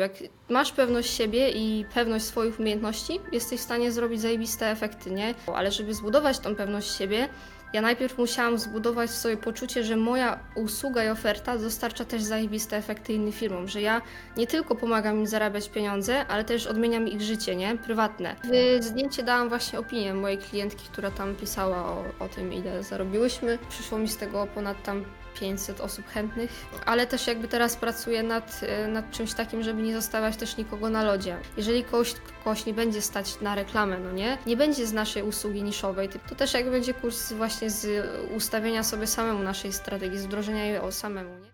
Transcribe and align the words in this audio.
Jak 0.00 0.12
masz 0.48 0.72
pewność 0.72 1.10
siebie 1.10 1.50
i 1.50 1.84
pewność 1.94 2.24
swoich 2.24 2.60
umiejętności, 2.60 3.20
jesteś 3.32 3.60
w 3.60 3.62
stanie 3.62 3.92
zrobić 3.92 4.20
zajebiste 4.20 4.70
efekty, 4.70 5.10
nie? 5.10 5.34
Ale 5.54 5.70
żeby 5.70 5.94
zbudować 5.94 6.38
tą 6.38 6.56
pewność 6.56 6.98
siebie, 6.98 7.28
ja 7.72 7.80
najpierw 7.80 8.18
musiałam 8.18 8.58
zbudować 8.58 9.10
sobie 9.10 9.36
poczucie, 9.36 9.84
że 9.84 9.96
moja 9.96 10.38
usługa 10.54 11.04
i 11.04 11.08
oferta 11.08 11.58
dostarcza 11.58 12.04
też 12.04 12.22
zajebiste 12.22 12.76
efekty 12.76 13.12
innym 13.12 13.32
firmom, 13.32 13.68
że 13.68 13.80
ja 13.80 14.02
nie 14.36 14.46
tylko 14.46 14.74
pomagam 14.74 15.18
im 15.18 15.26
zarabiać 15.26 15.68
pieniądze, 15.68 16.26
ale 16.26 16.44
też 16.44 16.66
odmieniam 16.66 17.08
ich 17.08 17.20
życie, 17.22 17.56
nie? 17.56 17.76
Prywatne. 17.76 18.36
W 18.80 18.84
zdjęcie 18.84 19.22
dałam 19.22 19.48
właśnie 19.48 19.78
opinię 19.78 20.14
mojej 20.14 20.38
klientki, 20.38 20.88
która 20.92 21.10
tam 21.10 21.34
pisała 21.34 21.76
o, 21.76 22.04
o 22.18 22.28
tym, 22.28 22.52
ile 22.52 22.82
zarobiłyśmy. 22.82 23.58
Przyszło 23.68 23.98
mi 23.98 24.08
z 24.08 24.16
tego 24.16 24.46
ponad 24.54 24.82
tam 24.82 25.04
500 25.34 25.80
osób 25.80 26.08
chętnych, 26.08 26.50
ale 26.86 27.06
też 27.06 27.26
jakby 27.26 27.48
teraz 27.48 27.76
pracuję 27.76 28.22
nad, 28.22 28.60
e, 28.62 28.88
nad 28.88 29.10
czymś 29.10 29.34
takim, 29.34 29.62
żeby 29.62 29.82
nie 29.82 29.94
zostawiać 29.94 30.36
też 30.36 30.56
nikogo 30.56 30.90
na 30.90 31.04
lodzie. 31.04 31.36
Jeżeli 31.56 31.84
kogoś, 31.84 32.14
kogoś 32.44 32.66
nie 32.66 32.74
będzie 32.74 33.02
stać 33.02 33.40
na 33.40 33.54
reklamę, 33.54 33.98
no 33.98 34.12
nie, 34.12 34.38
nie 34.46 34.56
będzie 34.56 34.86
z 34.86 34.92
naszej 34.92 35.22
usługi 35.22 35.62
niszowej, 35.62 36.08
to 36.28 36.34
też 36.34 36.54
jakby 36.54 36.70
będzie 36.70 36.94
kurs 36.94 37.32
właśnie 37.32 37.70
z 37.70 38.06
ustawienia 38.36 38.82
sobie 38.82 39.06
samemu 39.06 39.42
naszej 39.42 39.72
strategii, 39.72 40.18
z 40.18 40.26
wdrożenia 40.26 40.64
jej 40.64 40.80
samemu, 40.90 41.38
nie? 41.38 41.50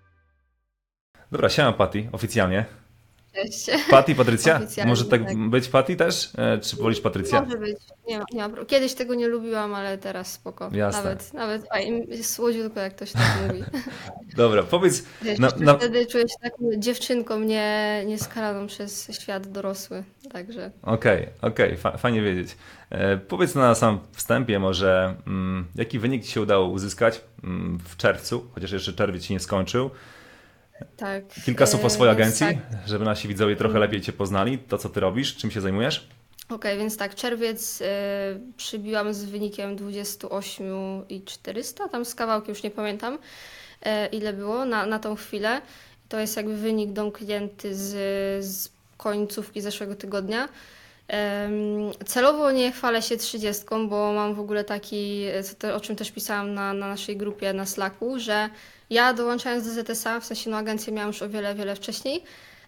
Dobra, 1.33 1.49
siema 1.49 1.73
Patty, 1.73 2.09
oficjalnie. 2.13 2.86
Patty, 3.91 4.15
Patrycja? 4.15 4.57
Oficjalnie, 4.57 4.91
Może 4.91 5.05
tak, 5.05 5.25
tak. 5.25 5.39
być 5.39 5.69
Patty 5.69 5.97
też? 5.97 6.31
E, 6.39 6.59
Czy 6.59 6.77
wolisz 6.77 7.01
Patrycja? 7.01 7.41
Może 7.43 7.59
być. 7.59 7.77
Nie 8.09 8.19
ma, 8.19 8.25
nie 8.33 8.41
ma. 8.41 8.49
pro- 8.49 8.65
Kiedyś 8.67 8.95
tego 8.95 9.15
nie 9.15 9.29
lubiłam, 9.29 9.75
ale 9.75 9.99
teraz 9.99 10.33
spoko. 10.33 10.71
Jasne. 10.73 11.03
Nawet, 11.03 11.35
nawet 11.35 11.63
a, 11.71 11.79
im- 11.81 12.23
słodziutko, 12.25 12.81
jak 12.81 12.97
ktoś 12.97 13.13
tak 13.13 13.23
mówi. 13.49 13.65
Dobra, 14.37 14.63
powiedz, 14.63 15.05
Wiesz, 15.23 15.39
na, 15.39 15.49
na, 15.59 15.75
Wtedy 15.75 16.07
czuję 16.07 16.25
się 16.29 16.35
taką 16.43 16.65
dziewczynką 16.79 17.41
nie, 17.41 18.03
nieskalaną 18.07 18.67
przez 18.67 19.09
świat 19.21 19.47
dorosły. 19.47 20.05
Także 20.33 20.71
Okej, 20.83 21.29
okej, 21.43 21.77
fa- 21.77 21.97
fajnie 21.97 22.23
wiedzieć. 22.23 22.57
E, 22.91 23.17
powiedz 23.17 23.55
na 23.55 23.75
sam 23.75 23.99
wstępie 24.13 24.59
może, 24.59 25.15
mm, 25.27 25.67
jaki 25.75 25.99
wynik 25.99 26.25
Ci 26.25 26.31
się 26.33 26.41
udało 26.41 26.69
uzyskać 26.69 27.21
mm, 27.45 27.79
w 27.89 27.97
czerwcu, 27.97 28.47
chociaż 28.55 28.73
jeszcze 28.73 28.93
czerwiec 28.93 29.25
się 29.25 29.35
nie 29.35 29.41
skończył. 29.41 29.91
Tak. 30.97 31.25
Kilka 31.45 31.67
słów 31.67 31.85
o 31.85 31.87
e, 31.87 31.91
swojej 31.91 32.17
więc 32.17 32.43
agencji, 32.43 32.63
Tak, 32.71 32.89
żeby 32.89 33.05
nasi 33.05 33.29
widzowie 33.29 33.57
trochę 33.57 33.79
lepiej 33.79 34.01
Cię 34.01 34.13
poznali, 34.13 34.59
to 34.59 34.79
co 34.79 34.89
Ty 34.89 35.01
robisz, 35.01 35.37
czym 35.37 35.51
się 35.51 35.61
zajmujesz. 35.61 36.09
Okej, 36.49 36.79
więc 36.79 36.97
tak, 36.97 37.15
czerwiec 37.15 37.83
e, 37.83 37.87
przybiłam 38.57 39.15
z 39.15 39.25
wynikiem 39.25 39.77
28 39.77 40.67
i 41.09 41.23
400, 41.23 41.89
tam 41.89 42.05
z 42.05 42.15
kawałkiem 42.15 42.49
już 42.49 42.63
nie 42.63 42.71
pamiętam 42.71 43.19
e, 43.83 44.07
ile 44.07 44.33
było 44.33 44.65
na, 44.65 44.87
na 44.87 44.99
tą 44.99 45.17
chwilę. 45.17 45.61
To 46.09 46.21
jest 46.21 46.37
jakby 46.37 46.57
wynik 46.57 46.93
dom 46.93 47.13
klienty 47.13 47.75
z, 47.75 47.91
z 48.45 48.69
końcówki 48.97 49.61
zeszłego 49.61 49.95
tygodnia. 49.95 50.49
Celowo 52.07 52.51
nie 52.51 52.73
chwalę 52.73 53.03
się 53.03 53.17
30, 53.17 53.65
bo 53.89 54.13
mam 54.13 54.35
w 54.35 54.41
ogóle 54.41 54.65
taki, 54.65 55.25
e, 55.65 55.75
o 55.75 55.81
czym 55.81 55.97
też 55.97 56.11
pisałam 56.11 56.55
na, 56.55 56.75
na 56.75 56.89
naszej 56.89 57.17
grupie 57.17 57.53
na 57.53 57.67
Slacku, 57.67 58.19
że 58.19 58.49
ja 58.91 59.13
dołączając 59.13 59.75
do 59.75 59.95
ZSA, 59.95 60.21
w 60.21 60.25
sensie 60.25 60.51
no 60.51 60.57
agencję 60.57 60.93
miałam 60.93 61.09
już 61.09 61.23
o 61.23 61.29
wiele, 61.29 61.55
wiele 61.55 61.77
wcześniej, 61.77 62.23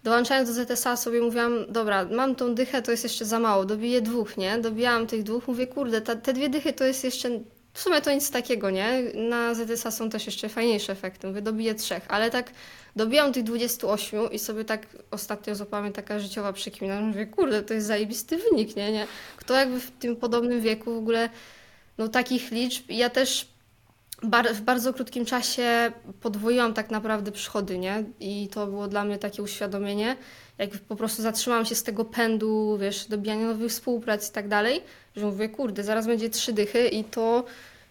dołączając 0.05 0.57
do 0.57 0.65
ZSA 0.65 0.97
sobie 0.97 1.21
mówiłam, 1.21 1.65
dobra, 1.69 2.05
mam 2.05 2.35
tą 2.35 2.55
dychę, 2.55 2.83
to 2.83 2.91
jest 2.91 3.05
jeszcze 3.05 3.25
za 3.25 3.39
mało, 3.39 3.65
dobiję 3.65 4.01
dwóch, 4.01 4.37
nie? 4.37 4.59
Dobijałam 4.59 5.07
tych 5.07 5.23
dwóch, 5.23 5.49
mówię, 5.49 5.67
kurde, 5.67 6.01
ta, 6.01 6.17
te 6.17 6.33
dwie 6.33 6.49
dychy 6.49 6.73
to 6.73 6.85
jest 6.85 7.05
jeszcze, 7.05 7.29
w 7.73 7.81
sumie 7.81 8.01
to 8.01 8.13
nic 8.13 8.31
takiego, 8.31 8.71
nie? 8.71 9.03
Na 9.15 9.55
ZSA 9.55 9.91
są 9.91 10.11
też 10.11 10.27
jeszcze 10.27 10.49
fajniejsze 10.49 10.93
efekty, 10.93 11.27
mówię, 11.27 11.43
dobiję 11.43 11.75
trzech, 11.75 12.03
ale 12.09 12.31
tak 12.31 12.51
dobijam 12.97 13.33
tych 13.33 13.45
28 13.45 14.33
i 14.33 14.39
sobie 14.39 14.65
tak 14.65 14.87
ostatnio 15.11 15.55
złapała 15.55 15.83
mnie 15.83 15.93
taka 15.93 16.19
życiowa 16.19 16.53
przekmina, 16.53 17.01
mówię, 17.01 17.27
kurde, 17.27 17.63
to 17.63 17.75
jest 17.75 17.87
zajebisty 17.87 18.37
wynik, 18.37 18.77
nie? 18.77 18.93
nie? 18.93 19.07
Kto 19.37 19.55
jakby 19.55 19.81
w 19.81 19.91
tym 19.91 20.17
podobnym 20.17 20.61
wieku 20.61 20.95
w 20.95 20.99
ogóle, 20.99 21.31
no 21.99 22.09
takich 22.09 22.51
liczb, 22.51 22.85
ja 22.89 23.11
też 23.11 23.49
bar 24.23 24.55
w 24.55 24.61
bardzo 24.61 24.93
krótkim 24.93 25.25
czasie 25.25 25.93
podwoiłam 26.21 26.75
tak 26.75 26.91
naprawdę 26.91 27.33
przychody, 27.33 27.79
nie? 27.79 28.05
I 28.21 28.49
to 28.53 28.67
było 28.67 28.89
dla 28.89 29.05
mnie 29.05 29.19
takie 29.19 29.43
uświadomienie, 29.43 30.17
jak 30.59 30.71
po 30.71 30.97
prostu 30.97 31.23
zatrzymałam 31.23 31.65
się 31.65 31.75
z 31.75 31.83
tego 31.83 32.05
pędu, 32.05 32.79
wiesz, 32.81 33.07
dobijania 33.07 33.47
nowych 33.47 33.71
współprac 33.71 34.29
i 34.31 34.33
tak 34.33 34.49
dalej, 34.49 34.83
że 35.17 35.27
mówię, 35.27 35.49
kurde, 35.49 35.85
zaraz 35.85 36.07
będzie 36.07 36.31
trzy 36.31 36.53
dychy 36.53 36.89
i 36.89 37.05
to 37.05 37.45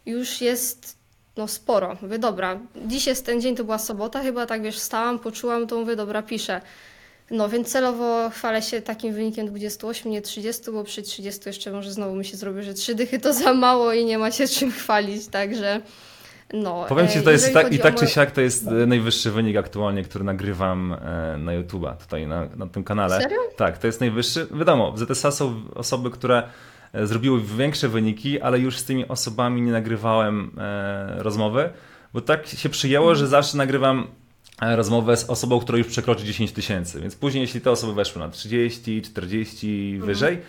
już 0.06 0.42
jest 0.42 0.98
no 1.38 1.48
sporo. 1.48 1.98
Mówię, 2.02 2.20
dobra, 2.20 2.60
dziś 2.86 3.08
jest 3.08 3.26
ten 3.26 3.42
dzień, 3.42 3.56
to 3.56 3.64
była 3.64 3.78
sobota, 3.78 4.24
chyba 4.24 4.46
tak, 4.46 4.62
wiesz, 4.62 4.78
wstałam, 4.78 5.20
poczułam 5.20 5.68
to, 5.68 5.80
mówię, 5.80 5.96
dobra, 5.96 6.22
piszę. 6.22 6.62
No, 7.32 7.50
więc 7.50 7.68
celowo 7.68 8.30
chwalę 8.30 8.62
się 8.62 8.82
takim 8.82 9.14
wynikiem 9.14 9.48
28, 9.48 10.12
nie 10.12 10.22
30, 10.22 10.72
bo 10.72 10.84
przy 10.84 11.02
30 11.02 11.42
jeszcze 11.46 11.72
może 11.72 11.92
znowu 11.92 12.16
mi 12.16 12.26
się 12.26 12.38
zrobi, 12.38 12.64
że 12.64 12.74
trzy 12.74 12.96
dychy 12.96 13.20
to 13.20 13.34
za 13.34 13.54
mało 13.54 13.94
i 13.94 14.06
nie 14.06 14.18
ma 14.18 14.32
się 14.32 14.48
czym 14.48 14.72
chwalić, 14.72 15.28
także 15.28 15.82
no. 16.54 16.86
Powiem 16.90 17.08
Ci, 17.08 17.20
e, 17.20 17.22
to 17.22 17.32
jest 17.32 17.48
jeżeli 17.48 17.64
tak, 17.64 17.74
i 17.74 17.80
tak 17.80 17.96
czy 17.96 18.08
siak 18.08 18.32
to 18.32 18.42
jest 18.42 18.68
e, 18.68 18.72
najwyższy 18.72 19.32
wynik 19.32 19.58
aktualnie, 19.58 20.04
który 20.04 20.24
nagrywam 20.24 20.94
e, 20.94 21.38
na 21.38 21.52
YouTube'a, 21.52 21.98
tutaj 21.98 22.28
na, 22.28 22.46
na 22.56 22.68
tym 22.68 22.84
kanale. 22.84 23.22
Serio? 23.22 23.38
Tak, 23.56 23.78
to 23.78 23.88
jest 23.88 24.00
najwyższy. 24.00 24.48
Wiadomo, 24.52 24.92
w 24.92 25.00
ZSA 25.00 25.32
są 25.32 25.62
osoby, 25.76 26.12
które 26.12 26.44
e, 26.94 27.08
zrobiły 27.08 27.42
większe 27.42 27.90
wyniki, 27.90 28.42
ale 28.42 28.60
już 28.60 28.78
z 28.78 28.86
tymi 28.86 29.08
osobami 29.08 29.62
nie 29.62 29.72
nagrywałem 29.72 30.52
e, 30.58 31.24
rozmowy, 31.24 31.70
bo 32.14 32.22
tak 32.22 32.48
się 32.48 32.70
przyjęło, 32.70 33.16
że 33.16 33.28
zawsze 33.28 33.58
nagrywam 33.58 34.08
e, 34.62 34.76
rozmowę 34.76 35.18
z 35.18 35.30
osobą, 35.30 35.60
która 35.60 35.78
już 35.78 35.88
przekroczy 35.88 36.26
10 36.26 36.52
tysięcy, 36.52 37.02
więc 37.02 37.16
później 37.16 37.42
jeśli 37.42 37.62
te 37.62 37.72
osoby 37.72 37.94
weszły 37.94 38.22
na 38.22 38.30
30, 38.30 39.02
40 39.02 39.90
i 39.90 40.00
wyżej, 40.00 40.42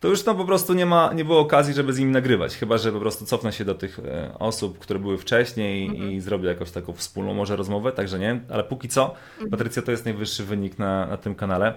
to 0.00 0.08
już 0.08 0.24
no 0.24 0.34
po 0.34 0.44
prostu 0.44 0.74
nie 0.74 0.86
ma, 0.86 1.12
nie 1.12 1.24
było 1.24 1.40
okazji, 1.40 1.74
żeby 1.74 1.92
z 1.92 1.98
nimi 1.98 2.12
nagrywać, 2.12 2.56
chyba 2.56 2.78
że 2.78 2.92
po 2.92 3.00
prostu 3.00 3.26
cofnę 3.26 3.52
się 3.52 3.64
do 3.64 3.74
tych 3.74 3.98
e, 3.98 4.34
osób, 4.38 4.78
które 4.78 4.98
były 4.98 5.18
wcześniej 5.18 6.00
i 6.12 6.20
zrobię 6.20 6.48
jakąś 6.48 6.70
taką 6.70 6.92
wspólną 6.92 7.34
może 7.34 7.56
rozmowę, 7.56 7.92
także 7.92 8.18
nie, 8.18 8.40
ale 8.50 8.64
póki 8.64 8.88
co 8.88 9.14
Patrycja 9.50 9.82
to 9.82 9.90
jest 9.90 10.04
najwyższy 10.04 10.44
wynik 10.44 10.78
na, 10.78 11.06
na 11.06 11.16
tym 11.16 11.34
kanale, 11.34 11.74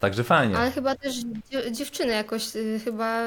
także 0.00 0.24
fajnie. 0.24 0.56
Ale 0.58 0.70
chyba 0.70 0.94
też 0.94 1.14
dzie- 1.50 1.72
dziewczyny 1.72 2.12
jakoś, 2.12 2.56
y, 2.56 2.80
chyba 2.84 3.22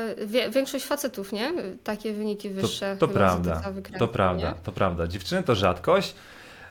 większość 0.51 0.85
facetów, 0.85 1.31
nie? 1.31 1.53
Takie 1.83 2.13
wyniki 2.13 2.49
To, 2.49 2.55
wyższe. 2.61 2.97
to 2.99 3.07
chyba 3.07 3.19
prawda, 3.19 3.61
to 3.99 4.07
prawda, 4.07 4.49
nie? 4.49 4.55
to 4.63 4.71
prawda. 4.71 5.07
Dziewczyny 5.07 5.43
to 5.43 5.55
rzadkość, 5.55 6.15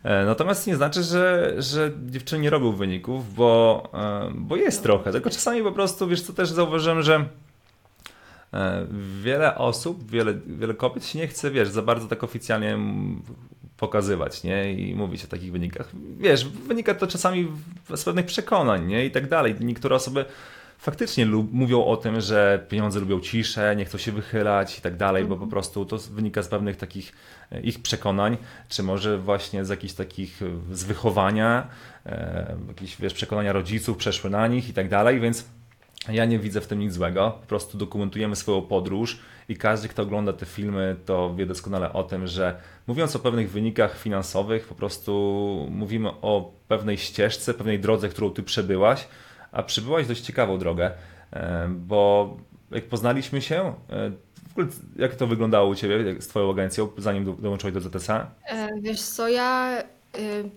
natomiast 0.04 0.66
nie 0.66 0.76
znaczy, 0.76 1.03
że, 1.03 1.54
że 1.59 1.91
dziewczyny 2.06 2.42
nie 2.42 2.50
robią 2.50 2.72
wyników, 2.72 3.34
bo, 3.34 3.82
e, 3.94 4.32
bo 4.34 4.56
jest 4.56 4.82
trochę, 4.82 5.12
tylko 5.12 5.31
czasami 5.31 5.62
po 5.62 5.72
prostu, 5.72 6.09
wiesz 6.09 6.22
co, 6.22 6.32
też 6.32 6.48
zauważyłem, 6.48 7.03
że 7.03 7.28
e, 8.54 8.87
wiele 9.22 9.59
osób, 9.59 10.10
wiele, 10.10 10.34
wiele 10.47 10.75
kobiet 10.75 11.06
się 11.06 11.19
nie 11.19 11.28
chce, 11.28 11.50
wiesz, 11.50 11.69
za 11.69 11.82
bardzo 11.82 12.09
tak 12.09 12.25
oficjalnie 12.25 12.78
pokazywać, 13.76 14.43
nie, 14.43 14.72
i 14.72 14.94
mówić 14.94 15.25
o 15.25 15.28
takich 15.28 15.53
wynikach. 15.53 15.88
Wiesz, 16.19 16.48
wynika 16.48 16.94
to 16.94 17.06
czasami 17.06 17.48
z 17.94 18.04
pewnych 18.04 18.26
przekonań, 18.26 18.87
nie, 18.87 19.06
i 19.06 19.10
tak 19.10 19.28
dalej. 19.28 19.54
Niektóre 19.60 19.97
osoby 19.97 20.25
faktycznie 20.84 21.25
lub, 21.25 21.53
mówią 21.53 21.84
o 21.84 21.97
tym, 21.97 22.21
że 22.21 22.67
pieniądze 22.69 23.00
lubią 23.00 23.21
ciszę, 23.21 23.77
nie 23.77 23.84
chcą 23.84 23.99
się 23.99 24.12
wychylać 24.12 24.78
i 24.78 24.81
tak 24.81 24.97
dalej, 24.97 25.25
bo 25.25 25.37
po 25.37 25.47
prostu 25.47 25.84
to 25.84 25.99
wynika 25.99 26.43
z 26.43 26.49
pewnych 26.49 26.77
takich 26.77 27.12
e, 27.53 27.61
ich 27.61 27.83
przekonań, 27.83 28.37
czy 28.69 28.83
może 28.83 29.19
właśnie 29.19 29.65
z 29.65 29.69
jakichś 29.69 29.94
takich 29.94 30.43
e, 30.43 30.77
z 30.77 30.84
wychowania, 30.84 31.67
e, 32.06 32.56
jakieś 32.69 32.97
wiesz, 33.00 33.15
przekonania 33.15 33.53
rodziców 33.53 33.97
przeszły 33.97 34.31
na 34.31 34.47
nich 34.47 34.69
i 34.69 34.73
tak 34.73 34.89
dalej, 34.89 35.21
więc 35.21 35.44
ja 36.09 36.25
nie 36.25 36.39
widzę 36.39 36.61
w 36.61 36.67
tym 36.67 36.78
nic 36.78 36.93
złego. 36.93 37.39
Po 37.41 37.47
prostu 37.47 37.78
dokumentujemy 37.78 38.37
swoją 38.37 38.62
podróż 38.62 39.19
i 39.49 39.56
każdy, 39.56 39.89
kto 39.89 40.03
ogląda 40.03 40.33
te 40.33 40.47
filmy, 40.47 40.97
to 41.06 41.34
wie 41.34 41.47
doskonale 41.47 41.93
o 41.93 42.03
tym, 42.03 42.27
że 42.27 42.61
mówiąc 42.87 43.17
o 43.17 43.19
pewnych 43.19 43.50
wynikach 43.50 43.99
finansowych, 43.99 44.67
po 44.67 44.75
prostu 44.75 45.12
mówimy 45.71 46.11
o 46.11 46.53
pewnej 46.69 46.99
ścieżce, 46.99 47.55
pewnej 47.55 47.81
drodze, 47.81 48.09
którą 48.09 48.31
ty 48.31 48.43
przebyłaś, 48.43 49.06
a 49.54 49.62
przebyłaś 49.62 50.06
dość 50.06 50.20
ciekawą 50.20 50.58
drogę, 50.58 50.90
e, 51.32 51.69
bo 51.69 52.37
jak 52.70 52.84
poznaliśmy 52.84 53.43
się, 53.43 53.75
e, 53.90 54.11
w 54.49 54.52
ogóle 54.52 54.67
jak 54.96 55.14
to 55.14 55.26
wyglądało 55.26 55.69
u 55.69 55.75
ciebie 55.75 56.23
z 56.23 56.29
twoją 56.29 56.50
agencją, 56.50 56.88
zanim 56.99 57.25
do- 57.25 57.32
dołączyłeś 57.32 57.75
do 57.75 57.81
ZSA? 57.81 58.31
E, 58.46 58.69
Wiesz 58.81 59.02
co, 59.02 59.29
ja 59.29 59.82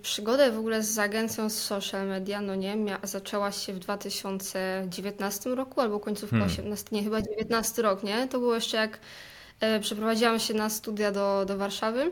przygodę 0.02 0.52
w 0.52 0.58
ogóle 0.60 0.84
z 0.84 1.00
agencją 1.00 1.50
z 1.50 1.54
social 1.64 2.08
media, 2.08 2.42
no 2.42 2.56
nie, 2.56 2.76
mia- 2.76 3.08
zaczęła 3.08 3.52
się 3.52 3.74
w 3.74 3.80
2019 3.80 5.56
roku 5.56 5.82
albo 5.82 6.00
końcówka 6.00 6.36
Hmm. 6.38 6.52
18, 6.52 6.96
nie, 6.96 7.04
chyba 7.04 7.22
19 7.22 7.82
rok, 7.82 8.04
nie? 8.04 8.28
To 8.28 8.40
było 8.40 8.56
jeszcze 8.56 8.78
jak 8.78 9.00
przeprowadziłam 9.82 10.40
się 10.40 10.54
na 10.54 10.70
studia 10.70 11.12
do, 11.12 11.46
do 11.48 11.58
Warszawy. 11.58 12.12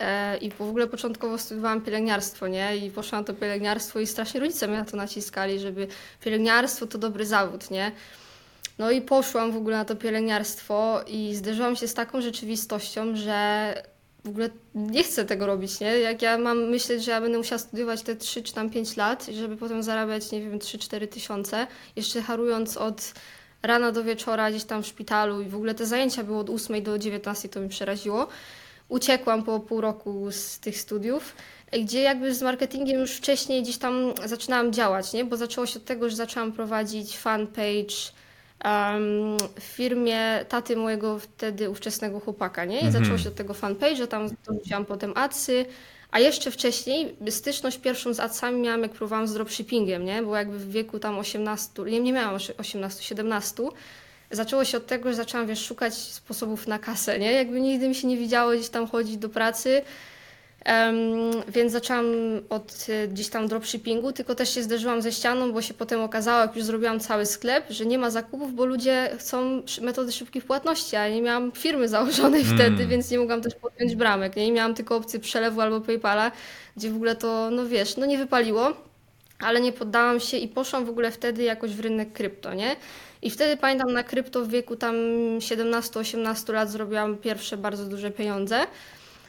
E, 0.00 0.36
I 0.36 0.50
w 0.50 0.60
ogóle 0.60 0.86
początkowo 0.86 1.38
studiowałam 1.38 1.80
pielęgniarstwo, 1.80 2.48
nie? 2.48 2.76
I 2.76 2.90
poszłam 2.90 3.20
na 3.20 3.26
to 3.26 3.34
pielęgniarstwo 3.34 4.00
i 4.00 4.06
strasznie 4.06 4.40
rodzice 4.40 4.68
mnie 4.68 4.78
na 4.78 4.84
to 4.84 4.96
naciskali, 4.96 5.58
żeby 5.58 5.86
pielęgniarstwo 6.24 6.86
to 6.86 6.98
dobry 6.98 7.26
zawód, 7.26 7.70
nie? 7.70 7.92
No 8.78 8.90
i 8.90 9.00
poszłam 9.00 9.52
w 9.52 9.56
ogóle 9.56 9.76
na 9.76 9.84
to 9.84 9.96
pielęgniarstwo 9.96 11.00
i 11.06 11.34
zderzyłam 11.34 11.76
się 11.76 11.88
z 11.88 11.94
taką 11.94 12.20
rzeczywistością, 12.20 13.16
że 13.16 13.74
w 14.24 14.28
ogóle 14.28 14.50
nie 14.74 15.02
chcę 15.02 15.24
tego 15.24 15.46
robić, 15.46 15.80
nie? 15.80 15.98
Jak 15.98 16.22
ja 16.22 16.38
mam 16.38 16.58
myśleć, 16.58 17.04
że 17.04 17.10
ja 17.10 17.20
będę 17.20 17.38
musiała 17.38 17.58
studiować 17.58 18.02
te 18.02 18.16
3 18.16 18.42
czy 18.42 18.54
tam 18.54 18.70
5 18.70 18.96
lat, 18.96 19.26
żeby 19.26 19.56
potem 19.56 19.82
zarabiać, 19.82 20.32
nie 20.32 20.40
wiem, 20.40 20.58
3-4 20.58 21.08
tysiące, 21.08 21.66
jeszcze 21.96 22.22
harując 22.22 22.76
od 22.76 23.12
rana 23.62 23.92
do 23.92 24.04
wieczora 24.04 24.50
gdzieś 24.50 24.64
tam 24.64 24.82
w 24.82 24.86
szpitalu 24.86 25.40
i 25.40 25.48
w 25.48 25.54
ogóle 25.54 25.74
te 25.74 25.86
zajęcia 25.86 26.24
były 26.24 26.38
od 26.38 26.50
8 26.50 26.82
do 26.82 26.98
19, 26.98 27.48
to 27.48 27.60
mi 27.60 27.68
przeraziło. 27.68 28.28
Uciekłam 28.92 29.42
po 29.42 29.60
pół 29.60 29.80
roku 29.80 30.26
z 30.30 30.58
tych 30.58 30.78
studiów, 30.78 31.34
gdzie 31.72 32.00
jakby 32.00 32.34
z 32.34 32.42
marketingiem 32.42 33.00
już 33.00 33.12
wcześniej 33.16 33.62
gdzieś 33.62 33.78
tam 33.78 34.12
zaczynałam 34.24 34.72
działać, 34.72 35.12
nie? 35.12 35.24
Bo 35.24 35.36
zaczęło 35.36 35.66
się 35.66 35.78
od 35.78 35.84
tego, 35.84 36.10
że 36.10 36.16
zaczęłam 36.16 36.52
prowadzić 36.52 37.18
fanpage, 37.18 37.94
um, 38.64 39.36
w 39.60 39.62
firmie 39.62 40.44
taty 40.48 40.76
mojego 40.76 41.18
wtedy 41.18 41.70
ówczesnego 41.70 42.20
chłopaka, 42.20 42.64
nie? 42.64 42.80
I 42.80 42.84
Mhm. 42.84 42.92
zaczęło 42.92 43.18
się 43.18 43.28
od 43.28 43.34
tego 43.34 43.52
fanpage'a, 43.54 44.06
tam 44.06 44.28
dorzuciłam 44.46 44.84
potem 44.84 45.12
adsy, 45.14 45.66
a 46.10 46.18
jeszcze 46.20 46.50
wcześniej 46.50 47.16
styczność 47.30 47.78
pierwszą 47.78 48.14
z 48.14 48.20
adsami 48.20 48.60
miałam, 48.60 48.82
jak 48.82 48.92
próbowałam 48.92 49.26
z 49.28 49.34
dropshippingiem, 49.34 50.04
nie? 50.04 50.22
Bo 50.22 50.36
jakby 50.36 50.58
w 50.58 50.70
wieku 50.70 50.98
tam 50.98 51.18
18, 51.18 51.82
nie, 51.82 52.00
nie 52.00 52.12
miałam 52.12 52.38
18, 52.58 53.02
17, 53.02 53.62
zaczęło 54.32 54.64
się 54.64 54.76
od 54.76 54.86
tego, 54.86 55.08
że 55.08 55.14
zaczęłam, 55.14 55.46
wiesz, 55.46 55.66
szukać 55.66 55.94
sposobów 55.94 56.66
na 56.66 56.78
kasę, 56.78 57.18
nie? 57.18 57.32
Jakby 57.32 57.60
nigdy 57.60 57.88
mi 57.88 57.94
się 57.94 58.08
nie 58.08 58.16
widziało 58.16 58.52
gdzieś 58.52 58.68
tam 58.68 58.86
chodzić 58.86 59.16
do 59.16 59.28
pracy, 59.28 59.82
Em, 60.64 60.96
więc 61.48 61.72
zaczęłam 61.72 62.06
od 62.48 62.86
y, 62.88 63.08
gdzieś 63.08 63.28
tam 63.28 63.48
dropshippingu, 63.48 64.12
tylko 64.12 64.34
też 64.34 64.54
się 64.54 64.62
zderzyłam 64.62 65.02
ze 65.02 65.12
ścianą, 65.12 65.52
bo 65.52 65.62
się 65.62 65.74
potem 65.74 66.00
okazało, 66.00 66.40
jak 66.40 66.56
już 66.56 66.64
zrobiłam 66.64 67.00
cały 67.00 67.26
sklep, 67.26 67.64
że 67.70 67.86
nie 67.86 67.98
ma 67.98 68.10
zakupów, 68.10 68.54
bo 68.54 68.64
ludzie 68.64 69.10
chcą 69.18 69.62
metody 69.80 70.12
szybkich 70.12 70.44
płatności, 70.44 70.96
a 70.96 71.08
ja 71.08 71.14
nie 71.14 71.22
miałam 71.22 71.52
firmy 71.52 71.88
założonej 71.88 72.42
Mm. 72.42 72.54
wtedy, 72.58 72.86
więc 72.86 73.10
nie 73.10 73.18
mogłam 73.18 73.42
też 73.42 73.54
podpiąć 73.54 73.94
bramek. 73.94 74.36
Nie? 74.36 74.46
I 74.46 74.52
miałam 74.52 74.74
tylko 74.74 74.96
opcję 74.96 75.20
przelewu 75.20 75.60
albo 75.60 75.80
PayPala, 75.80 76.32
gdzie 76.76 76.90
w 76.90 76.94
ogóle 76.94 77.16
to, 77.16 77.50
no 77.50 77.66
wiesz, 77.66 77.96
no 77.96 78.06
nie 78.06 78.18
wypaliło, 78.18 78.72
ale 79.38 79.60
nie 79.60 79.72
poddałam 79.72 80.20
się 80.20 80.36
i 80.36 80.48
poszłam 80.48 80.84
w 80.84 80.90
ogóle 80.90 81.10
wtedy 81.10 81.42
jakoś 81.42 81.70
w 81.70 81.80
rynek 81.80 82.12
krypto, 82.12 82.54
nie? 82.54 82.76
I 83.22 83.30
wtedy 83.30 83.56
pamiętam 83.56 83.92
na 83.92 84.02
krypto 84.02 84.44
w 84.44 84.48
wieku 84.48 84.76
tam 84.76 84.94
17-18 85.38 86.52
lat 86.52 86.70
zrobiłam 86.70 87.16
pierwsze 87.18 87.56
bardzo 87.56 87.84
duże 87.84 88.10
pieniądze. 88.10 88.60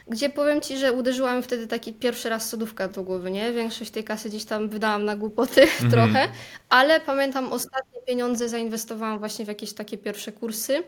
Gdzie 0.07 0.29
powiem 0.29 0.61
Ci, 0.61 0.77
że 0.77 0.93
uderzyła 0.93 1.35
mi 1.35 1.43
wtedy 1.43 1.67
taki 1.67 1.93
pierwszy 1.93 2.29
raz 2.29 2.49
sodówka 2.49 2.87
do 2.87 3.03
głowy, 3.03 3.31
nie? 3.31 3.51
Większość 3.51 3.91
tej 3.91 4.03
kasy 4.03 4.29
gdzieś 4.29 4.45
tam 4.45 4.69
wydałam 4.69 5.05
na 5.05 5.15
głupoty 5.15 5.67
trochę, 5.91 6.27
ale 6.69 7.01
pamiętam 7.01 7.53
ostatnie 7.53 8.01
pieniądze 8.07 8.49
zainwestowałam 8.49 9.19
właśnie 9.19 9.45
w 9.45 9.47
jakieś 9.47 9.73
takie 9.73 9.97
pierwsze 9.97 10.31
kursy 10.31 10.83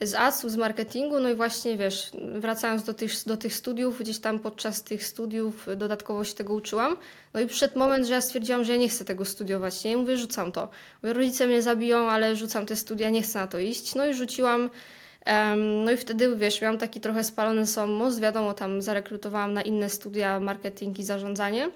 z 0.00 0.14
ads 0.14 0.46
z 0.46 0.56
marketingu, 0.56 1.20
no 1.20 1.28
i 1.30 1.34
właśnie 1.34 1.76
wiesz, 1.76 2.10
wracając 2.34 2.82
do 2.82 2.94
tych, 2.94 3.12
do 3.26 3.36
tych 3.36 3.54
studiów, 3.54 4.00
gdzieś 4.00 4.18
tam 4.18 4.38
podczas 4.38 4.82
tych 4.82 5.06
studiów 5.06 5.66
dodatkowo 5.76 6.24
się 6.24 6.34
tego 6.34 6.54
uczyłam, 6.54 6.96
no 7.34 7.40
i 7.40 7.46
przyszedł 7.46 7.78
moment, 7.78 8.06
że 8.06 8.14
ja 8.14 8.20
stwierdziłam, 8.20 8.64
że 8.64 8.72
ja 8.72 8.78
nie 8.78 8.88
chcę 8.88 9.04
tego 9.04 9.24
studiować, 9.24 9.84
nie? 9.84 9.92
I 9.92 9.96
mówię, 9.96 10.16
rzucam 10.16 10.52
to. 10.52 10.68
Mówię, 11.02 11.12
rodzice 11.12 11.46
mnie 11.46 11.62
zabiją, 11.62 12.10
ale 12.10 12.36
rzucam 12.36 12.66
te 12.66 12.76
studia, 12.76 13.10
nie 13.10 13.22
chcę 13.22 13.38
na 13.38 13.46
to 13.46 13.58
iść. 13.58 13.94
No 13.94 14.06
i 14.06 14.14
rzuciłam 14.14 14.70
No 15.84 15.92
i 15.92 15.96
wtedy, 15.96 16.36
wiesz, 16.36 16.62
miałam 16.62 16.78
taki 16.78 17.00
trochę 17.00 17.24
spalony 17.24 17.64
mózg, 17.86 18.20
wiadomo, 18.20 18.54
tam 18.54 18.82
zarekrutowałam 18.82 19.52
na 19.52 19.62
inne 19.62 19.90
studia 19.90 20.40
marketing 20.40 20.98
i 20.98 21.04
zarządzanie, 21.04 21.70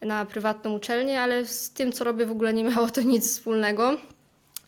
na 0.00 0.24
prywatną 0.24 0.74
uczelnię, 0.74 1.20
ale 1.20 1.46
z 1.46 1.70
tym, 1.70 1.92
co 1.92 2.04
robię, 2.04 2.26
w 2.26 2.30
ogóle 2.30 2.52
nie 2.52 2.64
miało 2.64 2.90
to 2.90 3.00
nic 3.02 3.28
wspólnego. 3.28 3.96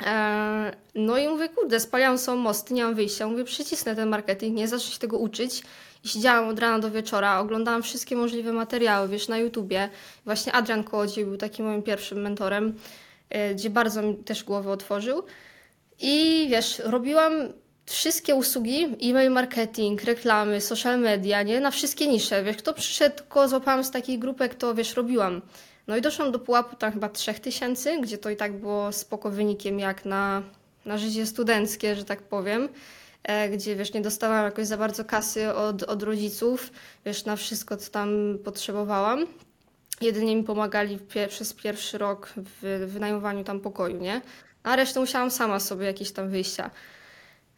E, 0.03 0.77
No 0.95 1.19
i 1.19 1.29
mówię, 1.29 1.49
kurde, 1.49 1.81
spaliłam 1.81 2.19
są 2.19 2.37
mosty, 2.37 2.75
nie 2.75 2.85
mam 2.85 2.95
wyjścia. 2.95 3.27
Mówię, 3.27 3.45
przycisnę 3.45 3.97
ten 3.97 4.09
marketing, 4.09 4.57
nie 4.57 4.69
zacznę 4.69 4.93
się 4.93 4.99
tego 4.99 5.19
uczyć. 5.19 5.63
I 6.05 6.09
siedziałam 6.09 6.49
od 6.49 6.59
rana 6.59 6.79
do 6.79 6.91
wieczora, 6.91 7.39
oglądałam 7.39 7.83
wszystkie 7.83 8.17
możliwe 8.17 8.53
materiały, 8.53 9.09
wiesz, 9.09 9.29
na 9.29 9.39
YouTubie. 9.39 9.89
Właśnie 10.25 10.53
Adrian 10.53 10.85
Kołodziej 10.85 11.25
był 11.25 11.37
takim 11.37 11.67
moim 11.67 11.83
pierwszym 11.83 12.21
mentorem, 12.21 12.75
e, 13.31 13.55
gdzie 13.55 13.71
bardzo 13.71 14.03
mi 14.03 14.17
też 14.17 14.45
głowę 14.45 14.71
otworzył. 14.71 15.23
I 16.01 16.47
wiesz, 16.51 16.79
robiłam 16.85 17.33
wszystkie 17.87 18.35
usługi, 18.35 18.85
e-mail 19.03 19.31
marketing, 19.31 20.05
reklamy, 20.05 20.61
social 20.61 21.01
media, 21.01 21.43
nie? 21.43 21.61
Na 21.61 21.71
wszystkie 21.71 22.07
nisze, 22.07 22.45
wiesz, 22.45 22.57
kto 22.57 22.75
przyszedł, 22.75 23.17
tylko 23.17 23.49
złapałam 23.49 23.85
z 23.85 23.91
takich 23.91 24.19
grupek, 24.19 24.55
to 24.55 24.75
wiesz, 24.75 24.97
robiłam. 24.97 25.43
No 25.87 25.97
i 25.97 26.01
doszłam 26.01 26.33
do 26.33 26.39
pułapu 26.39 26.77
tam 26.77 26.93
chyba 26.93 27.09
3000, 27.09 28.01
gdzie 28.01 28.19
to 28.19 28.31
i 28.31 28.37
tak 28.37 28.61
było 28.61 28.93
spoko 28.93 29.31
wynikiem 29.31 29.79
jak 29.79 30.05
na, 30.05 30.43
na 30.85 30.99
życie 30.99 31.27
studenckie, 31.27 31.97
że 31.97 32.05
tak 32.05 32.23
powiem. 32.23 32.69
E, 33.23 33.49
gdzie 33.49 33.77
wiesz, 33.77 33.93
nie 33.93 34.01
dostawałam 34.01 34.45
jakoś 34.45 34.67
za 34.67 34.77
bardzo 34.77 35.05
kasy 35.05 35.55
od, 35.55 35.83
od 35.83 36.03
rodziców, 36.03 36.71
wiesz, 37.07 37.25
na 37.25 37.37
wszystko, 37.37 37.77
co 37.77 37.91
tam 37.91 38.39
potrzebowałam. 38.45 39.27
Jedynie 40.01 40.37
mi 40.37 40.43
pomagali 40.43 40.99
pie- 40.99 41.29
przez 41.29 41.53
pierwszy 41.53 41.99
rok 41.99 42.33
w 42.37 42.87
wynajmowaniu 42.87 43.45
tam 43.45 43.61
pokoju, 43.61 43.97
nie? 43.97 44.21
A 44.63 44.77
resztę 44.77 45.01
musiałam 45.01 45.31
sama 45.31 45.61
sobie 45.61 45.87
jakieś 45.87 46.13
tam 46.13 46.29
wyjścia. 46.29 46.71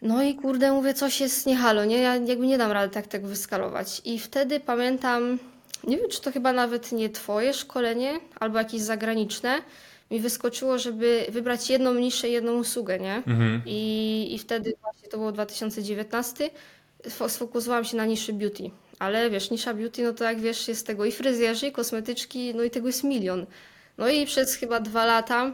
No 0.03 0.23
i 0.23 0.35
kurde, 0.35 0.73
mówię, 0.73 0.95
coś 0.95 1.21
jest 1.21 1.47
nie 1.47 1.57
halo, 1.57 1.85
nie? 1.85 1.99
Ja 1.99 2.17
jakby 2.17 2.47
nie 2.47 2.59
dam 2.59 2.73
rady 2.73 2.95
tak 2.95 3.07
tego 3.07 3.29
wyskalować. 3.29 4.03
I 4.05 4.19
wtedy 4.19 4.61
pamiętam, 4.61 5.39
nie 5.85 5.97
wiem, 5.97 6.09
czy 6.11 6.21
to 6.21 6.33
chyba 6.33 6.53
nawet 6.53 6.93
nie 6.93 7.11
twoje 7.11 7.55
szkolenie, 7.55 8.21
albo 8.41 8.59
jakieś 8.59 8.81
zagraniczne, 8.81 9.63
mi 10.11 10.21
wyskoczyło, 10.21 10.79
żeby 10.79 11.27
wybrać 11.29 11.71
jedną 11.71 11.95
niszę, 11.95 12.29
jedną 12.29 12.59
usługę, 12.59 12.99
nie? 12.99 13.15
Mhm. 13.15 13.63
I, 13.67 14.29
I 14.35 14.39
wtedy 14.39 14.75
właśnie 14.83 15.09
to 15.09 15.19
było 15.19 15.33
2019, 15.33 16.51
sfo- 17.05 17.29
sfokusowałam 17.29 17.85
się 17.85 17.97
na 17.97 18.07
niszy 18.07 18.33
beauty. 18.33 18.71
Ale 18.99 19.31
wiesz, 19.31 19.51
nisza 19.51 19.75
beauty, 19.75 20.03
no 20.03 20.13
to 20.13 20.25
jak 20.25 20.41
wiesz, 20.41 20.69
jest 20.69 20.87
tego 20.87 21.05
i 21.05 21.13
fryzjerzy, 21.13 21.67
i 21.67 21.73
kosmetyczki, 21.73 22.55
no 22.55 22.63
i 22.63 22.71
tego 22.71 22.87
jest 22.87 23.05
milion. 23.05 23.47
No 23.99 24.09
i 24.09 24.27
przez 24.27 24.55
chyba 24.55 24.81
dwa 24.81 25.07
lata, 25.07 25.53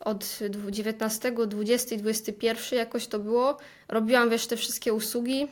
od 0.00 0.38
19, 0.70 1.32
20, 1.46 1.96
21 1.96 2.78
jakoś 2.78 3.06
to 3.06 3.18
było, 3.18 3.58
robiłam 3.88 4.30
wiesz 4.30 4.46
te 4.46 4.56
wszystkie 4.56 4.92
usługi 4.92 5.46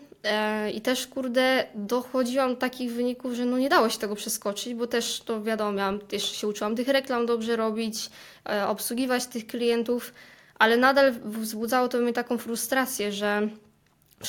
i 0.75 0.81
też 0.81 1.07
kurde 1.07 1.67
dochodziłam 1.75 2.51
do 2.51 2.57
takich 2.57 2.93
wyników, 2.93 3.33
że 3.33 3.45
no 3.45 3.59
nie 3.59 3.69
dało 3.69 3.89
się 3.89 3.99
tego 3.99 4.15
przeskoczyć, 4.15 4.75
bo 4.75 4.87
też 4.87 5.21
to 5.21 5.43
wiadomo, 5.43 5.73
miałam, 5.73 5.99
jeszcze 6.13 6.35
się 6.35 6.47
uczyłam 6.47 6.77
tych 6.77 6.89
reklam 6.89 7.27
dobrze 7.27 7.57
robić, 7.57 8.11
e, 8.49 8.67
obsługiwać 8.67 9.27
tych 9.27 9.47
klientów, 9.47 10.13
ale 10.59 10.77
nadal 10.77 11.13
wzbudzało 11.13 11.89
to 11.89 11.99
mnie 11.99 12.13
taką 12.13 12.39
frustrację, 12.39 13.13
że 13.13 13.49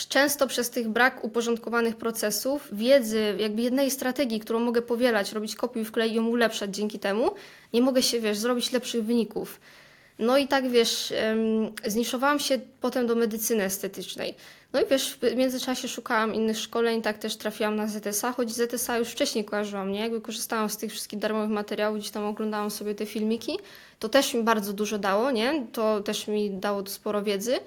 często 0.10 0.48
przez 0.48 0.70
tych 0.70 0.90
brak 0.90 1.24
uporządkowanych 1.24 1.96
procesów, 1.96 2.68
wiedzy, 2.72 3.36
jakby 3.40 3.62
jednej 3.62 3.92
strategii, 3.92 4.40
którą 4.40 4.60
mogę 4.60 4.82
powielać, 4.82 5.32
robić 5.32 5.56
kopiuj 5.56 5.86
wklej 5.86 6.12
i 6.12 6.16
ją 6.16 6.28
ulepszać 6.28 6.76
dzięki 6.76 7.00
temu, 7.00 7.32
nie 7.74 7.82
mogę 7.82 8.04
się, 8.04 8.20
wiesz, 8.20 8.38
zrobić 8.38 8.72
lepszych 8.72 9.04
wyników. 9.04 9.60
No 10.21 10.38
i 10.38 10.47
tak, 10.47 10.69
wiesz, 10.69 11.13
zniszowałam 11.87 12.40
się 12.40 12.59
potem 12.81 13.07
do 13.07 13.16
medycyny 13.16 13.63
estetycznej. 13.63 14.35
No 14.73 14.81
i 14.81 14.85
wiesz, 14.85 15.18
w 15.21 15.35
międzyczasie 15.35 15.87
szukałam 15.87 16.33
innych 16.33 16.57
szkoleń, 16.59 17.01
tak 17.01 17.18
też 17.18 17.35
trafiłam 17.35 17.75
na 17.75 17.87
ZSA, 17.87 18.31
choć 18.31 18.51
ZSA 18.51 18.97
już 18.97 19.07
wcześniej 19.07 19.45
kojarzyłam, 19.45 19.92
nie? 19.92 19.99
Jakby 19.99 20.21
korzystałam 20.21 20.69
z 20.69 20.78
tych 20.78 20.92
wszystkich 20.92 21.19
darmowych 21.19 21.49
materiałów, 21.49 21.99
gdzieś 21.99 22.11
tam 22.11 22.25
oglądałam 22.25 22.71
sobie 22.71 22.95
te 22.95 23.06
filmiki. 23.06 23.57
To 23.99 24.09
też 24.09 24.33
mi 24.33 24.44
bardzo 24.44 24.73
dużo 24.73 24.97
dało, 24.97 25.31
nie? 25.31 25.66
To 25.73 26.01
też 26.01 26.28
mi 26.28 26.51
dało 26.51 26.87
sporo 26.87 27.23
wiedzy, 27.23 27.59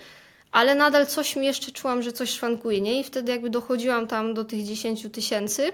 ale 0.52 0.75
nadal 0.75 1.06
coś 1.06 1.37
mi 1.37 1.46
jeszcze 1.46 1.73
czułam, 1.73 2.02
że 2.02 2.12
coś 2.12 2.30
szwankuje, 2.30 2.80
nie? 2.80 3.00
I 3.00 3.04
wtedy 3.04 3.32
jakby 3.32 3.50
dochodziłam 3.50 4.06
tam 4.06 4.34
do 4.34 4.44
tych 4.44 4.64
10 4.64 5.06
tysięcy. 5.12 5.73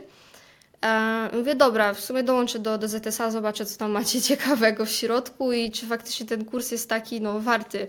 E, 0.84 1.30
mówię, 1.36 1.54
dobra, 1.54 1.94
w 1.94 2.00
sumie 2.00 2.22
dołączę 2.22 2.58
do, 2.58 2.78
do 2.78 2.88
ZSA, 2.88 3.30
zobaczę, 3.30 3.66
co 3.66 3.78
tam 3.78 3.90
macie 3.90 4.22
ciekawego 4.30 4.86
w 4.86 4.90
środku 4.90 5.52
i 5.52 5.70
czy 5.70 5.86
faktycznie 5.86 6.26
ten 6.26 6.44
kurs 6.44 6.70
jest 6.70 6.88
taki, 6.88 7.20
no, 7.20 7.40
warty 7.40 7.86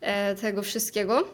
e, 0.00 0.34
tego 0.34 0.62
wszystkiego. 0.62 1.28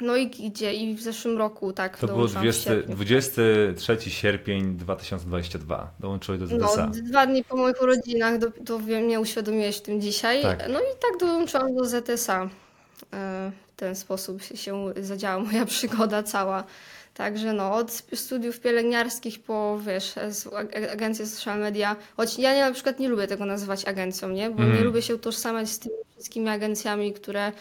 No 0.00 0.16
i 0.16 0.26
gdzie? 0.26 0.74
I 0.74 0.94
w 0.94 1.02
zeszłym 1.02 1.38
roku, 1.38 1.72
tak, 1.72 1.98
To 1.98 2.06
było 2.06 2.18
dołączyłam 2.18 2.42
w 2.42 2.46
20, 2.46 2.70
sierpniu. 2.70 2.94
23 2.94 4.10
sierpień 4.10 4.76
2022. 4.76 5.90
Dołączyłeś 6.00 6.40
do 6.40 6.46
ZSA. 6.46 6.86
No, 6.86 6.92
dwa 6.92 7.26
dni 7.26 7.44
po 7.44 7.56
moich 7.56 7.82
urodzinach, 7.82 8.38
do, 8.38 8.50
to 8.66 8.78
mnie 8.78 9.20
uświadomiłeś 9.20 9.80
tym 9.80 10.00
dzisiaj. 10.00 10.42
Tak. 10.42 10.58
No 10.68 10.80
i 10.80 10.84
tak 11.00 11.20
dołączyłam 11.20 11.74
do 11.74 11.84
ZSA. 11.84 12.48
E, 13.12 13.50
W 13.66 13.76
ten 13.76 13.96
sposób 13.96 14.42
się- 14.42 14.56
się 14.56 14.92
zadziała 15.00 15.42
moja 15.44 15.66
przygoda 15.76 16.22
cała. 16.22 16.64
Także 17.20 17.52
no, 17.52 17.74
od 17.74 18.02
studiów 18.14 18.60
pielęgniarskich 18.60 19.42
po, 19.42 19.80
wiesz, 19.86 20.14
agencje 20.92 21.26
social 21.26 21.60
media, 21.60 21.96
choć 22.16 22.38
ja 22.38 22.54
nie, 22.54 22.60
na 22.60 22.72
przykład 22.72 22.98
nie 22.98 23.08
lubię 23.08 23.26
tego 23.26 23.46
nazywać 23.46 23.84
agencją, 23.84 24.28
nie? 24.28 24.50
Bo 24.50 24.62
Mhm. 24.62 24.78
nie 24.78 24.84
lubię 24.84 25.02
się 25.02 25.14
utożsamiać 25.14 25.68
z 25.68 25.78
tymi 25.78 25.94
wszystkimi 26.12 26.48
agencjami, 26.48 27.12
które 27.12 27.52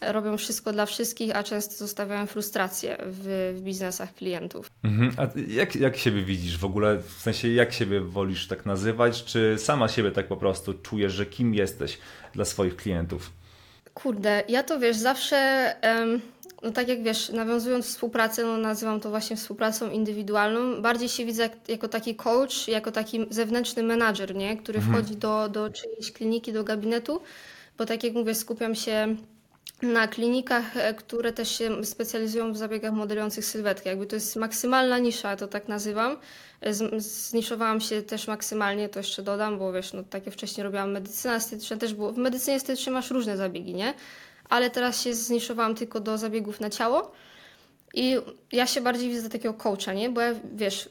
robią 0.00 0.36
wszystko 0.36 0.72
dla 0.72 0.86
wszystkich, 0.86 1.36
a 1.36 1.42
często 1.42 1.74
zostawiają 1.74 2.26
frustrację 2.26 2.96
w, 3.06 3.54
w 3.58 3.60
biznesach 3.60 4.14
klientów. 4.14 4.70
Mhm. 4.84 5.12
A 5.16 5.26
jak, 5.48 5.76
jak 5.76 5.96
siebie 5.96 6.22
widzisz 6.22 6.58
w 6.58 6.64
ogóle? 6.64 6.98
W 6.98 7.22
sensie, 7.22 7.48
jak 7.48 7.72
siebie 7.72 8.00
wolisz 8.00 8.46
tak 8.48 8.66
nazywać? 8.66 9.24
Czy 9.24 9.56
sama 9.58 9.88
siebie 9.88 10.10
tak 10.10 10.26
po 10.26 10.36
prostu 10.36 10.74
czujesz, 10.74 11.12
że 11.12 11.26
kim 11.26 11.54
jesteś 11.54 11.98
dla 12.32 12.44
swoich 12.44 12.76
klientów? 12.76 13.30
Kurde, 13.94 14.42
ja 14.48 14.62
to 14.62 14.78
wiesz, 14.78 14.96
zawsze 14.96 15.36
em, 15.82 16.20
no 16.62 16.70
tak 16.70 16.88
jak 16.88 17.02
wiesz, 17.02 17.28
nawiązując 17.28 17.86
współpracę, 17.86 18.44
no 18.44 18.56
nazywam 18.56 19.00
to 19.00 19.10
właśnie 19.10 19.36
współpracą 19.36 19.90
indywidualną, 19.90 20.82
bardziej 20.82 21.08
się 21.08 21.24
widzę 21.24 21.42
jak, 21.42 21.68
jako 21.68 21.88
taki 21.88 22.14
coach, 22.14 22.68
jako 22.68 22.92
taki 22.92 23.26
zewnętrzny 23.30 23.82
menadżer, 23.82 24.34
nie? 24.34 24.56
który 24.56 24.80
wchodzi 24.80 25.16
do, 25.16 25.48
do 25.48 25.70
czyjejś 25.70 26.12
kliniki, 26.12 26.52
do 26.52 26.64
gabinetu, 26.64 27.20
bo 27.78 27.86
tak 27.86 28.04
jak 28.04 28.14
mówię, 28.14 28.34
skupiam 28.34 28.74
się 28.74 29.16
na 29.82 30.08
klinikach, 30.08 30.76
e, 30.76 30.94
które 30.94 31.32
też 31.32 31.58
się 31.58 31.84
specjalizują 31.84 32.52
w 32.52 32.56
zabiegach 32.56 32.92
modelujących 32.92 33.44
sylwetkę. 33.44 33.90
Jakby 33.90 34.06
to 34.06 34.16
jest 34.16 34.36
maksymalna 34.36 34.98
nisza, 34.98 35.36
to 35.36 35.48
tak 35.48 35.68
nazywam. 35.68 36.16
E, 36.60 36.74
Zniszowałam 37.00 37.80
się 37.80 38.02
też 38.02 38.28
maksymalnie, 38.28 38.88
to 38.88 38.98
jeszcze 38.98 39.22
dodam, 39.22 39.58
bo 39.58 39.72
wiesz, 39.72 39.92
no 39.92 40.02
tak 40.02 40.26
jak 40.26 40.34
wcześniej 40.34 40.64
robiłam 40.64 40.92
medycynę 40.92 41.34
estetyczną, 41.34 41.78
też 41.78 41.94
było. 41.94 42.12
W 42.12 42.18
medycynie 42.18 42.56
estetycznej 42.56 42.92
masz 42.92 43.10
różne 43.10 43.36
zabiegi, 43.36 43.74
nie? 43.74 43.94
Ale 44.48 44.70
teraz 44.70 45.02
się 45.02 45.14
zniszowałam 45.14 45.74
tylko 45.74 46.00
do 46.00 46.18
zabiegów 46.18 46.60
na 46.60 46.70
ciało. 46.70 47.12
I 47.94 48.16
ja 48.52 48.66
się 48.66 48.80
bardziej 48.80 49.08
widzę 49.08 49.28
takiego 49.28 49.54
coacha, 49.54 49.92
nie? 49.92 50.10
Bo 50.10 50.20
ja, 50.20 50.34
wiesz, 50.54 50.88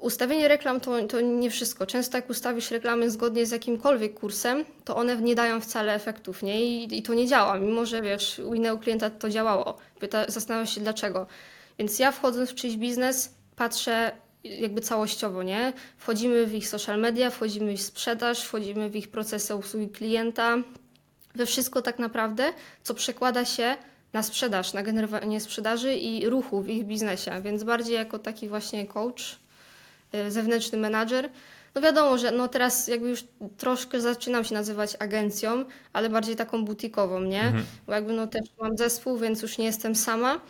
ustawienie 0.00 0.48
reklam 0.48 0.80
to, 0.80 1.06
to 1.06 1.20
nie 1.20 1.50
wszystko. 1.50 1.86
Często 1.86 2.18
jak 2.18 2.30
ustawisz 2.30 2.70
reklamy 2.70 3.10
zgodnie 3.10 3.46
z 3.46 3.50
jakimkolwiek 3.50 4.14
kursem, 4.14 4.64
to 4.84 4.96
one 4.96 5.16
nie 5.16 5.34
dają 5.34 5.60
wcale 5.60 5.94
efektów, 5.94 6.42
nie? 6.42 6.64
I, 6.64 6.98
i 6.98 7.02
to 7.02 7.14
nie 7.14 7.26
działa, 7.26 7.58
mimo 7.58 7.86
że, 7.86 8.02
wiesz, 8.02 8.38
u 8.38 8.54
innego 8.54 8.78
klienta 8.78 9.10
to 9.10 9.30
działało. 9.30 9.78
Pyta, 10.00 10.24
zastanawiam 10.28 10.66
się 10.66 10.80
dlaczego. 10.80 11.26
Więc 11.78 11.98
ja 11.98 12.12
wchodząc 12.12 12.50
w 12.50 12.54
czyjś 12.54 12.76
biznes, 12.76 13.34
patrzę 13.56 14.12
jakby 14.44 14.80
całościowo, 14.80 15.42
nie? 15.42 15.72
Wchodzimy 15.96 16.46
w 16.46 16.54
ich 16.54 16.68
social 16.68 17.00
media, 17.00 17.30
wchodzimy 17.30 17.70
w 17.70 17.74
ich 17.74 17.82
sprzedaż, 17.82 18.44
wchodzimy 18.44 18.90
w 18.90 18.96
ich 18.96 19.08
procesy 19.08 19.54
obsługi 19.54 19.88
klienta, 19.88 20.56
we 21.34 21.46
wszystko 21.46 21.82
tak 21.82 21.98
naprawdę, 21.98 22.52
co 22.82 22.94
przekłada 22.94 23.44
się 23.44 23.76
na 24.12 24.22
sprzedaż, 24.22 24.72
na 24.72 24.82
generowanie 24.82 25.40
sprzedaży 25.40 25.94
i 25.94 26.28
ruchu 26.28 26.62
w 26.62 26.68
ich 26.68 26.84
biznesie, 26.84 27.42
więc 27.42 27.64
bardziej 27.64 27.94
jako 27.94 28.18
taki 28.18 28.48
właśnie 28.48 28.86
coach, 28.86 29.38
y, 30.14 30.30
zewnętrzny 30.30 30.78
menadżer. 30.78 31.30
No 31.74 31.80
wiadomo, 31.80 32.18
że 32.18 32.30
no 32.30 32.48
teraz 32.48 32.88
jakby 32.88 33.08
już 33.08 33.24
troszkę 33.58 34.00
zaczynam 34.00 34.44
się 34.44 34.54
nazywać 34.54 34.96
agencją, 34.98 35.64
ale 35.92 36.08
bardziej 36.10 36.36
taką 36.36 36.64
butikową, 36.64 37.20
nie? 37.20 37.52
Bo 37.86 37.92
jakby 37.92 38.12
no 38.12 38.26
też 38.26 38.42
mam 38.60 38.76
zespół, 38.78 39.18
więc 39.18 39.42
już 39.42 39.58
nie 39.58 39.64
jestem 39.64 39.94
sama. 39.96 40.40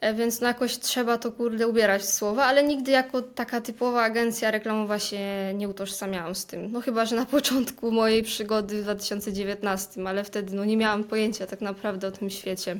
E, 0.00 0.14
Więc 0.14 0.40
no 0.40 0.46
jakoś 0.48 0.78
trzeba 0.78 1.18
to 1.18 1.32
kurde 1.32 1.68
ubierać 1.68 2.02
w 2.02 2.10
słowa, 2.10 2.44
ale 2.44 2.64
nigdy 2.64 2.90
jako 2.90 3.22
taka 3.22 3.60
typowa 3.60 4.02
agencja 4.02 4.50
reklamowa 4.50 4.98
się 4.98 5.18
nie 5.54 5.68
utożsamiałam 5.68 6.34
z 6.34 6.46
tym. 6.46 6.72
No 6.72 6.80
chyba, 6.80 7.06
że 7.06 7.16
na 7.16 7.26
początku 7.36 7.92
mojej 7.92 8.22
przygody 8.22 8.80
w 8.80 8.82
2019, 8.82 10.08
ale 10.08 10.24
wtedy 10.24 10.56
no 10.56 10.64
nie 10.64 10.76
miałam 10.76 11.04
pojęcia 11.04 11.46
tak 11.46 11.60
naprawdę 11.60 12.08
o 12.08 12.10
tym 12.10 12.30
świecie, 12.30 12.76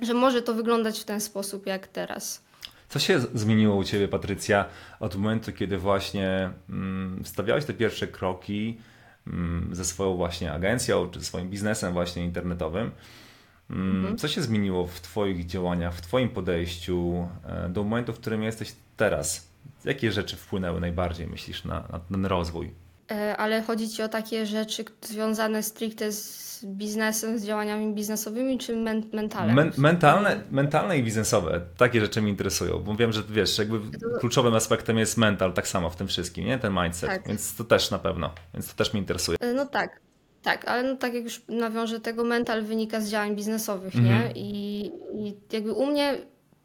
że 0.00 0.14
może 0.14 0.42
to 0.42 0.54
wyglądać 0.54 1.00
w 1.00 1.04
ten 1.04 1.20
sposób 1.20 1.66
jak 1.66 1.86
teraz. 1.86 2.44
Co 2.88 2.98
się 2.98 3.20
zmieniło 3.34 3.76
u 3.76 3.84
Ciebie, 3.84 4.08
Patrycja, 4.08 4.64
od 5.00 5.16
momentu, 5.16 5.52
kiedy 5.52 5.78
właśnie 5.78 6.50
mm, 6.70 7.24
wstawiałeś 7.24 7.64
te 7.64 7.72
pierwsze 7.72 8.06
kroki 8.06 8.78
mm, 9.26 9.68
ze 9.72 9.84
swoją 9.84 10.16
właśnie 10.16 10.52
agencją, 10.52 11.10
czy 11.10 11.24
swoim 11.24 11.50
biznesem 11.50 11.92
właśnie 11.92 12.24
internetowym? 12.24 12.90
Mm, 13.74 14.18
Co 14.18 14.28
się 14.28 14.42
zmieniło 14.42 14.86
w 14.86 15.00
Twoich 15.00 15.46
działaniach, 15.46 15.94
w 15.94 16.00
Twoim 16.00 16.28
podejściu 16.28 17.28
e, 17.46 17.68
do 17.68 17.84
momentu, 17.84 18.12
w 18.12 18.20
którym 18.20 18.42
jesteś 18.42 18.72
teraz? 18.96 19.48
Jakie 19.84 20.12
rzeczy 20.12 20.36
wpłynęły 20.36 20.80
najbardziej, 20.80 21.26
myślisz, 21.26 21.64
na, 21.64 21.74
na 21.92 21.98
ten 22.10 22.26
rozwój? 22.26 22.70
E, 23.10 23.36
Ale 23.36 23.62
chodzi 23.62 23.88
Ci 23.88 24.02
o 24.02 24.08
takie 24.08 24.46
rzeczy 24.46 24.84
związane 25.02 25.62
stricte 25.62 26.12
z 26.12 26.44
biznesem, 26.64 27.38
z 27.38 27.44
działaniami 27.46 27.94
biznesowymi 27.94 28.58
czy 28.58 28.76
men 28.76 29.02
mentalem? 29.12 29.56
Men, 29.56 29.72
mentalne, 29.76 30.40
mentalne 30.50 30.98
i 30.98 31.02
biznesowe, 31.02 31.60
takie 31.76 32.00
rzeczy 32.00 32.22
mnie 32.22 32.30
interesują, 32.30 32.78
bo 32.78 32.94
wiem, 32.96 33.12
że 33.12 33.22
wiesz, 33.30 33.58
jakby 33.58 33.98
kluczowym 34.20 34.54
aspektem 34.54 34.98
jest 34.98 35.16
mental, 35.16 35.52
tak 35.52 35.68
samo 35.68 35.90
w 35.90 35.96
tym 35.96 36.08
wszystkim, 36.08 36.44
nie? 36.46 36.58
Ten 36.58 36.72
mindset, 36.82 37.10
Tak. 37.10 37.28
więc 37.28 37.54
to 37.56 37.64
też 37.64 37.90
na 37.90 37.98
pewno, 37.98 38.30
więc 38.54 38.68
to 38.68 38.74
też 38.74 38.92
mnie 38.92 39.00
interesuje. 39.00 39.38
E, 39.40 39.54
No 39.54 39.66
tak, 39.66 40.00
tak, 40.44 40.68
ale 40.68 40.82
no 40.82 40.96
tak 40.96 41.14
jak 41.14 41.24
już 41.24 41.42
nawiążę, 41.48 42.00
tego 42.00 42.24
mental 42.24 42.62
wynika 42.62 43.00
z 43.00 43.08
działań 43.08 43.36
biznesowych, 43.36 43.94
Mhm. 43.96 44.06
nie? 44.06 44.32
I, 44.42 44.84
I 45.18 45.34
jakby 45.52 45.72
u 45.72 45.86
mnie 45.86 46.18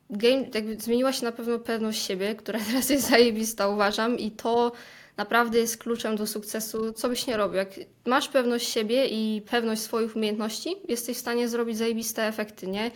game, 0.09 0.45
jakby 0.53 0.75
zmieniła 0.79 1.13
się 1.13 1.25
na 1.25 1.31
pewno 1.31 1.59
pewność 1.59 2.05
siebie, 2.05 2.35
która 2.35 2.59
teraz 2.67 2.89
jest 2.89 3.09
zajebista, 3.09 3.67
uważam, 3.67 4.19
i 4.19 4.31
to 4.31 4.71
naprawdę 5.17 5.59
jest 5.59 5.77
kluczem 5.77 6.15
do 6.15 6.27
sukcesu, 6.27 6.93
co 6.93 7.09
byś 7.09 7.27
nie 7.27 7.37
robił. 7.37 7.57
Jak 7.57 7.69
masz 8.05 8.27
pewność 8.27 8.69
siebie 8.69 9.05
i 9.07 9.41
pewność 9.41 9.81
swoich 9.81 10.15
umiejętności, 10.15 10.75
jesteś 10.87 11.17
w 11.17 11.19
stanie 11.19 11.47
zrobić 11.49 11.77
zajebiste 11.77 12.27
efekty, 12.27 12.67
nie? 12.67 12.91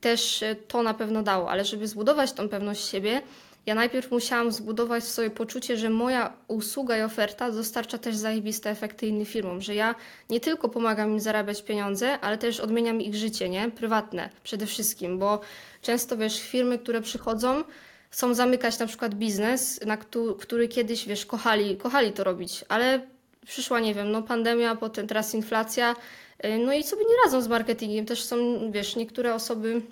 Też 0.00 0.42
e, 0.42 0.54
to 0.56 0.82
na 0.82 0.94
pewno 0.94 1.22
dało, 1.22 1.50
ale 1.50 1.64
żeby 1.64 1.88
zbudować 1.88 2.32
tą 2.32 2.48
pewność 2.48 2.88
siebie, 2.88 3.22
ja 3.70 3.74
najpierw 3.74 4.10
musiałam 4.10 4.52
zbudować 4.52 5.04
sobie 5.04 5.30
poczucie, 5.30 5.76
że 5.76 5.90
moja 5.90 6.32
usługa 6.48 6.98
i 6.98 7.02
oferta 7.02 7.50
dostarcza 7.50 7.98
też 7.98 8.16
zajebiste 8.16 8.70
efekty 8.70 9.06
innym 9.06 9.26
firmom, 9.26 9.60
że 9.60 9.74
ja 9.74 9.94
nie 10.30 10.40
tylko 10.40 10.68
pomagam 10.68 11.10
im 11.10 11.20
zarabiać 11.20 11.62
pieniądze, 11.62 12.20
ale 12.20 12.38
też 12.38 12.60
odmieniam 12.60 13.00
ich 13.00 13.14
życie, 13.14 13.48
nie? 13.48 13.70
Prywatne 13.70 14.30
przede 14.42 14.66
wszystkim, 14.66 15.18
bo 15.18 15.40
często 15.82 16.16
wiesz, 16.16 16.40
firmy, 16.42 16.78
które 16.78 17.00
przychodzą, 17.00 17.64
chcą 18.10 18.34
zamykać 18.34 18.78
na 18.78 18.86
przykład 18.86 19.14
biznes, 19.14 19.80
na 19.86 19.96
który, 19.96 20.34
który 20.34 20.68
kiedyś, 20.68 21.06
wiesz, 21.06 21.26
kochali, 21.26 21.76
kochali 21.76 22.12
to 22.12 22.24
robić, 22.24 22.64
ale 22.68 23.00
przyszła, 23.46 23.80
nie 23.80 23.94
wiem, 23.94 24.10
no 24.10 24.22
pandemia, 24.22 24.76
potem 24.76 25.06
teraz 25.06 25.34
inflacja, 25.34 25.96
y, 26.44 26.58
no 26.58 26.72
i 26.72 26.82
sobie 26.82 27.04
nie 27.04 27.16
radzą 27.24 27.42
z 27.42 27.48
marketingiem. 27.48 28.06
Też 28.06 28.22
są, 28.22 28.36
wiesz, 28.72 28.96
niektóre 28.96 29.34
osoby 29.34 29.82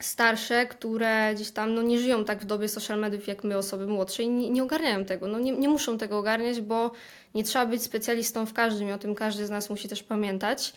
starsze, 0.00 0.66
które 0.66 1.34
gdzieś 1.34 1.50
tam 1.50 1.74
no, 1.74 1.82
nie 1.82 1.98
żyją 1.98 2.24
tak 2.24 2.38
w 2.38 2.44
dobie 2.44 2.68
social 2.68 2.98
mediów 2.98 3.26
jak 3.26 3.44
my, 3.44 3.56
osoby 3.56 3.86
młodsze 3.86 4.22
i 4.22 4.28
nie, 4.28 4.50
nie 4.50 4.62
ogarniają 4.62 5.04
tego. 5.04 5.28
No, 5.28 5.38
nie, 5.38 5.52
nie 5.52 5.68
muszą 5.68 5.98
tego 5.98 6.18
ogarniać, 6.18 6.60
bo 6.60 6.90
nie 7.34 7.44
trzeba 7.44 7.66
być 7.66 7.82
specjalistą 7.82 8.46
w 8.46 8.52
każdym 8.52 8.88
i 8.88 8.92
o 8.92 8.98
tym 8.98 9.14
każdy 9.14 9.46
z 9.46 9.50
nas 9.50 9.70
musi 9.70 9.88
też 9.88 10.02
pamiętać. 10.02 10.72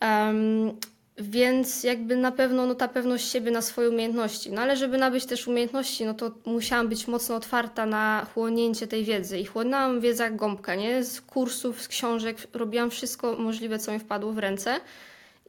Em, 0.00 0.72
więc 1.18 1.84
jakby 1.84 2.16
na 2.16 2.32
pewno 2.32 2.66
no, 2.66 2.74
ta 2.74 2.88
pewność 2.88 3.30
siebie 3.30 3.50
na 3.50 3.62
swoje 3.62 3.90
umiejętności. 3.90 4.52
No 4.52 4.62
ale 4.62 4.76
żeby 4.76 4.98
nabyć 4.98 5.26
też 5.26 5.48
umiejętności, 5.48 6.04
no 6.04 6.14
to 6.14 6.30
musiałam 6.46 6.88
być 6.88 7.08
mocno 7.08 7.36
otwarta 7.36 7.86
na 7.86 8.26
chłonięcie 8.34 8.86
tej 8.86 9.04
wiedzy. 9.04 9.38
I 9.38 9.44
chłonęłam 9.44 10.00
wiedzę 10.00 10.24
jak 10.24 10.36
gąbka, 10.36 10.74
nie? 10.74 11.04
Z 11.04 11.20
kursów, 11.20 11.82
z 11.82 11.88
książek, 11.88 12.36
robiłam 12.52 12.90
wszystko 12.90 13.36
możliwe, 13.38 13.78
co 13.78 13.92
mi 13.92 13.98
wpadło 13.98 14.32
w 14.32 14.38
ręce. 14.38 14.80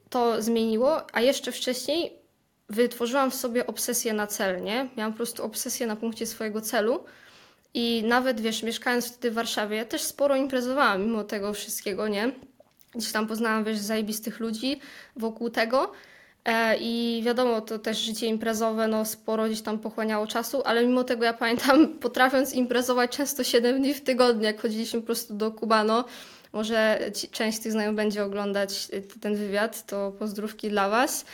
To 0.10 0.42
zmieniło, 0.42 1.16
a 1.16 1.22
jeszcze 1.22 1.52
wcześniej 1.52 2.17
wytworzyłam 2.70 3.32
w 3.32 3.36
sobie 3.36 3.68
obsesję 3.68 4.14
na 4.14 4.28
cel, 4.28 4.64
nie? 4.64 4.90
Miałam 4.98 5.14
po 5.14 5.18
prostu 5.18 5.44
obsesję 5.44 5.88
na 5.88 5.96
punkcie 5.96 6.26
swojego 6.26 6.62
celu. 6.62 7.04
I 7.74 8.04
nawet, 8.04 8.42
wiesz, 8.42 8.64
mieszkając 8.64 9.08
wtedy 9.08 9.32
w 9.32 9.34
Warszawie, 9.34 9.78
ja 9.78 9.86
też 9.86 10.02
sporo 10.02 10.36
imprezowałam 10.36 11.02
mimo 11.02 11.24
tego 11.24 11.54
wszystkiego, 11.54 12.08
nie? 12.08 12.32
Gdzieś 12.96 13.12
tam 13.12 13.28
poznałam, 13.28 13.64
wiesz, 13.64 13.78
zajebistych 13.78 14.40
ludzi 14.40 14.80
wokół 15.16 15.50
tego. 15.50 15.92
E, 16.46 16.78
I 16.80 17.22
wiadomo, 17.26 17.62
to 17.62 17.80
też 17.80 17.98
życie 17.98 18.28
imprezowe, 18.28 18.88
no 18.88 19.06
sporo 19.06 19.46
gdzieś 19.46 19.62
tam 19.62 19.80
pochłaniało 19.80 20.28
czasu, 20.28 20.62
ale 20.66 20.88
mimo 20.88 21.04
tego 21.04 21.26
ja 21.26 21.34
pamiętam, 21.34 21.88
potrafiąc 22.00 22.54
imprezować 22.54 23.18
często 23.18 23.44
7 23.44 23.78
dni 23.78 23.94
w 23.94 24.02
tygodniu, 24.02 24.44
jak 24.44 24.62
chodziliśmy 24.62 25.00
po 25.00 25.06
prostu 25.06 25.34
do 25.34 25.52
Kubano, 25.52 26.06
może 26.54 27.00
ci, 27.16 27.28
część 27.28 27.60
tych 27.60 27.72
znajomych 27.72 27.96
będzie 27.96 28.24
oglądać 28.24 28.88
ten 29.22 29.36
wywiad, 29.36 29.86
to 29.86 30.12
pozdrówki 30.20 30.70
dla 30.70 30.90
Was. 30.90 31.26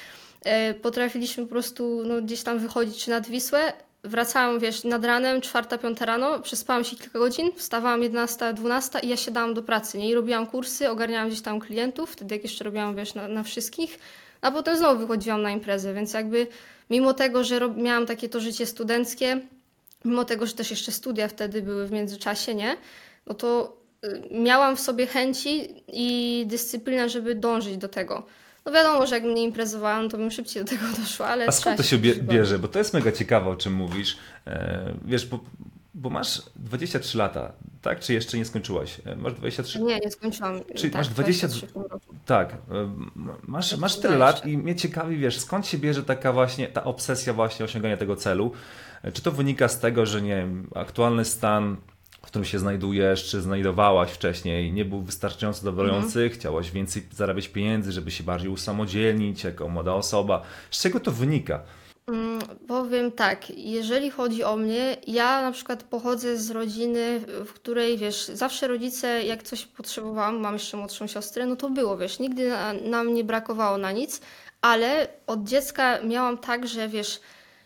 E, 0.43 0.73
Potrafiliśmy 0.73 1.43
po 1.43 1.49
prostu 1.49 2.03
no, 2.05 2.21
gdzieś 2.21 2.43
tam 2.43 2.59
wychodzić 2.59 3.07
nad 3.07 3.27
Wisłę, 3.27 3.73
wracałam, 4.03 4.59
wiesz, 4.59 4.83
nad 4.83 5.05
ranem, 5.05 5.41
czwarta, 5.41 5.77
piąta 5.77 6.05
rano, 6.05 6.39
przespałam 6.39 6.83
się 6.83 6.95
kilka 6.95 7.19
godzin, 7.19 7.51
wstawałam 7.55 8.03
11, 8.03 8.53
12 8.53 8.99
i 8.99 9.07
ja 9.07 9.17
siadałam 9.17 9.53
do 9.53 9.63
pracy, 9.63 9.97
nie? 9.97 10.09
I 10.09 10.15
robiłam 10.15 10.47
kursy, 10.47 10.89
ogarniałam 10.89 11.27
gdzieś 11.27 11.41
tam 11.41 11.59
klientów, 11.59 12.11
wtedy 12.11 12.35
jak 12.35 12.43
jeszcze 12.43 12.63
robiłam, 12.63 12.95
wiesz, 12.95 13.13
na, 13.13 13.27
na 13.27 13.43
wszystkich, 13.43 13.99
a 14.41 14.51
potem 14.51 14.77
znowu 14.77 14.99
wychodziłam 14.99 15.41
na 15.41 15.51
imprezę, 15.51 15.93
więc 15.93 16.13
jakby 16.13 16.47
mimo 16.89 17.13
tego, 17.13 17.43
że 17.43 17.59
rob, 17.59 17.77
miałam 17.77 18.05
takie 18.05 18.29
to 18.29 18.39
życie 18.39 18.65
studenckie, 18.65 19.41
mimo 20.05 20.25
tego, 20.25 20.45
że 20.45 20.53
też 20.53 20.71
jeszcze 20.71 20.91
studia 20.91 21.27
wtedy 21.27 21.61
były 21.61 21.87
w 21.87 21.91
międzyczasie, 21.91 22.55
nie? 22.55 22.77
No 23.27 23.33
to 23.33 23.77
y, 24.05 24.21
miałam 24.31 24.75
w 24.75 24.79
sobie 24.79 25.07
chęci 25.07 25.83
i 25.87 26.43
dyscyplinę, 26.47 27.09
żeby 27.09 27.35
dążyć 27.35 27.77
do 27.77 27.87
tego. 27.87 28.25
No 28.65 28.71
wiadomo, 28.71 29.07
że 29.07 29.15
jakbym 29.15 29.33
nie 29.35 29.43
imprezowałam, 29.43 30.09
to 30.09 30.17
bym 30.17 30.31
szybciej 30.31 30.63
do 30.63 30.69
tego 30.69 30.83
doszła, 30.99 31.27
ale 31.27 31.47
A 31.47 31.51
skąd 31.51 31.77
to 31.77 31.83
się 31.83 31.97
bie- 31.97 32.15
bierze? 32.15 32.59
Bo 32.59 32.67
to 32.67 32.79
jest 32.79 32.93
mega 32.93 33.11
ciekawe, 33.11 33.49
o 33.49 33.55
czym 33.55 33.73
mówisz. 33.73 34.17
E, 34.47 34.93
Wiesz, 35.05 35.25
bo, 35.25 35.39
bo 35.93 36.09
masz 36.09 36.41
23 36.55 37.17
lata, 37.17 37.51
tak? 37.81 37.99
Czy 37.99 38.13
jeszcze 38.13 38.37
nie 38.37 38.45
skończyłaś? 38.45 39.01
E, 39.05 39.15
Masz 39.15 39.33
23? 39.33 39.79
Nie, 39.81 39.99
nie 39.99 40.11
skończyłam. 40.11 40.59
Czyli 40.75 40.91
tak, 40.93 40.99
masz 40.99 41.09
20 41.09 41.47
23 41.47 41.67
w 41.67 41.73
tym 41.73 41.81
roku. 41.81 42.15
Tak, 42.25 42.53
e, 42.53 42.55
masz, 43.47 43.77
masz 43.77 43.95
tyle 43.99 44.17
lat 44.17 44.45
i 44.45 44.57
mnie 44.57 44.75
ciekawi, 44.75 45.17
wiesz, 45.17 45.39
skąd 45.39 45.67
się 45.67 45.77
bierze 45.77 46.03
taka 46.03 46.33
właśnie, 46.33 46.67
ta 46.67 46.83
obsesja 46.83 47.33
właśnie 47.33 47.65
osiągania 47.65 47.97
tego 47.97 48.15
celu? 48.15 48.51
Czy 49.13 49.21
to 49.21 49.31
wynika 49.31 49.67
z 49.67 49.79
tego, 49.79 50.05
że 50.05 50.21
nie 50.21 50.35
wiem, 50.35 50.67
aktualny 50.75 51.25
stan 51.25 51.77
którym 52.33 52.45
się 52.45 52.59
znajdujesz, 52.59 53.29
czy 53.29 53.41
znajdowałaś 53.41 54.11
wcześniej, 54.11 54.73
nie 54.73 54.85
był 54.85 55.01
wystarczająco 55.01 55.59
zadowalający, 55.61 56.19
Mhm. 56.19 56.29
chciałaś 56.39 56.71
więcej 56.71 57.03
zarabiać 57.11 57.47
pieniędzy, 57.47 57.91
żeby 57.91 58.11
się 58.11 58.23
bardziej 58.23 58.49
usamodzielnić 58.49 59.43
jako 59.43 59.69
młoda 59.69 59.93
osoba. 59.93 60.41
Z 60.71 60.81
czego 60.81 60.99
to 60.99 61.11
wynika? 61.11 61.59
Mm, 62.07 62.39
Powiem 62.67 63.11
tak, 63.11 63.49
jeżeli 63.57 64.09
chodzi 64.11 64.43
o 64.43 64.55
mnie, 64.55 64.97
ja 65.07 65.41
na 65.41 65.51
przykład 65.51 65.83
pochodzę 65.83 66.37
z 66.37 66.51
rodziny, 66.51 67.21
w 67.45 67.53
której, 67.53 67.97
wiesz, 67.97 68.25
zawsze 68.33 68.67
rodzice, 68.67 69.23
jak 69.23 69.43
coś 69.43 69.65
potrzebowałam, 69.65 70.39
mam 70.39 70.53
jeszcze 70.53 70.77
młodszą 70.77 71.07
siostrę, 71.07 71.45
no 71.45 71.55
to 71.55 71.69
było, 71.69 71.97
wiesz, 71.97 72.19
nigdy 72.19 72.49
na, 72.49 72.73
nam 72.73 73.13
nie 73.13 73.23
brakowało 73.23 73.77
na 73.77 73.91
nic, 73.91 74.21
ale 74.61 75.07
od 75.27 75.43
dziecka 75.43 76.01
miałam 76.03 76.37
tak, 76.37 76.67
że 76.67 76.87
wiesz, 76.89 77.19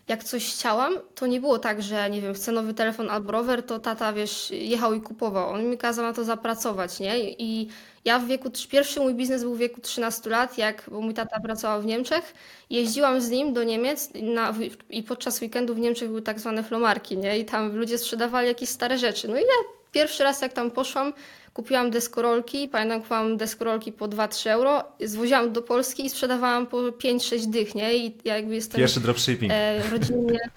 jak 0.08 0.24
coś 0.24 0.54
chciałam, 0.54 0.94
to 1.16 1.28
nie 1.28 1.40
było 1.40 1.60
tak, 1.60 1.82
że 1.82 2.10
nie 2.10 2.22
wiem, 2.22 2.34
chcę 2.34 2.52
nowy 2.52 2.74
telefon 2.74 3.10
albo 3.10 3.32
rower, 3.32 3.64
to 3.64 3.80
tata, 3.80 4.14
wiesz, 4.14 4.52
jechał 4.52 4.94
i 4.94 5.02
kupował. 5.02 5.50
On 5.50 5.66
mi 5.70 5.78
kazał 5.78 6.06
na 6.06 6.14
to 6.14 6.24
zapracować, 6.24 7.00
nie? 7.00 7.30
I 7.30 7.70
ja 8.06 8.20
w 8.20 8.26
wieku, 8.26 8.50
pierwszy 8.70 9.00
mój 9.00 9.14
biznes 9.16 9.42
był 9.44 9.56
w 9.56 9.58
wieku 9.58 9.82
13 9.82 10.30
lat, 10.30 10.58
jak, 10.58 10.84
bo 10.92 11.02
mój 11.02 11.14
tata 11.14 11.40
pracował 11.40 11.82
w 11.82 11.86
Niemczech. 11.86 12.34
Jeździłam 12.70 13.22
z 13.22 13.30
nim 13.30 13.54
do 13.54 13.64
Niemiec 13.64 14.10
na, 14.22 14.54
i 14.90 15.04
podczas 15.04 15.42
weekendu 15.42 15.76
w 15.76 15.80
Niemczech 15.80 16.08
były 16.08 16.22
tak 16.22 16.40
zwane 16.40 16.64
flomarki, 16.64 17.18
nie? 17.18 17.40
I 17.40 17.46
tam 17.46 17.76
ludzie 17.76 17.98
sprzedawali 17.98 18.48
jakieś 18.48 18.70
stare 18.70 18.98
rzeczy. 18.98 19.28
No 19.28 19.38
i 19.38 19.42
ja 19.42 19.78
pierwszy 19.92 20.24
raz 20.24 20.42
jak 20.42 20.54
tam 20.54 20.72
poszłam, 20.72 21.14
kupiłam 21.58 21.92
deskorolki, 21.92 22.68
pamiętam, 22.68 23.02
kupowałam 23.02 23.38
deskorolki 23.38 23.92
po 23.92 24.08
2-3 24.08 24.50
euro, 24.50 24.84
zwoziłam 25.00 25.54
do 25.54 25.62
Polski 25.62 26.06
i 26.06 26.10
sprzedawałam 26.10 26.68
po 26.68 26.78
5-6 26.78 27.46
dych, 27.46 27.76
nie? 27.76 27.98
I 27.98 28.18
ja 28.26 28.36
jakby 28.36 28.56
jestem 28.56 28.80
Pierwszy 28.80 29.00
dropshipping. 29.00 29.52
e, 29.56 29.90
rodzinnie. 29.90 30.40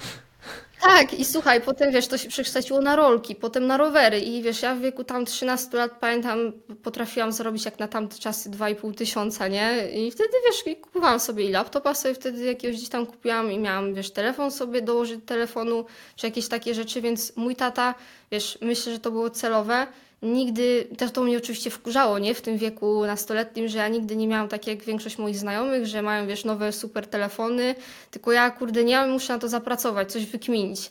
Tak, 0.83 1.15
i 1.15 1.25
słuchaj, 1.25 1.61
potem 1.61 1.93
wiesz, 1.93 2.07
to 2.07 2.19
się 2.19 2.29
przekształciło 2.29 2.81
na 2.81 2.97
rolki, 2.97 3.35
potem 3.35 3.67
na 3.67 3.77
rowery 3.77 4.21
i 4.21 4.43
wiesz, 4.43 4.63
ja 4.63 4.75
w 4.75 4.81
wieku 4.81 5.05
tam 5.05 5.25
13 5.25 5.77
lat 5.77 5.91
pamiętam, 6.01 6.53
potrafiłam 6.83 7.33
zarobić 7.33 7.65
jak 7.65 7.79
na 7.79 7.89
tamte 7.89 8.19
czasy 8.19 8.51
2,5 8.51 8.95
tysiąca, 8.95 9.49
nie? 9.49 9.89
I 9.95 10.11
wtedy 10.11 10.31
wiesz, 10.47 10.77
kupowałam 10.81 11.21
sobie 11.21 11.45
i 11.45 11.51
laptopa 11.51 11.95
sobie 11.95 12.15
wtedy 12.15 12.45
jakiegoś 12.45 12.77
gdzieś 12.77 12.89
tam 12.89 13.07
kupiłam 13.07 13.53
i 13.53 13.59
miałam, 13.59 13.95
wiesz, 13.95 14.11
telefon 14.11 14.51
sobie 14.51 14.83
dołożyć 14.83 15.21
do 15.21 15.27
telefonu, 15.27 15.85
czy 16.17 16.27
jakieś 16.27 16.49
takie 16.49 16.75
rzeczy, 16.75 17.01
więc 17.01 17.37
mój 17.37 17.57
tata, 17.57 17.95
wiesz, 18.31 18.59
myślę, 18.61 18.93
że 18.93 18.99
to 18.99 19.11
było 19.11 19.31
celowe. 19.31 19.87
Nigdy, 20.23 20.89
też 20.99 21.11
to 21.11 21.23
mnie 21.23 21.39
oczywiście 21.39 21.71
wkurzało, 21.71 22.19
nie? 22.19 22.35
W 22.35 22.43
tym 22.43 22.59
wieku 22.59 23.07
nastoletnim, 23.07 23.69
że 23.69 23.79
ja 23.79 23.89
nigdy 23.89 24.17
nie 24.17 24.27
miałam 24.27 24.49
tak 24.49 24.67
jak 24.67 24.83
większość 24.83 25.19
moich 25.19 25.37
znajomych, 25.37 25.87
że 25.87 26.03
mają, 26.03 26.27
wiesz, 26.27 26.45
nowe 26.45 26.73
super 26.73 27.07
telefony, 27.07 27.75
tylko 28.11 28.33
ja, 28.33 28.51
kurde, 28.51 28.85
nie 28.85 28.97
mam, 28.97 29.11
muszę 29.11 29.33
na 29.33 29.39
to 29.39 29.49
zapracować, 29.49 30.13
coś 30.13 30.27
wykminić. 30.27 30.91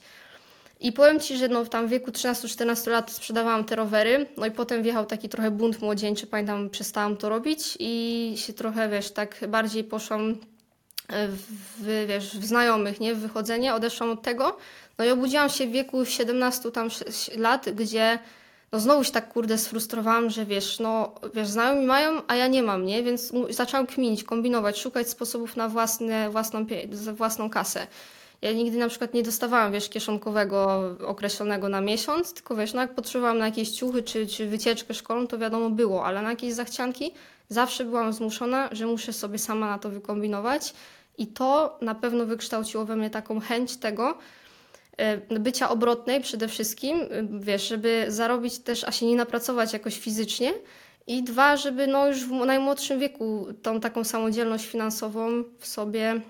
I 0.80 0.92
powiem 0.92 1.20
Ci, 1.20 1.38
że 1.38 1.48
no, 1.48 1.66
tam 1.66 1.88
w 1.88 1.90
wieku 1.90 2.12
13-14 2.12 2.92
lat 2.92 3.12
sprzedawałam 3.12 3.64
te 3.64 3.76
rowery, 3.76 4.26
no 4.38 4.46
i 4.46 4.52
potem 4.52 4.84
wjechał 4.84 5.06
taki 5.06 5.30
trochę 5.30 5.52
bunt 5.52 5.82
młodzieńczy, 5.82 6.28
pamiętam, 6.28 6.70
przestałam 6.70 7.18
to 7.18 7.30
robić 7.30 7.78
i 7.80 8.34
się 8.38 8.54
trochę, 8.54 8.90
wiesz, 8.90 9.12
tak 9.12 9.40
bardziej 9.48 9.84
poszłam 9.84 10.36
w, 11.78 12.06
wiesz, 12.08 12.38
w 12.38 12.46
znajomych, 12.46 13.00
nie? 13.00 13.16
W 13.16 13.20
wychodzenie, 13.20 13.74
odeszłam 13.74 14.12
od 14.12 14.22
tego, 14.22 14.58
no 14.98 15.06
i 15.06 15.10
obudziłam 15.10 15.50
się 15.50 15.68
w 15.68 15.72
wieku 15.72 16.06
17 16.06 16.72
tam 16.72 16.90
lat, 17.38 17.70
gdzie 17.70 18.20
no 18.72 18.80
znowu 18.80 19.04
się 19.04 19.12
tak 19.12 19.34
kurde 19.34 19.58
sfrustrowałam, 19.58 20.30
że 20.30 20.46
wiesz, 20.46 20.80
no 20.80 21.16
wiesz, 21.34 21.48
znajomi 21.48 21.86
mają, 21.86 22.22
a 22.28 22.36
ja 22.36 22.48
nie 22.48 22.64
mam, 22.64 22.86
nie? 22.86 23.04
Więc 23.04 23.34
zaczęłam 23.50 23.88
kminić, 23.88 24.24
kombinować, 24.24 24.80
szukać 24.80 25.10
sposobów 25.10 25.56
na 25.56 25.70
własne, 25.70 26.30
własną, 26.30 26.66
własną 27.14 27.50
kasę. 27.50 27.88
Ja 28.42 28.54
nigdy 28.54 28.78
na 28.78 28.90
przykład 28.90 29.14
nie 29.14 29.24
dostawałam, 29.24 29.72
wiesz, 29.72 29.90
kieszonkowego 29.90 30.82
określonego 31.08 31.70
na 31.70 31.82
miesiąc, 31.82 32.34
tylko 32.34 32.56
wiesz, 32.56 32.74
no 32.74 32.82
jak 32.82 32.96
potrzebowałam 32.96 33.38
na 33.38 33.46
jakieś 33.46 33.72
ciuchy 33.72 34.04
czy, 34.04 34.28
czy 34.28 34.48
wycieczkę 34.48 34.94
szkolną, 34.94 35.28
to 35.28 35.38
wiadomo 35.38 35.70
było, 35.70 36.06
ale 36.06 36.22
na 36.22 36.30
jakieś 36.30 36.54
zachcianki 36.54 37.12
zawsze 37.50 37.86
byłam 37.86 38.14
zmuszona, 38.14 38.70
że 38.72 38.86
muszę 38.86 39.14
sobie 39.14 39.40
sama 39.40 39.70
na 39.70 39.80
to 39.80 39.90
wykombinować 39.90 40.74
i 41.18 41.28
to 41.28 41.78
na 41.82 41.96
pewno 41.96 42.26
wykształciło 42.26 42.86
we 42.86 42.96
mnie 42.96 43.10
taką 43.10 43.40
chęć 43.40 43.78
tego, 43.78 44.18
bycia 45.30 45.70
obrotnej 45.70 46.22
przede 46.22 46.48
wszystkim, 46.48 47.00
wiesz, 47.40 47.68
żeby 47.68 48.06
zarobić 48.08 48.60
też, 48.60 48.84
a 48.84 48.92
się 48.92 49.06
nie 49.06 49.16
napracować 49.16 49.74
jakoś 49.74 50.00
fizycznie. 50.00 50.54
I 51.08 51.24
dwa, 51.24 51.58
żeby 51.58 51.88
no 51.88 52.08
już 52.08 52.26
w 52.26 52.32
najmłodszym 52.32 53.00
wieku 53.00 53.48
tą 53.62 53.80
taką 53.80 54.04
samodzielność 54.04 54.66
finansową 54.66 55.44
w 55.60 55.68
sobie 55.68 56.22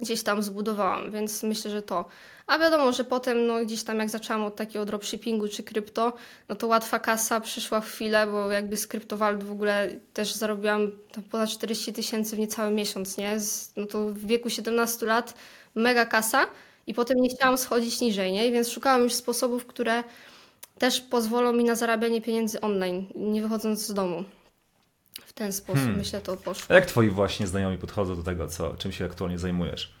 gdzieś 0.00 0.22
tam 0.22 0.42
zbudowałam, 0.42 1.10
więc 1.10 1.42
myślę, 1.42 1.70
że 1.70 1.82
to. 1.82 2.04
A 2.46 2.58
wiadomo, 2.58 2.92
że 2.92 3.04
potem 3.04 3.46
no, 3.46 3.64
gdzieś 3.64 3.82
tam 3.82 3.98
jak 3.98 4.10
zaczęłam 4.10 4.44
od 4.44 4.56
takiego 4.56 4.84
dropshippingu 4.84 5.48
czy 5.48 5.62
krypto, 5.62 6.12
no 6.48 6.56
to 6.56 6.66
łatwa 6.66 6.98
kasa 6.98 7.40
przyszła 7.40 7.80
w 7.80 7.86
chwilę, 7.86 8.26
bo 8.26 8.50
jakby 8.50 8.76
z 8.76 8.86
kryptowalut 8.86 9.44
w 9.44 9.52
ogóle 9.52 9.88
też 10.12 10.34
zarobiłam 10.34 10.90
ponad 11.30 11.48
40 11.48 11.92
tysięcy 11.92 12.36
w 12.36 12.38
niecały 12.38 12.70
miesiąc, 12.70 13.16
nie? 13.16 13.36
No 13.76 13.86
to 13.86 14.06
w 14.06 14.26
wieku 14.26 14.50
17 14.50 15.06
lat 15.06 15.34
mega 15.74 16.06
kasa, 16.06 16.46
i 16.88 16.94
potem 16.94 17.20
nie 17.20 17.28
chciałam 17.28 17.58
schodzić 17.58 18.00
niżej, 18.00 18.32
nie? 18.32 18.52
Więc 18.52 18.70
szukałam 18.70 19.02
już 19.02 19.14
sposobów, 19.14 19.66
które 19.66 20.04
też 20.78 21.00
pozwolą 21.00 21.52
mi 21.52 21.64
na 21.64 21.74
zarabianie 21.74 22.22
pieniędzy 22.22 22.60
online, 22.60 23.06
nie 23.14 23.42
wychodząc 23.42 23.86
z 23.86 23.94
domu. 23.94 24.24
W 25.26 25.32
ten 25.32 25.52
sposób 25.52 25.80
hmm. 25.80 25.98
myślę 25.98 26.20
to 26.20 26.36
poszło. 26.36 26.66
A 26.68 26.74
jak 26.74 26.86
twoi 26.86 27.08
właśnie 27.10 27.46
znajomi 27.46 27.78
podchodzą 27.78 28.16
do 28.16 28.22
tego, 28.22 28.48
co, 28.48 28.74
czym 28.74 28.92
się 28.92 29.04
aktualnie 29.04 29.38
zajmujesz? 29.38 29.94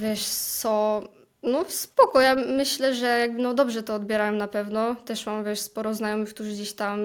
Wiesz 0.00 0.24
co, 0.24 1.02
no 1.46 1.64
spoko, 1.68 2.20
ja 2.20 2.34
myślę, 2.34 2.94
że 2.94 3.06
jakby, 3.06 3.42
no 3.42 3.54
dobrze 3.54 3.82
to 3.82 3.94
odbierałem 3.94 4.36
na 4.36 4.48
pewno. 4.48 4.94
Też 4.94 5.26
mam, 5.26 5.44
wiesz, 5.44 5.60
sporo 5.60 5.94
znajomych, 5.94 6.28
którzy 6.28 6.50
gdzieś 6.50 6.72
tam 6.72 7.00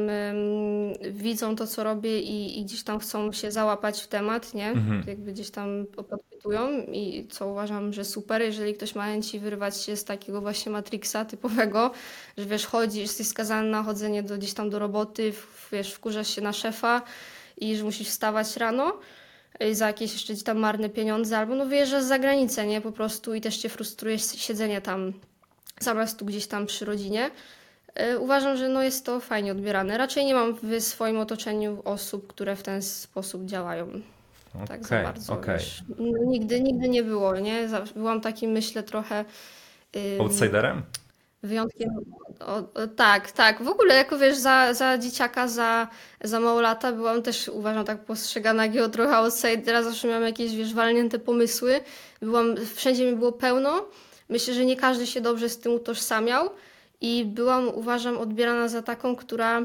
widzą 1.12 1.56
to, 1.56 1.67
co 1.67 1.84
robię 1.84 2.19
i, 2.19 2.60
i, 2.60 2.65
gdzieś 2.65 2.84
tam 2.84 2.99
chcą 2.99 3.32
się 3.32 3.51
załapać 3.51 4.01
w 4.01 4.08
temat, 4.08 4.54
nie? 4.54 4.69
Mhm. 4.69 5.04
Jakby 5.08 5.32
gdzieś 5.32 5.51
tam 5.51 5.86
podpytują 5.95 6.82
i 6.82 7.27
co 7.30 7.47
uważam, 7.47 7.93
że 7.93 8.06
super, 8.06 8.41
jeżeli 8.41 8.73
ktoś 8.73 8.95
ma 8.95 9.06
chęci 9.06 9.39
wyrwać 9.39 9.82
się 9.82 9.95
z 9.95 10.04
takiego 10.04 10.41
właśnie 10.41 10.71
Matrixa 10.71 11.25
typowego, 11.25 11.91
że 12.38 12.45
wiesz, 12.45 12.65
chodzisz, 12.65 13.01
jesteś 13.01 13.27
skazany 13.27 13.69
na 13.69 13.84
chodzenie 13.84 14.23
do, 14.23 14.38
gdzieś 14.38 14.54
tam 14.54 14.69
do 14.69 14.80
roboty, 14.80 15.34
wiesz, 15.71 15.93
wkurzasz 15.93 16.36
się 16.36 16.41
na 16.41 16.54
szefa 16.54 17.01
i 17.58 17.75
że 17.75 17.84
musisz 17.84 18.08
wstawać 18.08 18.58
rano, 18.58 18.99
za 19.71 19.88
jakieś 19.88 20.13
jeszcze 20.13 20.43
tam 20.43 20.58
marne 20.58 20.89
pieniądze, 20.89 21.38
albo 21.38 21.56
no 21.56 21.65
wyjeżdżasz 21.65 22.04
za 22.04 22.19
granicę, 22.19 22.67
nie? 22.67 22.82
Po 22.82 22.91
prostu 22.91 23.34
i 23.34 23.41
też 23.41 23.58
cię 23.58 23.69
frustruje 23.69 24.19
siedzenie 24.19 24.82
tam 24.82 25.13
zamiast 25.80 26.19
tu 26.19 26.26
gdzieś 26.26 26.47
tam 26.47 26.65
przy 26.65 26.86
rodzinie. 26.86 27.32
Y, 28.13 28.19
uważam, 28.19 28.58
że 28.58 28.69
no 28.69 28.84
jest 28.84 29.06
to 29.06 29.19
fajnie 29.19 29.52
odbierane. 29.52 29.97
Raczej 29.97 30.26
nie 30.26 30.34
mam 30.34 30.54
w 30.63 30.82
swoim 30.82 31.19
otoczeniu 31.19 31.82
osób, 31.86 32.28
które 32.28 32.56
w 32.56 32.63
ten 32.63 32.82
sposób 32.82 33.45
działają. 33.45 33.88
Okay, 34.56 34.67
tak 34.67 34.88
za 34.88 35.04
bardzo. 35.04 35.34
Okay. 35.34 35.60
No, 36.00 36.24
nigdy, 36.26 36.62
nigdy 36.62 36.89
nie 36.89 37.04
było, 37.04 37.39
nie? 37.39 37.67
Byłam 37.95 38.21
takim, 38.21 38.52
myślę, 38.52 38.84
trochę... 38.84 39.26
Outsiderem? 40.19 40.82
Wyjątkiem. 41.43 41.89
O, 42.39 42.56
o, 42.58 42.88
tak, 42.95 43.32
tak. 43.32 43.63
W 43.63 43.67
ogóle, 43.67 43.95
jako 43.95 44.17
wiesz, 44.17 44.38
za, 44.38 44.73
za 44.73 44.97
dzieciaka, 44.97 45.47
za, 45.47 45.88
za 46.23 46.39
mało 46.39 46.62
lata 46.62 46.91
byłam 46.91 47.21
też, 47.21 47.47
uważam, 47.47 47.86
tak 47.86 48.06
postrzegana 48.06 48.65
jakiego 48.65 48.89
trochę 48.89 49.15
outsidera. 49.15 49.84
Zawsze 49.84 50.08
miałam 50.08 50.23
jakieś, 50.23 50.56
wiesz, 50.56 50.73
walnięte 50.73 51.19
pomysły. 51.19 51.80
Byłam, 52.21 52.56
wszędzie 52.75 53.12
mi 53.12 53.17
było 53.17 53.32
pełno. 53.32 53.86
Myślę, 54.30 54.54
że 54.54 54.65
nie 54.65 54.75
każdy 54.75 55.08
się 55.08 55.21
dobrze 55.21 55.49
z 55.49 55.60
tym 55.60 55.73
utożsamiał. 55.73 56.49
I 57.01 57.25
byłam, 57.25 57.67
uważam, 57.67 58.17
odbierana 58.17 58.67
za 58.67 58.82
taką, 58.82 59.15
która. 59.15 59.62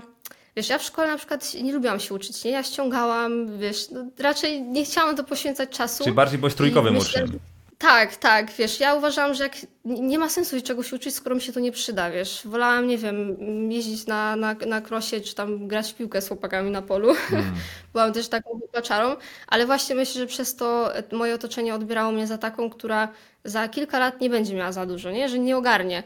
Wiesz, 0.57 0.69
ja 0.69 0.79
w 0.79 0.83
szkole 0.83 1.09
na 1.09 1.17
przykład 1.17 1.55
nie 1.55 1.73
lubiłam 1.73 2.01
się 2.01 2.15
uczyć, 2.15 2.45
nie? 2.45 2.51
Ja 2.51 2.63
ściągałam, 2.63 3.59
wiesz, 3.59 3.91
no, 3.91 4.05
raczej 4.19 4.63
nie 4.63 4.85
chciałam 4.85 5.17
to 5.17 5.25
poświęcać 5.25 5.71
czasu. 5.71 6.05
Czyli 6.05 6.17
bardziej 6.17 6.39
byłeś 6.39 6.55
trójkowym 6.55 6.97
uczniem. 6.97 7.39
Tak, 7.79 8.17
tak, 8.17 8.51
wiesz, 8.51 8.81
ja 8.81 8.95
uważam, 8.95 9.35
że 9.35 9.45
jak 9.45 9.53
nie 9.85 10.19
ma 10.19 10.29
sensu 10.29 10.63
czegoś 10.63 10.93
uczyć, 10.93 11.15
skoro 11.15 11.35
mi 11.35 11.41
się 11.41 11.53
to 11.53 11.61
nie 11.61 11.73
przyda, 11.73 12.11
wiesz. 12.11 12.43
Wolałam, 12.45 12.87
nie 12.87 12.99
wiem, 12.99 13.37
jeździć 13.73 14.07
na, 14.07 14.37
na, 14.37 14.55
na 14.55 14.81
krosie, 14.81 15.21
czy 15.21 15.35
tam 15.35 15.69
grać 15.69 15.93
w 15.93 15.95
piłkę 15.95 16.23
z 16.23 16.29
chłopakami 16.29 16.71
na 16.71 16.83
polu. 16.83 17.15
Hmm. 17.15 17.55
Byłam 17.93 18.13
też 18.13 18.29
taką 18.29 18.59
wypaczarą, 18.59 19.17
ale 19.47 19.67
właśnie 19.67 19.95
myślę, 19.95 20.21
że 20.21 20.27
przez 20.27 20.57
to 20.57 20.93
moje 21.13 21.35
otoczenie 21.35 21.75
odbierało 21.75 22.13
mnie 22.13 22.27
za 22.27 22.39
taką, 22.39 22.71
która 22.71 23.09
za 23.45 23.69
kilka 23.69 23.99
lat 23.99 24.21
nie 24.21 24.31
będzie 24.31 24.55
miała 24.55 24.73
za 24.73 24.87
dużo, 24.87 25.11
nie? 25.11 25.29
Że 25.29 25.39
nie 25.39 25.57
ogarnie. 25.57 26.03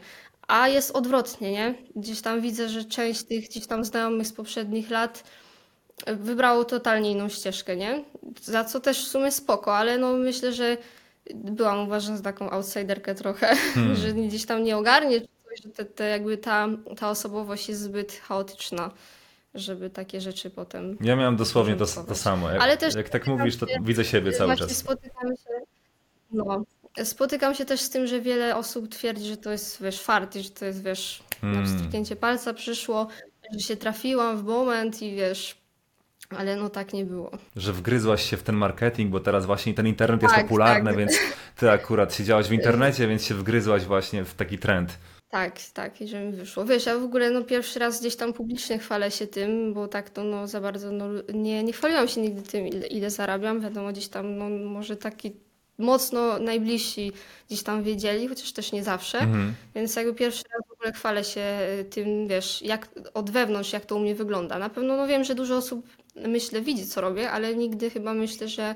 A 0.47 0.67
jest 0.67 0.91
odwrotnie, 0.91 1.51
nie? 1.51 1.73
Gdzieś 1.95 2.21
tam 2.21 2.41
widzę, 2.41 2.69
że 2.69 2.85
część 2.85 3.23
tych 3.23 3.49
gdzieś 3.49 3.67
tam 3.67 3.85
znajomych 3.85 4.27
z 4.27 4.33
poprzednich 4.33 4.89
lat 4.89 5.23
wybrało 6.07 6.65
totalnie 6.65 7.11
inną 7.11 7.29
ścieżkę, 7.29 7.75
nie? 7.75 8.03
Za 8.41 8.63
co 8.63 8.79
też 8.79 9.05
w 9.05 9.07
sumie 9.07 9.31
spoko, 9.31 9.77
ale 9.77 9.97
no 9.97 10.13
myślę, 10.13 10.53
że 10.53 10.77
byłam 11.35 11.79
uważana 11.79 12.17
za 12.17 12.23
taką 12.23 12.49
outsiderkę 12.49 13.15
trochę, 13.15 13.55
hmm. 13.55 13.95
że 14.01 14.13
gdzieś 14.13 14.45
tam 14.45 14.63
nie 14.63 14.77
ogarnie, 14.77 15.21
że 15.63 15.69
te, 15.69 15.85
te 15.85 16.09
jakby 16.09 16.37
ta, 16.37 16.67
ta 16.97 17.09
osobowość 17.09 17.69
jest 17.69 17.81
zbyt 17.81 18.13
chaotyczna, 18.13 18.91
żeby 19.53 19.89
takie 19.89 20.21
rzeczy 20.21 20.49
potem. 20.49 20.97
Ja 21.01 21.15
miałam 21.15 21.35
dosłownie 21.35 21.75
to, 21.75 21.85
to 21.85 22.15
samo. 22.15 22.51
Jak, 22.51 22.61
Ale 22.61 22.77
też 22.77 22.95
jak 22.95 23.09
tak 23.09 23.27
mówisz, 23.27 23.57
to 23.57 23.67
się, 23.67 23.75
widzę 23.81 24.05
siebie 24.05 24.31
cały 24.31 24.57
czas. 24.57 24.77
Spotykam 24.77 25.35
się, 25.35 25.65
no, 26.31 26.63
spotykam 27.03 27.55
się 27.55 27.65
też 27.65 27.81
z 27.81 27.89
tym, 27.89 28.07
że 28.07 28.21
wiele 28.21 28.55
osób 28.55 28.89
twierdzi, 28.89 29.25
że 29.25 29.37
to 29.37 29.51
jest 29.51 29.83
wiesz, 29.83 30.01
fart, 30.01 30.35
że 30.35 30.49
to 30.49 30.65
jest 30.65 30.83
wiesz, 30.83 31.23
na 31.43 31.63
pstryknięcie 31.63 32.15
palca 32.15 32.53
przyszło, 32.53 33.07
że 33.53 33.59
się 33.59 33.77
trafiłam 33.77 34.37
w 34.37 34.43
moment 34.43 35.01
i 35.01 35.15
wiesz, 35.15 35.60
ale 36.29 36.55
no 36.55 36.69
tak 36.69 36.93
nie 36.93 37.05
było. 37.05 37.31
Że 37.55 37.73
wgryzłaś 37.73 38.29
się 38.29 38.37
w 38.37 38.43
ten 38.43 38.55
marketing, 38.55 39.11
bo 39.11 39.19
teraz 39.19 39.45
właśnie 39.45 39.73
ten 39.73 39.87
internet 39.87 40.21
jest 40.21 40.35
Tak, 40.35 40.43
popularny, 40.43 40.89
tak. 40.89 40.99
więc 40.99 41.19
ty 41.55 41.71
akurat 41.71 42.15
siedziałaś 42.15 42.47
w 42.47 42.53
internecie, 42.53 43.07
więc 43.07 43.25
się 43.25 43.35
wgryzłaś 43.35 43.85
właśnie 43.85 44.25
w 44.25 44.33
taki 44.33 44.57
trend. 44.57 44.97
Tak, 45.29 45.59
tak, 45.73 46.01
i 46.01 46.07
że 46.07 46.25
mi 46.25 46.31
wyszło. 46.31 46.65
Wiesz, 46.65 46.85
ja 46.85 46.97
w 46.99 47.03
ogóle 47.03 47.31
no 47.31 47.41
pierwszy 47.41 47.79
raz 47.79 47.99
gdzieś 47.99 48.15
tam 48.15 48.33
publicznie 48.33 48.79
chwalę 48.79 49.11
się 49.11 49.27
tym, 49.27 49.73
bo 49.73 49.87
tak 49.87 50.09
to 50.09 50.23
no 50.23 50.47
za 50.47 50.61
bardzo 50.61 50.91
no, 50.91 51.05
nie, 51.33 51.63
nie 51.63 51.73
chwaliłam 51.73 52.07
się 52.07 52.21
nigdy 52.21 52.41
tym, 52.41 52.67
ile, 52.67 52.87
ile 52.87 53.09
zarabiam. 53.09 53.61
Wiadomo, 53.61 53.91
gdzieś 53.91 54.07
tam 54.07 54.37
no, 54.37 54.49
może 54.49 54.97
taki 54.97 55.31
mocno 55.77 56.39
najbliżsi 56.39 57.11
gdzieś 57.47 57.63
tam 57.63 57.83
wiedzieli, 57.83 58.27
chociaż 58.27 58.51
też 58.51 58.71
nie 58.71 58.83
zawsze. 58.83 59.19
Mhm. 59.19 59.53
Więc 59.75 59.95
jakby 59.95 60.13
pierwszy 60.13 60.43
raz 60.53 60.67
w 60.67 60.71
ogóle 60.71 60.93
chwalę 60.93 61.23
się 61.23 61.59
y, 61.79 61.85
tym, 61.85 62.27
wiesz, 62.27 62.61
jak 62.61 62.89
od 63.13 63.29
wewnątrz, 63.29 63.73
jak 63.73 63.85
to 63.85 63.95
u 63.95 63.99
mnie 63.99 64.15
wygląda. 64.15 64.59
Na 64.59 64.69
pewno 64.69 64.97
no 64.97 65.07
wiem, 65.07 65.23
że 65.23 65.35
dużo 65.35 65.57
osób 65.57 65.87
myślę 66.15 66.61
widzi, 66.61 66.85
co 66.85 67.01
robię, 67.01 67.31
ale 67.31 67.55
nigdy 67.55 67.89
chyba 67.89 68.13
myślę, 68.13 68.47
że 68.47 68.75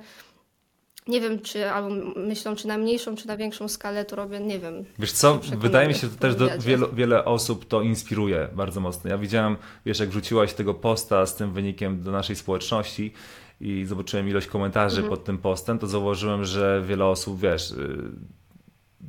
nie 1.08 1.22
wiem, 1.22 1.40
czy 1.40 1.70
albo 1.72 1.90
myślą, 2.16 2.56
czy 2.56 2.68
na 2.68 2.78
mniejszą, 2.78 3.16
czy 3.16 3.28
na 3.28 3.38
większą 3.38 3.68
skalę 3.68 4.06
to 4.06 4.16
robię, 4.16 4.40
nie 4.40 4.60
wiem. 4.60 4.86
Wiesz 5.00 5.12
co, 5.12 5.40
wydaje 5.58 5.88
mi 5.88 5.94
się, 5.94 6.08
że 6.08 6.16
też 6.16 6.36
do, 6.36 6.46
wywiadzie. 6.46 6.78
wiele, 6.94 7.26
osób 7.26 7.66
to 7.68 7.82
inspiruje 7.82 8.48
bardzo 8.56 8.80
mocno. 8.82 9.10
Ja 9.10 9.18
widziałem, 9.18 9.58
wiesz, 9.86 10.00
jak 10.00 10.10
wrzuciłaś 10.10 10.54
tego 10.54 10.74
posta 10.74 11.26
z 11.26 11.36
tym 11.36 11.54
wynikiem 11.54 12.04
do 12.04 12.12
naszej 12.12 12.36
społeczności 12.36 13.14
i 13.62 13.86
zobaczyłem 13.86 14.30
ilość 14.30 14.48
komentarzy 14.48 15.02
Mhm. 15.02 15.10
pod 15.18 15.26
tym 15.26 15.38
postem, 15.38 15.80
to 15.80 15.88
zauważyłem, 15.88 16.46
że 16.46 16.84
wiele 16.88 17.06
osób, 17.06 17.40
wiesz, 17.40 17.72
y, 17.72 17.98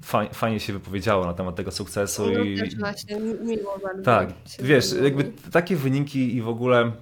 faj, 0.03 0.29
fajnie 0.33 0.61
się 0.61 0.73
wypowiedziało 0.73 1.25
na 1.27 1.35
temat 1.35 1.57
tego 1.57 1.71
sukcesu 1.71 2.31
No 2.33 2.39
i 2.41 2.59
też 2.59 2.77
właśnie, 2.77 3.17
mi- 3.17 3.57
miło 3.57 3.79
bardzo. 3.83 4.03
tak, 4.03 4.29
wiesz, 4.59 4.85
jakby 5.03 5.33
takie 5.53 5.77
wyniki 5.77 6.37
i 6.37 6.43
w 6.43 6.49
ogóle 6.49 6.93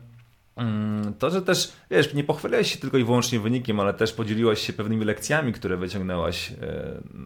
to, 1.19 1.31
że 1.31 1.43
też, 1.43 1.73
wiesz, 1.91 2.15
nie 2.15 2.25
pochwaliłeś 2.25 2.73
się 2.73 2.79
tylko 2.79 2.99
i 2.99 3.05
wyłącznie 3.05 3.41
wynikiem, 3.41 3.81
ale 3.81 3.95
też 3.95 4.13
podzieliłaś 4.13 4.61
się 4.61 4.73
pewnymi 4.73 5.05
lekcjami, 5.05 5.53
które 5.53 5.77
wyciągnęłaś 5.77 6.53
e, 6.53 6.55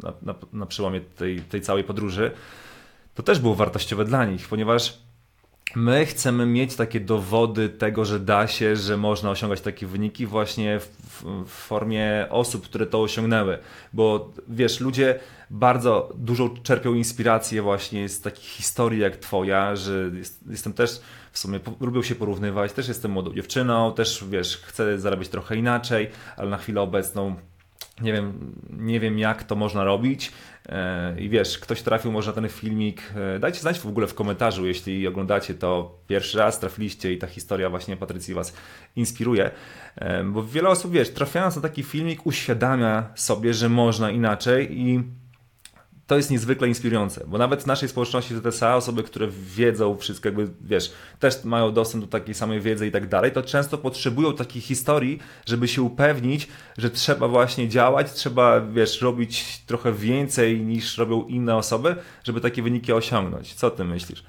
na, 0.02 0.12
na, 0.22 0.34
na 0.52 0.66
przełomie 0.66 1.00
tej, 1.00 1.40
tej 1.40 1.60
całej 1.60 1.84
podróży, 1.84 2.30
to 3.14 3.22
też 3.22 3.38
było 3.38 3.54
wartościowe 3.54 4.04
dla 4.04 4.24
nich, 4.24 4.48
ponieważ 4.48 4.98
my 5.76 6.06
chcemy 6.06 6.46
mieć 6.46 6.76
takie 6.76 7.00
dowody 7.00 7.68
tego, 7.68 8.04
że 8.04 8.20
da 8.20 8.46
się, 8.46 8.76
że 8.76 8.96
można 8.96 9.30
osiągać 9.30 9.60
takie 9.60 9.86
wyniki 9.86 10.26
właśnie 10.26 10.80
w, 10.80 10.84
w, 10.84 11.44
w 11.44 11.50
formie 11.50 12.26
osób, 12.30 12.64
które 12.64 12.86
to 12.86 13.02
osiągnęły. 13.02 13.58
Bo 13.92 14.32
wiesz, 14.48 14.80
ludzie 14.80 15.18
bardzo 15.50 16.12
dużo 16.14 16.50
czerpią 16.62 16.94
inspirację 16.94 17.62
właśnie 17.62 18.08
z 18.08 18.20
takich 18.20 18.44
historii 18.44 19.00
jak 19.00 19.16
twoja, 19.16 19.76
że 19.76 20.10
jest, 20.14 20.40
jestem 20.50 20.72
też 20.72 21.00
w 21.32 21.38
sumie 21.38 21.60
lubią 21.80 22.02
się 22.02 22.14
porównywać, 22.14 22.72
też 22.72 22.88
jestem 22.88 23.10
młodą 23.10 23.34
dziewczyną, 23.34 23.94
też 23.94 24.24
wiesz, 24.30 24.56
chcę 24.56 24.98
zarabiać 24.98 25.28
trochę 25.28 25.56
inaczej, 25.56 26.10
ale 26.36 26.50
na 26.50 26.56
chwilę 26.56 26.80
obecną 26.80 27.36
nie 28.00 28.12
wiem, 28.12 28.54
nie 28.70 29.00
wiem 29.00 29.18
jak 29.18 29.44
to 29.44 29.56
można 29.56 29.84
robić. 29.84 30.32
E, 30.68 31.20
I 31.20 31.28
wiesz, 31.28 31.58
ktoś 31.58 31.82
trafił 31.82 32.12
może 32.12 32.30
na 32.30 32.34
ten 32.34 32.48
filmik. 32.48 33.02
e, 33.36 33.38
Dajcie 33.38 33.60
znać 33.60 33.80
w 33.80 33.86
ogóle 33.86 34.06
w 34.06 34.14
komentarzu, 34.14 34.66
jeśli 34.66 35.06
oglądacie 35.06 35.54
to 35.54 35.98
pierwszy 36.06 36.38
raz, 36.38 36.60
trafiliście 36.60 37.12
i 37.12 37.18
ta 37.18 37.26
historia 37.26 37.70
właśnie 37.70 37.96
Patrycji 37.96 38.34
Was 38.34 38.54
inspiruje. 38.96 39.50
E, 39.96 40.24
Bo 40.24 40.42
wiele 40.42 40.68
osób, 40.68 40.92
wiesz, 40.92 41.10
trafiając 41.10 41.56
na 41.56 41.62
taki 41.62 41.82
filmik, 41.82 42.26
uświadamia 42.26 43.08
sobie, 43.14 43.54
że 43.54 43.68
można 43.68 44.10
inaczej 44.10 44.80
i 44.80 45.02
to 46.08 46.16
jest 46.16 46.30
niezwykle 46.30 46.68
inspirujące, 46.68 47.24
bo 47.26 47.38
nawet 47.38 47.62
w 47.62 47.66
naszej 47.66 47.88
społeczności 47.88 48.34
ZSA 48.34 48.76
osoby, 48.76 49.02
które 49.02 49.28
wiedzą 49.56 49.96
wszystko, 49.96 50.28
jakby 50.28 50.48
wiesz, 50.60 50.92
też 51.18 51.44
mają 51.44 51.72
dostęp 51.72 52.04
do 52.04 52.10
takiej 52.10 52.34
samej 52.34 52.60
wiedzy 52.60 52.86
i 52.86 52.90
tak 52.90 53.08
dalej, 53.08 53.32
to 53.32 53.42
często 53.42 53.78
potrzebują 53.78 54.34
takich 54.34 54.64
historii, 54.64 55.18
żeby 55.46 55.68
się 55.68 55.82
upewnić, 55.82 56.48
że 56.78 56.90
trzeba 56.90 57.28
właśnie 57.28 57.68
działać, 57.68 58.12
trzeba, 58.12 58.60
wiesz, 58.60 59.02
robić 59.02 59.62
trochę 59.66 59.92
więcej 59.92 60.60
niż 60.60 60.98
robią 60.98 61.26
inne 61.26 61.56
osoby, 61.56 61.96
żeby 62.24 62.40
takie 62.40 62.62
wyniki 62.62 62.92
osiągnąć. 62.92 63.54
Co 63.54 63.70
ty 63.70 63.84
myślisz? 63.84 64.24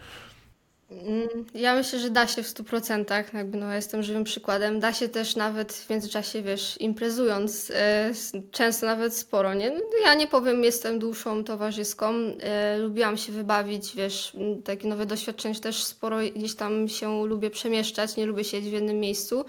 Mm, 1.03 1.45
Ja 1.53 1.75
myślę, 1.75 1.99
że 1.99 2.09
da 2.09 2.27
się 2.27 2.43
w 2.43 2.47
100%, 2.47 3.35
jakby 3.37 3.57
no, 3.57 3.73
jestem 3.73 4.03
żywym 4.03 4.23
przykładem. 4.23 4.79
Da 4.79 4.93
się 4.93 5.09
też 5.09 5.35
nawet 5.35 5.73
w 5.73 5.89
międzyczasie, 5.89 6.41
wiesz, 6.41 6.77
imprezując, 6.79 7.71
e, 7.75 8.11
często 8.51 8.85
nawet 8.85 9.15
sporo, 9.17 9.53
nie? 9.53 9.69
No, 9.71 9.79
Ja 10.05 10.13
nie 10.13 10.27
powiem, 10.27 10.63
jestem 10.63 10.99
duszą 10.99 11.43
towarzyską, 11.43 12.13
e, 12.41 12.77
lubiłam 12.77 13.17
się 13.17 13.31
wybawić, 13.31 13.95
wiesz, 13.95 14.33
takie 14.65 14.87
nowe 14.87 15.05
doświadczenia 15.05 15.59
też 15.59 15.83
sporo 15.83 16.17
gdzieś 16.35 16.55
tam 16.55 16.87
się 16.89 17.25
lubię 17.27 17.49
przemieszczać, 17.49 18.15
nie 18.15 18.25
lubię 18.25 18.43
siedzieć 18.43 18.69
w 18.69 18.73
jednym 18.73 18.99
miejscu. 18.99 19.45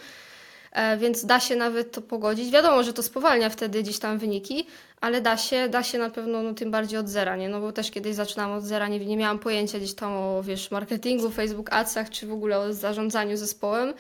E, 0.73 0.97
Więc 0.99 1.25
da 1.25 1.41
się 1.41 1.57
nawet 1.57 1.93
to 1.93 2.03
pogodzić. 2.03 2.51
Wiadomo, 2.53 2.83
że 2.83 2.93
to 2.93 3.03
spowalnia 3.03 3.49
wtedy 3.51 3.83
gdzieś 3.83 3.99
tam 3.99 4.19
wyniki, 4.19 4.67
ale 5.01 5.21
da 5.21 5.37
się, 5.37 5.69
da 5.69 5.83
się 5.83 5.99
na 5.99 6.11
pewno, 6.11 6.43
no 6.43 6.55
tym 6.55 6.71
bardziej 6.71 6.99
od 6.99 7.09
zera, 7.09 7.37
nie? 7.37 7.49
No 7.49 7.61
bo 7.61 7.73
też 7.73 7.91
kiedyś 7.91 8.15
zaczynałam 8.15 8.59
od 8.59 8.65
zera, 8.65 8.89
nie, 8.89 9.07
nie 9.07 9.17
miałam 9.17 9.39
pojęcia 9.39 9.79
gdzieś 9.79 9.95
tam 9.95 10.13
o, 10.13 10.43
wiesz, 10.43 10.71
marketingu, 10.71 11.31
Facebook 11.31 11.73
Adsach, 11.73 12.11
czy 12.11 12.27
w 12.27 12.33
ogóle 12.33 12.59
o 12.59 12.73
zarządzaniu 12.73 13.37
zespołem. 13.37 13.95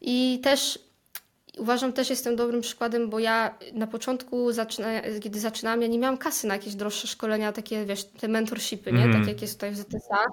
I 0.00 0.40
też 0.42 0.78
uważam, 1.58 1.92
też 1.92 2.10
jestem 2.10 2.36
dobrym 2.36 2.60
przykładem, 2.60 3.10
bo 3.10 3.18
ja 3.18 3.54
na 3.72 3.86
początku, 3.86 4.52
zaczyna, 4.52 4.88
kiedy 5.22 5.40
zaczynałam, 5.40 5.82
ja 5.82 5.88
nie 5.88 5.98
miałam 5.98 6.18
kasy 6.18 6.46
na 6.46 6.54
jakieś 6.54 6.74
droższe 6.74 7.08
szkolenia, 7.08 7.52
takie, 7.52 7.84
wiesz, 7.84 8.04
te 8.04 8.28
mentorshipy, 8.28 8.92
nie? 8.92 9.04
Mhm. 9.04 9.24
Tak 9.24 9.28
jak 9.28 9.42
jest 9.42 9.54
tutaj 9.54 9.70
w 9.70 9.76
ZSA. 9.76 10.26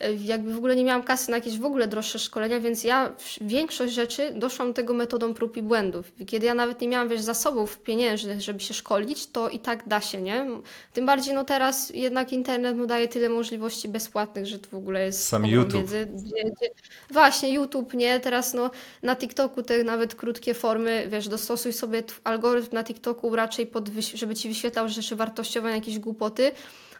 E, 0.00 0.14
Jakby 0.14 0.54
w 0.54 0.56
ogóle 0.58 0.76
nie 0.76 0.84
miałam 0.84 1.02
kasy 1.02 1.30
na 1.30 1.36
jakieś 1.36 1.58
w 1.58 1.64
ogóle 1.64 1.88
droższe 1.88 2.18
szkolenia, 2.18 2.60
więc 2.60 2.84
ja 2.84 3.12
większość 3.40 3.94
rzeczy 3.94 4.32
doszłam 4.34 4.68
do 4.68 4.74
tego 4.74 4.94
metodą 4.94 5.34
prób 5.34 5.56
i 5.56 5.62
błędów. 5.62 6.12
Kiedy 6.26 6.46
ja 6.46 6.54
nawet 6.54 6.80
nie 6.80 6.88
miałam, 6.88 7.08
wiesz, 7.08 7.20
zasobów 7.20 7.78
pieniężnych, 7.78 8.40
żeby 8.40 8.60
się 8.60 8.74
szkolić, 8.74 9.26
to 9.26 9.48
i 9.48 9.58
tak 9.58 9.88
da 9.88 10.00
się, 10.00 10.22
nie? 10.22 10.46
Tym 10.92 11.06
bardziej, 11.06 11.34
no 11.34 11.44
teraz 11.44 11.90
jednak 11.90 12.32
internet 12.32 12.76
mu 12.76 12.86
daje 12.86 13.08
tyle 13.08 13.28
możliwości 13.28 13.88
bezpłatnych, 13.88 14.46
że 14.46 14.58
to 14.58 14.70
w 14.70 14.74
ogóle 14.74 15.04
jest 15.04 15.28
Sam 15.28 15.46
YouTube. 15.46 15.82
wiedzy. 15.82 16.06
Gdzie, 16.14 16.44
gdzie... 16.44 16.70
Właśnie, 17.10 17.54
YouTube, 17.54 17.94
nie? 17.94 18.20
Teraz 18.20 18.54
no 18.54 18.70
na 19.02 19.16
TikToku 19.16 19.62
te 19.62 19.84
nawet 19.84 20.14
krótkie 20.14 20.54
formy, 20.54 21.06
wiesz, 21.08 21.28
dostosuj 21.28 21.72
sobie 21.72 22.02
algorytm 22.24 22.74
na 22.74 22.84
TikToku 22.84 23.36
raczej, 23.36 23.66
pod, 23.66 23.88
żeby 24.14 24.34
ci 24.34 24.48
wyświetlał 24.48 24.88
rzeczy 24.88 25.16
wartościowe, 25.16 25.70
jakieś 25.70 25.98
głupoty. 25.98 26.52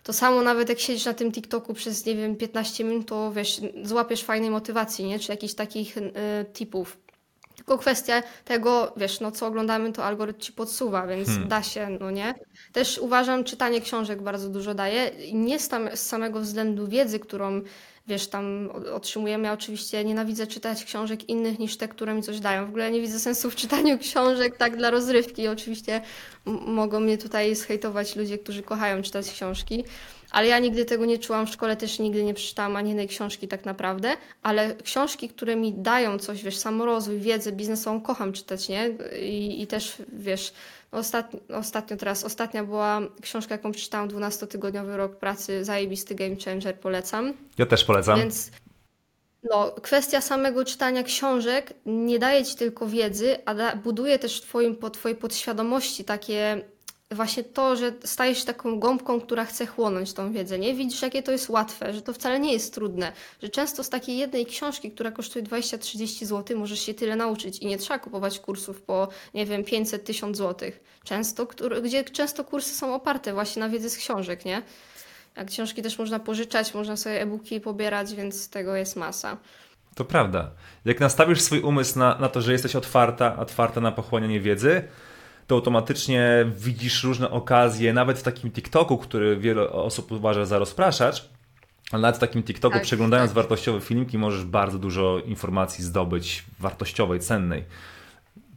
To 0.05 0.13
samo 0.13 0.43
nawet 0.43 0.69
jak 0.69 0.79
siedzisz 0.79 1.05
na 1.05 1.15
tym 1.15 1.33
TikToku 1.33 1.75
przez, 1.75 2.07
nie 2.07 2.17
wiem, 2.17 2.37
15 2.37 2.85
minut, 2.85 3.09
to 3.09 3.33
wiesz, 3.33 3.61
złapiesz 3.83 4.23
fajnej 4.23 4.51
motywacji, 4.51 5.05
nie? 5.05 5.19
Czy 5.19 5.33
jakichś 5.33 5.55
takich 5.55 5.97
y, 5.97 6.13
tipów. 6.53 6.97
Tylko 7.57 7.79
kwestia 7.79 8.23
tego, 8.45 8.93
wiesz, 8.97 9.21
no 9.21 9.33
co 9.33 9.47
oglądamy, 9.47 9.93
to 9.93 10.05
algorytm 10.05 10.41
ci 10.41 10.53
podsuwa, 10.53 11.07
więc 11.07 11.29
Hmm. 11.29 11.49
da 11.49 11.63
się, 11.63 11.89
no 12.01 12.11
nie? 12.11 12.35
Też 12.73 12.99
uważam, 12.99 13.45
czytanie 13.45 13.81
książek 13.81 14.23
bardzo 14.23 14.49
dużo 14.49 14.75
daje. 14.75 15.11
Nie 15.33 15.59
z, 15.59 15.69
tam, 15.69 15.89
z 15.95 16.01
samego 16.01 16.41
względu 16.41 16.89
wiedzy, 16.89 17.19
którą, 17.19 17.61
wiesz, 18.07 18.27
tam 18.27 18.71
otrzymujemy. 18.95 19.45
Ja 19.45 19.53
oczywiście 19.53 20.05
nienawidzę 20.05 20.47
czytać 20.47 20.85
książek 20.85 21.29
innych 21.29 21.59
niż 21.59 21.77
te, 21.77 21.89
które 21.89 22.15
mi 22.15 22.23
coś 22.23 22.41
dają. 22.41 22.67
W 22.67 22.69
ogóle 22.69 22.91
nie 22.91 23.01
widzę 23.01 23.21
sensu 23.21 23.51
w 23.51 23.57
czytaniu 23.57 23.99
książek 24.09 24.57
tak 24.57 24.77
dla 24.77 24.91
rozrywki. 24.91 25.49
Oczywiście 25.49 26.01
mogą 26.67 27.01
mnie 27.01 27.19
tutaj 27.19 27.55
zhejtować 27.55 28.17
ludzie, 28.17 28.39
którzy 28.39 28.63
kochają 28.63 29.03
czytać 29.03 29.31
książki. 29.31 29.85
Ale 30.35 30.47
ja 30.49 30.59
nigdy 30.59 30.85
tego 30.85 31.05
nie 31.05 31.19
czułam 31.19 31.47
w 31.47 31.51
szkole, 31.51 31.77
też 31.77 31.99
nigdy 31.99 32.25
nie 32.25 32.35
przeczytałam 32.35 32.77
ani 32.77 32.89
jednej 32.89 33.09
książki 33.09 33.49
tak 33.49 33.65
naprawdę, 33.65 34.17
ale 34.43 34.75
książki, 34.75 35.29
które 35.29 35.57
mi 35.57 35.73
dają 35.73 36.19
coś, 36.19 36.43
wiesz, 36.43 36.57
samorozwój, 36.57 37.19
wiedzę 37.19 37.53
biznesową, 37.53 38.01
kocham 38.01 38.33
czytać, 38.33 38.69
nie? 38.69 38.91
I, 39.21 39.63
i 39.63 39.67
też, 39.67 39.97
wiesz, 40.13 40.53
ostatnio, 40.93 41.41
ostatnio 41.49 41.97
teraz, 41.97 42.25
ostatnia 42.25 42.65
była 42.65 43.01
książka, 43.23 43.55
jaką 43.55 43.73
przeczytałam, 43.73 44.09
12-tygodniowy 44.09 44.97
rok 44.97 45.17
pracy, 45.17 45.65
zajebisty 45.65 46.15
game 46.15 46.37
changer, 46.45 46.79
polecam. 46.79 47.33
Ja 47.59 47.67
też 47.67 47.85
polecam. 47.85 48.19
Więc 48.19 48.51
no, 49.51 49.71
kwestia 49.83 50.21
samego 50.21 50.65
czytania 50.65 51.03
książek 51.03 51.75
nie 51.87 52.19
daje 52.19 52.45
ci 52.45 52.57
tylko 52.57 52.87
wiedzy, 52.87 53.37
a 53.45 53.55
da, 53.55 53.77
buduje 53.77 54.19
też 54.19 54.41
w 54.41 54.43
twoim, 54.43 54.77
po 54.77 54.91
twojej 54.91 55.19
podświadomości 55.19 56.05
takie 56.05 56.65
właśnie 57.11 57.45
to, 57.45 57.77
że 57.77 57.93
stajesz 58.05 58.39
się 58.39 58.45
taką 58.45 58.81
gąbką, 58.81 59.21
która 59.21 59.45
chce 59.45 59.67
chłonąć 59.67 60.13
tą 60.13 60.33
wiedzę, 60.33 60.59
nie? 60.59 60.75
Widzisz, 60.75 61.03
jakie 61.03 61.23
to 61.23 61.33
jest 61.33 61.49
łatwe, 61.49 61.95
że 61.95 62.03
to 62.03 62.13
wcale 62.13 62.41
nie 62.41 62.53
jest 62.53 62.75
trudne, 62.75 63.13
że 63.43 63.49
często 63.49 63.85
z 63.85 63.91
takiej 63.91 64.19
jednej 64.19 64.47
książki, 64.47 64.91
która 64.91 65.11
kosztuje 65.11 65.45
20-30 65.45 66.25
zł, 66.25 66.59
możesz 66.59 66.81
się 66.81 66.95
tyle 66.95 67.17
nauczyć 67.17 67.59
i 67.59 67.67
nie 67.67 67.79
trzeba 67.79 67.99
kupować 67.99 68.41
kursów 68.41 68.83
po, 68.83 69.09
nie 69.35 69.47
wiem, 69.47 69.63
500-1000 69.63 70.35
zł. 70.35 70.71
Często, 71.05 71.47
który, 71.47 71.83
gdzie 71.83 72.05
często 72.05 72.45
kursy 72.45 72.75
są 72.75 72.95
oparte 72.95 73.33
właśnie 73.33 73.61
na 73.61 73.69
wiedzy 73.69 73.91
z 73.91 73.97
książek, 73.97 74.45
nie? 74.45 74.63
A 75.35 75.45
książki 75.45 75.83
też 75.83 75.99
można 75.99 76.19
pożyczać, 76.19 76.75
można 76.75 76.97
sobie 76.97 77.21
e-booki 77.23 77.61
pobierać, 77.61 78.15
więc 78.15 78.49
tego 78.49 78.77
jest 78.77 78.97
masa. 78.97 79.37
To 79.95 80.05
prawda. 80.05 80.51
Jak 80.85 81.01
nastawisz 81.01 81.41
swój 81.41 81.61
umysł 81.61 81.99
na, 81.99 82.19
na 82.19 82.29
to, 82.29 82.41
że 82.41 82.53
jesteś 82.53 82.77
otwarta, 82.77 83.37
otwarta 83.37 83.81
na 83.81 83.93
pochłanianie 83.93 84.41
wiedzy, 84.41 84.83
to 85.47 85.55
automatycznie 85.55 86.47
widzisz 86.57 87.05
różne 87.05 87.31
okazje, 87.31 87.93
nawet 87.93 88.19
w 88.19 88.23
takim 88.23 88.51
TikToku, 88.51 88.99
który 88.99 89.37
wiele 89.37 89.71
osób 89.71 90.13
uważa 90.13 90.45
za 90.45 90.59
rozpraszacz, 90.59 91.29
Ale 91.91 92.03
nawet 92.03 92.17
w 92.17 92.21
takim 92.21 92.43
TikToku, 92.43 92.75
Tak, 92.75 92.83
przeglądając 92.83 93.31
tak. 93.31 93.37
wartościowe 93.37 93.81
filmiki, 93.81 94.19
możesz 94.19 94.45
bardzo 94.45 94.79
dużo 94.79 95.19
informacji 95.19 95.85
zdobyć, 95.85 96.45
wartościowej, 96.61 97.21
cennej. 97.21 97.65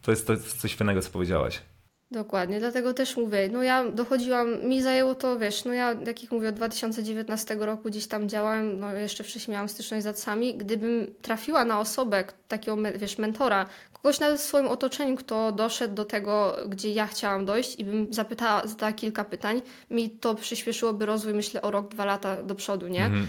To 0.02 0.12
jest, 0.12 0.28
to 0.28 0.34
jest 0.34 0.62
coś 0.62 0.76
fajnego, 0.76 1.02
co 1.02 1.10
powiedziałaś. 1.10 1.62
Dokładnie, 2.12 2.60
dlatego 2.60 2.94
też 2.94 3.18
mówię, 3.18 3.50
no 3.52 3.64
ja 3.64 3.92
dochodziłam, 3.92 4.66
mi 4.66 4.82
zajęło 4.82 5.16
to, 5.16 5.40
wiesz, 5.40 5.66
no 5.66 5.74
ja, 5.74 5.96
jak 6.06 6.32
mówię, 6.32 6.50
od 6.50 6.56
2019 6.56 7.56
roku 7.56 7.90
gdzieś 7.90 8.08
tam 8.08 8.30
działałem, 8.30 8.80
no 8.80 8.94
jeszcze 8.94 9.24
wcześniej 9.24 9.54
miałam 9.54 9.70
styczność 9.70 10.04
z 10.04 10.08
adsami, 10.08 10.56
gdybym 10.58 11.14
trafiła 11.22 11.66
na 11.66 11.80
osobę, 11.80 12.24
takiego, 12.48 12.78
wiesz, 12.96 13.18
mentora, 13.18 13.66
kogoś 13.94 14.20
nawet 14.20 14.40
w 14.40 14.44
swoim 14.44 14.68
otoczeniu, 14.68 15.16
kto 15.16 15.52
doszedł 15.52 15.94
do 15.96 16.06
tego, 16.06 16.58
gdzie 16.68 16.92
ja 16.92 17.08
chciałam 17.08 17.46
dojść 17.46 17.80
i 17.80 17.86
bym 17.86 18.14
zapytała, 18.14 18.68
zadała 18.68 18.94
kilka 18.94 19.24
pytań, 19.24 19.62
mi 19.92 20.10
to 20.10 20.36
przyspieszyłoby 20.36 21.06
rozwój, 21.06 21.34
myślę, 21.34 21.62
o 21.62 21.72
rok, 21.72 21.88
dwa 21.88 22.06
lata 22.06 22.44
do 22.44 22.56
przodu, 22.56 22.88
nie? 22.88 23.06
Mhm. 23.06 23.28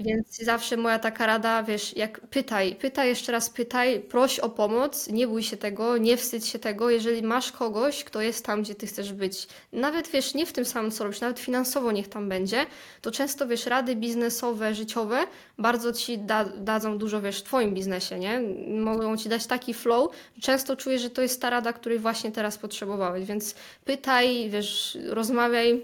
Więc 0.00 0.36
zawsze 0.36 0.76
moja 0.76 0.98
taka 0.98 1.26
rada, 1.26 1.62
wiesz, 1.62 1.96
jak 1.96 2.20
pytaj, 2.20 2.74
pytaj 2.76 3.08
jeszcze 3.08 3.32
raz, 3.32 3.50
pytaj, 3.50 4.00
proś 4.00 4.38
o 4.38 4.48
pomoc, 4.50 5.08
nie 5.08 5.28
bój 5.28 5.42
się 5.42 5.56
tego, 5.56 5.96
nie 5.98 6.16
wstydź 6.16 6.46
się 6.46 6.58
tego, 6.58 6.90
jeżeli 6.90 7.22
masz 7.22 7.52
kogoś, 7.52 8.04
kto 8.04 8.20
jest 8.20 8.44
tam, 8.46 8.62
gdzie 8.62 8.74
ty 8.74 8.86
chcesz 8.86 9.12
być, 9.12 9.48
nawet 9.72 10.08
wiesz, 10.08 10.34
nie 10.34 10.46
w 10.46 10.52
tym 10.52 10.64
samym 10.64 10.90
co 10.90 11.04
robisz, 11.04 11.20
nawet 11.20 11.38
finansowo 11.38 11.92
niech 11.92 12.08
tam 12.08 12.28
będzie, 12.28 12.66
to 13.02 13.10
często 13.10 13.46
wiesz, 13.46 13.66
rady 13.66 13.96
biznesowe, 13.96 14.74
życiowe 14.74 15.26
bardzo 15.58 15.92
ci 15.92 16.18
da, 16.18 16.44
dadzą 16.44 16.98
dużo, 16.98 17.20
wiesz, 17.20 17.40
w 17.40 17.42
twoim 17.42 17.74
biznesie, 17.74 18.18
nie? 18.18 18.40
Mogą 18.80 19.16
ci 19.16 19.28
dać 19.28 19.46
taki 19.46 19.74
flow, 19.74 20.10
że 20.36 20.42
często 20.42 20.76
czujesz, 20.76 21.02
że 21.02 21.10
to 21.10 21.22
jest 21.22 21.42
ta 21.42 21.50
rada, 21.50 21.72
której 21.72 21.98
właśnie 21.98 22.32
teraz 22.32 22.58
potrzebowałeś, 22.58 23.24
więc 23.26 23.54
pytaj, 23.84 24.50
wiesz, 24.50 24.98
rozmawiaj, 25.06 25.82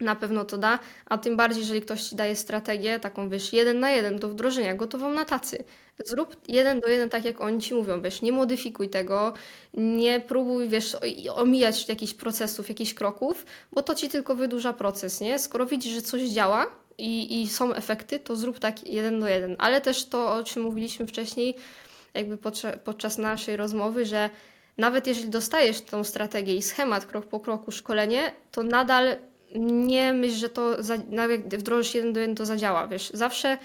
na 0.00 0.16
pewno 0.16 0.44
to 0.44 0.58
da, 0.58 0.78
a 1.06 1.18
tym 1.18 1.36
bardziej, 1.36 1.60
jeżeli 1.60 1.80
ktoś 1.80 2.02
ci 2.02 2.16
daje 2.16 2.36
strategię, 2.36 3.00
taką 3.00 3.28
wiesz, 3.28 3.52
jeden 3.52 3.80
na 3.80 3.90
jeden 3.90 4.18
do 4.18 4.28
wdrożenia, 4.28 4.74
gotową 4.74 5.10
na 5.10 5.24
tacy. 5.24 5.64
Zrób 6.04 6.36
jeden 6.48 6.80
do 6.80 6.88
jeden 6.88 7.08
tak, 7.10 7.24
jak 7.24 7.40
oni 7.40 7.60
ci 7.60 7.74
mówią, 7.74 8.02
wiesz, 8.02 8.22
nie 8.22 8.32
modyfikuj 8.32 8.88
tego, 8.88 9.32
nie 9.74 10.20
próbuj, 10.20 10.68
wiesz, 10.68 10.96
omijać 11.34 11.88
jakichś 11.88 12.14
procesów, 12.14 12.68
jakichś 12.68 12.94
kroków, 12.94 13.46
bo 13.72 13.82
to 13.82 13.94
ci 13.94 14.08
tylko 14.08 14.34
wydłuża 14.34 14.72
proces, 14.72 15.20
nie? 15.20 15.38
Skoro 15.38 15.66
widzisz, 15.66 15.94
że 15.94 16.02
coś 16.02 16.22
działa 16.22 16.66
i, 16.98 17.42
i 17.42 17.48
są 17.48 17.74
efekty, 17.74 18.18
to 18.18 18.36
zrób 18.36 18.58
tak 18.58 18.86
jeden 18.86 19.20
do 19.20 19.28
jeden. 19.28 19.56
Ale 19.58 19.80
też 19.80 20.04
to, 20.04 20.34
o 20.34 20.44
czym 20.44 20.62
mówiliśmy 20.62 21.06
wcześniej, 21.06 21.54
jakby 22.14 22.36
podczas, 22.36 22.76
podczas 22.84 23.18
naszej 23.18 23.56
rozmowy, 23.56 24.06
że 24.06 24.30
nawet 24.78 25.06
jeżeli 25.06 25.28
dostajesz 25.28 25.80
tą 25.80 26.04
strategię 26.04 26.56
i 26.56 26.62
schemat 26.62 27.06
krok 27.06 27.26
po 27.26 27.40
kroku, 27.40 27.72
szkolenie, 27.72 28.32
to 28.50 28.62
nadal 28.62 29.16
nie 29.54 30.12
myśl, 30.12 30.34
że 30.34 30.48
to 30.48 30.76
nawet 31.10 31.56
wdrożysz 31.56 31.94
jeden 31.94 32.12
do 32.12 32.20
jeden, 32.20 32.36
to 32.36 32.46
zadziała. 32.46 32.86
Wiesz, 32.86 33.10
zawsze 33.14 33.58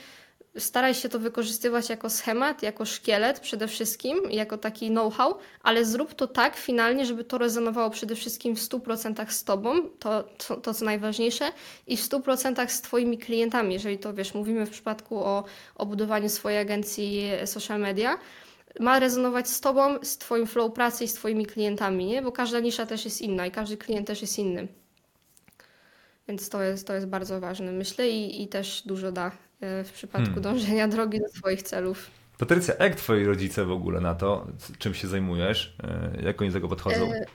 staraj 0.58 0.96
się 0.96 1.10
to 1.10 1.20
wykorzystywać 1.20 1.90
jako 1.90 2.10
schemat, 2.10 2.64
jako 2.64 2.86
szkielet 2.86 3.40
przede 3.40 3.68
wszystkim, 3.68 4.18
jako 4.30 4.58
taki 4.58 4.90
know-how, 4.90 5.38
ale 5.64 5.86
zrób 5.86 6.14
to 6.14 6.28
tak 6.28 6.56
finalnie, 6.56 7.06
żeby 7.06 7.24
to 7.24 7.38
rezonowało 7.38 7.90
przede 7.90 8.16
wszystkim 8.16 8.56
w 8.56 8.60
100% 8.60 9.30
z 9.30 9.44
tobą, 9.44 9.90
to, 10.00 10.24
to, 10.24 10.56
to 10.56 10.74
co 10.74 10.86
najważniejsze, 10.86 11.52
i 11.88 11.98
w 11.98 12.02
100% 12.02 12.68
z 12.68 12.82
twoimi 12.82 13.18
klientami, 13.18 13.74
jeżeli 13.74 13.98
to 13.98 14.14
wiesz, 14.14 14.34
mówimy 14.34 14.66
w 14.66 14.70
przypadku 14.70 15.20
o, 15.20 15.44
o 15.76 15.86
budowaniu 15.86 16.30
swojej 16.30 16.60
agencji 16.60 17.30
social 17.46 17.80
media, 17.80 18.18
ma 18.80 19.00
rezonować 19.00 19.50
z 19.50 19.62
tobą, 19.62 19.98
z 20.04 20.18
twoim 20.18 20.48
flow 20.48 20.74
pracy 20.74 21.04
i 21.04 21.08
z 21.08 21.14
twoimi 21.14 21.46
klientami, 21.46 22.06
nie? 22.06 22.22
Bo 22.22 22.32
każda 22.32 22.60
nisza 22.60 22.86
też 22.86 23.06
jest 23.06 23.22
inna 23.22 23.46
i 23.46 23.52
każdy 23.52 23.78
klient 23.78 24.08
też 24.08 24.22
jest 24.22 24.40
inny. 24.40 24.68
Więc 26.28 26.50
to 26.50 26.64
jest, 26.64 26.88
to 26.88 26.94
jest 26.94 27.08
bardzo 27.08 27.40
ważne, 27.40 27.72
myślę, 27.72 28.10
i, 28.10 28.44
i 28.44 28.48
też 28.48 28.84
dużo 28.86 29.12
da 29.12 29.32
e, 29.62 29.84
w 29.84 29.92
przypadku 29.92 30.26
Hmm. 30.28 30.44
dążenia 30.44 30.88
drogi 30.98 31.20
do 31.20 31.30
swoich 31.30 31.64
celów. 31.64 32.08
Patrycja, 32.40 32.74
jak 32.80 32.96
twoi 32.96 33.24
rodzice 33.26 33.66
w 33.66 33.72
ogóle 33.72 34.02
na 34.02 34.16
to, 34.16 34.48
czym 34.80 34.94
się 34.94 35.08
zajmujesz? 35.08 35.76
E, 35.84 36.22
Jak 36.24 36.42
oni 36.42 36.50
do 36.50 36.54
tego 36.54 36.68
podchodzą? 36.68 37.14
E, 37.14 37.26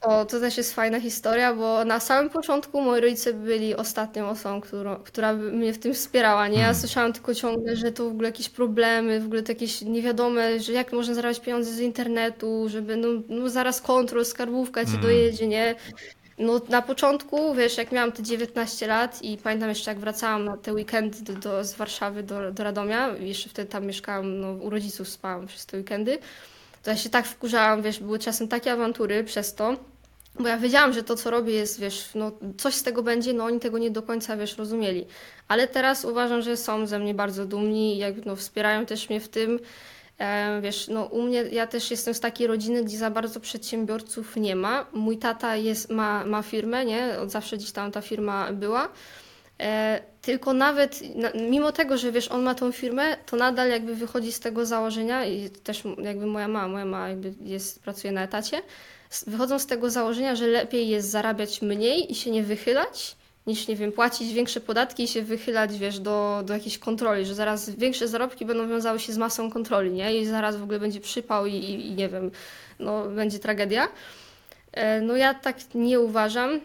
O, 0.00 0.24
to 0.24 0.40
też 0.40 0.56
jest 0.56 0.74
fajna 0.74 1.00
historia, 1.00 1.54
bo 1.54 1.84
na 1.84 2.00
samym 2.00 2.30
początku 2.30 2.80
moi 2.82 3.00
rodzice 3.00 3.34
byli 3.34 3.76
ostatnią 3.76 4.28
osobą, 4.28 4.60
którą, 4.60 4.96
która 4.96 5.32
mnie 5.32 5.72
w 5.72 5.78
tym 5.78 5.94
wspierała, 5.94 6.48
nie? 6.48 6.54
Ja 6.58 6.62
Hmm. 6.64 6.80
słyszałam 6.80 7.12
tylko 7.12 7.34
ciągle, 7.34 7.76
że 7.76 7.92
to 7.92 8.04
w 8.04 8.08
ogóle 8.12 8.28
jakieś 8.28 8.48
problemy, 8.48 9.20
w 9.20 9.24
ogóle 9.24 9.42
to 9.42 9.52
jakieś 9.52 9.82
niewiadome, 9.82 10.60
że 10.60 10.72
jak 10.72 10.92
można 10.92 11.14
zarabiać 11.14 11.40
pieniądze 11.40 11.72
z 11.72 11.80
internetu, 11.80 12.66
żeby 12.68 12.96
no, 12.96 13.08
no 13.28 13.48
zaraz 13.48 13.80
kontrol, 13.80 14.24
skarbówka 14.24 14.84
ci 14.84 14.90
Mm. 14.90 15.02
dojedzie, 15.02 15.46
nie? 15.46 15.74
No 16.38 16.60
na 16.68 16.82
początku, 16.82 17.54
wiesz, 17.54 17.76
jak 17.76 17.92
miałam 17.92 18.12
te 18.12 18.22
19 18.22 18.86
lat 18.86 19.22
i 19.22 19.38
pamiętam 19.38 19.68
jeszcze 19.68 19.90
jak 19.90 20.00
wracałam 20.00 20.44
na 20.44 20.56
te 20.56 20.72
weekendy 20.72 21.22
do, 21.22 21.32
do, 21.32 21.64
z 21.64 21.74
Warszawy 21.74 22.22
do, 22.22 22.52
do 22.52 22.64
Radomia, 22.64 23.08
jeszcze 23.08 23.48
wtedy 23.48 23.70
tam 23.70 23.86
mieszkałam, 23.86 24.40
no 24.40 24.52
u 24.52 24.70
rodziców 24.70 25.08
spałam 25.08 25.46
przez 25.46 25.66
te 25.66 25.76
weekendy, 25.76 26.18
to 26.82 26.90
ja 26.90 26.96
się 26.96 27.10
tak 27.10 27.26
wkurzałam, 27.26 27.82
wiesz, 27.82 28.00
były 28.00 28.18
czasem 28.18 28.48
takie 28.48 28.72
awantury 28.72 29.24
przez 29.24 29.54
to, 29.54 29.76
bo 30.38 30.48
ja 30.48 30.58
wiedziałam, 30.58 30.92
że 30.92 31.02
to, 31.02 31.16
co 31.16 31.30
robię, 31.30 31.52
jest, 31.52 31.80
wiesz, 31.80 32.10
no, 32.14 32.32
coś 32.58 32.74
z 32.74 32.82
tego 32.82 33.02
będzie, 33.02 33.32
no 33.32 33.44
oni 33.44 33.60
tego 33.60 33.78
nie 33.78 33.90
do 33.90 34.02
końca, 34.02 34.36
wiesz, 34.36 34.58
rozumieli. 34.58 35.06
Ale 35.48 35.68
teraz 35.68 36.04
uważam, 36.04 36.42
że 36.42 36.56
są 36.56 36.86
ze 36.86 36.98
mnie 36.98 37.14
bardzo 37.14 37.46
dumni 37.46 37.94
i 37.94 37.98
jak, 37.98 38.26
no, 38.26 38.36
wspierają 38.36 38.86
też 38.86 39.10
mnie 39.10 39.20
w 39.20 39.28
tym. 39.28 39.60
Wiesz, 40.62 40.88
no 40.88 41.04
u 41.04 41.22
mnie, 41.22 41.42
ja 41.42 41.66
też 41.66 41.90
jestem 41.90 42.14
z 42.14 42.20
takiej 42.20 42.46
rodziny, 42.46 42.84
gdzie 42.84 42.98
za 42.98 43.10
bardzo 43.10 43.40
przedsiębiorców 43.40 44.36
nie 44.36 44.56
ma. 44.56 44.86
Mój 44.92 45.18
tata 45.18 45.56
jest, 45.56 45.90
ma, 45.90 46.24
ma 46.24 46.42
firmę, 46.42 46.84
nie? 46.84 47.18
Od 47.18 47.30
zawsze 47.30 47.56
gdzieś 47.56 47.72
tam 47.72 47.92
ta 47.92 48.00
firma 48.00 48.52
była. 48.52 48.88
E, 49.60 50.00
tylko 50.22 50.52
nawet, 50.52 51.16
na, 51.16 51.30
mimo 51.30 51.72
tego, 51.72 51.98
że 51.98 52.12
wiesz, 52.12 52.28
on 52.28 52.42
ma 52.42 52.54
tą 52.54 52.72
firmę, 52.72 53.16
to 53.26 53.36
nadal 53.36 53.68
jakby 53.68 53.94
wychodzi 53.94 54.32
z 54.32 54.40
tego 54.40 54.66
założenia 54.66 55.24
i 55.24 55.50
też 55.50 55.82
jakby 56.02 56.26
moja 56.26 56.48
mama, 56.48 56.68
moja 56.68 56.84
mama 56.84 57.08
jakby 57.08 57.34
jest, 57.40 57.82
pracuje 57.82 58.12
na 58.12 58.22
etacie, 58.22 58.62
wychodzą 59.26 59.58
z 59.58 59.66
tego 59.66 59.90
założenia, 59.90 60.36
że 60.36 60.46
lepiej 60.46 60.88
jest 60.88 61.10
zarabiać 61.10 61.62
mniej 61.62 62.12
i 62.12 62.14
się 62.14 62.30
nie 62.30 62.42
wychylać, 62.42 63.16
niż, 63.48 63.68
nie 63.68 63.76
wiem, 63.76 63.92
płacić 63.92 64.32
większe 64.32 64.60
podatki 64.60 65.02
i 65.02 65.08
się 65.08 65.22
wychylać, 65.22 65.78
wiesz, 65.78 66.00
do, 66.00 66.42
do 66.46 66.54
jakiejś 66.54 66.78
kontroli, 66.78 67.24
że 67.24 67.34
zaraz 67.34 67.70
większe 67.70 68.08
zarobki 68.08 68.44
będą 68.44 68.68
wiązały 68.68 69.00
się 69.00 69.12
z 69.12 69.18
masą 69.18 69.50
kontroli, 69.50 69.90
nie? 69.90 70.16
I 70.20 70.26
zaraz 70.26 70.56
w 70.56 70.62
ogóle 70.62 70.80
będzie 70.80 71.00
przypał 71.00 71.46
i, 71.46 71.54
i, 71.54 71.86
i 71.86 71.92
nie 71.92 72.08
wiem, 72.08 72.30
no 72.78 73.04
będzie 73.08 73.38
tragedia. 73.38 73.88
E, 74.72 75.00
No 75.00 75.16
ja 75.16 75.34
tak 75.34 75.56
nie 75.74 76.00
uważam, 76.00 76.60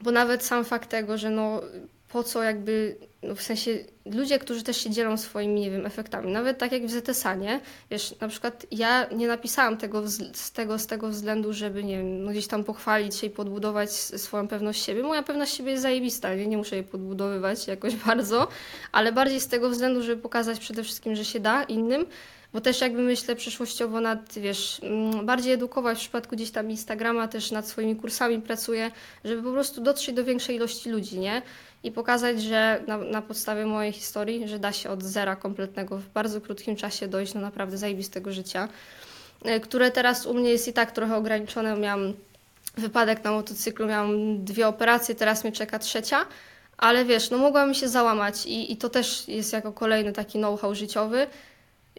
bo 0.00 0.10
nawet 0.10 0.44
sam 0.44 0.64
fakt 0.64 0.90
tego, 0.90 1.18
że 1.18 1.30
no 1.30 1.60
po 2.08 2.22
co 2.22 2.42
jakby, 2.42 2.96
no 3.28 3.34
w 3.34 3.42
sensie 3.42 3.78
ludzie, 4.04 4.38
którzy 4.38 4.62
też 4.62 4.76
się 4.76 4.90
dzielą 4.90 5.16
swoimi, 5.16 5.60
nie 5.60 5.70
wiem, 5.70 5.86
efektami, 5.86 6.32
nawet 6.32 6.58
tak 6.58 6.72
jak 6.72 6.86
w 6.86 6.90
ZSA, 6.90 7.34
nie? 7.34 7.60
Wiesz, 7.90 8.14
na 8.20 8.28
przykład 8.28 8.66
ja 8.70 9.06
nie 9.16 9.28
napisałam 9.28 9.76
tego 9.76 10.08
z 10.08 10.52
tego, 10.52 10.78
z 10.78 10.86
tego 10.86 11.08
względu, 11.08 11.52
żeby, 11.52 11.84
nie 11.84 11.96
wiem, 11.96 12.24
no 12.24 12.30
gdzieś 12.30 12.46
tam 12.46 12.64
pochwalić 12.64 13.16
się 13.16 13.26
i 13.26 13.30
podbudować 13.30 13.92
swoją 13.92 14.48
pewność 14.48 14.84
siebie. 14.84 15.02
Moja 15.02 15.22
pewność 15.22 15.54
siebie 15.54 15.70
jest 15.70 15.82
zajebista, 15.82 16.34
nie, 16.34 16.46
nie 16.46 16.56
muszę 16.56 16.76
jej 16.76 16.84
podbudowywać 16.84 17.66
jakoś 17.66 17.96
bardzo, 18.06 18.48
ale 18.92 19.12
bardziej 19.12 19.40
z 19.40 19.48
tego 19.48 19.70
względu, 19.70 20.02
żeby 20.02 20.22
pokazać 20.22 20.58
przede 20.58 20.82
wszystkim, 20.82 21.16
że 21.16 21.24
się 21.24 21.40
da 21.40 21.62
innym, 21.62 22.06
bo 22.54 22.60
też 22.60 22.80
jakby 22.80 23.02
myślę 23.02 23.36
przyszłościowo 23.36 24.00
nad, 24.00 24.38
wiesz, 24.38 24.80
mm, 24.82 25.26
bardziej 25.26 25.52
edukować 25.52 25.98
w 25.98 26.00
przypadku 26.00 26.36
gdzieś 26.36 26.50
tam 26.50 26.70
Instagrama, 26.70 27.28
też 27.28 27.50
nad 27.50 27.68
swoimi 27.68 27.96
kursami 27.96 28.42
pracuję, 28.42 28.90
żeby 29.24 29.42
po 29.42 29.52
prostu 29.52 29.80
dotrzeć 29.80 30.14
do 30.14 30.24
większej 30.24 30.56
ilości 30.56 30.90
ludzi, 30.90 31.18
nie? 31.18 31.42
I 31.84 31.92
pokazać, 31.92 32.42
że 32.42 32.80
na, 32.86 32.98
na 32.98 33.22
podstawie 33.22 33.66
mojej 33.66 33.92
historii, 33.92 34.48
że 34.48 34.58
da 34.58 34.72
się 34.72 34.90
od 34.90 35.02
zera 35.02 35.36
kompletnego 35.36 35.98
w 35.98 36.08
bardzo 36.08 36.40
krótkim 36.40 36.76
czasie 36.76 37.08
dojść 37.08 37.32
do 37.32 37.40
naprawdę 37.40 37.78
zajebistego 37.78 38.32
życia, 38.32 38.68
e, 39.44 39.60
które 39.60 39.90
teraz 39.90 40.26
u 40.26 40.34
mnie 40.34 40.50
jest 40.50 40.68
i 40.68 40.72
tak 40.72 40.92
trochę 40.92 41.16
ograniczone. 41.16 41.76
Miałam 41.76 42.12
wypadek 42.76 43.24
na 43.24 43.32
motocyklu, 43.32 43.86
miałam 43.86 44.44
dwie 44.44 44.68
operacje, 44.68 45.14
teraz 45.14 45.44
mnie 45.44 45.52
czeka 45.52 45.78
trzecia, 45.78 46.26
ale 46.78 47.04
wiesz, 47.04 47.30
no 47.30 47.38
mogła 47.38 47.66
mi 47.66 47.74
się 47.74 47.88
załamać 47.88 48.46
i, 48.46 48.72
i 48.72 48.76
to 48.76 48.88
też 48.88 49.28
jest 49.28 49.52
jako 49.52 49.72
kolejny 49.72 50.12
taki 50.12 50.38
know-how 50.38 50.74
życiowy. 50.74 51.26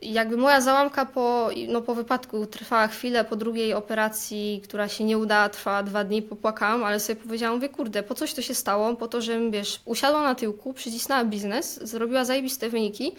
Jakby 0.02 0.38
moja 0.38 0.62
załamka 0.62 1.06
po, 1.06 1.50
no 1.68 1.82
po 1.82 1.96
wypadku 1.96 2.46
trwała 2.46 2.88
chwilę, 2.88 3.26
po 3.26 3.36
drugiej 3.36 3.74
operacji, 3.74 4.62
która 4.64 4.88
się 4.88 5.04
nie 5.04 5.18
udała, 5.18 5.50
trwała 5.50 5.84
dwa 5.84 6.04
dni, 6.04 6.22
popłakałam, 6.22 6.84
ale 6.84 7.00
sobie 7.00 7.22
powiedziałam, 7.22 7.56
mówię, 7.56 7.70
kurde, 7.70 8.04
po 8.04 8.16
coś 8.16 8.34
to 8.34 8.42
się 8.42 8.56
stało? 8.56 8.96
Po 8.96 9.08
to, 9.08 9.22
żebym, 9.22 9.52
wiesz, 9.52 9.82
usiadła 9.86 10.24
na 10.24 10.36
tyłku, 10.36 10.74
przycisnęła 10.74 11.26
biznes, 11.26 11.80
zrobiła 11.84 12.26
zajebiste 12.26 12.70
wyniki, 12.70 13.12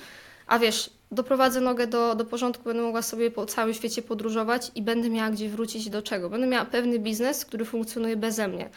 a 0.46 0.58
wiesz, 0.58 0.90
doprowadzę 1.10 1.60
nogę 1.60 1.86
do, 1.86 2.14
do 2.14 2.24
porządku, 2.24 2.64
będę 2.64 2.82
mogła 2.82 3.02
sobie 3.02 3.30
po 3.30 3.46
całym 3.46 3.74
świecie 3.74 4.02
podróżować 4.02 4.70
i 4.74 4.82
będę 4.82 5.10
miała 5.10 5.30
gdzie 5.30 5.48
wrócić 5.48 5.90
do 5.90 6.02
czego. 6.02 6.30
Będę 6.30 6.46
miała 6.46 6.64
pewny 6.64 6.98
biznes, 6.98 7.44
który 7.44 7.64
funkcjonuje 7.64 8.16
beze 8.16 8.48
mnie. 8.48 8.68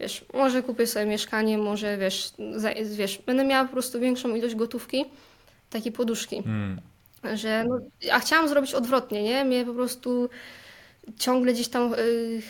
Wiesz, 0.00 0.24
może 0.34 0.62
kupię 0.62 0.86
sobie 0.86 1.06
mieszkanie, 1.06 1.58
może, 1.58 1.98
wiesz, 1.98 2.32
za, 2.56 2.70
wiesz, 2.96 3.18
będę 3.26 3.44
miała 3.44 3.64
po 3.64 3.72
prostu 3.72 4.00
większą 4.00 4.34
ilość 4.34 4.54
gotówki, 4.54 5.04
takiej 5.70 5.92
poduszki 5.92 6.42
Mm. 6.46 6.80
Że 7.34 7.64
no, 7.68 7.78
a 8.12 8.20
chciałam 8.20 8.48
zrobić 8.48 8.74
odwrotnie, 8.74 9.22
nie? 9.22 9.44
Mnie 9.44 9.64
po 9.64 9.74
prostu 9.74 10.28
ciągle 11.18 11.52
gdzieś 11.52 11.68
tam 11.68 11.94
y, 11.94 12.42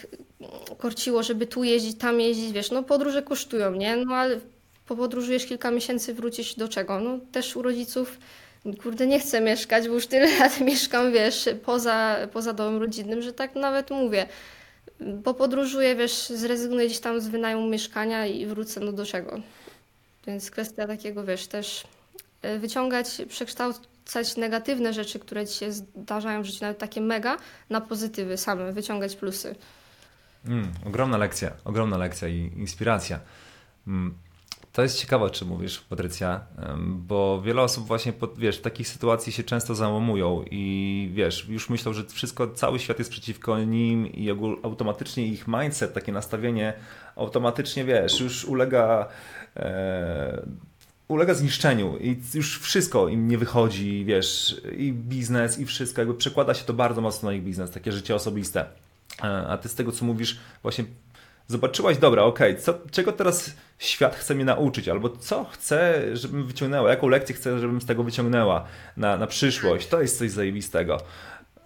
korciło, 0.79 1.23
żeby 1.23 1.47
tu 1.47 1.65
jeździć, 1.65 1.99
tam 1.99 2.21
jeździć, 2.21 2.53
wiesz, 2.53 2.71
no 2.71 2.83
podróże 2.83 3.23
kosztują, 3.23 3.75
nie? 3.75 3.97
No 3.97 4.15
ale 4.15 4.41
popodróżujesz 4.87 5.47
kilka 5.47 5.71
miesięcy, 5.71 6.15
wrócisz 6.15 6.55
do 6.55 6.69
czego? 6.69 7.01
No 7.01 7.19
też 7.33 7.57
u 7.57 7.63
rodziców, 7.63 8.19
kurde, 8.83 9.07
nie 9.07 9.21
chcę 9.21 9.41
mieszkać, 9.41 9.89
bo 9.89 9.95
już 9.95 10.07
tyle 10.07 10.27
lat 10.39 10.61
mieszkam, 10.61 11.13
wiesz, 11.13 11.49
poza, 11.65 12.17
poza 12.33 12.53
domem 12.53 12.81
rodzinnym, 12.81 13.23
że 13.23 13.33
tak 13.33 13.55
nawet 13.55 13.91
mówię. 13.91 14.27
Popodróżuję, 15.25 15.97
wiesz, 15.97 16.29
zrezygnuję 16.29 16.87
gdzieś 16.87 17.01
tam 17.01 17.21
z 17.21 17.29
wynajmu 17.29 17.67
mieszkania 17.67 18.27
i 18.27 18.47
wrócę, 18.47 18.81
no 18.81 18.93
do 18.93 19.07
czego? 19.07 19.41
Więc 20.27 20.51
kwestia 20.51 20.87
takiego, 20.87 21.25
wiesz, 21.25 21.47
też 21.47 21.85
e, 22.43 22.59
wyciągać, 22.59 23.23
przekształcać 23.29 23.92
negatywne 24.37 24.93
rzeczy, 24.93 25.19
które 25.19 25.47
ci 25.47 25.59
się 25.59 25.73
zdarzają 25.73 26.43
w 26.43 26.45
życiu, 26.45 26.59
nawet 26.61 26.79
takie 26.79 27.01
mega, 27.01 27.37
na 27.71 27.81
pozytywy 27.81 28.37
same, 28.37 28.73
wyciągać 28.73 29.17
plusy. 29.17 29.55
Mm, 30.47 30.73
ogromna 30.87 31.19
lekcja, 31.19 31.51
ogromna 31.65 31.97
lekcja 31.97 32.29
i 32.29 32.53
inspiracja. 32.57 33.21
Mm, 33.87 34.15
to 34.73 34.83
jest 34.83 35.01
ciekawe, 35.01 35.25
o 35.25 35.31
czym 35.31 35.49
mówisz, 35.49 35.81
Patrycja, 35.81 36.41
bo 36.87 37.43
wiele 37.43 37.63
osób 37.63 37.87
właśnie, 37.87 38.13
wiesz, 38.39 38.59
w 38.59 38.61
takich 38.61 38.89
sytuacji 38.89 39.33
się 39.33 39.43
często 39.43 39.75
załamują 39.75 40.45
i 40.51 41.11
wiesz, 41.15 41.49
już 41.49 41.71
myślą, 41.71 41.93
że 41.93 42.05
wszystko, 42.05 42.49
cały 42.49 42.79
świat 42.79 42.99
jest 42.99 43.11
przeciwko 43.11 43.59
nim 43.59 44.07
i 44.07 44.31
automatycznie 44.63 45.27
ich 45.27 45.49
mindset, 45.49 45.95
takie 45.95 46.13
nastawienie 46.13 46.73
automatycznie, 47.17 47.85
wiesz, 47.85 48.21
już 48.21 48.45
ulega 48.45 49.09
e, 49.57 50.43
ulega 51.13 51.35
zniszczeniu 51.35 51.99
i 52.01 52.17
już 52.35 52.61
wszystko 52.61 53.09
im 53.09 53.29
nie 53.29 53.39
wychodzi, 53.39 54.05
wiesz, 54.05 54.61
i 54.77 54.93
biznes, 54.93 55.59
i 55.59 55.67
wszystko, 55.67 56.01
jakby 56.01 56.15
przekłada 56.15 56.55
się 56.55 56.65
to 56.65 56.73
bardzo 56.73 57.01
mocno 57.01 57.29
na 57.29 57.35
ich 57.35 57.43
biznes, 57.43 57.71
takie 57.71 57.93
życie 57.93 58.15
osobiste. 58.15 58.65
E, 59.25 59.47
a 59.49 59.59
ty 59.59 59.69
z 59.69 59.75
tego, 59.75 59.93
co 59.93 60.05
mówisz, 60.05 60.39
właśnie 60.63 60.85
zobaczyłaś, 61.49 61.99
dobra, 61.99 62.23
okej, 62.23 62.57
okay, 62.63 62.75
czego 62.91 63.13
teraz 63.13 63.55
świat 63.79 64.17
chce 64.17 64.35
mnie 64.35 64.45
nauczyć, 64.45 64.89
albo 64.89 65.09
co 65.09 65.45
chce, 65.45 66.03
żebym 66.17 66.47
wyciągnęła, 66.47 66.91
jaką 66.91 67.09
lekcję 67.09 67.35
chcę, 67.35 67.61
żebym 67.61 67.81
z 67.81 67.87
tego 67.87 68.03
wyciągnęła 68.03 68.65
na, 68.97 69.17
na 69.17 69.27
przyszłość. 69.27 69.87
To 69.87 70.03
jest 70.03 70.19
coś 70.19 70.31
zajebistego. 70.31 70.99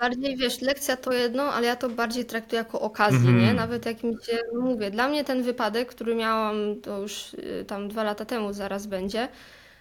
Bardziej 0.00 0.36
wiesz, 0.36 0.60
lekcja 0.60 0.96
to 0.96 1.12
jedno, 1.12 1.42
ale 1.42 1.66
ja 1.66 1.76
to 1.76 1.88
bardziej 1.88 2.24
traktuję 2.24 2.58
jako 2.58 2.80
okazję, 2.80 3.32
nie? 3.32 3.54
Nawet 3.54 3.86
jak 3.86 4.02
mi 4.02 4.14
się 4.22 4.38
mówię. 4.60 4.90
Dla 4.90 5.08
mnie 5.08 5.24
ten 5.24 5.42
wypadek, 5.42 5.88
który 5.88 6.14
miałam, 6.14 6.80
to 6.82 6.98
już 6.98 7.34
y, 7.34 7.64
tam 7.68 7.88
dwa 7.88 8.02
lata 8.04 8.24
temu 8.24 8.52
zaraz 8.52 8.86
będzie, 8.86 9.28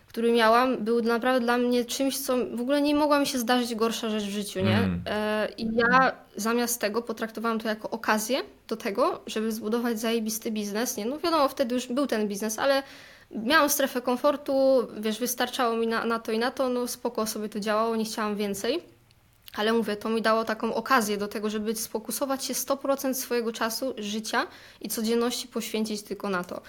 który 0.08 0.32
miałam, 0.32 0.78
był 0.84 1.02
naprawdę 1.02 1.40
dla 1.46 1.58
mnie 1.58 1.86
czymś, 1.86 2.20
co 2.20 2.38
w 2.56 2.62
ogóle 2.62 2.82
nie 2.82 2.96
mogła 2.96 3.20
mi 3.20 3.28
się 3.28 3.38
zdarzyć 3.40 3.76
gorsza 3.76 4.10
rzecz 4.10 4.24
w 4.24 4.30
życiu, 4.30 4.60
nie? 4.60 4.78
Mm. 4.78 5.04
E, 5.06 5.48
I 5.58 5.76
ja 5.76 6.12
zamiast 6.36 6.82
tego 6.82 7.02
potraktowałam 7.02 7.60
to 7.60 7.68
jako 7.68 7.90
okazję 7.90 8.42
do 8.68 8.78
tego, 8.78 9.22
żeby 9.28 9.52
zbudować 9.52 10.00
zajebisty 10.00 10.52
biznes, 10.52 10.98
nie? 10.98 11.06
No 11.06 11.20
wiadomo, 11.20 11.48
wtedy 11.50 11.76
już 11.76 11.88
był 11.88 12.08
ten 12.08 12.28
biznes, 12.28 12.60
ale 12.60 12.84
miałam 13.32 13.70
strefę 13.70 14.02
komfortu, 14.02 14.88
wiesz, 15.00 15.20
wystarczało 15.20 15.76
mi 15.78 15.88
na, 15.88 16.06
na 16.06 16.20
to 16.20 16.32
i 16.32 16.40
na 16.40 16.52
to, 16.52 16.70
no 16.70 16.88
spoko 16.88 17.28
sobie 17.28 17.50
to 17.50 17.60
działało, 17.60 17.96
nie 17.96 18.06
chciałam 18.06 18.36
więcej. 18.36 18.95
Ale 19.56 19.74
mówię, 19.74 19.96
to 19.96 20.10
mi 20.10 20.22
dało 20.22 20.44
taką 20.44 20.74
okazję 20.74 21.18
do 21.18 21.28
tego, 21.28 21.50
żeby 21.50 21.76
sfokusować 21.76 22.46
się 22.46 22.54
100% 22.54 23.14
swojego 23.14 23.52
czasu, 23.52 23.94
życia 23.98 24.48
i 24.82 24.90
codzienności 24.90 25.48
poświęcić 25.48 26.02
tylko 26.02 26.30
na 26.30 26.44
to. 26.44 26.62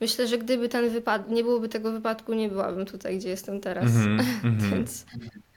Myślę, 0.00 0.26
że 0.26 0.38
gdyby 0.38 0.68
ten 0.68 0.90
wypadek, 0.90 1.28
nie 1.28 1.42
byłoby 1.42 1.68
tego 1.68 1.92
wypadku, 1.92 2.34
nie 2.34 2.48
byłabym 2.48 2.86
tutaj, 2.86 3.18
gdzie 3.18 3.28
jestem 3.28 3.60
teraz. 3.60 3.86
Mm 3.86 4.18
-hmm. 4.42 4.70
Więc 4.70 5.04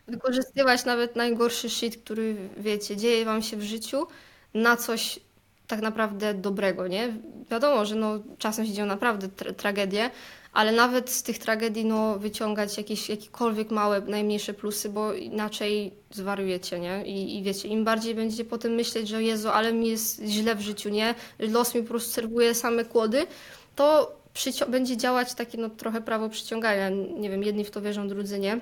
wykorzystywać 0.08 0.86
nawet 0.86 1.16
najgorszy 1.16 1.70
shit, 1.70 1.98
który 1.98 2.36
wiecie, 2.58 2.98
dzieje 2.98 3.26
wam 3.26 3.42
się 3.42 3.58
w 3.58 3.64
życiu 3.64 4.08
na 4.54 4.78
coś 4.78 5.20
tak 5.68 5.82
naprawdę 5.82 6.34
dobrego, 6.34 6.88
nie? 6.88 7.14
Wiadomo, 7.52 7.86
że 7.86 7.96
no, 7.96 8.20
czasem 8.38 8.66
się 8.66 8.74
dzieją 8.74 8.88
naprawdę 8.88 9.28
tra 9.28 9.54
tragedie, 9.54 10.12
ale 10.54 10.72
nawet 10.72 11.10
z 11.10 11.24
tych 11.24 11.38
tragedii 11.38 11.86
no, 11.86 12.20
wyciągać 12.20 12.78
jakieś 12.78 13.10
jakiekolwiek 13.10 13.72
małe, 13.72 14.02
najmniejsze 14.02 14.54
plusy, 14.54 14.90
bo 14.90 15.14
inaczej 15.14 15.94
zwariujecie, 16.12 16.80
nie? 16.80 17.04
I, 17.06 17.38
I 17.38 17.44
wiecie, 17.44 17.68
im 17.68 17.84
bardziej 17.84 18.16
będziecie 18.16 18.46
potem 18.46 18.72
myśleć, 18.72 19.08
że 19.08 19.24
Jezu, 19.24 19.50
ale 19.50 19.74
mi 19.74 19.90
jest 19.90 20.22
źle 20.26 20.56
w 20.56 20.62
życiu, 20.62 20.90
nie? 20.90 21.16
Los 21.40 21.76
mi 21.76 21.82
po 21.82 21.88
prostu 21.88 22.12
serwuje 22.12 22.56
same 22.56 22.86
kłody, 22.86 23.28
to 23.76 24.22
będzie 24.68 24.98
działać 24.98 25.34
takie 25.34 25.58
no, 25.58 25.70
trochę 25.70 26.02
prawo 26.02 26.30
przyciągania. 26.30 26.90
Nie 26.90 27.30
wiem, 27.30 27.44
jedni 27.44 27.66
w 27.66 27.72
to 27.72 27.82
wierzą, 27.82 28.08
drudzy 28.08 28.40
nie. 28.40 28.60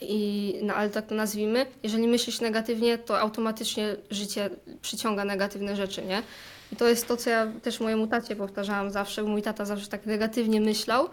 I, 0.00 0.54
no, 0.62 0.74
ale 0.74 0.90
tak 0.90 1.06
to 1.06 1.14
nazwijmy, 1.14 1.66
jeżeli 1.82 2.08
myślisz 2.08 2.40
negatywnie, 2.40 2.98
to 2.98 3.20
automatycznie 3.20 3.96
życie 4.10 4.50
przyciąga 4.82 5.24
negatywne 5.24 5.76
rzeczy, 5.76 6.04
nie? 6.04 6.22
I 6.72 6.76
to 6.76 6.88
jest 6.88 7.08
to, 7.08 7.16
co 7.16 7.30
ja 7.30 7.46
też 7.62 7.80
mojemu 7.80 8.06
tacie 8.06 8.36
powtarzałam 8.36 8.90
zawsze, 8.90 9.22
bo 9.22 9.28
mój 9.28 9.42
tata 9.42 9.64
zawsze 9.64 9.88
tak 9.88 10.06
negatywnie 10.06 10.60
myślał 10.60 11.08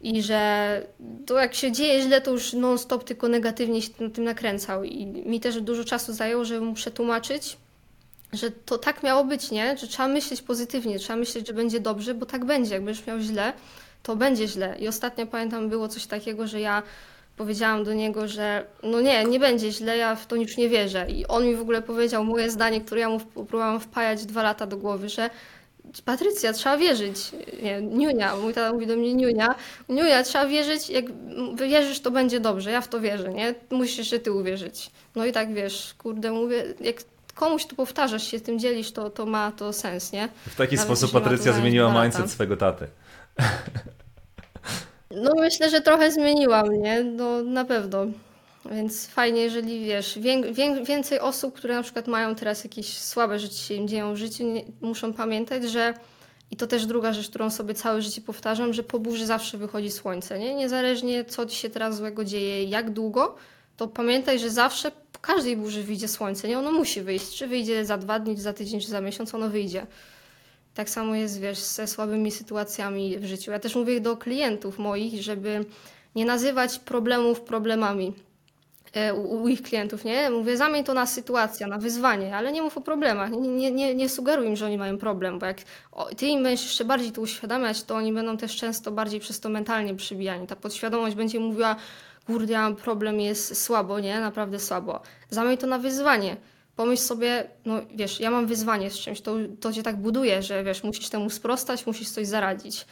i 0.00 0.22
że 0.22 0.82
to 1.26 1.38
jak 1.38 1.54
się 1.54 1.72
dzieje 1.72 2.02
źle, 2.02 2.20
to 2.20 2.30
już 2.30 2.52
non-stop 2.52 3.04
tylko 3.04 3.28
negatywnie 3.28 3.82
się 3.82 3.90
tym 3.90 4.24
nakręcał. 4.24 4.84
I 4.84 5.06
mi 5.06 5.40
też 5.40 5.60
dużo 5.60 5.84
czasu 5.84 6.12
zajęło, 6.12 6.44
żeby 6.44 6.60
mu 6.60 6.74
przetłumaczyć, 6.74 7.56
że 8.32 8.50
to 8.50 8.78
tak 8.78 9.02
miało 9.02 9.24
być, 9.24 9.50
nie? 9.50 9.76
Że 9.76 9.86
trzeba 9.86 10.08
myśleć 10.08 10.42
pozytywnie, 10.42 10.98
trzeba 10.98 11.18
myśleć, 11.18 11.46
że 11.46 11.52
będzie 11.52 11.80
dobrze, 11.80 12.14
bo 12.14 12.26
tak 12.26 12.44
będzie. 12.44 12.74
Jak 12.74 12.84
będziesz 12.84 13.06
miał 13.06 13.20
źle, 13.20 13.52
to 14.02 14.16
będzie 14.16 14.48
źle. 14.48 14.76
I 14.78 14.88
ostatnio 14.88 15.26
pamiętam, 15.26 15.68
było 15.68 15.88
coś 15.88 16.06
takiego, 16.06 16.46
że 16.46 16.60
ja 16.60 16.82
powiedziałam 17.38 17.84
do 17.84 17.94
niego, 17.94 18.28
że 18.28 18.64
no 18.82 19.00
nie, 19.00 19.24
nie 19.24 19.40
będzie 19.40 19.72
źle, 19.72 19.96
ja 19.96 20.16
w 20.16 20.26
to 20.26 20.36
już 20.36 20.56
nie 20.56 20.68
wierzę. 20.68 21.06
I 21.10 21.26
on 21.26 21.46
mi 21.46 21.56
w 21.56 21.60
ogóle 21.60 21.82
powiedział 21.82 22.24
moje 22.24 22.50
zdanie, 22.50 22.80
które 22.80 23.00
ja 23.00 23.08
mu 23.08 23.20
próbowałam 23.20 23.80
wpajać 23.80 24.24
dwa 24.26 24.42
lata 24.42 24.66
do 24.66 24.76
głowy, 24.76 25.08
że 25.08 25.30
Patrycja, 26.04 26.52
trzeba 26.52 26.76
wierzyć. 26.76 27.16
Nie, 27.62 27.82
Niunia, 27.82 28.36
mój 28.36 28.54
tata 28.54 28.72
mówi 28.72 28.86
do 28.86 28.96
mnie 28.96 29.14
Niunia. 29.14 29.54
Niunia, 29.88 30.22
trzeba 30.22 30.46
wierzyć, 30.46 30.90
jak 30.90 31.04
wierzysz, 31.68 32.00
to 32.00 32.10
będzie 32.10 32.40
dobrze, 32.40 32.70
ja 32.70 32.80
w 32.80 32.88
to 32.88 33.00
wierzę, 33.00 33.28
nie? 33.28 33.54
Musisz 33.70 34.10
się 34.10 34.18
ty 34.18 34.32
uwierzyć. 34.32 34.90
No 35.16 35.26
i 35.26 35.32
tak 35.32 35.54
wiesz, 35.54 35.94
kurde, 35.98 36.30
mówię, 36.30 36.64
jak 36.80 36.96
komuś 37.34 37.66
to 37.66 37.76
powtarzasz, 37.76 38.30
się 38.30 38.40
tym 38.40 38.58
dzielisz, 38.58 38.92
to, 38.92 39.10
to 39.10 39.26
ma 39.26 39.52
to 39.52 39.72
sens, 39.72 40.12
nie? 40.12 40.28
W 40.46 40.56
taki 40.56 40.76
Nawet 40.76 40.86
sposób 40.86 41.12
Patrycja 41.12 41.52
zmieniła 41.52 42.04
mindset 42.04 42.30
swojego 42.30 42.56
taty. 42.56 42.86
No 45.10 45.32
myślę, 45.36 45.70
że 45.70 45.80
trochę 45.80 46.12
zmieniła 46.12 46.62
mnie, 46.62 47.04
no 47.04 47.42
na 47.42 47.64
pewno. 47.64 48.06
Więc 48.70 49.06
fajnie, 49.06 49.40
jeżeli 49.40 49.84
wiesz, 49.84 50.18
wię, 50.18 50.52
wię, 50.52 50.84
więcej 50.84 51.20
osób, 51.20 51.54
które 51.54 51.74
na 51.74 51.82
przykład 51.82 52.06
mają 52.06 52.34
teraz 52.34 52.64
jakieś 52.64 52.98
słabe 52.98 53.38
rzeczy 53.38 53.56
się 53.56 53.74
im 53.74 53.88
dzieją 53.88 54.14
w 54.14 54.16
życiu, 54.16 54.44
nie, 54.44 54.64
muszą 54.80 55.12
pamiętać, 55.12 55.64
że 55.64 55.94
i 56.50 56.56
to 56.56 56.66
też 56.66 56.86
druga 56.86 57.12
rzecz, 57.12 57.28
którą 57.28 57.50
sobie 57.50 57.74
całe 57.74 58.02
życie 58.02 58.20
powtarzam, 58.20 58.72
że 58.72 58.82
po 58.82 58.98
burzy 58.98 59.26
zawsze 59.26 59.58
wychodzi 59.58 59.90
słońce, 59.90 60.38
nie? 60.38 60.54
Niezależnie 60.54 61.24
co 61.24 61.46
ci 61.46 61.56
się 61.56 61.70
teraz 61.70 61.96
złego 61.96 62.24
dzieje, 62.24 62.64
jak 62.64 62.90
długo, 62.90 63.36
to 63.76 63.88
pamiętaj, 63.88 64.38
że 64.38 64.50
zawsze 64.50 64.90
po 65.12 65.18
każdej 65.20 65.56
burzy 65.56 65.82
wyjdzie 65.82 66.08
słońce, 66.08 66.48
nie? 66.48 66.58
Ono 66.58 66.72
musi 66.72 67.02
wyjść. 67.02 67.36
Czy 67.36 67.46
wyjdzie 67.46 67.84
za 67.84 67.98
dwa 67.98 68.18
dni, 68.18 68.36
czy 68.36 68.42
za 68.42 68.52
tydzień, 68.52 68.80
czy 68.80 68.88
za 68.88 69.00
miesiąc, 69.00 69.34
ono 69.34 69.48
wyjdzie. 69.48 69.86
Tak 70.78 70.90
samo 70.90 71.14
jest, 71.14 71.40
wiesz, 71.40 71.58
ze 71.58 71.86
słabymi 71.86 72.30
sytuacjami 72.30 73.18
w 73.18 73.24
życiu. 73.24 73.50
Ja 73.50 73.58
też 73.58 73.74
mówię 73.74 74.00
do 74.00 74.16
klientów 74.16 74.78
moich, 74.78 75.22
żeby 75.22 75.64
nie 76.14 76.24
nazywać 76.24 76.78
problemów 76.78 77.40
problemami 77.40 78.12
e, 78.92 79.14
u, 79.14 79.42
u 79.42 79.48
ich 79.48 79.62
klientów, 79.62 80.04
nie? 80.04 80.30
Mówię, 80.30 80.56
zamień 80.56 80.84
to 80.84 80.94
na 80.94 81.06
sytuację, 81.06 81.66
na 81.66 81.78
wyzwanie, 81.78 82.36
ale 82.36 82.52
nie 82.52 82.62
mów 82.62 82.76
o 82.76 82.80
problemach. 82.80 83.30
Nie, 83.30 83.70
nie, 83.70 83.94
nie, 83.94 84.08
sugeruj 84.08 84.46
im, 84.46 84.56
że 84.56 84.66
oni 84.66 84.78
mają 84.78 84.98
problem, 84.98 85.38
bo 85.38 85.46
jak 85.46 85.58
ty 86.16 86.26
im 86.26 86.42
będziesz 86.42 86.66
jeszcze 86.66 86.84
bardziej 86.84 87.12
to 87.12 87.20
uświadamiać, 87.20 87.82
to 87.82 87.94
oni 87.94 88.12
będą 88.12 88.36
też 88.36 88.56
często 88.56 88.90
bardziej 88.90 89.20
przez 89.20 89.40
to 89.40 89.48
mentalnie 89.48 89.94
przybijani. 89.94 90.46
Ta 90.46 90.56
podświadomość 90.56 91.16
będzie 91.16 91.40
mówiła, 91.40 91.76
kurde, 92.26 92.74
problem, 92.82 93.20
jest 93.20 93.62
słabo, 93.62 94.00
nie? 94.00 94.20
Naprawdę 94.20 94.58
słabo. 94.58 95.00
Zamień 95.30 95.58
to 95.58 95.66
na 95.66 95.78
wyzwanie 95.78 96.36
pomyśl 96.78 97.02
sobie, 97.02 97.44
no 97.64 97.80
wiesz, 97.94 98.20
ja 98.20 98.30
mam 98.30 98.46
wyzwanie 98.46 98.90
z 98.90 98.98
czymś, 98.98 99.20
to, 99.20 99.36
to 99.60 99.72
cię 99.72 99.82
tak 99.82 99.96
buduje, 99.96 100.42
że 100.42 100.64
wiesz, 100.64 100.84
musisz 100.84 101.08
temu 101.08 101.30
sprostać, 101.30 101.86
musisz 101.86 102.10
coś 102.10 102.26
zaradzić. 102.26 102.86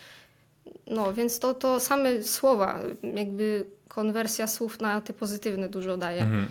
No, 0.86 1.12
więc 1.12 1.38
to, 1.38 1.54
to 1.54 1.80
same 1.80 2.22
słowa, 2.22 2.80
jakby 3.14 3.66
konwersja 3.88 4.46
słów 4.46 4.80
na 4.80 5.00
te 5.00 5.12
pozytywne 5.12 5.68
dużo 5.68 5.96
daje. 5.96 6.22
Mhm. 6.22 6.48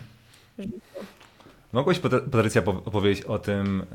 Mogłaś, 1.74 2.00
Patrycja, 2.32 2.64
opowiedzieć 2.66 3.26
o 3.26 3.40
tym, 3.40 3.86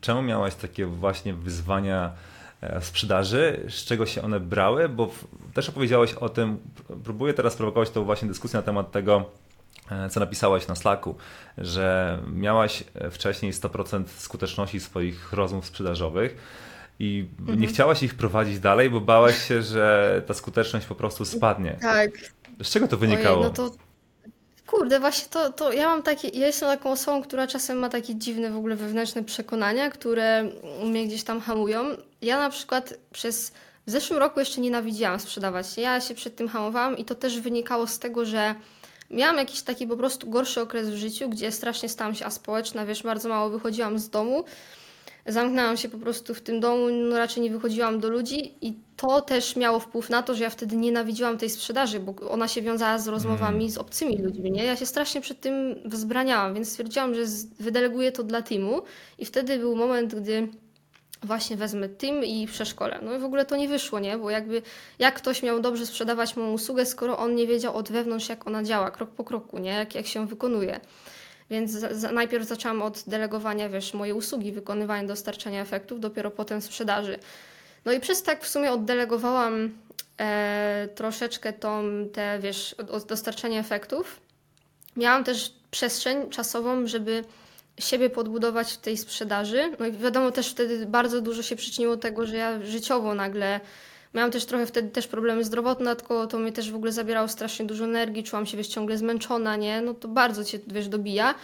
czemu 0.00 0.22
miałaś 0.22 0.54
takie 0.54 0.86
właśnie 0.86 1.34
wyzwania 1.34 2.12
e, 2.60 2.80
w 2.80 2.84
sprzedaży, 2.84 3.66
z 3.68 3.84
czego 3.84 4.06
się 4.06 4.22
one 4.22 4.40
brały, 4.40 4.88
bo 4.88 5.10
też 5.54 5.68
opowiedziałeś 5.68 6.14
o 6.14 6.28
tym, 6.28 6.58
próbuję 7.04 7.34
teraz 7.34 7.56
prowokować 7.56 7.90
tą 7.90 8.04
właśnie 8.04 8.28
dyskusję 8.28 8.56
na 8.56 8.62
temat 8.62 8.92
tego, 8.92 9.30
co 10.10 10.20
napisałaś 10.20 10.68
na 10.68 10.74
Slacku, 10.74 11.14
że 11.58 12.18
miałaś 12.32 12.84
e, 12.94 13.10
wcześniej 13.10 13.52
100% 13.52 14.04
skuteczności 14.18 14.80
swoich 14.80 15.32
rozmów 15.32 15.66
sprzedażowych 15.66 16.36
i 16.98 17.28
mhm. 17.40 17.60
nie 17.60 17.66
chciałaś 17.66 18.02
ich 18.02 18.14
prowadzić 18.14 18.60
dalej, 18.60 18.90
bo 18.90 19.00
bałaś 19.00 19.48
się, 19.48 19.62
że 19.62 20.22
ta 20.26 20.34
skuteczność 20.34 20.86
po 20.86 20.94
prostu 20.94 21.24
spadnie. 21.24 21.78
Tak. 21.80 22.10
Z 22.62 22.70
czego 22.70 22.88
to 22.88 22.96
wynikało? 22.96 23.36
Ojej, 23.36 23.48
no 23.48 23.50
to 23.50 23.70
Kurde, 24.66 25.00
właśnie 25.00 25.28
to, 25.28 25.52
to 25.52 25.72
ja 25.72 25.88
mam 25.88 26.02
takie, 26.02 26.28
ja 26.28 26.46
jestem 26.46 26.68
taką 26.68 26.90
osobą, 26.90 27.22
która 27.22 27.46
czasem 27.46 27.78
ma 27.78 27.88
takie 27.88 28.14
dziwne 28.14 28.50
w 28.50 28.56
ogóle 28.56 28.76
wewnętrzne 28.76 29.24
przekonania, 29.24 29.90
które 29.90 30.50
mnie 30.84 31.06
gdzieś 31.06 31.24
tam 31.24 31.40
hamują. 31.40 31.84
Ja 32.22 32.38
na 32.38 32.50
przykład 32.50 32.94
przez 33.12 33.52
w 33.86 33.90
zeszłym 33.90 34.18
roku 34.18 34.40
jeszcze 34.40 34.60
nienawidziłam 34.60 35.20
sprzedawać. 35.20 35.78
Ja 35.78 36.00
się 36.00 36.14
przed 36.14 36.36
tym 36.36 36.48
hamowałam 36.48 36.98
i 36.98 37.04
to 37.04 37.14
też 37.14 37.40
wynikało 37.40 37.86
z 37.86 37.98
tego, 37.98 38.24
że 38.24 38.54
miałam 39.10 39.36
jakiś 39.36 39.62
taki 39.62 39.86
po 39.86 39.96
prostu 39.96 40.30
gorszy 40.30 40.60
okres 40.60 40.90
w 40.90 40.94
życiu, 40.94 41.28
gdzie 41.28 41.52
strasznie 41.52 41.88
stałam 41.88 42.14
się 42.14 42.24
aspołeczna, 42.24 42.86
wiesz, 42.86 43.02
bardzo 43.02 43.28
mało 43.28 43.50
wychodziłam 43.50 43.98
z 43.98 44.10
domu. 44.10 44.44
Zamknęłam 45.26 45.76
się 45.76 45.88
po 45.88 45.98
prostu 45.98 46.34
w 46.34 46.40
tym 46.40 46.60
domu, 46.60 46.88
no 46.90 47.18
raczej 47.18 47.42
nie 47.42 47.50
wychodziłam 47.50 48.00
do 48.00 48.08
ludzi 48.08 48.54
i 48.60 48.74
to 48.96 49.20
też 49.20 49.56
miało 49.56 49.80
wpływ 49.80 50.10
na 50.10 50.22
to, 50.22 50.34
że 50.34 50.44
ja 50.44 50.50
wtedy 50.50 50.76
nienawidziłam 50.76 51.38
tej 51.38 51.50
sprzedaży, 51.50 52.00
bo 52.00 52.30
ona 52.30 52.48
się 52.48 52.62
wiązała 52.62 52.98
z 52.98 53.08
rozmowami 53.08 53.70
z 53.70 53.78
obcymi 53.78 54.18
ludźmi, 54.18 54.50
nie? 54.52 54.64
Ja 54.64 54.76
się 54.76 54.86
strasznie 54.86 55.20
przed 55.20 55.40
tym 55.40 55.74
wzbraniałam, 55.84 56.54
więc 56.54 56.68
stwierdziłam, 56.68 57.14
że 57.14 57.22
wydeleguję 57.60 58.12
to 58.12 58.22
dla 58.22 58.42
teamu 58.42 58.82
i 59.18 59.24
wtedy 59.24 59.58
był 59.58 59.76
moment, 59.76 60.14
gdy 60.14 60.48
właśnie 61.26 61.56
wezmę 61.56 61.88
team 61.88 62.24
i 62.24 62.46
przeszkolę. 62.46 62.98
No 63.02 63.14
i 63.14 63.18
w 63.18 63.24
ogóle 63.24 63.44
to 63.44 63.56
nie 63.56 63.68
wyszło, 63.68 63.98
nie? 63.98 64.18
Bo 64.18 64.30
jakby 64.30 64.62
jak 64.98 65.14
ktoś 65.14 65.42
miał 65.42 65.60
dobrze 65.60 65.86
sprzedawać 65.86 66.36
moją 66.36 66.52
usługę, 66.52 66.86
skoro 66.86 67.18
on 67.18 67.34
nie 67.34 67.46
wiedział 67.46 67.76
od 67.76 67.92
wewnątrz, 67.92 68.28
jak 68.28 68.46
ona 68.46 68.62
działa, 68.62 68.90
krok 68.90 69.10
po 69.10 69.24
kroku, 69.24 69.58
nie? 69.58 69.70
Jak, 69.70 69.94
jak 69.94 70.06
się 70.06 70.26
wykonuje. 70.26 70.80
Więc 71.50 71.70
za, 71.70 71.94
za, 71.94 72.12
najpierw 72.12 72.46
zaczęłam 72.48 72.82
od 72.82 73.04
delegowania, 73.06 73.68
wiesz, 73.68 73.94
mojej 73.94 74.14
usługi, 74.14 74.52
wykonywania, 74.52 75.08
dostarczania 75.08 75.62
efektów, 75.62 76.00
dopiero 76.00 76.30
potem 76.30 76.60
sprzedaży. 76.60 77.18
No 77.84 77.92
i 77.92 78.00
przez 78.00 78.22
tak 78.22 78.44
w 78.44 78.48
sumie 78.48 78.72
oddelegowałam 78.72 79.70
e, 80.20 80.88
troszeczkę 80.94 81.52
tą, 81.52 81.84
te, 82.12 82.38
wiesz, 82.38 82.76
dostarczania 83.08 83.60
efektów. 83.60 84.20
Miałam 84.96 85.24
też 85.24 85.52
przestrzeń 85.70 86.30
czasową, 86.30 86.86
żeby 86.86 87.24
siebie 87.78 88.10
podbudować 88.10 88.72
w 88.72 88.76
tej 88.76 88.96
sprzedaży. 88.96 89.72
No 89.78 89.86
i 89.86 89.92
wiadomo, 89.92 90.30
też 90.30 90.48
wtedy 90.48 90.86
bardzo 90.86 91.20
dużo 91.20 91.42
się 91.42 91.56
przyczyniło 91.56 91.96
do 91.96 92.02
tego, 92.02 92.26
że 92.26 92.36
ja 92.36 92.62
życiowo 92.62 93.14
nagle 93.14 93.60
miałam 94.14 94.30
też 94.30 94.44
trochę 94.46 94.66
wtedy 94.66 94.90
też 94.90 95.06
problemy 95.06 95.44
zdrowotne, 95.44 95.96
tylko 95.96 96.26
to 96.26 96.38
mnie 96.38 96.52
też 96.52 96.72
w 96.72 96.76
ogóle 96.76 96.92
zabierało 96.92 97.28
strasznie 97.28 97.66
dużo 97.66 97.84
energii, 97.84 98.24
czułam 98.24 98.46
się 98.46 98.56
wiesz, 98.56 98.68
ciągle 98.68 98.98
zmęczona, 98.98 99.56
nie? 99.56 99.80
No 99.80 99.94
to 99.94 100.08
bardzo 100.08 100.44
cię 100.44 100.58
wiesz, 100.66 100.88
dobija. 100.88 101.34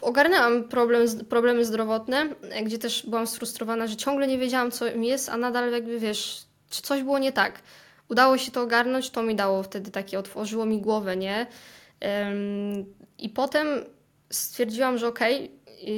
Ogarnęłam 0.00 0.64
problem, 0.64 1.06
problemy 1.28 1.64
zdrotne, 1.64 2.28
gdzie 2.62 2.78
też 2.78 3.06
byłam 3.06 3.26
sfrustrowana, 3.26 3.86
że 3.86 3.96
ciągle 3.96 4.26
nie 4.26 4.38
wiedziałam, 4.38 4.70
co 4.70 4.96
mi 4.96 5.06
jest, 5.06 5.28
a 5.28 5.36
nadal 5.36 5.72
jakby 5.72 5.98
wiesz, 5.98 6.44
czy 6.70 6.82
coś 6.82 7.02
było 7.02 7.18
nie 7.18 7.32
tak. 7.32 7.62
Udało 8.08 8.38
się 8.38 8.50
to 8.50 8.62
ogarnąć, 8.62 9.10
to 9.10 9.22
mi 9.22 9.34
dało 9.34 9.62
wtedy 9.62 9.90
takie, 9.90 10.18
otworzyło 10.18 10.66
mi 10.66 10.80
głowę, 10.80 11.16
nie? 11.16 11.46
I 13.18 13.28
potem 13.28 13.66
stwierdziłam, 14.30 14.98
że 14.98 15.08
okej, 15.08 15.50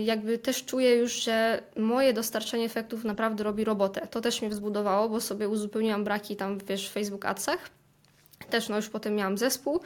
jakby 0.04 0.38
też 0.38 0.64
czuję 0.64 0.94
już, 0.96 1.12
że 1.12 1.62
moje 1.76 2.12
dostarczanie 2.12 2.64
efektów 2.64 3.04
naprawdę 3.04 3.44
robi 3.44 3.64
robotę. 3.64 4.08
To 4.10 4.20
też 4.20 4.42
mnie 4.42 4.50
wzbudowało, 4.50 5.08
bo 5.08 5.20
sobie 5.20 5.48
uzupełniłam 5.48 6.04
braki 6.04 6.36
tam, 6.36 6.58
wiesz, 6.58 6.88
w 6.88 6.92
Facebook 6.92 7.24
Adsach. 7.24 7.70
Też 8.50 8.68
no 8.68 8.76
już 8.76 8.88
potem 8.88 9.14
miałam 9.14 9.38
zespół 9.38 9.80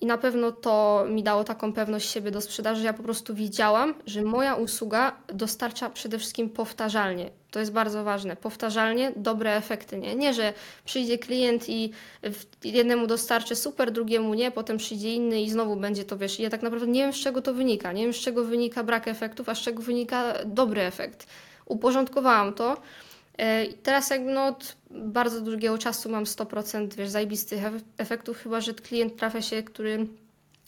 i 0.00 0.06
na 0.06 0.18
pewno 0.18 0.52
to 0.52 1.04
mi 1.08 1.22
dało 1.22 1.44
taką 1.44 1.72
pewność 1.72 2.10
siebie 2.10 2.30
do 2.30 2.40
sprzedaży. 2.40 2.84
Ja 2.84 2.92
po 2.92 3.02
prostu 3.02 3.34
wiedziałam, 3.34 3.94
że 4.06 4.22
moja 4.22 4.54
usługa 4.54 5.16
dostarcza 5.26 5.90
przede 5.90 6.18
wszystkim 6.18 6.50
powtarzalnie. 6.50 7.30
To 7.50 7.60
jest 7.60 7.72
bardzo 7.72 8.04
ważne. 8.04 8.36
Powtarzalnie 8.36 9.12
dobre 9.16 9.56
efekty. 9.56 9.98
Nie, 9.98 10.14
nie 10.14 10.34
że 10.34 10.52
przyjdzie 10.84 11.18
klient 11.18 11.68
i 11.68 11.92
jednemu 12.64 13.06
dostarczy 13.06 13.56
super, 13.56 13.92
drugiemu 13.92 14.34
nie, 14.34 14.50
potem 14.50 14.76
przyjdzie 14.76 15.14
inny 15.14 15.42
i 15.42 15.50
znowu 15.50 15.76
będzie 15.76 16.04
to, 16.04 16.16
wiesz, 16.16 16.40
ja 16.40 16.50
tak 16.50 16.62
naprawdę 16.62 16.86
nie 16.86 17.00
wiem 17.00 17.12
z 17.12 17.16
czego 17.16 17.42
to 17.42 17.54
wynika. 17.54 17.92
Nie 17.92 18.02
wiem 18.02 18.12
z 18.12 18.16
czego 18.16 18.44
wynika 18.44 18.84
brak 18.84 19.08
efektów, 19.08 19.48
a 19.48 19.54
z 19.54 19.58
czego 19.58 19.82
wynika 19.82 20.34
dobry 20.44 20.80
efekt. 20.80 21.26
Uporządkowałam 21.66 22.54
to. 22.54 22.76
E, 23.38 23.64
I 23.64 23.74
teraz 23.74 24.10
jakby 24.10 24.32
no 24.32 24.46
od 24.46 24.76
bardzo 24.90 25.40
długiego 25.40 25.78
czasu 25.78 26.08
mam 26.10 26.24
100% 26.24 26.94
wiesz, 26.94 27.08
zajebistych 27.08 27.62
ef- 27.62 27.80
efektów, 27.98 28.38
chyba 28.38 28.60
że 28.60 28.74
klient 28.74 29.16
trafia 29.16 29.42
się, 29.42 29.62
który 29.62 30.06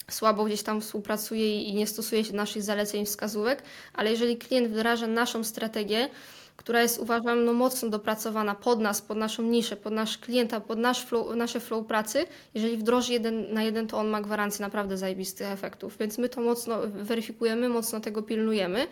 słabo 0.09 0.45
gdzieś 0.45 0.63
tam 0.63 0.81
współpracuje 0.81 1.61
i 1.61 1.69
i 1.69 1.73
nie 1.73 1.87
stosuje 1.87 2.25
się 2.25 2.33
naszych 2.33 2.63
zaleceń, 2.63 3.05
wskazówek, 3.05 3.63
ale 3.93 4.11
jeżeli 4.11 4.37
klient 4.37 4.67
wdraża 4.67 5.07
naszą 5.07 5.43
strategię, 5.43 6.09
która 6.57 6.81
jest 6.81 6.99
uważam 6.99 7.45
no, 7.45 7.53
mocno 7.53 7.89
dopracowana 7.89 8.55
pod 8.55 8.79
nas, 8.79 9.01
pod 9.01 9.17
naszą 9.17 9.43
niszę, 9.43 9.75
pod 9.75 9.93
nasz 9.93 10.17
klienta, 10.17 10.59
pod 10.59 10.79
nasz 10.79 11.05
flow, 11.05 11.35
nasze 11.35 11.59
flow 11.59 11.87
pracy, 11.87 12.25
jeżeli 12.53 12.77
wdroży 12.77 13.13
jeden 13.13 13.53
na 13.53 13.63
jeden, 13.63 13.87
to 13.87 13.97
on 13.97 14.07
ma 14.07 14.21
gwarancję 14.21 14.65
naprawdę 14.65 14.97
zajebistych 14.97 15.47
efektów, 15.47 15.97
więc 15.99 16.17
my 16.17 16.29
to 16.29 16.41
mocno 16.41 16.77
weryfikujemy, 16.87 17.69
mocno 17.69 17.99
tego 17.99 18.23
pilnujemy. 18.23 18.87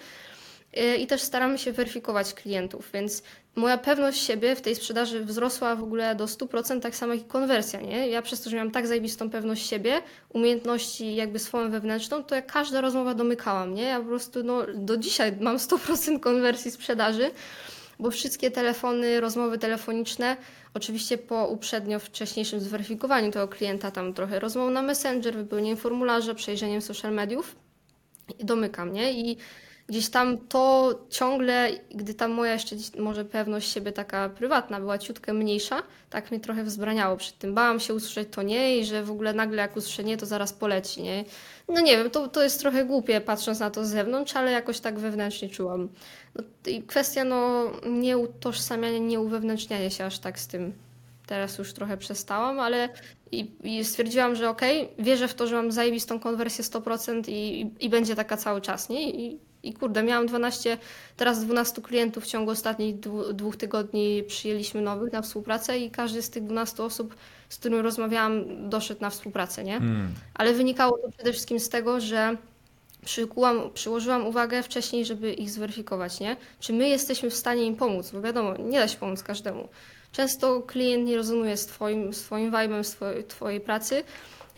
Y, 0.78 0.98
i 0.98 1.08
też 1.08 1.22
staramy 1.22 1.58
się 1.58 1.72
weryfikować 1.72 2.34
klientów, 2.34 2.90
więc 2.94 3.24
moja 3.60 3.78
pewność 3.78 4.24
siebie 4.24 4.56
w 4.56 4.62
tej 4.62 4.76
sprzedaży 4.76 5.26
wzrosła 5.26 5.76
w 5.76 5.84
ogóle 5.84 6.16
do 6.16 6.26
100%, 6.26 6.80
tak 6.80 6.96
samo 6.96 7.14
jak 7.14 7.22
i 7.22 7.26
konwersja, 7.26 7.82
nie? 7.82 8.08
Ja 8.10 8.22
przez 8.22 8.42
to, 8.42 8.50
że 8.50 8.56
miałam 8.56 8.72
tak 8.72 8.88
zajebistą 8.88 9.30
pewność 9.30 9.68
siebie, 9.68 10.02
umiejętności 10.30 11.16
jakby 11.16 11.40
swoją 11.40 11.72
wewnętrzną, 11.72 12.24
to 12.24 12.36
jak 12.36 12.52
każda 12.52 12.82
rozmowa 12.82 13.14
domykałam, 13.14 13.74
nie? 13.74 13.84
Ja 13.84 14.00
po 14.00 14.06
prostu 14.06 14.44
no, 14.44 14.62
do 14.76 14.98
dzisiaj 14.98 15.38
mam 15.40 15.58
100% 15.58 16.20
konwersji 16.20 16.72
sprzedaży, 16.72 17.32
bo 18.00 18.12
wszystkie 18.12 18.52
telefony, 18.52 19.22
rozmowy 19.22 19.58
telefoniczne, 19.58 20.38
oczywiście 20.74 21.18
po 21.18 21.48
uprzednio 21.48 22.00
wcześniejszym 22.00 22.60
zweryfikowaniu 22.60 23.32
tego 23.32 23.48
klienta, 23.48 23.92
tam 23.92 24.14
trochę 24.14 24.40
rozmów 24.40 24.72
na 24.72 24.82
Messenger, 24.82 25.36
wypełnieniem 25.36 25.78
formularza, 25.78 26.34
przejrzeniem 26.34 26.82
social 26.82 27.14
mediów, 27.14 27.56
domykam, 28.40 28.94
nie? 28.94 29.14
I 29.14 29.38
gdzieś 29.90 30.10
tam 30.10 30.38
to 30.38 30.94
ciągle, 31.10 31.70
gdy 31.96 32.14
ta 32.14 32.28
moja 32.28 32.54
jeszcze 32.54 32.76
może 33.00 33.26
pewność 33.26 33.72
siebie 33.72 33.92
taka 33.92 34.30
prywatna 34.30 34.80
była 34.80 34.98
ciutkę 34.98 35.34
mniejsza, 35.34 35.84
tak 36.10 36.32
mnie 36.32 36.40
trochę 36.40 36.64
wzbraniało 36.64 37.18
przed 37.18 37.38
tym. 37.38 37.54
Bałam 37.54 37.80
się 37.80 37.94
usłyszeć 37.94 38.28
to 38.32 38.42
nie 38.42 38.78
i 38.78 38.86
że 38.86 39.04
w 39.04 39.12
ogóle 39.12 39.34
nagle 39.34 39.62
jak 39.62 39.78
usłyszę 39.78 40.04
nie, 40.04 40.18
to 40.18 40.26
zaraz 40.26 40.54
poleci, 40.54 41.02
nie? 41.02 41.26
No 41.70 41.82
nie 41.82 41.98
wiem, 41.98 42.10
to, 42.10 42.28
to 42.28 42.44
jest 42.44 42.60
trochę 42.60 42.86
głupie 42.86 43.22
patrząc 43.22 43.60
na 43.60 43.70
to 43.70 43.86
z 43.86 43.90
zewnątrz, 43.90 44.36
ale 44.36 44.52
jakoś 44.52 44.80
tak 44.80 45.00
wewnętrznie 45.00 45.50
czułam. 45.50 45.90
No, 46.36 46.44
I 46.68 46.84
kwestia 46.84 47.24
no 47.24 47.72
nie 47.90 48.18
utożsamiania, 48.18 48.98
nie 48.98 49.20
uwewnętrzniania 49.20 49.90
się 49.90 50.06
aż 50.06 50.20
tak 50.20 50.40
z 50.40 50.48
tym. 50.48 50.74
Teraz 51.28 51.58
już 51.58 51.74
trochę 51.74 51.98
przestałam, 51.98 52.60
ale 52.60 52.90
i, 53.32 53.52
i 53.64 53.86
stwierdziłam, 53.86 54.36
że 54.36 54.50
okej, 54.50 54.90
wierzę 55.00 55.28
w 55.28 55.34
to, 55.34 55.48
że 55.48 55.56
mam 55.56 55.72
zajebistą 55.72 56.20
konwersję 56.20 56.64
100% 56.64 57.30
i, 57.30 57.62
i, 57.62 57.86
i 57.86 57.90
będzie 57.90 58.16
taka 58.16 58.38
cały 58.38 58.62
czas, 58.62 58.90
nie? 58.90 59.10
I, 59.10 59.49
I 59.64 59.74
kurde, 59.74 60.04
miałam 60.04 60.28
12, 60.28 60.78
teraz 61.18 61.46
12 61.46 61.82
klientów 61.82 62.24
w 62.24 62.28
ciągu 62.28 62.52
ostatnich 62.52 63.00
dwóch 63.34 63.58
tygodni 63.58 64.24
przyjęliśmy 64.28 64.82
nowych 64.82 65.14
na 65.14 65.22
współpracę 65.22 65.80
i 65.80 65.92
każdy 65.92 66.22
z 66.22 66.30
tych 66.30 66.44
12 66.44 66.84
osób, 66.84 67.16
z 67.50 67.58
którym 67.58 67.80
rozmawiałam, 67.80 68.70
doszedł 68.70 69.02
na 69.02 69.10
współpracę, 69.10 69.64
nie? 69.64 69.80
Hmm. 69.80 70.08
Ale 70.34 70.54
wynikało 70.54 70.98
to 70.98 71.12
przede 71.12 71.32
wszystkim 71.32 71.60
z 71.60 71.70
tego, 71.70 72.02
że 72.02 72.38
przykułam, 73.06 73.70
przyłożyłam 73.74 74.28
uwagę 74.28 74.64
wcześniej, 74.64 75.06
żeby 75.06 75.34
ich 75.34 75.50
zweryfikować, 75.50 76.20
nie? 76.20 76.36
Czy 76.60 76.74
my 76.74 76.90
jesteśmy 76.90 77.30
w 77.30 77.36
stanie 77.36 77.66
im 77.66 77.76
pomóc? 77.76 78.12
Bo 78.12 78.22
wiadomo, 78.22 78.58
nie 78.58 78.80
da 78.80 78.88
się 78.88 78.98
pomóc 78.98 79.24
każdemu. 79.24 79.70
Często 80.12 80.62
klient 80.62 81.08
nie 81.08 81.18
rezonuje 81.18 81.58
z 81.58 81.66
twoim, 81.66 82.14
z 82.14 82.22
twoim 82.22 82.52
vibe'em, 82.52 82.84
z 82.84 82.92
twojej, 82.92 83.24
twojej 83.24 83.62
pracy, 83.62 84.04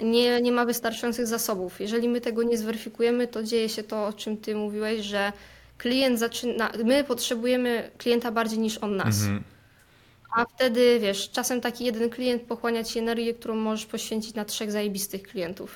nie, 0.04 0.42
nie 0.42 0.52
ma 0.52 0.66
wystarczających 0.66 1.28
zasobów. 1.28 1.80
Jeżeli 1.82 2.10
my 2.10 2.22
tego 2.22 2.44
nie 2.44 2.58
zweryfikujemy, 2.58 3.28
to 3.28 3.44
dzieje 3.44 3.70
się 3.70 3.84
to, 3.84 4.06
o 4.06 4.14
czym 4.14 4.38
ty 4.38 4.56
mówiłeś, 4.56 5.02
że 5.02 5.34
klient 5.78 6.20
zaczyna, 6.20 6.72
my 6.86 7.04
potrzebujemy 7.04 7.92
klienta 7.98 8.32
bardziej 8.32 8.60
niż 8.60 8.78
on 8.78 8.96
nas. 8.96 9.22
Mhm. 9.22 9.44
A 10.36 10.46
wtedy, 10.46 11.00
wiesz, 11.02 11.30
czasem 11.32 11.62
taki 11.62 11.86
jeden 11.86 12.10
klient 12.10 12.42
pochłania 12.42 12.84
ci 12.84 13.00
energię, 13.00 13.34
którą 13.34 13.56
możesz 13.56 13.86
poświęcić 13.86 14.36
na 14.36 14.46
trzech 14.46 14.72
zajebistych 14.72 15.24
klientów. 15.24 15.76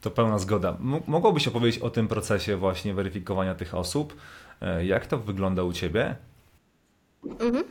To 0.00 0.10
pełna 0.10 0.38
zgoda. 0.38 0.68
M- 0.80 1.00
mogłabyś 1.06 1.48
opowiedzieć 1.48 1.82
o 1.82 1.90
tym 1.90 2.08
procesie 2.08 2.56
właśnie 2.56 2.94
weryfikowania 2.94 3.54
tych 3.54 3.74
osób? 3.74 4.16
E, 4.62 4.86
Jak 4.86 5.06
to 5.06 5.18
wygląda 5.18 5.62
u 5.62 5.72
Ciebie? 5.72 6.16
Mhm. 7.40 7.64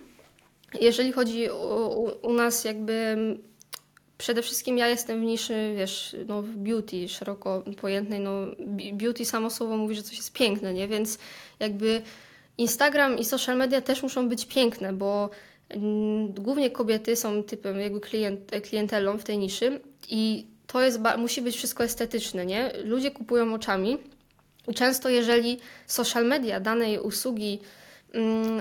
Jeżeli 0.82 1.12
chodzi 1.12 1.50
o, 1.50 1.90
u, 1.90 2.28
u 2.28 2.34
nas 2.34 2.64
jakby 2.66 3.18
przede 4.20 4.42
wszystkim 4.42 4.78
ja 4.78 4.88
jestem 4.88 5.22
w 5.22 5.24
niszy, 5.24 5.74
wiesz, 5.78 6.16
no 6.28 6.42
w 6.42 6.50
beauty 6.50 7.10
szeroko 7.10 7.64
pojętnej, 7.82 8.20
no 8.20 8.32
beauty 8.94 9.26
samo 9.26 9.50
słowo 9.50 9.78
mówi, 9.78 9.96
że 9.96 10.04
coś 10.04 10.18
jest 10.18 10.34
piękne, 10.34 10.74
nie? 10.74 10.88
Więc 10.88 11.18
jakby 11.60 12.02
Instagram 12.58 13.18
i 13.18 13.26
social 13.26 13.58
media 13.58 13.82
też 13.82 14.04
muszą 14.04 14.30
być 14.30 14.46
piękne, 14.46 14.94
bo 14.94 15.30
mm, 15.70 16.34
głównie 16.34 16.72
kobiety 16.72 17.16
są 17.16 17.44
typem 17.44 17.80
jakby 17.80 18.00
klient, 18.00 18.52
klientelą 18.64 19.18
w 19.18 19.24
tej 19.24 19.38
niszy 19.38 19.80
i 20.10 20.46
to 20.68 20.82
jest, 20.82 21.00
musi 21.18 21.42
być 21.42 21.56
wszystko 21.56 21.84
estetyczne, 21.84 22.46
nie? 22.46 22.72
Ludzie 22.84 23.12
kupują 23.12 23.54
oczami 23.54 23.98
i 24.68 24.74
często 24.74 25.10
jeżeli 25.10 25.60
social 25.88 26.26
media 26.26 26.60
danej 26.60 27.00
usługi 27.00 27.60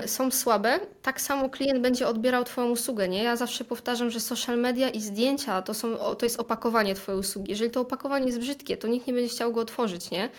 są 0.05 0.31
słabe, 0.31 0.79
tak 1.01 1.21
samo 1.21 1.49
klient 1.49 1.81
będzie 1.81 2.07
odbierał 2.07 2.43
Twoją 2.43 2.69
usługę, 2.69 3.07
nie? 3.07 3.23
Ja 3.23 3.35
zawsze 3.35 3.63
powtarzam, 3.63 4.09
że 4.09 4.19
social 4.19 4.57
media 4.57 4.89
i 4.89 5.01
zdjęcia 5.01 5.61
to, 5.61 5.73
są, 5.73 5.97
to 5.97 6.25
jest 6.25 6.39
opakowanie 6.39 6.95
Twojej 6.95 7.19
usługi. 7.19 7.51
Jeżeli 7.51 7.71
to 7.71 7.81
opakowanie 7.81 8.25
jest 8.25 8.39
brzydkie, 8.39 8.77
to 8.77 8.87
nikt 8.87 9.07
nie 9.07 9.13
będzie 9.13 9.29
chciał 9.29 9.53
go 9.53 9.61
otworzyć, 9.61 10.11
nie? 10.11 10.29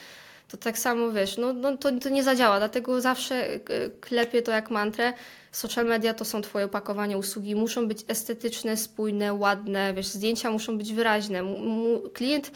to 0.50 0.56
tak 0.56 0.78
samo 0.78 1.10
wiesz, 1.10 1.36
no, 1.36 1.52
no 1.52 1.76
to, 1.76 1.92
to 1.92 2.08
nie 2.08 2.24
zadziała, 2.24 2.58
dlatego 2.58 3.00
zawsze 3.00 3.54
e, 3.54 3.60
klepię 4.00 4.42
to 4.42 4.52
jak 4.52 4.70
mantrę. 4.70 5.12
Social 5.52 5.86
media 5.86 6.14
to 6.14 6.24
są 6.24 6.42
twoje 6.42 6.64
opakowania 6.64 7.18
usługi, 7.18 7.54
muszą 7.54 7.88
być 7.88 8.04
estetyczne, 8.08 8.76
spójne, 8.76 9.34
ładne, 9.34 9.94
wiesz, 9.94 10.06
zdjęcia 10.06 10.50
muszą 10.50 10.78
być 10.78 10.92
wyraźne. 10.92 11.42
Klient 12.12 12.50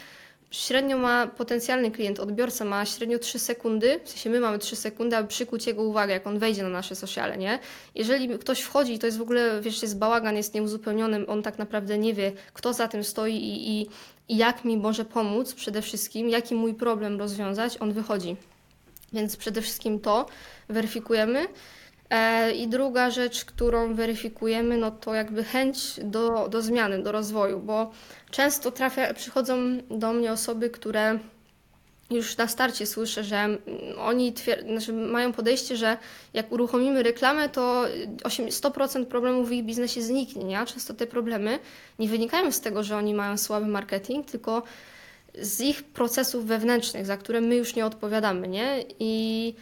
średnio 0.51 0.97
ma, 0.97 1.27
potencjalny 1.27 1.91
klient, 1.91 2.19
odbiorca 2.19 2.65
ma 2.65 2.85
średnio 2.85 3.19
3 3.19 3.39
sekundy, 3.39 3.99
w 4.03 4.09
sensie 4.09 4.29
my 4.29 4.39
mamy 4.39 4.59
3 4.59 4.75
sekundy, 4.75 5.17
aby 5.17 5.27
przykuć 5.27 5.67
jego 5.67 5.83
uwagę, 5.83 6.13
jak 6.13 6.27
on 6.27 6.39
wejdzie 6.39 6.63
na 6.63 6.69
nasze 6.69 6.95
sociale, 6.95 7.37
nie? 7.37 7.59
Jeżeli 7.95 8.39
ktoś 8.39 8.61
wchodzi, 8.61 8.99
to 8.99 9.05
jest 9.05 9.17
w 9.17 9.21
ogóle, 9.21 9.61
wiesz, 9.61 9.81
jest 9.81 9.97
bałagan, 9.97 10.35
jest 10.35 10.53
nieuzupełniony, 10.53 11.27
on 11.27 11.43
tak 11.43 11.57
naprawdę 11.57 11.97
nie 11.97 12.13
wie, 12.13 12.31
kto 12.53 12.73
za 12.73 12.87
tym 12.87 13.03
stoi 13.03 13.33
i, 13.33 13.81
i, 13.81 13.87
i 14.29 14.37
jak 14.37 14.65
mi 14.65 14.77
może 14.77 15.05
pomóc 15.05 15.53
przede 15.53 15.81
wszystkim, 15.81 16.29
jaki 16.29 16.55
mój 16.55 16.73
problem 16.73 17.19
rozwiązać, 17.19 17.81
on 17.81 17.93
wychodzi. 17.93 18.35
Więc 19.13 19.37
przede 19.37 19.61
wszystkim 19.61 19.99
to 19.99 20.25
weryfikujemy. 20.69 21.47
E, 22.09 22.51
I 22.51 22.67
druga 22.67 23.09
rzecz, 23.09 23.45
którą 23.45 23.95
weryfikujemy, 23.95 24.77
no 24.77 24.91
to 24.91 25.13
jakby 25.13 25.43
chęć 25.43 25.77
do, 26.03 26.47
do 26.49 26.61
zmiany, 26.61 27.03
do 27.03 27.11
rozwoju, 27.11 27.59
bo 27.59 27.91
często 28.31 28.71
trafia, 28.71 29.13
przychodzą 29.13 29.57
do 29.89 30.13
mnie 30.13 30.31
osoby, 30.31 30.69
które 30.69 31.19
już 32.09 32.37
na 32.37 32.47
starcie 32.47 32.85
słyszę, 32.85 33.23
że 33.23 33.57
oni 33.97 34.33
twier- 34.33 34.67
znaczy 34.71 34.93
mają 34.93 35.33
podejście, 35.33 35.77
że 35.77 35.97
jak 36.33 36.51
uruchomimy 36.51 37.03
reklamę, 37.03 37.49
to 37.49 37.85
100% 38.49 39.05
problemów 39.05 39.49
w 39.49 39.51
ich 39.51 39.63
biznesie 39.63 40.01
zniknie. 40.01 40.43
Nie? 40.43 40.65
Często 40.65 40.93
te 40.93 41.07
problemy 41.07 41.59
nie 41.99 42.07
wynikają 42.07 42.51
z 42.51 42.61
tego, 42.61 42.83
że 42.83 42.97
oni 42.97 43.13
mają 43.13 43.37
słaby 43.37 43.67
marketing, 43.67 44.31
tylko 44.31 44.63
z 45.41 45.61
ich 45.61 45.83
procesów 45.83 46.45
wewnętrznych, 46.45 47.05
za 47.05 47.17
które 47.17 47.41
my 47.41 47.55
już 47.55 47.75
nie 47.75 47.85
odpowiadamy. 47.85 48.47
Nie? 48.47 48.83
I 48.99 49.53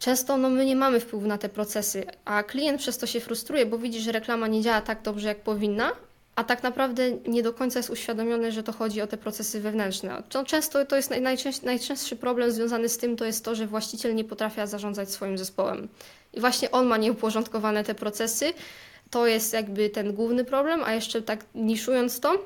Często 0.00 0.36
no, 0.36 0.50
my 0.50 0.66
nie 0.66 0.76
mamy 0.76 1.00
wpływu 1.00 1.26
na 1.26 1.38
te 1.38 1.48
procesy, 1.48 2.04
a 2.24 2.42
klient 2.42 2.80
przez 2.80 2.98
to 2.98 3.06
się 3.06 3.20
frustruje, 3.20 3.66
bo 3.66 3.78
widzi, 3.78 4.00
że 4.00 4.12
reklama 4.12 4.46
nie 4.46 4.62
działa 4.62 4.80
tak 4.80 5.02
dobrze, 5.02 5.28
jak 5.28 5.40
powinna, 5.40 5.92
a 6.36 6.44
tak 6.44 6.62
naprawdę 6.62 7.10
nie 7.26 7.42
do 7.42 7.52
końca 7.52 7.78
jest 7.78 7.90
uświadomiony, 7.90 8.52
że 8.52 8.62
to 8.62 8.72
chodzi 8.72 9.00
o 9.00 9.06
te 9.06 9.16
procesy 9.16 9.60
wewnętrzne. 9.60 10.22
Często 10.46 10.84
to 10.84 10.96
jest 10.96 11.10
najczęstszy, 11.10 11.66
najczęstszy 11.66 12.16
problem 12.16 12.52
związany 12.52 12.88
z 12.88 12.98
tym, 12.98 13.16
to 13.16 13.24
jest 13.24 13.44
to, 13.44 13.54
że 13.54 13.66
właściciel 13.66 14.14
nie 14.14 14.24
potrafi 14.24 14.60
zarządzać 14.64 15.10
swoim 15.10 15.38
zespołem. 15.38 15.88
I 16.32 16.40
właśnie 16.40 16.70
on 16.70 16.86
ma 16.86 16.96
nieuporządkowane 16.96 17.84
te 17.84 17.94
procesy. 17.94 18.52
To 19.10 19.26
jest 19.26 19.52
jakby 19.52 19.90
ten 19.90 20.12
główny 20.12 20.44
problem, 20.44 20.84
a 20.84 20.92
jeszcze 20.92 21.22
tak 21.22 21.44
niszując 21.54 22.20
to, 22.20 22.44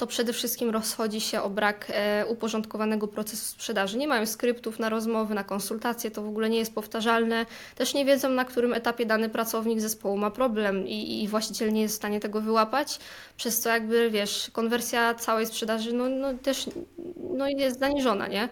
to 0.00 0.06
przede 0.06 0.32
wszystkim 0.32 0.70
rozchodzi 0.70 1.20
się 1.20 1.42
o 1.42 1.50
brak 1.50 1.86
e, 1.88 2.26
uporządkowanego 2.26 3.08
procesu 3.08 3.46
sprzedaży. 3.46 3.98
Nie 3.98 4.08
mają 4.08 4.26
skryptów 4.26 4.78
na 4.78 4.88
rozmowy, 4.88 5.34
na 5.34 5.44
konsultacje, 5.44 6.10
to 6.10 6.22
w 6.22 6.28
ogóle 6.28 6.50
nie 6.50 6.58
jest 6.58 6.74
powtarzalne. 6.74 7.46
Też 7.74 7.94
nie 7.94 8.04
wiedzą, 8.04 8.28
na 8.28 8.44
którym 8.44 8.72
etapie 8.72 9.06
dany 9.06 9.28
pracownik 9.28 9.80
zespołu 9.80 10.16
ma 10.16 10.30
problem 10.30 10.88
i, 10.88 11.22
i 11.22 11.28
właściciel 11.28 11.72
nie 11.72 11.82
jest 11.82 11.94
w 11.94 11.96
stanie 11.96 12.20
tego 12.20 12.40
wyłapać, 12.40 12.98
przez 13.36 13.60
co 13.60 13.68
jakby, 13.68 14.10
wiesz, 14.10 14.50
konwersja 14.52 15.14
całej 15.14 15.46
sprzedaży 15.46 15.92
no, 15.92 16.08
no 16.08 16.34
też 16.34 16.70
no, 17.16 17.48
jest 17.48 17.78
zaniżona, 17.78 18.26
nie? 18.26 18.48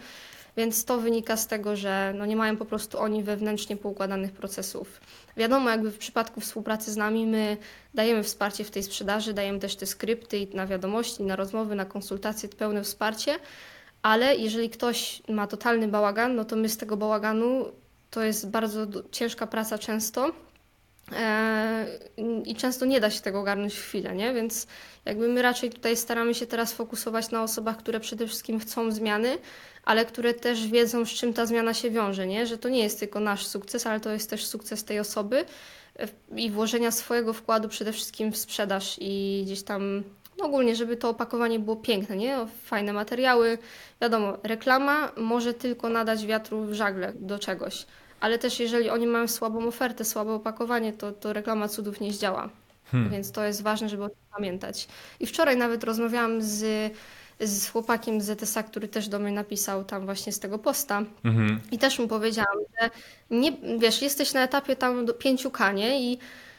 Więc 0.59 0.85
to 0.85 0.99
wynika 0.99 1.37
z 1.37 1.47
tego, 1.47 1.77
że 1.77 2.15
no 2.17 2.27
nie 2.27 2.37
mają 2.37 2.57
po 2.57 2.65
prostu 2.65 2.99
oni 2.99 3.23
wewnętrznie 3.23 3.77
poukładanych 3.77 4.33
procesów. 4.33 5.01
Wiadomo, 5.37 5.71
jakby 5.71 5.91
w 5.91 5.99
przypadku 5.99 6.41
współpracy 6.41 6.93
z 6.93 6.97
nami 6.97 7.27
my 7.27 7.57
dajemy 7.95 8.23
wsparcie 8.23 8.65
w 8.65 8.71
tej 8.71 8.83
sprzedaży, 8.83 9.35
dajemy 9.35 9.59
też 9.59 9.77
te 9.77 9.87
skrypty 9.87 10.39
i 10.39 10.57
na 10.57 10.67
wiadomości, 10.67 11.23
na 11.23 11.37
rozmowy, 11.37 11.75
na 11.75 11.85
konsultacje, 11.85 12.49
pełne 12.49 12.83
wsparcie, 12.83 13.39
ale 14.03 14.37
jeżeli 14.37 14.71
ktoś 14.71 15.23
ma 15.29 15.47
totalny 15.47 15.89
bałagan, 15.89 16.35
no 16.35 16.45
to 16.45 16.57
my 16.57 16.69
z 16.69 16.77
tego 16.77 16.97
bałaganu 16.97 17.67
to 18.11 18.23
jest 18.23 18.51
bardzo 18.51 18.87
ciężka 19.11 19.47
praca 19.47 19.79
często 19.79 20.33
i 22.45 22.55
często 22.55 22.87
nie 22.87 23.01
da 23.01 23.11
się 23.11 23.21
tego 23.21 23.41
ogarnąć 23.41 23.75
w 23.75 23.83
chwilę, 23.83 24.15
nie? 24.15 24.35
Więc 24.35 24.67
jakby 25.05 25.29
my 25.29 25.43
raczej 25.43 25.71
tutaj 25.71 25.97
staramy 25.97 26.35
się 26.35 26.47
teraz 26.47 26.73
fokusować 26.73 27.31
na 27.31 27.43
osobach, 27.43 27.77
które 27.77 28.01
przede 28.01 28.27
wszystkim 28.27 28.59
chcą 28.61 28.91
zmiany, 28.91 29.39
ale 29.85 30.05
które 30.05 30.35
też 30.35 30.67
wiedzą, 30.67 31.05
z 31.05 31.09
czym 31.09 31.35
ta 31.35 31.47
zmiana 31.47 31.75
się 31.75 31.91
wiąże, 31.91 32.27
nie? 32.27 32.47
że 32.47 32.59
to 32.59 32.69
nie 32.69 32.83
jest 32.83 33.01
tylko 33.01 33.21
nasz 33.21 33.47
sukces, 33.47 33.87
ale 33.87 34.01
to 34.01 34.11
jest 34.11 34.31
też 34.31 34.47
sukces 34.47 34.85
tej 34.85 34.99
osoby 34.99 35.45
i 36.37 36.51
włożenia 36.51 36.91
swojego 36.91 37.33
wkładu 37.33 37.69
przede 37.69 37.93
wszystkim 37.93 38.33
w 38.33 38.37
sprzedaż 38.37 38.97
i 39.01 39.43
gdzieś 39.47 39.63
tam 39.63 40.05
no 40.39 40.45
ogólnie, 40.45 40.77
żeby 40.77 40.97
to 40.97 41.09
opakowanie 41.09 41.59
było 41.59 41.77
piękne, 41.77 42.17
nie? 42.17 42.37
Fajne 42.65 42.93
materiały. 42.93 43.59
Wiadomo, 44.01 44.39
reklama 44.43 45.13
może 45.17 45.55
tylko 45.55 45.89
nadać 45.89 46.27
wiatru 46.27 46.65
w 46.65 46.73
żagle 46.73 47.13
do 47.15 47.39
czegoś, 47.39 47.87
ale 48.21 48.39
też 48.39 48.61
jeżeli 48.61 48.91
oni 48.91 49.07
mają 49.07 49.29
słabą 49.29 49.67
ofertę, 49.69 50.05
słabe 50.05 50.33
opakowanie, 50.33 50.93
to, 50.93 51.13
to 51.13 51.33
reklama 51.33 51.69
cudów 51.69 52.01
nie 52.01 52.13
zdziała. 52.13 52.49
Hmm. 52.91 53.11
Więc 53.11 53.33
to 53.33 53.45
jest 53.45 53.63
ważne, 53.63 53.89
żeby 53.89 54.05
o 54.05 54.09
tym 54.09 54.19
pamiętać. 54.37 54.89
I 55.21 55.27
wczoraj 55.27 55.57
nawet 55.57 55.85
rozmawiałam 55.85 56.43
z 56.43 56.93
z 57.41 57.69
chłopakiem 57.69 58.21
z 58.21 58.41
ZSA, 58.41 58.63
który 58.63 58.89
też 58.89 59.09
do 59.09 59.19
mnie 59.19 59.33
napisał 59.33 59.85
tam 59.85 60.05
właśnie 60.05 60.33
z 60.33 60.39
tego 60.39 60.59
posta. 60.59 61.03
Mhm. 61.25 61.61
I 61.73 61.79
też 61.79 61.99
mu 61.99 62.09
powiedziałam, 62.09 62.59
że 62.81 62.91
nie, 63.31 63.53
wiesz, 63.79 64.03
jesteś 64.03 64.33
na 64.33 64.43
etapie 64.43 64.77
tam 64.77 65.07
do 65.07 65.13
5K, 65.13 65.75
nie? 65.75 66.13
I 66.13 66.19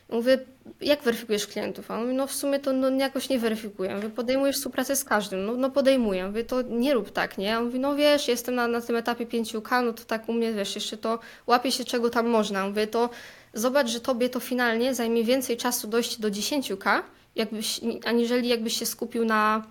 mówię, 0.10 0.40
jak 0.82 1.04
weryfikujesz 1.04 1.48
klientów? 1.48 1.92
A 1.92 1.96
on 1.96 2.02
mówi, 2.02 2.14
no 2.14 2.28
w 2.28 2.34
sumie 2.34 2.60
to 2.60 2.74
no, 2.74 2.90
jakoś 2.90 3.30
nie 3.30 3.40
weryfikuję. 3.40 3.96
Mówię, 3.96 4.10
podejmujesz 4.10 4.56
współpracę 4.56 4.96
z 4.96 5.04
każdym. 5.04 5.46
No, 5.46 5.54
no 5.54 5.70
podejmuję. 5.70 6.28
Mówię, 6.28 6.44
to 6.44 6.62
nie 6.62 6.94
rób 6.94 7.12
tak, 7.12 7.38
nie? 7.38 7.56
A 7.56 7.60
on 7.60 7.66
mówi, 7.66 7.80
no 7.80 7.96
wiesz, 7.96 8.28
jestem 8.28 8.56
na, 8.56 8.68
na 8.68 8.82
tym 8.82 8.96
etapie 8.96 9.26
5K, 9.26 9.86
no 9.86 9.94
to 9.94 10.04
tak 10.04 10.30
u 10.30 10.34
mnie, 10.34 10.54
wiesz, 10.54 10.76
jeszcze 10.76 10.98
to 10.98 11.20
łapie 11.48 11.72
się 11.72 11.86
czego 11.86 12.10
tam 12.10 12.28
można. 12.28 12.68
Mówię, 12.68 12.88
to 12.88 13.10
zobacz, 13.54 13.88
że 13.88 14.00
tobie 14.00 14.30
to 14.30 14.40
finalnie 14.40 14.96
zajmie 14.96 15.24
więcej 15.24 15.58
czasu 15.58 15.88
dojść 15.88 16.20
do 16.20 16.30
10K, 16.30 17.02
jakbyś, 17.36 17.82
aniżeli 18.06 18.50
jakbyś 18.50 18.80
się 18.80 18.86
skupił 18.86 19.26
na 19.26 19.64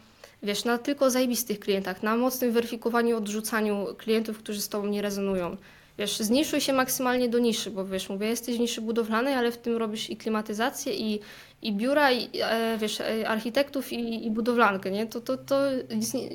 wiesz, 0.43 0.65
na 0.65 0.79
tylko 0.79 1.11
zajebistych 1.11 1.61
klientach, 1.61 2.03
na 2.03 2.17
mocnym 2.17 2.53
weryfikowaniu, 2.53 3.17
odrzucaniu 3.17 3.87
klientów, 3.99 4.39
którzy 4.39 4.61
z 4.61 4.69
Tobą 4.69 4.87
nie 4.87 5.03
rezonują. 5.03 5.57
Wiesz, 5.99 6.19
zniszuj 6.19 6.61
się 6.61 6.73
maksymalnie 6.73 7.29
do 7.29 7.39
niszy, 7.39 7.71
bo 7.71 7.85
wiesz, 7.85 8.09
mówię, 8.09 8.27
jesteś 8.27 8.57
w 8.57 8.61
niszy 8.61 8.81
budowlanej, 8.81 9.35
ale 9.35 9.53
w 9.53 9.59
tym 9.59 9.77
robisz 9.77 10.11
i 10.11 10.17
klimatyzację, 10.17 10.95
i, 10.95 11.21
i 11.63 11.73
biura, 11.73 12.13
i 12.13 12.31
e, 12.43 12.79
wiesz, 12.79 13.01
e, 13.01 13.29
architektów, 13.29 13.93
i, 13.93 14.27
i 14.27 14.31
budowlankę, 14.31 14.91
nie? 14.91 15.07
To, 15.07 15.21
to, 15.21 15.37
to 15.37 15.61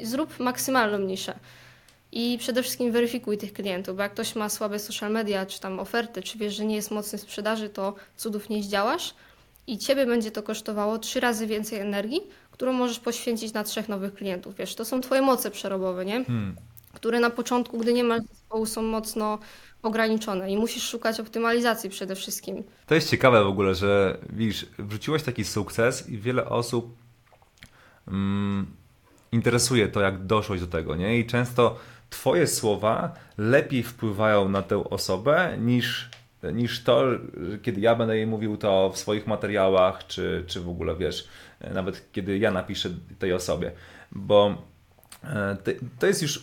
zrób 0.04 0.40
maksymalną 0.40 1.00
niszę. 1.00 1.40
I 2.12 2.38
przede 2.40 2.64
wszystkim 2.64 2.92
weryfikuj 2.92 3.38
tych 3.38 3.54
klientów, 3.54 3.96
bo 3.96 4.04
jak 4.04 4.14
ktoś 4.14 4.36
ma 4.36 4.50
słabe 4.50 4.80
social 4.80 5.12
media, 5.12 5.46
czy 5.46 5.60
tam 5.60 5.80
oferty, 5.80 6.22
czy 6.22 6.38
wiesz, 6.38 6.56
że 6.56 6.66
nie 6.66 6.76
jest 6.76 6.92
mocny 6.92 7.18
w 7.18 7.22
sprzedaży, 7.22 7.70
to 7.70 7.96
cudów 8.18 8.50
nie 8.50 8.64
zdziałasz 8.64 9.14
i 9.68 9.78
ciebie 9.78 10.06
będzie 10.06 10.32
to 10.32 10.44
kosztowało 10.44 10.98
trzy 10.98 11.20
razy 11.20 11.48
więcej 11.48 11.80
energii, 11.80 12.22
którą 12.52 12.74
możesz 12.74 13.00
poświęcić 13.00 13.54
na 13.54 13.64
trzech 13.64 13.90
nowych 13.90 14.14
klientów. 14.14 14.56
Wiesz, 14.56 14.76
to 14.76 14.86
są 14.86 15.02
twoje 15.02 15.22
moce 15.22 15.52
przerobowe, 15.52 16.06
nie? 16.06 16.26
Hmm. 16.26 16.56
Które 17.04 17.20
na 17.20 17.30
początku, 17.30 17.78
gdy 17.78 17.94
nie 17.94 18.04
masz 18.04 18.22
zespołu, 18.22 18.66
są 18.66 18.82
mocno 18.82 19.40
ograniczone 19.82 20.52
i 20.52 20.58
musisz 20.58 20.90
szukać 20.90 21.20
optymalizacji 21.20 21.90
przede 21.90 22.16
wszystkim. 22.16 22.64
To 22.88 22.96
jest 22.96 23.10
ciekawe 23.10 23.44
w 23.44 23.48
ogóle, 23.48 23.76
że 23.76 24.18
widzisz, 24.30 24.66
wrzuciłeś 24.80 25.24
taki 25.24 25.44
sukces 25.44 26.10
i 26.10 26.18
wiele 26.18 26.46
osób 26.46 26.96
mm, 28.08 28.66
interesuje 29.32 29.88
to, 29.88 30.02
jak 30.02 30.26
doszłeś 30.26 30.62
do 30.62 30.68
tego, 30.68 30.96
nie? 30.96 31.20
I 31.20 31.26
często 31.26 31.80
twoje 32.10 32.48
słowa 32.48 33.14
lepiej 33.38 33.84
wpływają 33.84 34.50
na 34.50 34.62
tę 34.62 34.84
osobę 34.90 35.58
niż 35.60 36.10
niż 36.54 36.84
to, 36.84 37.04
kiedy 37.62 37.82
ja 37.82 37.96
będę 37.96 38.18
jej 38.18 38.28
mówił 38.28 38.58
to 38.58 38.92
w 38.94 38.98
swoich 38.98 39.28
materiałach, 39.28 40.08
czy, 40.08 40.44
czy 40.48 40.62
w 40.62 40.70
ogóle 40.70 40.96
wiesz, 40.96 41.28
nawet 41.74 42.12
kiedy 42.12 42.38
ja 42.38 42.52
napiszę 42.52 42.90
tej 43.20 43.34
osobie. 43.34 43.72
Bo 44.12 44.58
to 46.00 46.08
jest 46.08 46.22
już 46.22 46.40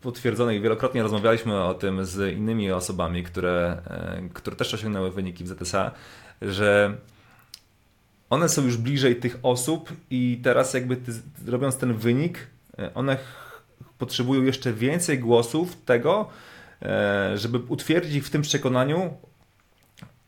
potwierdzone 0.00 0.56
i 0.56 0.60
wielokrotnie 0.60 1.02
rozmawialiśmy 1.02 1.62
o 1.62 1.74
tym 1.74 2.04
z 2.04 2.36
innymi 2.36 2.72
osobami, 2.72 3.22
które, 3.22 3.82
e, 3.86 4.28
które 4.34 4.56
też 4.56 4.74
osiągnęły 4.74 5.10
wyniki 5.10 5.44
w 5.44 5.48
ZSA, 5.48 5.90
że 6.42 6.96
one 8.30 8.48
są 8.48 8.64
już 8.64 8.76
bliżej 8.76 9.16
tych 9.16 9.38
osób 9.42 9.92
i 10.10 10.40
teraz 10.44 10.74
jakby 10.74 10.96
ty, 10.96 11.12
robiąc 11.46 11.76
ten 11.76 11.94
wynik, 11.94 12.46
e, 12.78 12.94
one 12.94 13.16
potrzebują 13.98 14.42
jeszcze 14.42 14.72
więcej 14.72 15.18
głosów 15.18 15.76
tego, 15.84 16.28
żeby 17.34 17.58
utwierdzić 17.68 18.14
ich 18.14 18.26
w 18.26 18.30
tym 18.30 18.42
przekonaniu, 18.42 19.16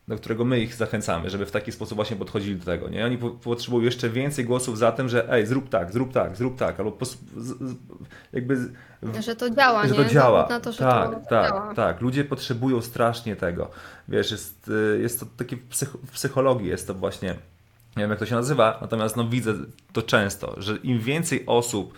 do 0.08 0.16
którego 0.16 0.44
my 0.44 0.60
ich 0.60 0.74
zachęcamy, 0.74 1.30
żeby 1.30 1.46
w 1.46 1.50
taki 1.50 1.72
sposób 1.72 1.96
właśnie 1.96 2.16
podchodzili 2.16 2.56
do 2.56 2.64
tego. 2.64 2.88
Nie? 2.88 3.04
Oni 3.04 3.18
po, 3.18 3.30
potrzebują 3.30 3.84
jeszcze 3.84 4.10
więcej 4.10 4.44
głosów 4.44 4.78
za 4.78 4.92
tym, 4.92 5.08
że 5.08 5.32
ej, 5.32 5.46
zrób 5.46 5.68
tak, 5.68 5.92
zrób 5.92 6.12
tak, 6.12 6.36
zrób 6.36 6.58
tak, 6.58 6.80
albo 6.80 6.98
jakby... 8.32 8.56
Że 9.20 9.36
to 9.36 9.50
działa, 9.50 9.86
że 9.86 9.94
nie? 9.94 10.04
to 10.04 10.10
działa. 10.10 10.46
Na 10.48 10.60
to, 10.60 10.72
że 10.72 10.78
tak, 10.78 11.10
to 11.10 11.20
tak, 11.30 11.50
działa. 11.50 11.74
tak. 11.74 12.00
Ludzie 12.00 12.24
potrzebują 12.24 12.82
strasznie 12.82 13.36
tego. 13.36 13.70
Wiesz, 14.08 14.30
jest, 14.30 14.68
y, 14.68 14.98
jest 15.02 15.20
to 15.20 15.26
takie 15.36 15.56
w, 15.56 15.68
psych, 15.68 15.88
w 15.88 16.10
psychologii 16.10 16.68
jest 16.68 16.86
to 16.86 16.94
właśnie, 16.94 17.28
nie 17.96 18.02
wiem 18.02 18.10
jak 18.10 18.18
to 18.18 18.26
się 18.26 18.34
nazywa, 18.34 18.78
natomiast 18.80 19.16
no 19.16 19.28
widzę 19.28 19.54
to 19.92 20.02
często, 20.02 20.54
że 20.58 20.76
im 20.76 21.00
więcej 21.00 21.46
osób 21.46 21.94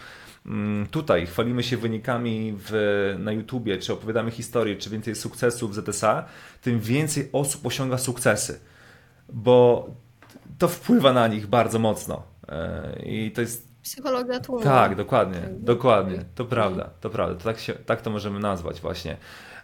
tutaj 0.90 1.26
chwalimy 1.26 1.62
się 1.62 1.76
wynikami 1.76 2.54
w, 2.56 3.14
na 3.18 3.32
YouTubie, 3.32 3.78
czy 3.78 3.92
opowiadamy 3.92 4.30
historię, 4.30 4.76
czy 4.76 4.90
więcej 4.90 5.14
sukcesów 5.14 5.70
w 5.70 5.74
ZSA, 5.92 6.24
tym 6.62 6.80
więcej 6.80 7.28
osób 7.32 7.66
osiąga 7.66 7.98
sukcesy, 7.98 8.60
bo 9.32 9.86
to 10.58 10.68
wpływa 10.68 11.12
na 11.12 11.28
nich 11.28 11.46
bardzo 11.46 11.78
mocno. 11.78 12.22
E, 12.48 13.02
I 13.06 13.30
to 13.30 13.40
jest 13.40 13.70
Psychologia 13.82 14.40
tłumu. 14.40 14.62
tak, 14.64 14.94
dokładnie, 14.94 15.40
Tak. 15.40 15.60
dokładnie, 15.60 16.24
to 16.34 16.44
prawda, 16.44 16.90
to 17.00 17.10
prawda, 17.10 17.34
to 17.34 17.44
tak, 17.44 17.58
się, 17.58 17.72
tak 17.72 18.02
to 18.02 18.10
możemy 18.10 18.40
nazwać 18.40 18.80
właśnie. 18.80 19.16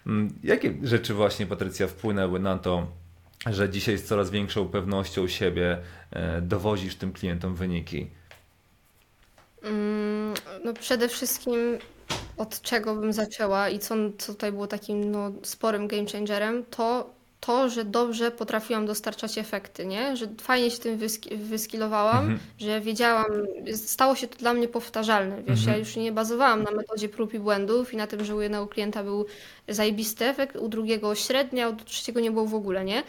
Mm, 0.07 0.35
Jakie 0.43 0.75
rzeczy 0.83 1.15
właśnie, 1.15 1.47
Patrycja, 1.47 1.87
wpłynęły 1.87 2.41
na 2.41 2.59
to, 2.59 2.87
że 3.51 3.71
dzisiaj 3.71 3.99
z 3.99 4.05
coraz 4.05 4.31
większą 4.31 4.69
pewnością 4.69 5.29
siebie 5.29 5.79
e, 6.11 6.41
dowozisz 6.43 6.97
tym 6.97 7.13
klientom 7.13 7.55
wyniki? 7.55 8.11
Mm, 9.63 10.16
No 10.65 10.73
przede 10.75 11.09
wszystkim 11.09 11.79
od 12.37 12.61
czego 12.63 12.95
bym 12.95 13.13
zaczęła 13.13 13.69
i 13.69 13.79
co, 13.79 13.95
co 14.19 14.33
tutaj 14.33 14.53
było 14.53 14.67
takim 14.67 15.11
no, 15.11 15.33
sporym 15.43 15.89
game 15.89 16.07
changerem, 16.13 16.65
to 16.71 17.17
to, 17.41 17.69
że 17.71 17.85
dobrze 17.85 18.31
potrafiłam 18.31 18.87
dostarczać 18.87 19.39
efekty, 19.39 19.87
nie? 19.87 20.17
Że 20.17 20.27
fajnie 20.41 20.71
się 20.71 20.79
tym 20.79 20.99
wyski 20.99 21.37
wyskilowałam, 21.37 22.19
Mhm. 22.19 22.39
że 22.59 22.81
wiedziałam, 22.81 23.27
stało 23.75 24.15
się 24.15 24.29
to 24.29 24.37
dla 24.39 24.55
mnie 24.55 24.69
powtarzalne, 24.69 25.37
wiesz, 25.43 25.59
ja 25.65 25.73
Mhm. 25.73 25.79
już 25.79 25.97
nie 25.97 26.13
bazowałam 26.13 26.63
na 26.63 26.71
metodzie 26.71 27.09
prób 27.09 27.35
i 27.35 27.39
błędów 27.39 27.93
i 27.93 27.97
na 27.97 28.07
tym, 28.07 28.25
że 28.25 28.35
u 28.37 28.41
jednego 28.41 28.67
klienta 28.67 29.03
był 29.05 29.27
zajebisty 29.69 30.25
efekt, 30.25 30.57
u 30.57 30.69
drugiego 30.69 31.15
średnia, 31.15 31.69
u 31.69 31.77
trzeciego 31.77 32.21
nie 32.21 32.31
było 32.31 32.47
w 32.47 32.55
ogóle, 32.55 32.85
nie? 32.85 33.03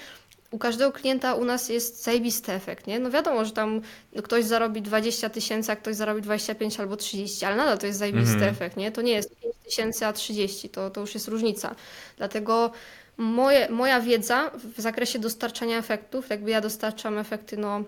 U 0.52 0.58
każdego 0.58 0.92
klienta 0.92 1.34
u 1.34 1.46
nas 1.46 1.70
jest 1.70 2.04
zajebisty 2.04 2.52
efekt, 2.54 2.88
nie? 2.88 3.00
No 3.00 3.12
wiadomo, 3.12 3.46
że 3.46 3.52
tam 3.52 3.82
ktoś 4.24 4.46
zarobi 4.46 4.82
20 4.82 5.30
tysięcy, 5.30 5.72
a 5.72 5.76
ktoś 5.76 5.96
zarobi 5.96 6.22
25 6.22 6.80
albo 6.80 6.98
30, 6.98 7.46
ale 7.46 7.56
nadal 7.56 7.78
to 7.78 7.86
jest 7.88 8.00
zajebisty 8.00 8.34
Mhm. 8.34 8.52
efekt, 8.52 8.78
nie? 8.78 8.92
To 8.92 9.02
nie 9.02 9.12
jest 9.12 9.36
5 9.42 9.56
tysięcy, 9.66 10.06
a 10.06 10.14
30, 10.14 10.70
to, 10.70 10.90
to 10.90 11.02
już 11.02 11.14
jest 11.14 11.28
różnica. 11.28 11.76
Dlatego 12.18 12.72
moje, 13.18 13.70
moja 13.70 14.02
wiedza 14.02 14.52
w 14.78 14.82
zakresie 14.82 15.20
dostarczania 15.20 15.78
efektów, 15.78 16.30
jakby 16.30 16.52
ja 16.52 16.62
dostarczam 16.62 17.18
efekty, 17.18 17.58
no 17.58 17.84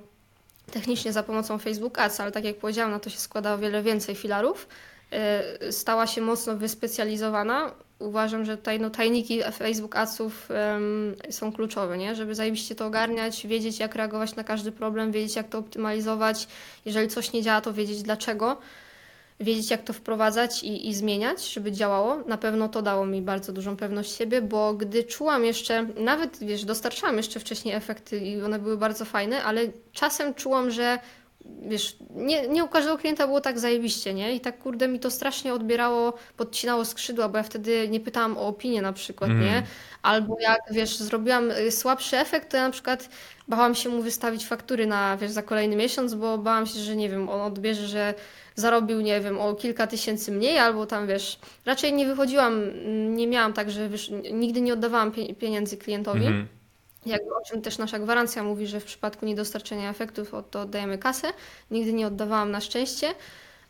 technicznie 0.72 1.14
za 1.14 1.24
pomocą 1.24 1.58
Facebook 1.60 2.00
Ads, 2.00 2.20
ale 2.20 2.32
tak 2.32 2.44
jak 2.44 2.58
powiedziałam, 2.58 2.92
na 2.92 3.00
to 3.00 3.10
się 3.10 3.18
składa 3.20 3.54
o 3.54 3.58
wiele 3.58 3.84
więcej 3.84 4.16
filarów, 4.16 4.68
y, 5.64 5.72
stała 5.74 6.08
się 6.08 6.22
mocno 6.22 6.56
wyspecjalizowana. 6.58 7.72
Uważam, 8.00 8.46
że 8.46 8.58
tutaj 8.58 8.80
no, 8.80 8.90
tajniki 8.90 9.42
Facebook 9.54 9.96
Adsów 9.96 10.52
em, 10.52 11.16
są 11.30 11.52
kluczowe, 11.54 11.98
nie? 11.98 12.16
żeby 12.16 12.36
zajebiście 12.36 12.76
to 12.76 12.86
ogarniać, 12.86 13.48
wiedzieć 13.48 13.80
jak 13.80 13.96
reagować 13.96 14.36
na 14.36 14.44
każdy 14.44 14.72
problem, 14.72 15.12
wiedzieć 15.12 15.36
jak 15.36 15.50
to 15.50 15.58
optymalizować, 15.58 16.48
jeżeli 16.86 17.08
coś 17.08 17.34
nie 17.34 17.42
działa, 17.42 17.62
to 17.62 17.74
wiedzieć 17.74 18.04
dlaczego, 18.04 18.58
wiedzieć 19.40 19.72
jak 19.72 19.84
to 19.84 19.94
wprowadzać 19.94 20.64
i, 20.64 20.90
i 20.90 20.94
zmieniać, 20.94 21.54
żeby 21.54 21.72
działało. 21.72 22.18
Na 22.28 22.38
pewno 22.38 22.70
to 22.70 22.82
dało 22.82 23.06
mi 23.06 23.22
bardzo 23.22 23.54
dużą 23.54 23.78
pewność 23.78 24.16
siebie, 24.18 24.42
bo 24.42 24.74
gdy 24.74 25.04
czułam 25.04 25.46
jeszcze, 25.46 25.84
nawet 25.84 26.38
wiesz, 26.40 26.66
dostarczałam 26.66 27.18
jeszcze 27.18 27.40
wcześniej 27.40 27.76
efekty 27.76 28.18
i 28.18 28.42
one 28.42 28.60
były 28.60 28.78
bardzo 28.78 29.06
fajne, 29.06 29.44
ale 29.44 29.62
czasem 29.94 30.34
czułam, 30.34 30.72
że 30.72 31.00
wiesz, 31.68 31.98
nie, 32.16 32.48
nie 32.48 32.64
u 32.64 32.68
każdego 32.68 32.98
klienta 32.98 33.28
było 33.28 33.42
tak 33.42 33.60
zajebiście, 33.60 34.14
nie? 34.14 34.36
I 34.36 34.40
tak 34.40 34.60
kurde 34.60 34.88
mi 34.88 35.00
to 35.00 35.12
strasznie 35.12 35.54
odbierało, 35.54 36.14
podcinało 36.38 36.86
skrzydła, 36.86 37.30
bo 37.30 37.38
ja 37.38 37.44
wtedy 37.44 37.88
nie 37.90 38.00
pytałam 38.00 38.38
o 38.38 38.48
opinię 38.48 38.82
na 38.82 38.94
przykład, 38.94 39.30
Mhm. 39.30 39.48
nie? 39.50 39.64
Albo 40.02 40.38
jak, 40.40 40.60
wiesz, 40.72 40.98
zrobiłam 40.98 41.52
y, 41.52 41.72
słabszy 41.72 42.18
efekt, 42.18 42.52
to 42.52 42.58
ja 42.58 42.64
na 42.64 42.72
przykład 42.72 43.10
bałam 43.48 43.76
się 43.76 43.90
mu 43.90 44.02
wystawić 44.02 44.46
faktury 44.46 44.88
na, 44.88 45.18
wiesz, 45.18 45.32
za 45.32 45.42
kolejny 45.44 45.76
miesiąc, 45.76 46.14
bo 46.14 46.38
bałam 46.38 46.66
się, 46.68 46.80
że 46.80 46.96
nie 46.96 47.10
wiem, 47.10 47.30
on 47.30 47.42
odbierze, 47.42 47.88
że 47.88 48.14
zarobił, 48.56 49.02
nie 49.02 49.22
wiem, 49.22 49.40
o 49.40 49.56
kilka 49.56 49.88
tysięcy 49.88 50.32
mniej, 50.32 50.58
albo 50.58 50.86
tam, 50.86 51.08
wiesz, 51.08 51.40
raczej 51.66 51.94
nie 51.94 52.06
wychodziłam, 52.06 52.54
mm, 52.64 53.16
nie 53.16 53.28
miałam 53.28 53.54
tak, 53.54 53.72
że 53.72 53.90
wiesz, 53.90 54.12
nigdy 54.34 54.62
nie 54.62 54.74
oddawałam 54.74 55.12
pie- 55.12 55.36
pieniędzy 55.36 55.78
klientowi. 55.78 56.26
Mhm. 56.26 56.48
Jakby 57.10 57.36
o 57.36 57.42
czym 57.46 57.62
też 57.62 57.78
nasza 57.78 58.00
gwarancja 58.00 58.44
mówi, 58.44 58.68
że 58.68 58.80
w 58.80 58.86
przypadku 58.86 59.26
niedostarczenia 59.26 59.90
efektów 59.90 60.34
o- 60.34 60.44
to 60.44 60.62
oddajemy 60.62 60.98
kasę. 60.98 61.28
Nigdy 61.72 61.94
nie 61.94 62.08
oddawałam 62.08 62.52
na 62.52 62.62
szczęście. 62.62 63.08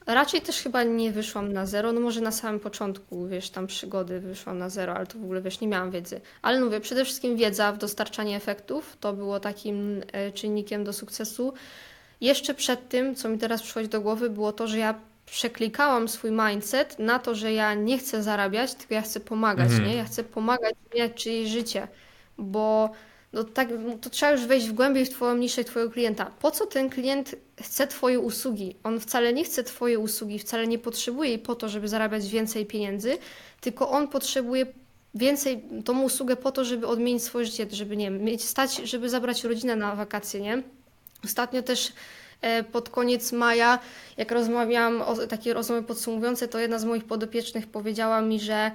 Raczej 0.06 0.42
też 0.42 0.62
chyba 0.62 0.84
nie 0.84 1.12
wyszłam 1.12 1.54
na 1.54 1.66
zero, 1.66 1.92
no 1.94 2.02
może 2.02 2.22
na 2.22 2.32
samym 2.32 2.60
początku, 2.60 3.28
wiesz, 3.28 3.50
tam 3.50 3.68
przygody 3.68 4.20
wyszłam 4.20 4.58
na 4.58 4.70
zero, 4.70 4.94
ale 4.94 5.08
to 5.08 5.20
w 5.20 5.24
ogóle, 5.24 5.42
wiesz, 5.42 5.60
nie 5.62 5.68
miałam 5.68 5.92
wiedzy. 5.92 6.22
Ale 6.42 6.60
mówię, 6.62 6.80
przede 6.80 7.06
wszystkim 7.06 7.38
wiedza 7.38 7.72
w 7.72 7.78
dostarczaniu 7.78 8.34
efektów, 8.36 8.98
to 9.00 9.14
było 9.14 9.40
takim 9.40 10.02
e, 10.12 10.32
czynnikiem 10.32 10.84
do 10.84 10.94
sukcesu. 10.94 11.54
Jeszcze 12.22 12.54
przed 12.54 12.90
tym, 12.90 13.16
co 13.16 13.30
mi 13.30 13.38
teraz 13.38 13.62
przychodzi 13.62 13.90
do 13.90 14.02
głowy, 14.02 14.30
było 14.30 14.54
to, 14.54 14.68
że 14.68 14.78
ja 14.78 14.96
przeklikałam 15.26 16.08
swój 16.10 16.32
mindset 16.32 17.00
na 17.00 17.20
to, 17.20 17.36
że 17.36 17.54
ja 17.54 17.74
nie 17.74 17.98
chcę 17.98 18.24
zarabiać, 18.24 18.74
tylko 18.74 18.94
ja 18.94 19.02
chcę 19.02 19.20
pomagać, 19.20 19.66
Mhm. 19.72 19.90
nie? 19.90 19.96
Ja 19.96 20.04
chcę 20.04 20.24
pomagać 20.24 20.76
zmieniać 20.92 21.24
czyjeś 21.24 21.50
życie, 21.50 21.88
bo 22.38 22.92
no 23.34 23.44
tak, 23.44 23.68
to 24.02 24.10
trzeba 24.10 24.32
już 24.32 24.46
wejść 24.46 24.68
w 24.68 24.74
głębiej 24.74 25.06
w 25.06 25.10
Twoją 25.10 25.38
niszę 25.38 25.64
Twojego 25.64 25.92
klienta. 25.92 26.32
Po 26.40 26.52
co 26.52 26.66
ten 26.66 26.90
klient 26.90 27.36
chce 27.62 27.88
Twoje 27.88 28.20
usługi? 28.20 28.76
On 28.84 29.00
wcale 29.00 29.34
nie 29.34 29.44
chce 29.44 29.64
Twoje 29.64 30.00
usługi, 30.00 30.40
wcale 30.40 30.68
nie 30.68 30.80
potrzebuje 30.80 31.30
jej 31.30 31.40
po 31.40 31.56
to, 31.56 31.70
żeby 31.70 31.88
zarabiać 31.88 32.28
więcej 32.28 32.66
pieniędzy, 32.66 33.18
tylko 33.62 33.90
on 33.90 34.08
potrzebuje 34.08 34.66
więcej 35.16 35.64
tą 35.86 36.02
usługę 36.02 36.36
po 36.36 36.52
to, 36.52 36.66
żeby 36.66 36.88
odmienić 36.88 37.24
swoje 37.24 37.46
życie, 37.46 37.68
żeby 37.72 37.98
nie 37.98 38.06
wiem, 38.06 38.24
mieć 38.24 38.44
stać, 38.44 38.76
żeby 38.76 39.10
zabrać 39.10 39.44
rodzinę 39.44 39.76
na 39.76 39.96
wakacje, 39.96 40.42
nie? 40.42 40.64
Ostatnio 41.26 41.62
też 41.62 41.94
e, 42.42 42.64
pod 42.64 42.90
koniec 42.90 43.32
maja, 43.32 43.80
jak 44.18 44.32
rozmawiałam 44.32 45.02
o 45.02 45.16
takie 45.16 45.54
rozmowy 45.54 45.84
podsumowujące, 45.84 46.48
to 46.48 46.60
jedna 46.60 46.80
z 46.80 46.86
moich 46.86 47.04
podopiecznych 47.04 47.68
powiedziała 47.68 48.22
mi, 48.22 48.40
że 48.40 48.72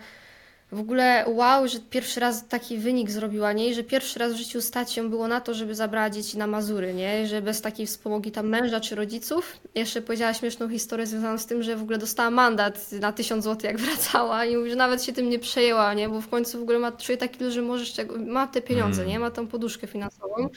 w 0.73 0.81
ogóle 0.81 1.25
wow, 1.29 1.69
że 1.69 1.79
pierwszy 1.91 2.21
raz 2.21 2.49
taki 2.49 2.79
wynik 2.79 3.11
zrobiła, 3.11 3.53
nie? 3.53 3.69
I 3.69 3.75
że 3.75 3.85
pierwszy 3.85 4.19
raz 4.19 4.33
w 4.33 4.37
życiu 4.37 4.61
stać 4.61 4.97
ją 4.97 5.11
było 5.11 5.29
na 5.29 5.41
to, 5.41 5.55
żeby 5.55 5.75
zabrała 5.75 6.11
dzieci 6.11 6.39
na 6.39 6.47
Mazury, 6.47 6.95
nie? 6.95 7.23
I 7.23 7.27
że 7.27 7.43
bez 7.43 7.61
takiej 7.61 7.87
wspomogi 7.87 8.31
tam 8.31 8.49
męża 8.49 8.81
czy 8.81 8.95
rodziców. 8.95 9.57
Jeszcze 9.75 10.03
powiedziała 10.03 10.35
śmieszną 10.35 10.69
historię 10.69 11.07
związaną 11.07 11.39
z 11.39 11.47
tym, 11.47 11.62
że 11.62 11.77
w 11.77 11.83
ogóle 11.83 11.99
dostała 11.99 12.31
mandat 12.31 12.93
na 12.93 13.12
1000 13.12 13.45
zł 13.45 13.71
jak 13.71 13.81
wracała 13.87 14.45
i 14.45 14.57
mówi, 14.57 14.71
że 14.71 14.77
nawet 14.77 15.05
się 15.05 15.12
tym 15.12 15.31
nie 15.31 15.39
przejęła, 15.39 15.95
nie? 15.95 16.09
Bo 16.09 16.21
w 16.21 16.29
końcu 16.29 16.59
w 16.59 16.62
ogóle 16.62 16.79
ma, 16.79 16.93
czuje 16.93 17.19
taki 17.19 17.51
że 17.51 17.62
możesz 17.62 17.95
ma 18.27 18.47
te 18.47 18.62
pieniądze, 18.62 19.03
Mm. 19.03 19.12
nie? 19.12 19.19
Ma 19.19 19.31
tą 19.31 19.47
poduszkę 19.47 19.87
finansową. 19.87 20.49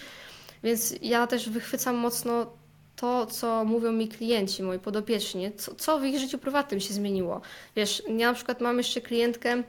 Więc 0.63 0.95
ja 1.01 1.27
też 1.27 1.49
wychwycam 1.49 1.95
mocno 1.95 2.53
to, 2.95 3.25
co 3.25 3.65
mówią 3.65 3.91
mi 3.91 4.07
klienci, 4.07 4.63
moi 4.63 4.79
podopieczni, 4.79 5.51
co, 5.57 5.75
co 5.75 5.99
w 5.99 6.05
ich 6.05 6.19
życiu 6.19 6.37
prywatnym 6.37 6.79
się 6.79 6.93
zmieniło. 6.93 7.41
Wiesz, 7.75 8.03
ja 8.17 8.27
na 8.27 8.33
przykład 8.33 8.61
mam 8.61 8.77
jeszcze 8.77 9.01
klientkę, 9.01 9.63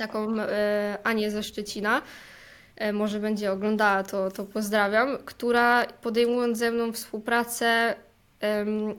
taką 0.00 0.40
e, 0.40 0.98
Anię 1.04 1.30
ze 1.30 1.42
Szczecina, 1.42 2.02
e, 2.76 2.92
może 2.92 3.20
będzie 3.20 3.52
oglądała, 3.52 4.02
to, 4.02 4.30
to 4.30 4.44
pozdrawiam, 4.44 5.18
która 5.24 5.86
podejmując 5.86 6.58
ze 6.58 6.70
mną 6.70 6.92
współpracę, 6.92 7.94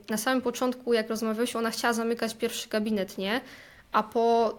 na 0.09 0.17
samym 0.17 0.41
początku, 0.41 0.93
jak 0.93 1.09
rozmawialiśmy, 1.09 1.59
ona 1.59 1.71
chciała 1.71 1.93
zamykać 1.93 2.35
pierwszy 2.35 2.69
gabinet, 2.69 3.17
nie? 3.17 3.41
A 3.91 4.03
po 4.03 4.53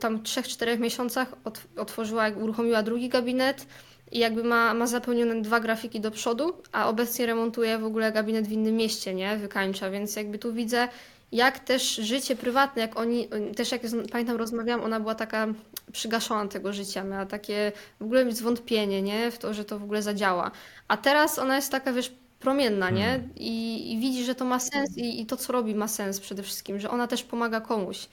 tam 0.00 0.18
3-4 0.18 0.78
miesiącach 0.78 1.32
ot, 1.44 1.60
otworzyła, 1.76 2.28
uruchomiła 2.28 2.82
drugi 2.82 3.08
gabinet 3.08 3.66
i 4.12 4.18
jakby 4.18 4.44
ma, 4.44 4.74
ma 4.74 4.86
zapełnione 4.86 5.42
dwa 5.42 5.60
grafiki 5.60 6.00
do 6.00 6.10
przodu, 6.10 6.52
a 6.72 6.88
obecnie 6.88 7.26
remontuje 7.26 7.78
w 7.78 7.84
ogóle 7.84 8.12
gabinet 8.12 8.46
w 8.46 8.52
innym 8.52 8.76
mieście, 8.76 9.14
nie? 9.14 9.36
Wykańcza, 9.36 9.90
więc 9.90 10.16
jakby 10.16 10.38
tu 10.38 10.52
widzę, 10.52 10.88
jak 11.32 11.58
też 11.58 11.94
życie 11.94 12.36
prywatne, 12.36 12.82
jak 12.82 12.98
oni, 12.98 13.28
też 13.56 13.72
jak 13.72 13.82
pamiętam 14.12 14.36
rozmawiałam, 14.36 14.84
ona 14.84 15.00
była 15.00 15.14
taka 15.14 15.46
przygaszona 15.92 16.48
tego 16.50 16.72
życia, 16.72 17.04
miała 17.04 17.26
takie 17.26 17.72
w 18.00 18.04
ogóle 18.04 18.32
zwątpienie, 18.32 19.02
nie? 19.02 19.30
W 19.30 19.38
to, 19.38 19.54
że 19.54 19.64
to 19.64 19.78
w 19.78 19.82
ogóle 19.82 20.02
zadziała. 20.02 20.50
A 20.88 20.96
teraz 20.96 21.38
ona 21.38 21.56
jest 21.56 21.72
taka, 21.72 21.92
wiesz, 21.92 22.12
promienna, 22.40 22.90
nie? 22.90 23.06
Hmm. 23.06 23.30
I, 23.36 23.92
i 23.92 23.98
widzi, 23.98 24.24
że 24.24 24.34
to 24.34 24.44
ma 24.44 24.60
sens 24.60 24.96
i, 24.96 25.20
i 25.20 25.26
to, 25.26 25.36
co 25.36 25.52
robi, 25.52 25.74
ma 25.74 25.88
sens 25.88 26.20
przede 26.20 26.42
wszystkim, 26.42 26.80
że 26.80 26.90
ona 26.90 27.06
też 27.06 27.22
pomaga 27.22 27.60
komuś. 27.60 28.08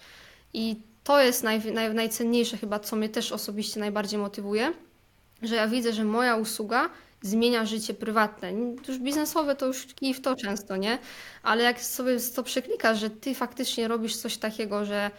I 0.53 0.75
to 1.03 1.21
jest 1.21 1.43
naj, 1.43 1.71
naj, 1.73 1.93
najcenniejsze 1.93 2.57
chyba, 2.57 2.79
co 2.79 2.95
mnie 2.95 3.09
też 3.09 3.31
osobiście 3.31 3.79
najbardziej 3.79 4.19
motywuje, 4.19 4.73
że 5.41 5.55
ja 5.55 5.67
widzę, 5.67 5.93
że 5.93 6.03
moja 6.03 6.35
usługa 6.35 6.89
zmienia 7.21 7.65
życie 7.65 7.93
prywatne. 7.93 8.53
Już 8.87 8.97
biznesowe 8.99 9.55
to 9.55 9.65
już 9.65 9.85
kij 9.85 10.13
w 10.13 10.21
to 10.21 10.35
często, 10.35 10.77
nie? 10.77 10.97
Ale 11.43 11.63
jak 11.63 11.81
sobie 11.81 12.17
to 12.35 12.43
przeklikasz, 12.43 12.99
że 12.99 13.09
ty 13.09 13.35
faktycznie 13.35 13.87
robisz 13.87 14.15
coś 14.15 14.37
takiego, 14.37 14.85
że 14.85 15.11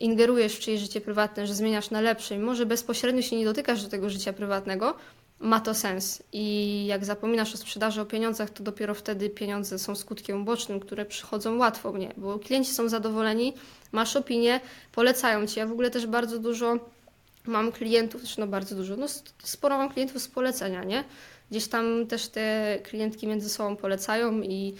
ingerujesz 0.00 0.56
w 0.56 0.60
czyjeś 0.60 0.80
życie 0.80 1.00
prywatne, 1.00 1.46
że 1.46 1.54
zmieniasz 1.54 1.90
na 1.90 2.00
lepsze 2.00 2.38
może 2.38 2.66
bezpośrednio 2.66 3.22
się 3.22 3.36
nie 3.36 3.44
dotykasz 3.44 3.82
do 3.82 3.88
tego 3.88 4.10
życia 4.10 4.32
prywatnego, 4.32 4.94
ma 5.40 5.60
to 5.60 5.74
sens. 5.74 6.22
I 6.32 6.86
jak 6.86 7.04
zapominasz 7.04 7.54
o 7.54 7.56
sprzedaży, 7.56 8.00
o 8.00 8.06
pieniądzach, 8.06 8.50
to 8.50 8.62
dopiero 8.62 8.94
wtedy 8.94 9.30
pieniądze 9.30 9.78
są 9.78 9.94
skutkiem 9.94 10.42
ubocznym, 10.42 10.80
które 10.80 11.04
przychodzą 11.04 11.58
łatwo 11.58 11.92
mnie, 11.92 12.12
bo 12.16 12.38
klienci 12.38 12.72
są 12.72 12.88
zadowoleni, 12.88 13.54
masz 13.92 14.16
opinię, 14.16 14.60
polecają 14.92 15.46
ci. 15.46 15.58
Ja 15.58 15.66
w 15.66 15.72
ogóle 15.72 15.90
też 15.90 16.06
bardzo 16.06 16.38
dużo 16.38 16.78
mam 17.46 17.72
klientów, 17.72 18.20
znaczy 18.20 18.40
no 18.40 18.46
bardzo 18.46 18.74
dużo, 18.74 18.96
no 18.96 19.06
sporo 19.42 19.78
mam 19.78 19.90
klientów 19.90 20.22
z 20.22 20.28
polecenia, 20.28 20.84
nie? 20.84 21.04
Gdzieś 21.50 21.68
tam 21.68 22.06
też 22.06 22.28
te 22.28 22.78
klientki 22.84 23.26
między 23.26 23.48
sobą 23.48 23.76
polecają 23.76 24.40
i 24.42 24.74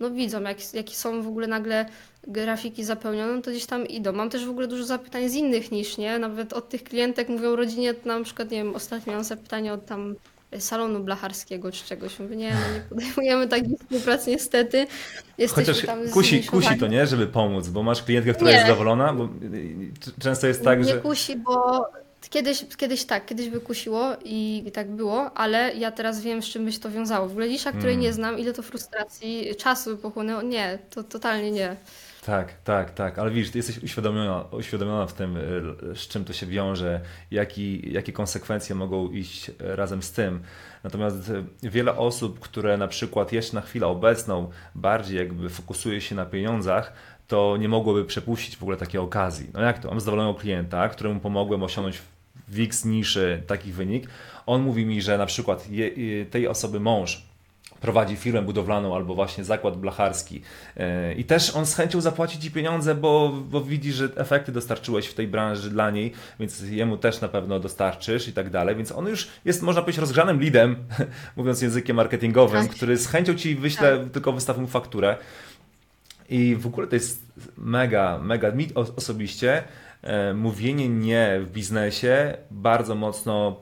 no 0.00 0.10
widzą, 0.10 0.42
jak, 0.42 0.74
jakie 0.74 0.94
są 0.94 1.22
w 1.22 1.28
ogóle 1.28 1.46
nagle 1.46 1.86
grafiki 2.26 2.84
zapełnione, 2.84 3.32
no 3.32 3.42
to 3.42 3.50
gdzieś 3.50 3.66
tam 3.66 3.86
idą. 3.86 4.12
Mam 4.12 4.30
też 4.30 4.46
w 4.46 4.50
ogóle 4.50 4.66
dużo 4.66 4.84
zapytań 4.84 5.28
z 5.28 5.34
innych 5.34 5.72
niż, 5.72 5.98
nie? 5.98 6.18
Nawet 6.18 6.52
od 6.52 6.68
tych 6.68 6.84
klientek 6.84 7.28
mówią 7.28 7.56
rodzinie, 7.56 7.94
na 8.04 8.20
przykład, 8.20 8.50
nie 8.50 8.58
wiem, 8.58 8.74
ostatnio 8.74 9.10
miałam 9.10 9.24
zapytanie 9.24 9.72
od 9.72 9.86
tam 9.86 10.14
salonu 10.58 11.00
blacharskiego 11.00 11.72
czy 11.72 11.84
czegoś. 11.84 12.18
Mówię, 12.18 12.36
nie, 12.36 12.50
no 12.50 12.74
nie 12.74 12.80
podejmujemy 12.80 13.48
takiej 13.56 13.76
współpracy 13.76 14.30
niestety. 14.30 14.86
Jesteśmy 15.38 15.74
Chociaż 15.74 15.86
tam 15.86 16.08
kusi, 16.08 16.44
kusi 16.44 16.78
to, 16.78 16.86
nie? 16.86 17.06
Żeby 17.06 17.26
pomóc, 17.26 17.68
bo 17.68 17.82
masz 17.82 18.02
klientkę, 18.02 18.34
która 18.34 18.50
nie. 18.50 18.56
jest 18.56 18.66
zadowolona, 18.66 19.12
bo 19.12 19.28
często 20.20 20.46
jest 20.46 20.64
tak, 20.64 20.78
nie 20.78 20.84
że... 20.84 20.94
Nie 20.94 21.00
kusi, 21.00 21.36
bo 21.36 21.86
Kiedyś, 22.30 22.64
kiedyś 22.76 23.04
tak, 23.04 23.26
kiedyś 23.26 23.48
by 23.48 23.60
kusiło 23.60 24.16
i, 24.24 24.62
i 24.66 24.72
tak 24.72 24.90
było, 24.90 25.34
ale 25.34 25.74
ja 25.74 25.90
teraz 25.90 26.20
wiem, 26.20 26.42
z 26.42 26.46
czym 26.46 26.64
by 26.64 26.72
się 26.72 26.80
to 26.80 26.90
wiązało. 26.90 27.28
W 27.28 27.30
ogóle 27.30 27.46
Lisza, 27.46 27.72
której 27.72 27.94
mm. 27.94 28.00
nie 28.00 28.12
znam, 28.12 28.38
ile 28.38 28.52
to 28.52 28.62
frustracji, 28.62 29.56
czasu 29.58 29.96
by 29.96 30.02
pochłonęło. 30.02 30.42
Nie, 30.42 30.78
to 30.90 31.04
totalnie 31.04 31.50
nie. 31.50 31.76
Tak, 32.26 32.52
tak, 32.64 32.90
tak, 32.90 33.18
ale 33.18 33.30
widzisz, 33.30 33.50
ty 33.50 33.58
jesteś 33.58 33.82
uświadomiona, 33.82 34.44
uświadomiona 34.50 35.06
w 35.06 35.12
tym, 35.12 35.36
y, 35.36 35.40
z 35.94 36.08
czym 36.08 36.24
to 36.24 36.32
się 36.32 36.46
wiąże, 36.46 37.00
jaki, 37.30 37.92
jakie 37.92 38.12
konsekwencje 38.12 38.74
mogą 38.74 39.10
iść 39.10 39.50
razem 39.58 40.02
z 40.02 40.12
tym. 40.12 40.40
Natomiast 40.84 41.28
y, 41.28 41.44
wiele 41.62 41.96
osób, 41.96 42.40
które 42.40 42.76
na 42.76 42.88
przykład 42.88 43.32
jeszcze 43.32 43.54
na 43.54 43.60
chwilę 43.60 43.86
obecną 43.86 44.50
bardziej 44.74 45.18
jakby 45.18 45.48
fokusuje 45.48 46.00
się 46.00 46.14
na 46.14 46.26
pieniądzach, 46.26 46.92
to 47.28 47.56
nie 47.56 47.68
mogłoby 47.68 48.04
przepuścić 48.04 48.56
w 48.56 48.62
ogóle 48.62 48.76
takiej 48.76 49.00
okazji. 49.00 49.50
No 49.54 49.60
jak 49.60 49.78
to? 49.78 49.88
Mam 49.88 50.00
zadowolonego 50.00 50.38
klienta, 50.38 50.88
któremu 50.88 51.20
pomogłem 51.20 51.62
osiągnąć 51.62 52.02
w 52.48 52.60
X 52.60 52.84
niszy 52.84 53.42
taki 53.46 53.72
wynik. 53.72 54.08
On 54.46 54.62
mówi 54.62 54.86
mi, 54.86 55.02
że 55.02 55.18
na 55.18 55.26
przykład 55.26 55.70
je, 55.70 55.90
tej 56.30 56.48
osoby 56.48 56.80
mąż 56.80 57.26
prowadzi 57.80 58.16
firmę 58.16 58.42
budowlaną 58.42 58.94
albo 58.94 59.14
właśnie 59.14 59.44
zakład 59.44 59.76
blacharski 59.76 60.42
e, 60.76 61.14
i 61.14 61.24
też 61.24 61.56
on 61.56 61.66
z 61.66 61.74
chęcią 61.74 62.00
zapłaci 62.00 62.38
Ci 62.38 62.50
pieniądze, 62.50 62.94
bo, 62.94 63.32
bo 63.50 63.60
widzi, 63.60 63.92
że 63.92 64.08
efekty 64.16 64.52
dostarczyłeś 64.52 65.06
w 65.06 65.14
tej 65.14 65.28
branży 65.28 65.70
dla 65.70 65.90
niej, 65.90 66.12
więc 66.40 66.60
jemu 66.60 66.96
też 66.96 67.20
na 67.20 67.28
pewno 67.28 67.60
dostarczysz 67.60 68.28
i 68.28 68.32
tak 68.32 68.50
dalej, 68.50 68.76
więc 68.76 68.92
on 68.92 69.06
już 69.06 69.28
jest, 69.44 69.62
można 69.62 69.82
powiedzieć, 69.82 70.00
rozgrzanym 70.00 70.40
leadem, 70.40 70.76
mówiąc 71.36 71.62
językiem 71.62 71.96
marketingowym, 71.96 72.66
tak. 72.66 72.76
który 72.76 72.96
z 72.96 73.06
chęcią 73.06 73.34
Ci 73.34 73.54
wyśle, 73.54 73.98
tak. 73.98 74.10
tylko 74.10 74.32
wystaw 74.32 74.58
mu 74.58 74.66
fakturę. 74.66 75.16
I 76.28 76.56
w 76.56 76.66
ogóle 76.66 76.86
to 76.86 76.94
jest 76.94 77.22
mega, 77.58 78.18
mega, 78.18 78.52
mi 78.52 78.68
osobiście 78.74 79.62
mówienie 80.34 80.88
nie 80.88 81.40
w 81.40 81.50
biznesie 81.50 82.36
bardzo 82.50 82.94
mocno 82.94 83.56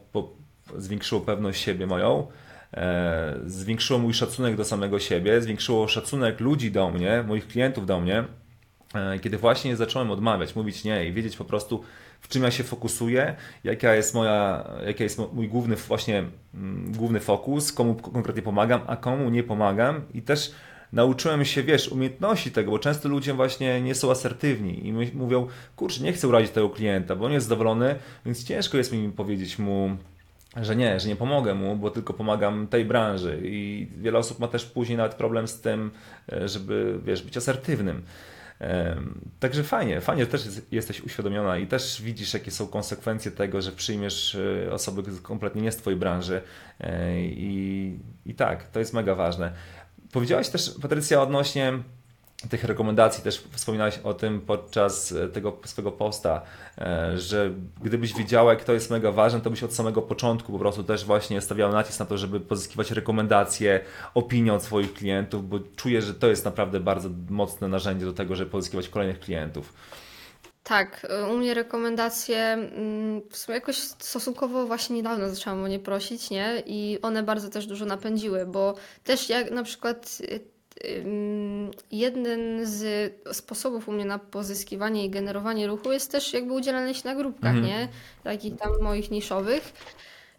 zwiększyło 0.77 1.21
pewność 1.21 1.63
siebie 1.63 1.87
moją, 1.87 2.27
e, 2.73 3.35
zwiększyło 3.47 3.99
mój 3.99 4.15
szacunek 4.15 4.57
do 4.57 4.65
samego 4.65 4.99
siebie, 4.99 5.43
zwiększyło 5.43 5.89
szacunek 5.89 6.41
ludzi 6.41 6.71
do 6.71 6.91
mnie, 6.91 7.25
moich 7.27 7.47
klientów 7.47 7.87
do 7.87 8.01
mnie, 8.01 8.25
e, 8.95 9.19
kiedy 9.19 9.39
właśnie 9.39 9.77
zacząłem 9.77 10.11
odmawiać, 10.11 10.57
mówić 10.57 10.85
nie 10.85 11.07
i 11.07 11.13
wiedzieć 11.13 11.37
po 11.37 11.45
prostu, 11.45 11.83
w 12.21 12.29
czym 12.29 12.43
ja 12.43 12.51
się 12.51 12.65
fokusuję, 12.65 13.37
jaka 13.65 13.95
jest 13.95 14.15
moja, 14.15 14.69
jaki 14.87 15.03
jest 15.03 15.21
mój 15.33 15.49
główny 15.49 15.77
właśnie 15.77 16.25
mm, 16.55 16.93
główny 16.93 17.21
fokus, 17.21 17.73
komu 17.73 17.95
konkretnie 17.95 18.43
pomagam, 18.43 18.81
a 18.87 18.97
komu 18.97 19.31
nie 19.31 19.43
pomagam 19.43 20.03
i 20.15 20.23
też 20.23 20.55
nauczyłem 20.95 21.45
się, 21.45 21.63
wiesz, 21.63 21.89
umiejętności 21.89 22.51
tego, 22.51 22.71
bo 22.71 22.79
często 22.79 23.09
ludzie 23.09 23.35
właśnie 23.35 23.81
nie 23.81 23.95
są 23.95 24.11
asertywni 24.11 24.87
i 24.87 24.93
mówią, 25.15 25.47
kurczę, 25.77 26.03
nie 26.03 26.13
chcę 26.13 26.29
urazić 26.29 26.51
tego 26.51 26.71
klienta, 26.71 27.17
bo 27.17 27.27
on 27.27 27.33
jest 27.33 27.47
zadowolony, 27.47 27.95
więc 28.27 28.45
ciężko 28.45 28.77
jest 28.77 28.93
mi 28.93 29.13
powiedzieć 29.13 29.59
mu, 29.59 29.97
że 30.63 30.77
nie, 30.77 31.01
że 31.01 31.09
nie 31.09 31.17
pomogę 31.17 31.55
mu, 31.55 31.77
bo 31.77 31.91
tylko 31.91 32.13
pomagam 32.13 32.67
tej 32.67 32.85
branży 32.85 33.41
i 33.45 33.89
wiele 33.97 34.19
osób 34.19 34.39
ma 34.39 34.49
też 34.49 34.65
później 34.65 34.99
nawet 34.99 35.15
problem 35.15 35.49
z 35.49 35.61
tym, 35.61 35.91
e, 36.33 36.49
żeby, 36.49 36.99
wiesz, 37.05 37.23
być 37.23 37.37
asertywnym. 37.37 38.03
Także 39.41 39.63
fajnie, 39.63 40.01
fajnie, 40.01 40.23
że 40.25 40.31
też 40.31 40.49
jesteś 40.73 41.01
uświadomiona 41.01 41.59
i 41.59 41.67
też 41.67 42.03
widzisz, 42.03 42.35
jakie 42.35 42.51
są 42.51 42.67
konsekwencje 42.67 43.31
tego, 43.31 43.63
że 43.63 43.73
przyjmiesz 43.73 44.39
e, 44.67 44.73
osoby 44.73 45.03
kompletnie 45.23 45.63
nie 45.63 45.73
z 45.73 45.77
Twojej 45.77 45.99
branży. 45.99 46.41
E, 46.81 47.21
I, 47.21 47.99
I 48.27 48.35
tak, 48.35 48.69
to 48.69 48.79
jest 48.79 48.95
mega 48.95 49.15
ważne. 49.15 49.53
Powiedziałaś 50.15 50.49
też, 50.49 50.71
Patrycja, 50.83 51.23
odnośnie 51.23 51.73
tych 52.51 52.65
rekomendacji, 52.65 53.25
też 53.25 53.45
wspominałaś 53.51 53.99
o 53.99 54.15
tym 54.15 54.41
podczas 54.41 55.13
e, 55.13 55.29
tego 55.29 55.57
swojego 55.65 55.93
posta, 55.93 56.43
e, 56.79 57.19
że 57.19 57.51
gdybyś 57.83 58.15
wiedziała, 58.15 58.53
jak 58.53 58.65
to 58.65 58.73
jest 58.73 58.91
mega 58.91 59.13
ważne, 59.13 59.41
to 59.41 59.51
byś 59.51 59.63
od 59.63 59.75
samego 59.75 60.03
początku 60.03 60.53
po 60.53 60.59
prostu 60.59 60.85
też 60.85 61.05
właśnie 61.05 61.41
stawiała 61.41 61.73
nacisk 61.73 62.01
na 62.01 62.07
to, 62.07 62.19
żeby 62.19 62.41
pozyskiwać 62.41 62.91
rekomendacje, 62.91 63.81
opinie 64.15 64.55
od 64.55 64.63
swoich 64.63 64.95
klientów, 64.95 65.49
bo 65.49 65.59
czuję, 65.77 66.03
że 66.03 66.15
to 66.15 66.27
jest 66.27 66.45
naprawdę 66.45 66.81
bardzo 66.81 67.09
mocne 67.31 67.69
narzędzie 67.69 68.07
do 68.07 68.13
tego, 68.13 68.37
żeby 68.37 68.51
pozyskiwać 68.51 68.89
kolejnych 68.89 69.21
klientów. 69.21 69.73
Tak, 70.65 71.07
y, 71.25 71.33
u 71.33 71.37
mnie 71.37 71.55
rekomendacje 71.55 72.39
mm, 72.39 73.23
w 73.31 73.37
sumie 73.37 73.55
jakoś 73.55 73.77
stosunkowo 73.79 74.67
właśnie 74.67 74.97
niedawno 74.97 75.29
zaczęłam 75.31 75.65
o 75.65 75.69
nie 75.69 75.79
prosić, 75.79 76.31
nie? 76.31 76.63
I 76.67 76.99
one 77.03 77.23
bardzo 77.23 77.49
też 77.49 77.67
dużo 77.67 77.85
napędziły, 77.85 78.47
bo 78.47 78.75
też 79.05 79.29
jak 79.29 79.51
na 79.51 79.63
przykład 79.63 80.19
y, 80.21 80.41
jeden 81.91 82.67
z 82.67 83.13
sposobów 83.33 83.89
u 83.89 83.93
mnie 83.93 84.05
na 84.05 84.19
pozyskiwanie 84.19 85.05
i 85.05 85.11
generowanie 85.11 85.67
ruchu 85.67 85.93
jest 85.93 86.13
też 86.13 86.33
jakby 86.33 86.53
udzielanie 86.53 86.95
się 86.95 87.03
na 87.05 87.15
grupkach, 87.15 87.55
mhm. 87.57 87.67
nie? 87.67 87.89
Takich 88.23 88.57
tam 88.57 88.71
moich 88.81 89.11
niszowych. 89.11 89.73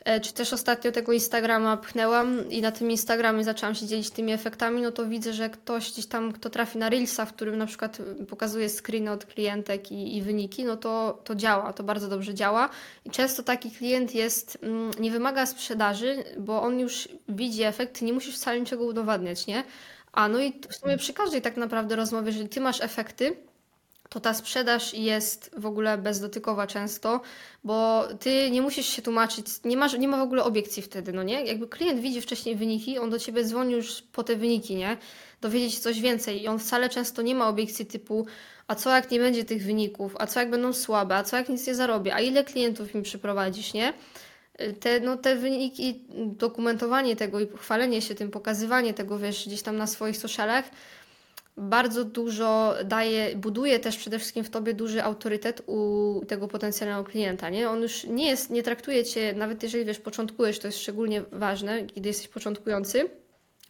E, 0.05 0.19
czy 0.19 0.33
też 0.33 0.53
ostatnio 0.53 0.91
tego 0.91 1.13
Instagrama 1.13 1.77
pchnęłam 1.77 2.49
i 2.49 2.61
na 2.61 2.71
tym 2.71 2.91
Instagramie 2.91 3.43
zaczęłam 3.43 3.75
się 3.75 3.85
dzielić 3.85 4.09
tymi 4.09 4.33
efektami, 4.33 4.81
no 4.81 4.91
to 4.91 5.05
widzę, 5.05 5.33
że 5.33 5.49
ktoś 5.49 5.91
gdzieś 5.91 6.05
tam, 6.05 6.31
kto 6.31 6.49
trafi 6.49 6.77
na 6.77 6.89
Reelsa, 6.89 7.25
w 7.25 7.33
którym 7.33 7.57
na 7.57 7.65
przykład 7.65 7.97
pokazuje 8.29 8.69
screen 8.69 9.09
od 9.09 9.25
klientek 9.25 9.91
i, 9.91 10.17
i 10.17 10.21
wyniki, 10.21 10.63
no 10.63 10.77
to, 10.77 11.21
to 11.23 11.35
działa, 11.35 11.73
to 11.73 11.83
bardzo 11.83 12.07
dobrze 12.07 12.33
działa. 12.33 12.69
I 13.05 13.09
często 13.09 13.43
taki 13.43 13.71
klient 13.71 14.15
jest, 14.15 14.57
mm, 14.61 14.91
nie 14.99 15.11
wymaga 15.11 15.45
sprzedaży, 15.45 16.23
bo 16.37 16.61
on 16.61 16.79
już 16.79 17.09
widzi 17.29 17.63
efekt, 17.63 18.01
nie 18.01 18.13
musisz 18.13 18.35
wcale 18.35 18.59
niczego 18.59 18.83
udowadniać, 18.83 19.47
nie? 19.47 19.63
A 20.11 20.27
no 20.27 20.39
i 20.39 20.53
w 20.69 20.75
sumie 20.75 20.97
przy 20.97 21.13
każdej 21.13 21.41
tak 21.41 21.57
naprawdę 21.57 21.95
rozmowie, 21.95 22.27
jeżeli 22.27 22.49
ty 22.49 22.61
masz 22.61 22.81
efekty, 22.81 23.35
to 24.09 24.19
ta 24.19 24.33
sprzedaż 24.33 24.93
jest 24.93 25.51
w 25.57 25.65
ogóle 25.65 25.97
bezdotykowa 25.97 26.67
często, 26.67 27.21
bo 27.63 28.03
ty 28.19 28.51
nie 28.51 28.61
musisz 28.61 28.87
się 28.87 29.01
tłumaczyć, 29.01 29.45
nie, 29.63 29.77
masz, 29.77 29.97
nie 29.97 30.07
ma 30.07 30.17
w 30.17 30.21
ogóle 30.21 30.43
obiekcji 30.43 30.83
wtedy, 30.83 31.13
no 31.13 31.23
nie? 31.23 31.45
Jakby 31.45 31.67
klient 31.67 31.99
widzi 31.99 32.21
wcześniej 32.21 32.55
wyniki, 32.55 32.99
on 32.99 33.09
do 33.09 33.19
ciebie 33.19 33.43
dzwoni 33.43 33.73
już 33.73 34.01
po 34.01 34.23
te 34.23 34.35
wyniki, 34.35 34.75
nie? 34.75 34.97
Dowiedzieć 35.41 35.73
się 35.73 35.79
coś 35.79 36.01
więcej 36.01 36.43
i 36.43 36.47
on 36.47 36.59
wcale 36.59 36.89
często 36.89 37.21
nie 37.21 37.35
ma 37.35 37.49
obiekcji 37.49 37.85
typu 37.85 38.25
a 38.67 38.75
co 38.75 38.89
jak 38.89 39.11
nie 39.11 39.19
będzie 39.19 39.45
tych 39.45 39.63
wyników, 39.63 40.15
a 40.19 40.27
co 40.27 40.39
jak 40.39 40.49
będą 40.49 40.73
słabe, 40.73 41.15
a 41.15 41.23
co 41.23 41.37
jak 41.37 41.49
nic 41.49 41.67
nie 41.67 41.75
zarobię, 41.75 42.15
a 42.15 42.19
ile 42.19 42.43
klientów 42.43 42.93
mi 42.93 43.01
przyprowadzisz, 43.01 43.73
nie? 43.73 43.93
Te, 44.79 44.99
no, 44.99 45.17
te 45.17 45.35
wyniki, 45.35 46.01
dokumentowanie 46.15 47.15
tego 47.15 47.39
i 47.39 47.47
chwalenie 47.57 48.01
się 48.01 48.15
tym, 48.15 48.31
pokazywanie 48.31 48.93
tego, 48.93 49.19
wiesz, 49.19 49.47
gdzieś 49.47 49.61
tam 49.61 49.77
na 49.77 49.87
swoich 49.87 50.17
socialach, 50.17 50.65
bardzo 51.57 52.05
dużo 52.05 52.75
daje, 52.85 53.35
buduje 53.35 53.79
też 53.79 53.97
przede 53.97 54.19
wszystkim 54.19 54.43
w 54.43 54.49
tobie 54.49 54.73
duży 54.73 55.03
autorytet 55.03 55.61
u 55.67 56.21
tego 56.27 56.47
potencjalnego 56.47 57.03
klienta, 57.03 57.49
nie? 57.49 57.69
On 57.69 57.81
już 57.81 58.03
nie 58.03 58.27
jest, 58.27 58.49
nie 58.49 58.63
traktuje 58.63 59.05
cię, 59.05 59.33
nawet 59.33 59.63
jeżeli 59.63 59.85
wiesz, 59.85 59.99
początkujesz, 59.99 60.59
to 60.59 60.67
jest 60.67 60.79
szczególnie 60.79 61.23
ważne, 61.31 61.85
kiedy 61.85 62.09
jesteś 62.09 62.27
początkujący, 62.27 63.09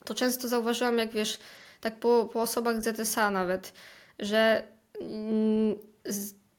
to 0.05 0.13
często 0.15 0.47
zauważyłam, 0.47 0.97
jak 0.97 1.11
wiesz, 1.11 1.39
tak 1.81 1.99
po, 1.99 2.29
po 2.33 2.41
osobach 2.41 2.81
ZSA 2.81 3.31
nawet, 3.31 3.73
że 4.19 4.63
mm, 5.01 5.75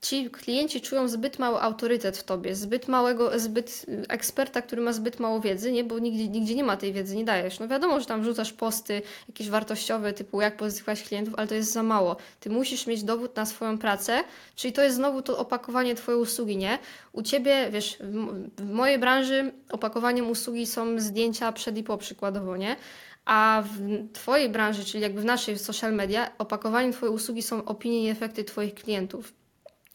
ci 0.03 0.30
klienci 0.30 0.80
czują 0.80 1.09
zbyt 1.09 1.38
mały 1.38 1.61
autorytet 1.61 2.18
w 2.18 2.24
tobie, 2.24 2.55
zbyt 2.55 2.88
małego, 2.88 3.38
zbyt 3.38 3.86
eksperta, 4.09 4.62
który 4.62 4.82
ma 4.82 4.92
zbyt 4.92 5.20
mało 5.20 5.40
wiedzy, 5.40 5.72
nie? 5.72 5.84
bo 5.84 5.99
nigdzie, 5.99 6.28
nigdzie 6.28 6.55
nie 6.55 6.64
ma 6.64 6.76
tej 6.76 6.92
wiedzy, 6.92 7.16
nie 7.16 7.24
dajesz. 7.24 7.59
No 7.61 7.68
wiadomo, 7.68 8.01
że 8.01 8.07
tam 8.07 8.24
rzucasz 8.24 8.53
posty 8.53 9.03
jakieś 9.28 9.49
wartościowe, 9.49 10.12
typu 10.12 10.40
jak 10.40 10.57
pozyskiwać 10.57 11.03
klientów, 11.03 11.34
ale 11.36 11.47
to 11.47 11.55
jest 11.55 11.72
za 11.72 11.82
mało. 11.82 12.16
Ty 12.40 12.51
musisz 12.51 12.86
mieć 12.86 13.05
dowód 13.05 13.36
na 13.36 13.47
swoją 13.47 13.78
pracę, 13.78 14.24
czyli 14.57 14.72
to 14.72 14.82
jest 14.82 14.97
znowu 14.97 15.22
to 15.22 15.38
opakowanie 15.38 15.94
twojej 15.94 16.20
usługi, 16.20 16.57
nie? 16.57 16.78
U 17.12 17.22
ciebie, 17.22 17.70
wiesz, 17.70 17.97
w, 18.01 18.47
w 18.57 18.70
mojej 18.70 18.99
branży 18.99 19.53
opakowaniem 19.70 20.30
usługi 20.30 20.66
są 20.66 21.01
zdjęcia 21.01 21.53
przed 21.53 21.78
i 21.78 21.82
po 21.82 21.99
przykładowo, 21.99 22.57
nie? 22.57 22.76
A 23.24 23.62
w 23.66 24.12
Twojej 24.12 24.49
branży, 24.49 24.84
czyli 24.84 25.03
jakby 25.03 25.20
w 25.20 25.24
naszej 25.24 25.59
social 25.59 25.94
media, 25.94 26.30
opakowaniem 26.38 26.92
Twojej 26.92 27.14
usługi 27.14 27.42
są 27.42 27.64
opinie 27.64 28.05
i 28.05 28.09
efekty 28.09 28.44
Twoich 28.44 28.74
klientów. 28.74 29.32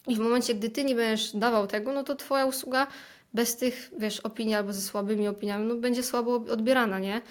I 0.06 0.16
w 0.16 0.18
momencie, 0.18 0.54
gdy 0.54 0.70
ty 0.70 0.84
nie 0.84 0.94
będziesz 0.94 1.36
dawał 1.36 1.66
tego, 1.66 1.92
no 1.92 2.04
to 2.04 2.16
twoja 2.16 2.46
usługa 2.46 2.86
bez 3.34 3.56
tych, 3.56 3.90
wiesz, 3.98 4.20
opinii 4.20 4.54
albo 4.54 4.72
ze 4.72 4.80
słabymi 4.80 5.28
opiniami, 5.28 5.66
no 5.66 5.74
będzie 5.74 6.02
słabo 6.02 6.34
odbierana, 6.34 6.98
nie? 6.98 7.22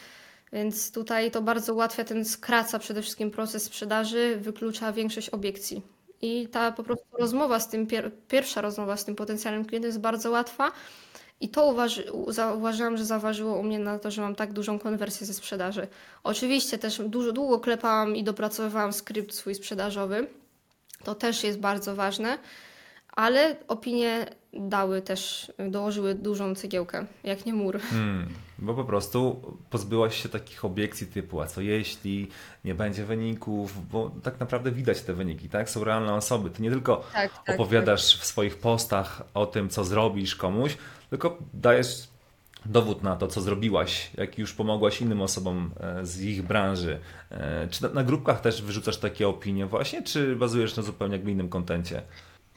Więc 0.53 0.91
tutaj 0.91 1.31
to 1.31 1.41
bardzo 1.41 1.73
ułatwia, 1.73 2.03
ten 2.03 2.25
skraca 2.25 2.79
przede 2.79 3.01
wszystkim 3.01 3.31
proces 3.31 3.63
sprzedaży, 3.63 4.37
wyklucza 4.41 4.93
większość 4.93 5.29
obiekcji. 5.29 5.81
I 6.21 6.47
ta 6.47 6.71
po 6.71 6.83
prostu 6.83 7.05
rozmowa 7.19 7.59
z 7.59 7.69
tym, 7.69 7.87
pier 7.87 8.11
pierwsza 8.27 8.61
rozmowa 8.61 8.97
z 8.97 9.05
tym 9.05 9.15
potencjalnym 9.15 9.65
klientem 9.65 9.89
jest 9.89 9.99
bardzo 9.99 10.31
łatwa 10.31 10.71
I 11.39 11.49
to 11.49 11.65
uważy, 11.71 12.11
zauważyłam, 12.27 12.97
że 12.97 13.05
zaważyło 13.05 13.57
u 13.57 13.63
mnie 13.63 13.79
na 13.79 13.99
to, 13.99 14.11
że 14.11 14.21
mam 14.21 14.35
tak 14.35 14.53
dużą 14.53 14.79
konwersję 14.79 15.27
ze 15.27 15.33
sprzedaży. 15.33 15.87
Oczywiście 16.23 16.77
też 16.77 17.01
dużo 17.01 17.31
długo 17.31 17.59
klepałam 17.59 18.15
i 18.15 18.23
dopracowywałam 18.23 18.93
skrypt 18.93 19.33
swój 19.33 19.55
sprzedażowy. 19.55 20.27
To 21.03 21.15
też 21.15 21.43
jest 21.43 21.59
bardzo 21.59 21.95
ważne, 21.95 22.37
ale 23.15 23.55
opinie 23.67 24.25
dały 24.53 25.01
też, 25.01 25.51
dołożyły 25.69 26.15
dużą 26.15 26.55
cegiełkę, 26.55 27.05
jak 27.23 27.45
nie 27.45 27.53
mur. 27.53 27.79
Hmm, 27.79 28.29
bo 28.59 28.73
po 28.73 28.83
prostu 28.83 29.41
pozbyłaś 29.69 30.23
się 30.23 30.29
takich 30.29 30.65
obiekcji 30.65 31.07
typu, 31.07 31.41
a 31.41 31.47
co 31.47 31.61
jeśli 31.61 32.27
nie 32.65 32.75
będzie 32.75 33.05
wyników, 33.05 33.89
bo 33.89 34.11
tak 34.23 34.39
naprawdę 34.39 34.71
widać 34.71 35.01
te 35.01 35.13
wyniki, 35.13 35.49
tak? 35.49 35.69
Są 35.69 35.83
realne 35.83 36.13
osoby. 36.13 36.49
Ty 36.49 36.61
nie 36.61 36.69
tylko 36.69 37.03
Tak, 37.13 37.43
tak, 37.45 37.55
opowiadasz 37.59 38.17
w 38.19 38.25
swoich 38.25 38.57
postach 38.57 39.21
o 39.33 39.45
tym, 39.45 39.69
co 39.69 39.83
zrobisz 39.83 40.35
komuś, 40.35 40.77
tylko 41.09 41.37
dajesz 41.53 42.10
dowód 42.65 43.03
na 43.03 43.15
to, 43.15 43.27
co 43.27 43.41
zrobiłaś, 43.41 44.11
jak 44.17 44.37
już 44.37 44.53
pomogłaś 44.53 45.01
innym 45.01 45.21
osobom 45.21 45.71
e, 45.79 46.05
z 46.05 46.21
ich 46.21 46.43
branży. 46.43 46.99
E, 47.31 47.67
Czy 47.67 47.93
na, 47.93 48.03
grupkach 48.03 48.41
też 48.41 48.61
wyrzucasz 48.61 48.97
takie 48.97 49.27
opinie 49.27 49.65
właśnie, 49.65 50.03
czy 50.03 50.35
bazujesz 50.35 50.77
na 50.77 50.83
zupełnie 50.83 51.15
jakby 51.15 51.31
innym 51.31 51.49
kontencie? 51.49 52.01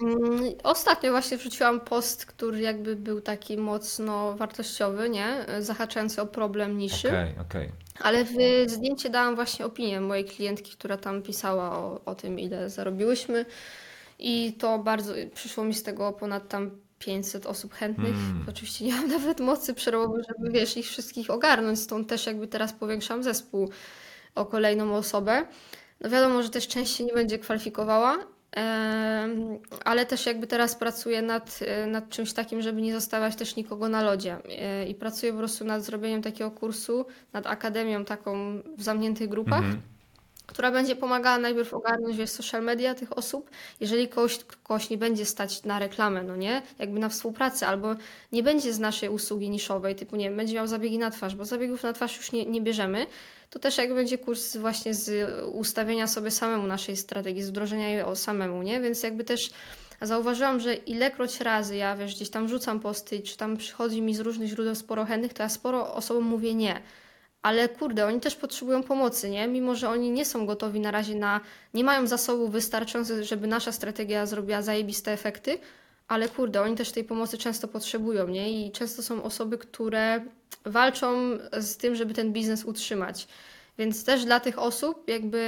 Mm, 0.02 0.42
Ostatnio 0.62 1.10
właśnie 1.10 1.36
wrzuciłam 1.36 1.80
post, 1.80 2.26
który 2.26 2.60
jakby 2.60 2.96
był 2.96 3.20
taki 3.20 3.56
mocno 3.56 4.36
wartościowy, 4.36 5.10
nie? 5.10 5.46
Zahaczający 5.60 6.22
o 6.22 6.26
problem 6.26 6.78
niszy. 6.78 7.08
Okej, 7.08 7.34
okej. 7.40 7.68
Ale 8.00 8.24
w 8.24 8.30
zdjęcie 8.66 9.10
dałam 9.10 9.34
właśnie 9.34 9.66
opinię 9.66 10.00
mojej 10.00 10.24
klientki, 10.24 10.72
która 10.72 10.96
tam 10.96 11.22
pisała 11.22 11.78
o, 11.78 12.00
o 12.04 12.14
tym, 12.14 12.38
ile 12.38 12.70
zarobiłyśmy. 12.70 13.46
I 14.18 14.52
to 14.52 14.78
bardzo 14.78 15.12
przyszło 15.34 15.64
mi 15.64 15.74
z 15.74 15.82
tego 15.82 16.12
ponad 16.12 16.48
tam 16.48 16.70
500 17.04 17.46
osób 17.46 17.74
chętnych. 17.74 18.14
Mm. 18.14 18.46
Oczywiście 18.48 18.84
nie 18.84 18.94
mam 18.94 19.08
nawet 19.18 19.40
mocy 19.40 19.74
przerobowej, 19.74 20.24
żeby 20.28 20.50
wiesz, 20.50 20.76
ich 20.76 20.86
wszystkich 20.86 21.30
ogarnąć. 21.30 21.80
Stąd 21.80 22.08
też 22.08 22.26
jakby 22.26 22.46
teraz 22.46 22.72
powiększam 22.72 23.22
zespół 23.22 23.70
o 24.34 24.46
kolejną 24.46 24.94
osobę. 24.94 25.46
No 26.00 26.10
wiadomo, 26.10 26.42
że 26.42 26.50
też 26.50 26.68
część 26.68 26.96
się 26.96 27.04
nie 27.04 27.12
będzie 27.12 27.38
kwalifikowała, 27.38 28.18
ale 29.84 30.06
też 30.06 30.26
jakby 30.26 30.46
teraz 30.46 30.74
pracuję 30.74 31.22
nad, 31.22 31.60
e, 31.66 31.86
nad 31.86 32.08
czymś 32.08 32.32
takim, 32.32 32.62
żeby 32.62 32.82
nie 32.82 32.92
zostawiać 32.92 33.36
też 33.36 33.56
nikogo 33.56 33.88
na 33.88 34.02
lodzie. 34.02 34.36
E, 34.48 34.86
I 34.86 34.94
pracuję 34.94 35.32
po 35.32 35.38
prostu 35.38 35.64
nad 35.64 35.82
zrobieniem 35.82 36.22
takiego 36.22 36.50
kursu, 36.50 37.06
nad 37.32 37.46
akademią 37.46 38.04
taką 38.04 38.62
w 38.76 38.82
zamkniętych 38.82 39.28
grupach 39.28 39.58
Mhm. 39.58 39.93
Która 40.46 40.70
będzie 40.70 40.96
pomagała 40.96 41.38
najpierw 41.38 41.74
ogarnąć, 41.74 42.16
wiesz, 42.16 42.30
social 42.30 42.62
media 42.62 42.94
tych 42.94 43.18
osób. 43.18 43.50
Jeżeli 43.80 44.08
kogoś, 44.08 44.38
kogoś 44.62 44.90
nie 44.90 44.98
będzie 44.98 45.24
stać 45.24 45.62
na 45.62 45.78
reklamę, 45.78 46.22
no 46.22 46.36
nie, 46.36 46.62
jakby 46.78 46.98
na 46.98 47.08
współpracę, 47.08 47.66
albo 47.66 47.94
nie 48.32 48.42
będzie 48.42 48.72
z 48.72 48.78
naszej 48.78 49.08
usługi 49.08 49.50
niszowej, 49.50 49.94
typu, 49.94 50.16
nie 50.16 50.30
będzie 50.30 50.54
miał 50.54 50.66
zabiegi 50.66 50.98
na 50.98 51.10
twarz, 51.10 51.34
bo 51.34 51.44
zabiegów 51.44 51.82
na 51.82 51.92
twarz 51.92 52.16
już 52.16 52.32
nie, 52.32 52.46
nie 52.46 52.60
bierzemy, 52.60 53.06
to 53.50 53.58
też 53.58 53.78
jakby 53.78 53.94
będzie 53.94 54.18
kurs 54.18 54.56
właśnie 54.56 54.94
z 54.94 55.30
ustawienia 55.54 56.06
sobie 56.06 56.30
samemu 56.30 56.66
naszej 56.66 56.96
strategii, 56.96 57.42
z 57.42 57.50
wdrożenia 57.50 57.88
jej 57.88 58.04
samemu, 58.14 58.62
nie, 58.62 58.80
więc 58.80 59.02
jakby 59.02 59.24
też 59.24 59.50
zauważyłam, 60.02 60.60
że 60.60 60.74
ilekroć 60.74 61.40
razy 61.40 61.76
ja, 61.76 61.96
wiesz, 61.96 62.14
gdzieś 62.14 62.30
tam 62.30 62.48
rzucam 62.48 62.80
posty, 62.80 63.22
czy 63.22 63.36
tam 63.36 63.56
przychodzi 63.56 64.02
mi 64.02 64.14
z 64.14 64.20
różnych 64.20 64.48
źródeł 64.48 64.74
sporo 64.74 65.04
chętnych, 65.04 65.34
to 65.34 65.42
ja 65.42 65.48
sporo 65.48 65.94
osobom 65.94 66.24
mówię 66.24 66.54
nie. 66.54 66.80
Ale 67.44 67.68
kurde, 67.68 68.06
oni 68.06 68.20
też 68.20 68.36
potrzebują 68.36 68.82
pomocy, 68.82 69.30
nie? 69.30 69.48
Mimo, 69.48 69.74
że 69.74 69.88
oni 69.88 70.10
nie 70.10 70.24
są 70.24 70.46
gotowi 70.46 70.80
na 70.80 70.90
razie 70.90 71.14
na. 71.14 71.40
Nie 71.74 71.84
mają 71.84 72.06
zasobów 72.06 72.52
wystarczających, 72.52 73.24
żeby 73.24 73.46
nasza 73.46 73.72
strategia 73.72 74.26
zrobiła 74.26 74.62
zajebiste 74.62 75.12
efekty, 75.12 75.58
ale 76.08 76.28
kurde, 76.28 76.62
oni 76.62 76.76
też 76.76 76.92
tej 76.92 77.04
pomocy 77.04 77.38
często 77.38 77.68
potrzebują, 77.68 78.28
nie? 78.28 78.66
I 78.66 78.72
często 78.72 79.02
są 79.02 79.22
osoby, 79.22 79.58
które 79.58 80.20
walczą 80.64 81.38
z 81.60 81.76
tym, 81.76 81.94
żeby 81.94 82.14
ten 82.14 82.32
biznes 82.32 82.64
utrzymać. 82.64 83.28
Więc 83.78 84.04
też 84.04 84.24
dla 84.24 84.40
tych 84.40 84.58
osób 84.58 85.08
jakby 85.08 85.42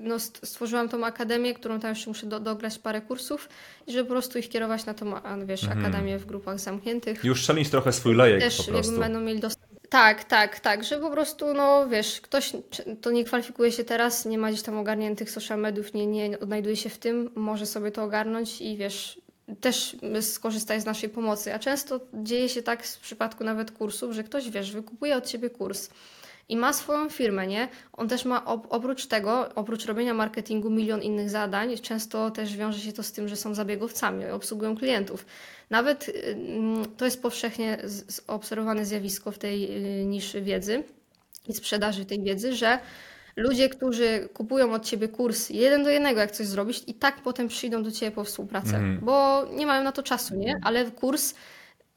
no, 0.00 0.18
st- 0.18 0.46
stworzyłam 0.48 0.88
tą 0.88 1.04
akademię, 1.04 1.54
którą 1.54 1.80
tam 1.80 1.90
jeszcze 1.90 2.10
muszę 2.10 2.26
do, 2.26 2.40
dograć 2.40 2.78
parę 2.78 3.00
kursów 3.00 3.48
i 3.86 3.92
żeby 3.92 4.04
po 4.04 4.12
prostu 4.14 4.38
ich 4.38 4.48
kierować 4.48 4.86
na 4.86 4.94
tą, 4.94 5.12
wiesz, 5.46 5.64
akademię 5.64 6.18
w 6.18 6.26
grupach 6.26 6.58
zamkniętych 6.60 7.24
Już 7.24 7.40
szalenić 7.42 7.70
trochę 7.70 7.92
swój 7.92 8.14
lejek 8.14 8.40
też 8.40 8.56
po 8.56 8.62
jakby 8.62 8.72
prostu. 8.78 8.98
będą 9.00 9.20
mieli 9.20 9.40
dostęp. 9.40 9.55
Tak, 9.88 10.24
tak, 10.24 10.60
tak, 10.60 10.84
że 10.84 10.98
po 10.98 11.10
prostu, 11.10 11.54
no 11.54 11.88
wiesz, 11.88 12.20
ktoś 12.20 12.52
to 13.00 13.10
nie 13.10 13.24
kwalifikuje 13.24 13.72
się 13.72 13.84
teraz, 13.84 14.26
nie 14.26 14.38
ma 14.38 14.50
gdzieś 14.50 14.62
tam 14.62 14.78
ogarniętych 14.78 15.30
social 15.30 15.60
mediów, 15.60 15.94
nie, 15.94 16.06
nie 16.06 16.38
odnajduje 16.40 16.76
się 16.76 16.88
w 16.88 16.98
tym, 16.98 17.30
może 17.34 17.66
sobie 17.66 17.90
to 17.90 18.02
ogarnąć 18.02 18.60
i 18.60 18.76
wiesz, 18.76 19.20
też 19.60 19.96
skorzystać 20.20 20.82
z 20.82 20.84
naszej 20.84 21.08
pomocy. 21.08 21.54
A 21.54 21.58
często 21.58 22.00
dzieje 22.14 22.48
się 22.48 22.62
tak 22.62 22.86
w 22.86 23.00
przypadku 23.00 23.44
nawet 23.44 23.70
kursów, 23.70 24.12
że 24.12 24.24
ktoś, 24.24 24.50
wiesz, 24.50 24.72
wykupuje 24.72 25.16
od 25.16 25.26
ciebie 25.26 25.50
kurs 25.50 25.90
i 26.48 26.56
ma 26.56 26.72
swoją 26.72 27.08
firmę, 27.10 27.46
nie? 27.46 27.68
On 27.92 28.08
też 28.08 28.24
ma 28.24 28.44
op- 28.44 28.66
oprócz 28.70 29.06
tego, 29.06 29.48
oprócz 29.54 29.84
robienia 29.86 30.14
marketingu, 30.14 30.70
milion 30.70 31.02
innych 31.02 31.30
zadań. 31.30 31.76
Często 31.78 32.30
też 32.30 32.56
wiąże 32.56 32.78
się 32.80 32.92
to 32.92 33.02
z 33.02 33.12
tym, 33.12 33.28
że 33.28 33.36
są 33.36 33.54
zabiegowcami, 33.54 34.26
obsługują 34.26 34.76
klientów. 34.76 35.26
Nawet 35.70 36.08
y, 36.08 36.12
mm, 36.34 36.84
to 36.96 37.04
jest 37.04 37.22
powszechnie 37.22 37.78
obserwowane 38.26 38.84
zjawisko 38.84 39.30
w 39.32 39.38
tej 39.38 39.86
y, 40.02 40.04
niszy 40.04 40.42
wiedzy 40.42 40.84
i 41.48 41.52
sprzedaży 41.54 42.04
tej 42.04 42.22
wiedzy, 42.22 42.54
że 42.54 42.78
ludzie, 43.36 43.68
którzy 43.68 44.28
kupują 44.34 44.72
od 44.74 44.84
ciebie 44.84 45.08
kurs 45.08 45.50
jeden 45.50 45.84
do 45.84 45.90
jednego, 45.90 46.20
jak 46.20 46.30
coś 46.30 46.46
zrobić, 46.46 46.82
i 46.86 46.94
tak 46.94 47.22
potem 47.22 47.48
przyjdą 47.48 47.82
do 47.82 47.90
ciebie 47.90 48.12
po 48.12 48.24
współpracę, 48.24 48.76
Mhm. 48.76 48.98
bo 49.02 49.46
nie 49.56 49.66
mają 49.66 49.84
na 49.84 49.92
to 49.92 50.02
czasu, 50.02 50.34
nie? 50.36 50.60
Ale 50.62 50.90
kurs 50.90 51.34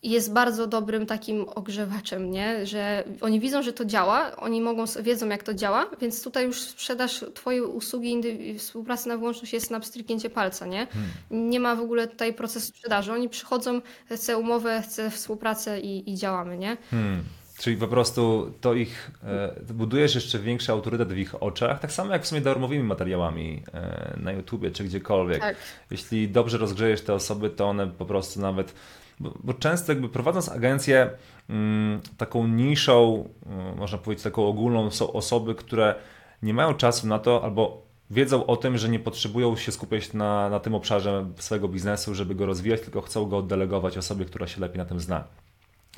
jest 0.03 0.33
bardzo 0.33 0.67
dobrym 0.67 1.05
takim 1.05 1.45
ogrzewaczem, 1.55 2.31
nie? 2.31 2.65
Że 2.65 3.03
oni 3.21 3.39
widzą, 3.39 3.61
że 3.61 3.73
to 3.73 3.85
działa, 3.85 4.35
oni 4.35 4.61
mogą, 4.61 4.83
wiedzą 5.01 5.29
jak 5.29 5.43
to 5.43 5.53
działa, 5.53 5.89
więc 6.01 6.23
tutaj 6.23 6.45
już 6.45 6.61
sprzedaż 6.61 7.25
twojej 7.33 7.61
usługi 7.61 8.21
współpracy 8.57 9.09
na 9.09 9.17
wyłączność 9.17 9.53
jest 9.53 9.71
na 9.71 9.79
pstryknięcie 9.79 10.29
palca, 10.29 10.65
nie? 10.65 10.87
Nie 11.31 11.59
ma 11.59 11.75
w 11.75 11.79
ogóle 11.81 12.07
tutaj 12.07 12.33
procesu 12.33 12.67
sprzedaży. 12.67 13.13
Oni 13.13 13.29
przychodzą, 13.29 13.81
chcę 14.11 14.37
umowę, 14.37 14.81
chcę 14.81 15.09
współpracę 15.09 15.79
i, 15.79 16.11
i 16.11 16.15
działamy, 16.15 16.57
nie? 16.57 16.77
Hmm. 16.91 17.23
Czyli 17.59 17.77
po 17.77 17.87
prostu 17.87 18.53
to 18.61 18.73
ich, 18.73 19.11
e, 19.23 19.73
budujesz 19.73 20.15
jeszcze 20.15 20.39
większy 20.39 20.71
autorytet 20.71 21.13
w 21.13 21.17
ich 21.17 21.43
oczach, 21.43 21.79
tak 21.79 21.91
samo 21.91 22.13
jak 22.13 22.23
w 22.23 22.27
sumie 22.27 22.41
darmowymi 22.41 22.83
materiałami 22.83 23.63
e, 23.73 24.13
na 24.17 24.31
YouTubie 24.31 24.71
czy 24.71 24.83
gdziekolwiek. 24.83 25.39
Tak. 25.39 25.55
Jeśli 25.91 26.29
dobrze 26.29 26.57
rozgrzejesz 26.57 27.01
te 27.01 27.13
osoby, 27.13 27.49
to 27.49 27.69
one 27.69 27.87
po 27.87 28.05
prostu 28.05 28.41
nawet, 28.41 28.73
bo, 29.19 29.33
bo 29.43 29.53
często 29.53 29.91
jakby 29.91 30.09
prowadząc 30.09 30.49
agencję 30.49 31.09
mm, 31.49 32.01
taką 32.17 32.47
niszą, 32.47 33.29
mm, 33.45 33.77
można 33.77 33.97
powiedzieć 33.97 34.23
taką 34.23 34.47
ogólną, 34.47 34.91
są 34.91 35.13
osoby, 35.13 35.55
które 35.55 35.95
nie 36.43 36.53
mają 36.53 36.73
czasu 36.73 37.07
na 37.07 37.19
to 37.19 37.43
albo 37.43 37.89
wiedzą 38.09 38.45
o 38.45 38.57
tym, 38.57 38.77
że 38.77 38.89
nie 38.89 38.99
potrzebują 38.99 39.55
się 39.55 39.71
skupiać 39.71 40.13
na, 40.13 40.49
na 40.49 40.59
tym 40.59 40.75
obszarze 40.75 41.25
swojego 41.37 41.67
biznesu, 41.67 42.15
żeby 42.15 42.35
go 42.35 42.45
rozwijać, 42.45 42.81
tylko 42.81 43.01
chcą 43.01 43.25
go 43.25 43.37
oddelegować 43.37 43.97
osobie, 43.97 44.25
która 44.25 44.47
się 44.47 44.61
lepiej 44.61 44.77
na 44.77 44.85
tym 44.85 44.99
zna. 44.99 45.23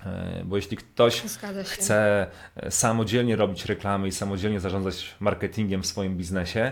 E, 0.06 0.42
Bo 0.46 0.56
jeśli 0.56 0.78
ktoś 0.78 1.22
chce 1.66 2.28
e, 2.56 2.72
samodzielnie 2.72 3.36
robić 3.36 3.66
reklamy 3.66 4.08
i 4.08 4.12
samodzielnie 4.12 4.60
zarządzać 4.60 5.16
marketingiem 5.20 5.82
w 5.82 5.86
swoim 5.86 6.18
biznesie, 6.18 6.72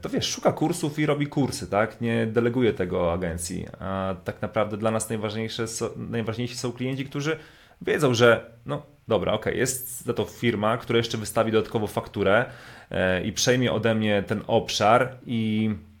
to 0.00 0.08
wiesz, 0.08 0.30
szuka 0.30 0.52
kursów 0.52 0.98
i 0.98 1.06
robi 1.06 1.26
kursy, 1.26 1.66
tak? 1.70 2.00
Nie 2.00 2.26
deleguje 2.26 2.72
tego 2.72 3.12
agencji. 3.12 3.66
A 3.80 4.14
tak 4.24 4.42
naprawdę 4.42 4.76
dla 4.76 4.90
nas 4.90 5.08
najważniejsze, 5.08 5.68
są- 5.68 5.90
najważniejsi 5.96 6.56
są 6.56 6.72
klienci, 6.72 7.04
którzy 7.04 7.38
wiedzą, 7.82 8.14
że 8.14 8.50
no 8.66 8.82
dobra, 9.08 9.32
okej, 9.32 9.58
jest 9.58 10.04
za 10.04 10.14
to 10.14 10.24
firma, 10.24 10.76
która 10.76 10.96
jeszcze 10.96 11.18
wystawi 11.18 11.52
dodatkowo 11.52 11.86
fakturę 11.86 12.44
e, 12.90 13.24
i 13.24 13.32
przejmie 13.32 13.72
ode 13.72 13.94
mnie 13.94 14.22
ten 14.22 14.42
obszar 14.46 15.18
i 15.26 15.70
e, 15.70 15.91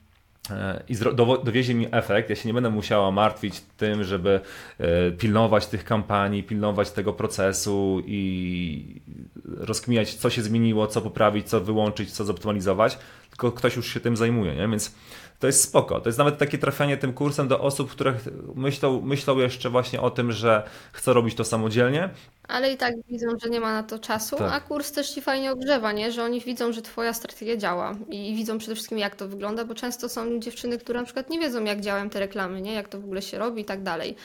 i 0.88 0.94
zro- 0.94 1.14
dowo- 1.14 1.44
dowiezie 1.44 1.74
mi 1.74 1.86
efekt. 1.90 2.30
Ja 2.30 2.36
się 2.36 2.48
nie 2.48 2.54
będę 2.54 2.70
musiała 2.70 3.10
martwić 3.10 3.60
tym, 3.76 4.04
żeby 4.04 4.40
e, 4.78 5.10
pilnować 5.10 5.66
tych 5.66 5.84
kampanii, 5.84 6.42
pilnować 6.42 6.90
tego 6.90 7.12
procesu 7.12 8.02
i 8.06 9.00
rozkminiać, 9.44 10.14
co 10.14 10.30
się 10.30 10.42
zmieniło, 10.42 10.86
co 10.86 11.00
poprawić, 11.02 11.48
co 11.48 11.60
wyłączyć, 11.60 12.12
co 12.12 12.24
zoptymalizować, 12.24 12.98
tylko 13.30 13.52
ktoś 13.52 13.76
już 13.76 13.94
się 13.94 14.00
tym 14.00 14.16
zajmuje, 14.16 14.54
nie? 14.54 14.68
Więc 14.68 14.94
to 15.42 15.46
jest 15.46 15.62
spoko. 15.62 16.00
To 16.00 16.08
jest 16.08 16.18
nawet 16.18 16.38
takie 16.38 16.58
trafianie 16.58 16.96
tym 16.96 17.12
kursem 17.12 17.48
do 17.48 17.60
osób, 17.60 17.90
które 17.90 18.14
myślą, 18.54 19.00
myślą 19.00 19.38
jeszcze 19.38 19.70
właśnie 19.70 20.00
o 20.00 20.10
tym, 20.10 20.32
że 20.32 20.62
chcą 20.92 21.12
robić 21.12 21.34
to 21.34 21.44
samodzielnie. 21.44 22.10
Ale 22.48 22.72
i 22.72 22.76
tak 22.76 22.94
widzą, 23.08 23.26
że 23.42 23.50
nie 23.50 23.60
ma 23.60 23.72
na 23.72 23.82
to 23.82 23.98
czasu, 23.98 24.36
Tak. 24.36 24.52
a 24.52 24.60
kurs 24.60 24.92
też 24.92 25.10
ci 25.10 25.22
fajnie 25.22 25.52
ogrzewa, 25.52 25.92
nie? 25.92 26.12
Że 26.12 26.24
oni 26.24 26.40
widzą, 26.40 26.72
że 26.72 26.82
twoja 26.82 27.12
strategia 27.14 27.56
działa 27.56 27.94
i 28.08 28.34
widzą 28.36 28.58
przede 28.58 28.74
wszystkim, 28.74 28.98
jak 28.98 29.16
to 29.16 29.28
wygląda, 29.28 29.64
bo 29.64 29.74
często 29.74 30.08
są 30.08 30.38
dziewczyny, 30.40 30.78
które 30.78 30.98
na 31.00 31.04
przykład 31.04 31.30
nie 31.30 31.38
wiedzą, 31.38 31.64
jak 31.64 31.80
działają 31.80 32.10
te 32.10 32.20
reklamy, 32.20 32.60
nie? 32.60 32.72
Jak 32.72 32.88
to 32.88 33.00
w 33.00 33.04
ogóle 33.04 33.22
się 33.22 33.38
robi 33.38 33.62
i 33.62 33.64
tak 33.64 33.82
dalej. 33.82 34.16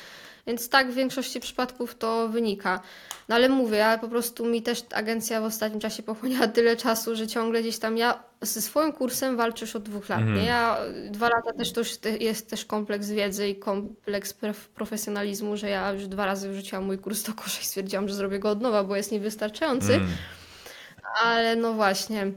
Więc 0.47 0.69
tak 0.69 0.91
w 0.91 0.93
większości 0.93 1.39
przypadków 1.39 1.95
to 1.95 2.29
wynika. 2.29 2.81
No 3.29 3.35
ale 3.35 3.49
mówię, 3.49 3.77
ja 3.77 3.97
po 3.97 4.07
prostu 4.07 4.45
mi 4.45 4.61
też 4.61 4.83
agencja 4.93 5.41
w 5.41 5.43
ostatnim 5.43 5.79
czasie 5.79 6.03
pochłaniała 6.03 6.47
tyle 6.57 6.77
czasu, 6.77 7.15
że 7.15 7.27
ciągle 7.27 7.61
gdzieś 7.61 7.79
tam 7.79 7.97
ja 7.97 8.23
ze 8.41 8.61
swoim 8.61 8.93
kursem 8.93 9.37
walczysz 9.37 9.75
od 9.75 9.83
dwóch 9.83 10.09
lat. 10.09 10.25
Nie? 10.25 10.45
Ja 10.45 10.77
dwa 11.09 11.29
lata 11.29 11.53
też 11.53 11.73
to 11.73 11.81
jest 12.19 12.49
też 12.49 12.65
kompleks 12.65 13.09
wiedzy 13.09 13.47
i 13.47 13.55
kompleks 13.55 14.33
prof- 14.33 14.67
profesjonalizmu, 14.75 15.57
że 15.57 15.69
ja 15.69 15.91
już 15.91 16.07
dwa 16.07 16.25
razy 16.25 16.49
wrzuciłam 16.49 16.85
mój 16.85 16.97
kurs 16.97 17.23
do 17.23 17.33
kosza 17.33 17.61
i 17.61 17.65
stwierdziłam, 17.65 18.07
że 18.07 18.15
zrobię 18.15 18.39
go 18.39 18.49
od 18.49 18.61
nowa, 18.61 18.83
bo 18.83 18.95
jest 18.95 19.11
niewystarczający. 19.11 19.93
Mm. 19.93 20.07
Ale 21.23 21.55
no 21.55 21.73
właśnie, 21.73 22.31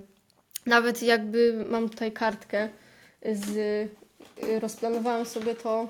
nawet 0.66 1.02
jakby 1.02 1.64
mam 1.70 1.88
tutaj 1.88 2.12
kartkę 2.12 2.68
z. 3.32 3.90
Rozplanowałam 4.60 5.26
sobie 5.26 5.54
to 5.54 5.88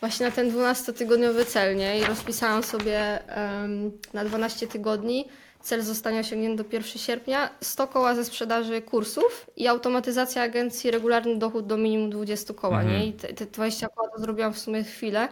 właśnie 0.00 0.26
na 0.26 0.32
ten 0.32 0.50
12-tygodniowy 0.50 1.44
cel, 1.46 1.76
nie? 1.76 1.98
I 1.98 2.04
rozpisałam 2.04 2.62
sobie 2.62 3.28
em, 3.28 3.92
na 4.12 4.24
12 4.24 4.66
tygodni 4.66 5.24
cel 5.62 5.82
zostania 5.82 6.20
osiągnięty 6.20 6.64
do 6.64 6.70
1 6.72 6.82
sierpnia, 6.84 7.50
100 7.60 7.86
koła 7.86 8.14
ze 8.14 8.24
sprzedaży 8.24 8.82
kursów 8.82 9.46
i 9.56 9.68
automatyzacja 9.68 10.42
agencji, 10.42 10.90
regularny 10.90 11.36
dochód 11.36 11.66
do 11.66 11.76
minimum 11.76 12.10
20 12.10 12.54
koła, 12.54 12.82
nie? 12.82 13.06
I 13.06 13.12
te, 13.12 13.28
te 13.28 13.46
20 13.46 13.88
koła 13.88 14.08
to 14.08 14.20
zrobiłam 14.20 14.52
w 14.52 14.58
sumie 14.58 14.84
chwilę, 14.84 15.28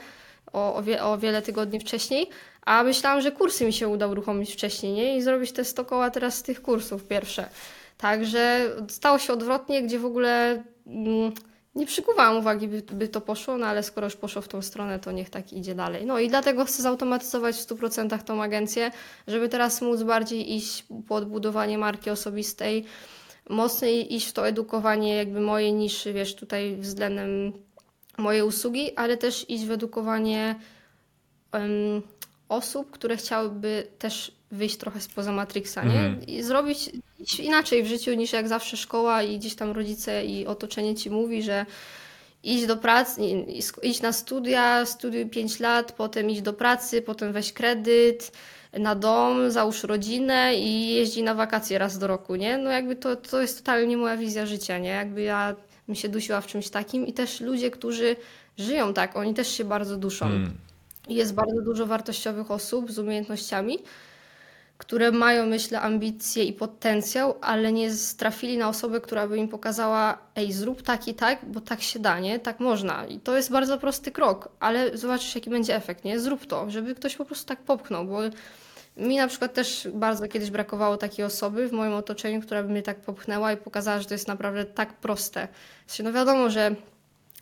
o, 0.52 0.74
o, 0.74 0.82
wie, 0.82 1.04
o 1.04 1.18
wiele 1.18 1.42
tygodni 1.42 1.80
wcześniej, 1.80 2.28
a 2.62 2.82
myślałam, 2.82 3.20
że 3.20 3.32
kursy 3.32 3.64
mi 3.64 3.72
się 3.72 3.88
uda 3.88 4.06
uruchomić 4.06 4.52
wcześniej, 4.52 4.92
nie? 4.92 5.16
I 5.16 5.22
zrobić 5.22 5.52
te 5.52 5.64
100 5.64 5.84
koła 5.84 6.10
teraz 6.10 6.34
z 6.34 6.42
tych 6.42 6.62
kursów 6.62 7.04
pierwsze. 7.04 7.48
Także 7.98 8.70
stało 8.88 9.18
się 9.18 9.32
odwrotnie, 9.32 9.82
gdzie 9.82 9.98
w 9.98 10.04
ogóle 10.04 10.62
mm, 10.86 11.32
nie 11.78 11.86
przykuwałam 11.86 12.36
uwagi, 12.36 12.68
by, 12.68 12.82
by 12.82 13.08
to 13.08 13.20
poszło, 13.20 13.58
no 13.58 13.66
ale 13.66 13.82
skoro 13.82 14.06
już 14.06 14.16
poszło 14.16 14.42
w 14.42 14.48
tą 14.48 14.62
stronę, 14.62 14.98
to 14.98 15.12
niech 15.12 15.30
tak 15.30 15.52
idzie 15.52 15.74
dalej. 15.74 16.06
No 16.06 16.18
i 16.18 16.28
dlatego 16.28 16.64
chcę 16.64 16.82
zautomatyzować 16.82 17.56
w 17.56 17.66
100% 17.66 18.22
tą 18.22 18.42
agencję, 18.42 18.90
żeby 19.26 19.48
teraz 19.48 19.82
móc 19.82 20.02
bardziej 20.02 20.54
iść 20.56 20.84
po 21.08 21.14
odbudowanie 21.14 21.78
marki 21.78 22.10
osobistej, 22.10 22.84
mocniej 23.48 24.14
iść 24.14 24.26
w 24.28 24.32
to 24.32 24.48
edukowanie 24.48 25.16
jakby 25.16 25.40
mojej 25.40 25.72
niszy, 25.72 26.12
wiesz, 26.12 26.34
tutaj 26.34 26.76
względem 26.76 27.52
mojej 28.18 28.42
usługi, 28.42 28.96
ale 28.96 29.16
też 29.16 29.50
iść 29.50 29.64
w 29.64 29.70
edukowanie 29.70 30.54
em, 31.52 32.02
osób, 32.48 32.90
które 32.90 33.16
chciałyby 33.16 33.86
też 33.98 34.37
wyjść 34.50 34.76
trochę 34.76 35.00
spoza 35.00 35.32
Matrixa, 35.32 35.84
nie? 35.84 36.00
Mhm. 36.00 36.26
I 36.26 36.42
zrobić 36.42 36.90
inaczej 37.38 37.82
w 37.82 37.86
życiu 37.86 38.14
niż 38.14 38.32
jak 38.32 38.48
zawsze 38.48 38.76
szkoła 38.76 39.22
i 39.22 39.38
gdzieś 39.38 39.54
tam 39.54 39.70
rodzice 39.70 40.24
i 40.24 40.46
otoczenie 40.46 40.94
ci 40.94 41.10
mówi, 41.10 41.42
że 41.42 41.66
idź 42.42 42.66
do 42.66 42.76
pracy, 42.76 43.20
idź 43.82 44.00
na 44.02 44.12
studia, 44.12 44.86
studiuj 44.86 45.26
5 45.26 45.60
lat, 45.60 45.92
potem 45.92 46.30
idź 46.30 46.42
do 46.42 46.52
pracy, 46.52 47.02
potem 47.02 47.32
weź 47.32 47.52
kredyt 47.52 48.32
na 48.72 48.94
dom, 48.94 49.50
załóż 49.50 49.82
rodzinę 49.82 50.54
i 50.56 50.88
jeździ 50.94 51.22
na 51.22 51.34
wakacje 51.34 51.78
raz 51.78 51.98
do 51.98 52.06
roku, 52.06 52.36
nie? 52.36 52.58
No 52.58 52.70
jakby 52.70 52.96
to, 52.96 53.16
to 53.16 53.42
jest 53.42 53.58
totalnie 53.58 53.86
nie 53.86 53.96
moja 53.96 54.16
wizja 54.16 54.46
życia, 54.46 54.78
nie? 54.78 54.88
Jakby 54.88 55.22
ja 55.22 55.54
bym 55.86 55.96
się 55.96 56.08
dusiła 56.08 56.40
w 56.40 56.46
czymś 56.46 56.68
takim 56.68 57.06
i 57.06 57.12
też 57.12 57.40
ludzie, 57.40 57.70
którzy 57.70 58.16
żyją 58.58 58.94
tak, 58.94 59.16
oni 59.16 59.34
też 59.34 59.48
się 59.48 59.64
bardzo 59.64 59.96
duszą. 59.96 60.26
Mm. 60.26 60.52
Jest 61.08 61.34
bardzo 61.34 61.62
dużo 61.62 61.86
wartościowych 61.86 62.50
osób 62.50 62.92
z 62.92 62.98
umiejętnościami, 62.98 63.78
które 64.78 65.12
mają, 65.12 65.46
myślę, 65.46 65.80
ambicje 65.80 66.44
i 66.44 66.52
potencjał, 66.52 67.34
ale 67.40 67.72
nie 67.72 67.90
trafili 68.16 68.58
na 68.58 68.68
osobę, 68.68 69.00
która 69.00 69.28
by 69.28 69.38
im 69.38 69.48
pokazała, 69.48 70.18
ej, 70.36 70.52
zrób 70.52 70.82
tak 70.82 71.08
i 71.08 71.14
tak, 71.14 71.38
bo 71.46 71.60
tak 71.60 71.82
się 71.82 71.98
da, 71.98 72.20
nie? 72.20 72.38
Tak 72.38 72.60
można. 72.60 73.06
I 73.06 73.20
to 73.20 73.36
jest 73.36 73.50
bardzo 73.50 73.78
prosty 73.78 74.12
krok, 74.12 74.48
ale 74.60 74.98
zobaczysz, 74.98 75.34
jaki 75.34 75.50
będzie 75.50 75.76
efekt, 75.76 76.04
nie? 76.04 76.20
Zrób 76.20 76.46
to, 76.46 76.70
żeby 76.70 76.94
ktoś 76.94 77.16
po 77.16 77.24
prostu 77.24 77.46
tak 77.46 77.58
popchnął, 77.58 78.04
bo 78.04 78.18
mi 78.96 79.16
na 79.16 79.28
przykład 79.28 79.54
też 79.54 79.88
bardzo 79.94 80.28
kiedyś 80.28 80.50
brakowało 80.50 80.96
takiej 80.96 81.24
osoby 81.24 81.68
w 81.68 81.72
moim 81.72 81.92
otoczeniu, 81.92 82.40
która 82.40 82.62
by 82.62 82.68
mnie 82.68 82.82
tak 82.82 83.00
popchnęła 83.00 83.52
i 83.52 83.56
pokazała, 83.56 84.00
że 84.00 84.04
to 84.04 84.14
jest 84.14 84.28
naprawdę 84.28 84.64
tak 84.64 84.92
proste. 84.92 85.48
Znaczy, 85.86 86.02
no 86.02 86.12
wiadomo, 86.12 86.50
że 86.50 86.74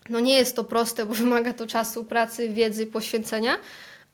no 0.08 0.20
nie 0.20 0.34
jest 0.34 0.56
to 0.56 0.64
proste, 0.64 1.06
bo 1.06 1.14
wymaga 1.14 1.52
to 1.52 1.66
czasu, 1.66 2.04
pracy, 2.04 2.48
wiedzy, 2.48 2.86
poświęcenia, 2.86 3.56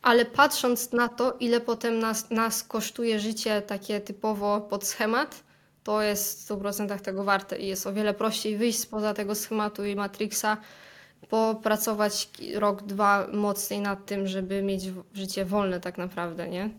ale 0.03 0.25
patrząc 0.25 0.93
na 0.93 1.09
to, 1.09 1.37
ile 1.41 1.61
potem 1.61 1.99
nas, 1.99 2.31
nas 2.31 2.63
kosztuje 2.63 3.21
życie 3.21 3.63
takie 3.63 4.01
typowo 4.01 4.61
pod 4.61 4.87
schemat, 4.87 5.43
to 5.85 6.03
jest 6.03 6.49
w 6.49 6.51
100% 6.51 7.01
tego 7.01 7.25
warte 7.25 7.59
i 7.59 7.67
jest 7.67 7.87
o 7.87 7.93
wiele 7.93 8.15
prościej 8.15 8.57
wyjść 8.57 8.79
spoza 8.79 9.15
tego 9.15 9.35
schematu 9.35 9.85
i 9.85 9.97
Matrixa, 9.97 10.57
popracować 11.29 12.29
rok, 12.55 12.83
dwa 12.83 13.27
mocniej 13.33 13.81
nad 13.81 14.07
tym, 14.07 14.27
żeby 14.27 14.63
mieć 14.63 14.83
życie 15.15 15.45
wolne 15.45 15.81
tak 15.81 15.99
naprawdę, 15.99 16.49
nie? 16.49 16.71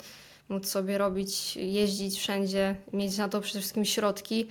Móc 0.50 0.68
sobie 0.68 0.98
robić, 0.98 1.56
jeździć 1.56 2.20
wszędzie, 2.20 2.76
mieć 2.94 3.18
na 3.18 3.30
to 3.30 3.42
przede 3.42 3.60
wszystkim 3.60 3.86
środki. 3.86 4.48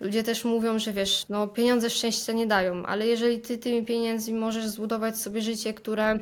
Ludzie 0.00 0.22
też 0.22 0.44
mówią, 0.44 0.78
że 0.78 0.92
wiesz, 0.92 1.26
no 1.28 1.48
pieniądze 1.48 1.90
szczęścia 1.90 2.32
nie 2.32 2.46
dają, 2.46 2.86
ale 2.86 3.06
jeżeli 3.06 3.40
ty 3.40 3.58
tymi 3.58 3.86
pieniędzmi 3.86 4.34
możesz 4.34 4.66
zbudować 4.66 5.18
sobie 5.18 5.42
życie, 5.42 5.74
które 5.74 6.18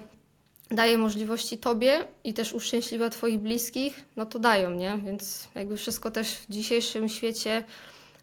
daje 0.71 0.99
możliwości 0.99 1.59
tobie 1.59 2.05
i 2.25 2.35
też 2.35 2.53
uszczęśliwia 2.53 3.11
twoich 3.11 3.39
bliskich, 3.39 4.05
no 4.17 4.27
to 4.27 4.39
dają, 4.39 4.71
nie? 4.71 4.99
Więc 5.05 5.49
jakby 5.55 5.77
wszystko 5.77 6.11
też 6.11 6.35
w 6.35 6.47
dzisiejszym 6.51 7.09
świecie 7.09 7.65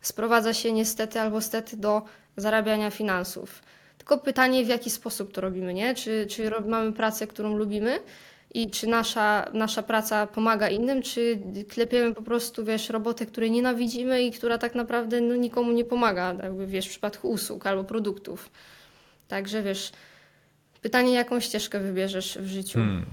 sprowadza 0.02 0.54
się 0.54 0.72
niestety 0.72 1.20
albo 1.20 1.41
stety 1.41 1.78
do 1.78 2.02
zarabiania 2.38 2.91
finansów. 2.91 3.62
Tylko 3.98 4.18
pytanie, 4.18 4.66
w 4.66 4.68
jaki 4.68 4.89
sposób 4.89 5.34
to 5.34 5.41
robimy, 5.41 5.74
nie? 5.74 5.95
Czy, 5.95 6.28
czy 6.30 6.52
mamy 6.68 6.93
pracę, 6.93 7.28
którą 7.28 7.58
lubimy 7.58 8.00
i 8.54 8.70
czy 8.70 8.88
nasza, 8.88 9.50
nasza 9.54 9.84
praca 9.84 10.28
pomaga 10.28 10.70
innym, 10.70 11.02
czy 11.02 11.39
klepiemy 11.70 12.16
po 12.16 12.22
prostu, 12.22 12.66
wiesz, 12.66 12.89
robotę, 12.89 13.26
której 13.26 13.52
nienawidzimy 13.52 14.24
i 14.24 14.32
która 14.32 14.58
tak 14.58 14.76
naprawdę 14.76 15.22
no, 15.22 15.36
nikomu 15.36 15.72
nie 15.72 15.86
pomaga, 15.86 16.36
jakby, 16.43 16.68
wiesz, 16.68 16.86
w 16.86 16.89
przypadku 16.89 17.30
usług 17.30 17.68
albo 17.68 17.84
produktów. 17.84 18.50
Także, 19.28 19.64
wiesz, 19.64 19.91
pytanie, 20.88 21.13
jaką 21.13 21.39
ścieżkę 21.39 21.79
wybierzesz 21.79 22.38
w 22.38 22.47
życiu. 22.47 22.79
Mm. 22.79 23.05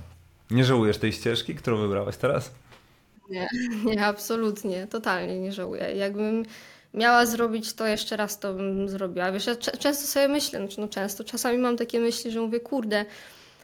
Nie 0.51 0.65
żałujesz 0.65 0.99
tej 0.99 1.13
ścieżki, 1.13 1.55
którą 1.55 1.77
wybrałaś 1.77 2.17
teraz? 2.17 2.51
Nie, 3.31 3.49
nie, 3.85 4.07
absolutnie, 4.07 4.87
totalnie 4.87 5.41
nie 5.41 5.53
żałuję. 5.53 5.95
Jakbym 5.97 6.45
miała 6.95 7.27
zrobić 7.27 7.73
to 7.73 7.87
jeszcze 7.87 8.17
raz, 8.17 8.39
to 8.39 8.55
bym 8.55 8.89
zrobiła. 8.89 9.33
Wiesz, 9.33 9.47
ja 9.47 9.57
często 9.57 10.07
sobie 10.07 10.29
myślę, 10.29 10.59
znaczy 10.59 10.81
no 10.81 10.89
często, 10.89 11.25
czasami 11.25 11.59
mam 11.59 11.77
takie 11.77 12.01
myśli, 12.01 12.31
że 12.31 12.41
mówię, 12.41 12.61
kurde, 12.61 13.05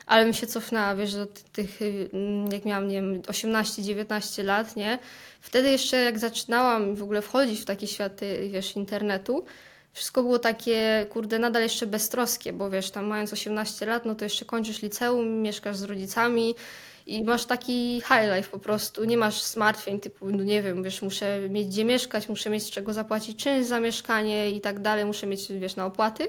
ale 0.06 0.24
bym 0.24 0.34
się 0.34 0.46
cofnęła, 0.46 0.94
wiesz, 0.94 1.14
do 1.14 1.26
ty- 1.26 1.42
tych, 1.52 1.82
y, 1.82 2.10
mm, 2.12 2.52
jak 2.52 2.64
miałam, 2.64 2.88
nie 2.88 2.94
wiem, 2.94 3.22
18-19 3.22 4.44
lat, 4.44 4.76
nie? 4.76 4.98
Wtedy 5.40 5.70
jeszcze 5.70 5.96
jak 5.96 6.18
zaczynałam 6.18 6.94
w 6.94 7.02
ogóle 7.02 7.22
wchodzić 7.22 7.60
w 7.60 7.64
taki 7.64 7.86
świat, 7.88 8.22
y, 8.22 8.48
wiesz, 8.52 8.76
internetu, 8.76 9.44
wszystko 9.92 10.22
było 10.22 10.38
takie, 10.38 11.06
kurde, 11.10 11.38
nadal 11.38 11.62
jeszcze 11.62 11.86
beztroskie, 11.86 12.52
bo 12.52 12.70
wiesz, 12.70 12.90
tam 12.90 13.06
mając 13.06 13.32
18 13.32 13.86
lat, 13.86 14.04
no 14.04 14.14
to 14.14 14.24
jeszcze 14.24 14.44
kończysz 14.44 14.82
liceum, 14.82 15.42
mieszkasz 15.42 15.76
z 15.76 15.82
rodzicami 15.82 16.54
i 17.06 17.24
masz 17.24 17.44
taki 17.44 18.00
high 18.00 18.36
life 18.36 18.50
po 18.50 18.58
prostu, 18.58 19.04
nie 19.04 19.16
masz 19.16 19.42
zmartwień 19.42 20.00
typu, 20.00 20.30
no 20.30 20.44
nie 20.44 20.62
wiem, 20.62 20.82
wiesz, 20.82 21.02
muszę 21.02 21.48
mieć 21.48 21.68
gdzie 21.68 21.84
mieszkać, 21.84 22.28
muszę 22.28 22.50
mieć 22.50 22.62
z 22.62 22.70
czego 22.70 22.92
zapłacić 22.92 23.44
czynsz 23.44 23.66
za 23.66 23.80
mieszkanie 23.80 24.50
i 24.50 24.60
tak 24.60 24.80
dalej, 24.80 25.04
muszę 25.04 25.26
mieć, 25.26 25.52
wiesz, 25.52 25.76
na 25.76 25.86
opłaty. 25.86 26.28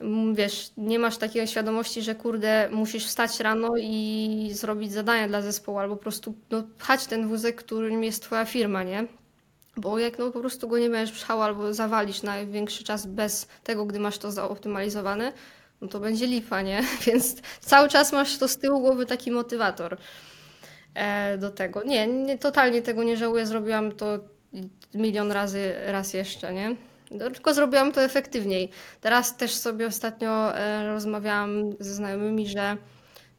Mm, 0.00 0.34
Wiesz, 0.34 0.70
nie 0.76 0.98
masz 0.98 1.16
takiej 1.16 1.46
świadomości, 1.46 2.02
że 2.02 2.14
kurde, 2.14 2.68
musisz 2.72 3.06
wstać 3.06 3.40
rano 3.40 3.72
i 3.80 4.50
zrobić 4.52 4.92
zadania 4.92 5.28
dla 5.28 5.42
zespołu, 5.42 5.78
albo 5.78 5.96
po 5.96 6.02
prostu 6.02 6.34
no, 6.50 6.62
pchać 6.78 7.06
ten 7.06 7.28
wózek, 7.28 7.56
którym 7.56 8.04
jest 8.04 8.22
twoja 8.22 8.44
firma, 8.44 8.82
nie? 8.82 9.06
Bo 9.76 9.98
jak 9.98 10.18
no 10.18 10.30
po 10.30 10.40
prostu 10.40 10.68
go 10.68 10.78
nie 10.78 10.90
będziesz 10.90 11.20
pchał 11.20 11.42
albo 11.42 11.74
zawalisz 11.74 12.22
na 12.22 12.46
większy 12.46 12.84
czas 12.84 13.06
bez 13.06 13.46
tego, 13.64 13.86
gdy 13.86 13.98
masz 13.98 14.18
to 14.18 14.32
zaoptymalizowane, 14.32 15.32
no 15.80 15.88
to 15.88 16.00
będzie 16.00 16.26
lipa, 16.26 16.62
nie? 16.62 16.82
Więc 17.06 17.36
cały 17.60 17.88
czas 17.88 18.12
masz 18.12 18.38
to 18.38 18.48
z 18.48 18.58
tyłu 18.58 18.80
głowy 18.80 19.06
taki 19.06 19.30
motywator 19.30 19.96
e, 20.94 21.38
do 21.38 21.50
tego. 21.50 21.82
Nie, 21.82 22.06
nie, 22.06 22.38
totalnie 22.38 22.82
tego 22.82 23.02
nie 23.02 23.16
żałuję, 23.16 23.46
zrobiłam 23.46 23.92
to 23.92 24.18
milion 24.94 25.32
razy, 25.32 25.74
raz 25.86 26.14
jeszcze, 26.14 26.54
nie? 26.54 26.76
No, 27.10 27.30
Tylko 27.30 27.54
zrobiłam 27.54 27.92
to 27.92 28.02
efektywniej. 28.02 28.70
Teraz 29.00 29.36
też 29.36 29.54
sobie 29.54 29.86
ostatnio 29.86 30.58
e, 30.58 30.86
rozmawiałam 30.86 31.72
ze 31.80 31.94
znajomymi, 31.94 32.48
że 32.48 32.76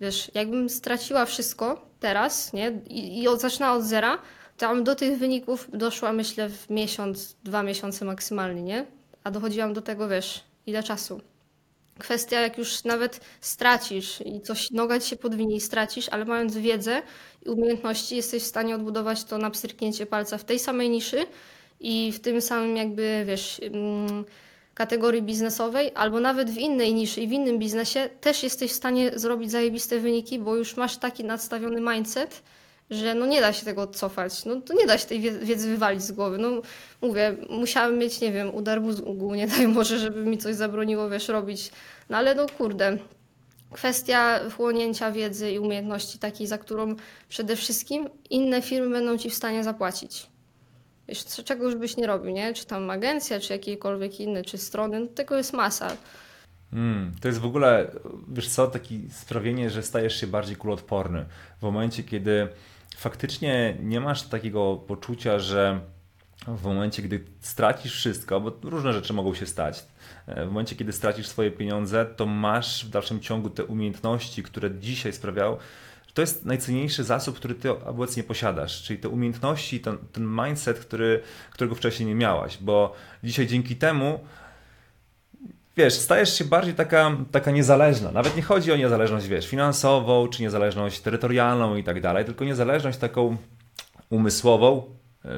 wiesz, 0.01 0.31
jakbym 0.33 0.69
straciła 0.69 1.25
wszystko 1.25 1.85
teraz, 1.99 2.53
nie? 2.53 2.81
I, 2.85 3.21
i 3.21 3.27
od, 3.27 3.41
zaczynała 3.41 3.77
od 3.77 3.83
zera, 3.83 4.17
bym 4.59 4.83
do 4.83 4.95
tych 4.95 5.17
wyników 5.17 5.67
doszła, 5.73 6.13
myślę, 6.13 6.49
w 6.49 6.69
miesiąc, 6.69 7.35
dwa 7.43 7.63
miesiące 7.63 8.05
maksymalnie, 8.05 8.61
nie? 8.61 8.85
A 9.23 9.31
dochodziłam 9.31 9.73
do 9.73 9.81
tego, 9.81 10.07
wiesz, 10.07 10.43
ile 10.65 10.83
czasu. 10.83 11.21
Kwestia, 11.99 12.39
jak 12.39 12.57
już 12.57 12.83
nawet 12.83 13.21
stracisz 13.41 14.21
i 14.25 14.41
coś, 14.41 14.71
noga 14.71 14.99
ci 14.99 15.09
się 15.09 15.15
podwinie 15.15 15.55
i 15.55 15.61
stracisz, 15.61 16.09
ale 16.09 16.25
mając 16.25 16.57
wiedzę 16.57 17.01
i 17.45 17.49
umiejętności, 17.49 18.15
jesteś 18.15 18.43
w 18.43 18.47
stanie 18.47 18.75
odbudować 18.75 19.23
to 19.23 19.37
na 19.37 19.49
pstryknięcie 19.49 20.05
palca 20.05 20.37
w 20.37 20.43
tej 20.43 20.59
samej 20.59 20.89
niszy 20.89 21.25
i 21.79 22.11
w 22.11 22.19
tym 22.19 22.41
samym 22.41 22.77
jakby, 22.77 23.23
wiesz, 23.27 23.61
mm, 23.63 24.25
kategorii 24.73 25.21
biznesowej, 25.21 25.91
albo 25.95 26.19
nawet 26.19 26.49
w 26.49 26.57
innej 26.57 26.93
niszy 26.93 27.21
i 27.21 27.27
w 27.27 27.31
innym 27.31 27.59
biznesie, 27.59 28.09
też 28.21 28.43
jesteś 28.43 28.71
w 28.71 28.75
stanie 28.75 29.11
zrobić 29.15 29.51
zajebiste 29.51 29.99
wyniki, 29.99 30.39
bo 30.39 30.55
już 30.55 30.77
masz 30.77 30.97
taki 30.97 31.23
nadstawiony 31.23 31.81
mindset, 31.81 32.43
że 32.89 33.15
no 33.15 33.25
nie 33.25 33.41
da 33.41 33.53
się 33.53 33.65
tego 33.65 33.81
odcofać. 33.81 34.45
No 34.45 34.61
to 34.61 34.73
nie 34.73 34.85
da 34.85 34.97
się 34.97 35.07
tej 35.07 35.21
wiedzy 35.21 35.69
wywalić 35.69 36.03
z 36.03 36.11
głowy. 36.11 36.37
No 36.37 36.51
mówię, 37.01 37.35
musiałam 37.49 37.97
mieć, 37.97 38.21
nie 38.21 38.31
wiem, 38.31 38.55
udar 38.55 38.81
mózgu, 38.81 39.35
nie 39.35 39.47
daj 39.57 39.67
może, 39.67 39.99
żeby 39.99 40.25
mi 40.25 40.37
coś 40.37 40.55
zabroniło, 40.55 41.09
wiesz, 41.09 41.27
robić. 41.27 41.71
No 42.09 42.17
ale 42.17 42.35
no 42.35 42.45
kurde, 42.57 42.97
kwestia 43.71 44.39
wchłonięcia 44.49 45.11
wiedzy 45.11 45.51
i 45.51 45.59
umiejętności 45.59 46.19
takiej, 46.19 46.47
za 46.47 46.57
którą 46.57 46.95
przede 47.29 47.55
wszystkim 47.55 48.09
inne 48.29 48.61
firmy 48.61 48.89
będą 48.89 49.17
ci 49.17 49.29
w 49.29 49.33
stanie 49.33 49.63
zapłacić. 49.63 50.27
Wiesz, 51.07 51.25
czego 51.45 51.65
już 51.65 51.75
byś 51.75 51.97
nie 51.97 52.07
robił, 52.07 52.31
nie? 52.31 52.53
Czy 52.53 52.65
tam 52.65 52.89
agencja, 52.89 53.39
czy 53.39 53.53
jakikolwiek 53.53 54.19
inny, 54.19 54.43
czy 54.43 54.57
strony, 54.57 54.99
no 54.99 55.07
tego 55.07 55.37
jest 55.37 55.53
masa. 55.53 55.97
Mm, 56.73 57.11
to 57.21 57.27
jest 57.27 57.39
w 57.39 57.45
ogóle, 57.45 57.91
wiesz 58.27 58.49
co, 58.49 58.67
takie 58.67 58.95
sprawienie, 59.11 59.69
że 59.69 59.83
stajesz 59.83 60.19
się 60.19 60.27
bardziej 60.27 60.55
kuloodporny. 60.55 61.25
W 61.59 61.61
momencie, 61.61 62.03
kiedy 62.03 62.47
faktycznie 62.97 63.77
nie 63.83 63.99
masz 63.99 64.23
takiego 64.23 64.75
poczucia, 64.75 65.39
że 65.39 65.79
w 66.47 66.63
momencie, 66.63 67.01
gdy 67.01 67.23
stracisz 67.39 67.95
wszystko, 67.95 68.41
bo 68.41 68.69
różne 68.69 68.93
rzeczy 68.93 69.13
mogą 69.13 69.33
się 69.33 69.45
stać, 69.45 69.85
e, 70.27 70.45
w 70.45 70.47
momencie, 70.47 70.75
kiedy 70.75 70.93
stracisz 70.93 71.27
swoje 71.27 71.51
pieniądze, 71.51 72.05
to 72.05 72.25
masz 72.25 72.85
w 72.85 72.89
dalszym 72.89 73.19
ciągu 73.19 73.49
te 73.49 73.65
umiejętności, 73.65 74.43
które 74.43 74.79
dzisiaj 74.79 75.13
sprawiają, 75.13 75.57
to 76.13 76.21
jest 76.21 76.45
najcenniejszy 76.45 77.03
zasób, 77.03 77.35
który 77.35 77.55
ty 77.55 77.85
obecnie 77.85 78.23
posiadasz, 78.23 78.83
czyli 78.83 78.99
te 78.99 79.09
umiejętności, 79.09 79.79
ten, 79.79 79.97
ten 80.11 80.35
mindset, 80.35 80.79
który, 80.79 81.21
którego 81.51 81.75
wcześniej 81.75 82.09
nie 82.09 82.15
miałaś, 82.15 82.57
bo 82.61 82.95
dzisiaj 83.23 83.47
dzięki 83.47 83.75
temu 83.75 84.19
wiesz, 85.77 85.93
stajesz 85.93 86.37
się 86.37 86.45
bardziej 86.45 86.73
taka, 86.73 87.17
taka 87.31 87.51
niezależna. 87.51 88.11
Nawet 88.11 88.35
nie 88.35 88.41
chodzi 88.41 88.71
o 88.71 88.75
niezależność, 88.75 89.27
wiesz, 89.27 89.47
finansową, 89.47 90.27
czy 90.27 90.41
niezależność 90.41 90.99
terytorialną 90.99 91.75
i 91.75 91.83
tak 91.83 92.01
dalej, 92.01 92.25
tylko 92.25 92.45
niezależność 92.45 92.97
taką 92.97 93.37
umysłową, 94.09 94.83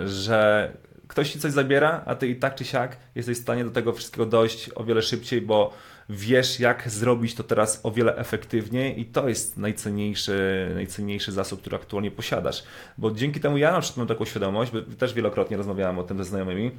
że 0.05 0.71
ktoś 1.07 1.31
ci 1.31 1.39
coś 1.39 1.51
zabiera, 1.51 2.01
a 2.05 2.15
ty 2.15 2.27
i 2.27 2.35
tak 2.35 2.55
czy 2.55 2.65
siak 2.65 2.97
jesteś 3.15 3.37
w 3.37 3.41
stanie 3.41 3.65
do 3.65 3.71
tego 3.71 3.93
wszystkiego 3.93 4.25
dojść 4.25 4.69
o 4.75 4.83
wiele 4.83 5.01
szybciej, 5.01 5.41
bo 5.41 5.73
wiesz, 6.09 6.59
jak 6.59 6.89
zrobić 6.89 7.35
to 7.35 7.43
teraz 7.43 7.79
o 7.83 7.91
wiele 7.91 8.15
efektywniej 8.15 8.99
i 8.99 9.05
to 9.05 9.29
jest 9.29 9.57
najcenniejszy, 9.57 10.71
najcenniejszy 10.75 11.31
zasób, 11.31 11.61
który 11.61 11.75
aktualnie 11.75 12.11
posiadasz. 12.11 12.63
Bo 12.97 13.11
dzięki 13.11 13.39
temu 13.39 13.57
ja 13.57 13.71
na 13.71 13.81
przykład 13.81 13.97
mam 13.97 14.07
taką 14.07 14.25
świadomość, 14.25 14.71
bo 14.71 14.81
też 14.81 15.13
wielokrotnie 15.13 15.57
rozmawiałem 15.57 15.99
o 15.99 16.03
tym 16.03 16.17
ze 16.17 16.23
znajomymi, 16.25 16.71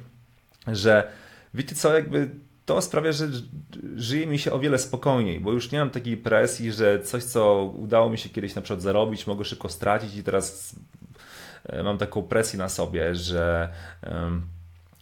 że 0.67 1.11
wiecie 1.53 1.75
co, 1.75 1.93
jakby 1.93 2.29
to 2.65 2.81
sprawia, 2.81 3.11
że 3.11 3.27
żyje 3.95 4.27
mi 4.27 4.39
się 4.39 4.51
o 4.51 4.59
wiele 4.59 4.79
spokojniej, 4.79 5.39
bo 5.39 5.51
już 5.51 5.71
nie 5.71 5.79
mam 5.79 5.89
takiej 5.89 6.17
presji, 6.17 6.71
że 6.71 6.99
coś, 6.99 7.23
co 7.23 7.63
udało 7.63 8.09
mi 8.09 8.17
się 8.17 8.29
kiedyś 8.29 8.55
na 8.55 8.61
przykład 8.61 8.81
zarobić, 8.81 9.27
mogę 9.27 9.45
szybko 9.45 9.69
stracić 9.69 10.15
i 10.15 10.23
teraz 10.23 10.75
e, 11.65 11.83
mam 11.83 11.97
taką 11.97 12.23
presję 12.23 12.59
na 12.59 12.69
sobie, 12.69 13.15
że 13.15 13.69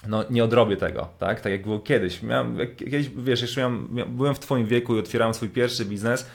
no, 0.07 0.25
nie 0.29 0.43
odrobię 0.43 0.77
tego, 0.77 1.07
tak? 1.19 1.41
Tak 1.41 1.51
jak 1.51 1.63
było 1.63 1.79
kiedyś. 1.79 2.23
Miałem, 2.23 2.57
kiedyś, 2.77 3.09
wiesz, 3.09 3.41
jeszcze 3.41 3.61
miałem, 3.61 4.15
byłem 4.15 4.35
w 4.35 4.39
Twoim 4.39 4.65
wieku 4.65 4.95
i 4.95 4.99
otwierałem 4.99 5.33
swój 5.33 5.49
pierwszy 5.49 5.85
biznes, 5.85 6.25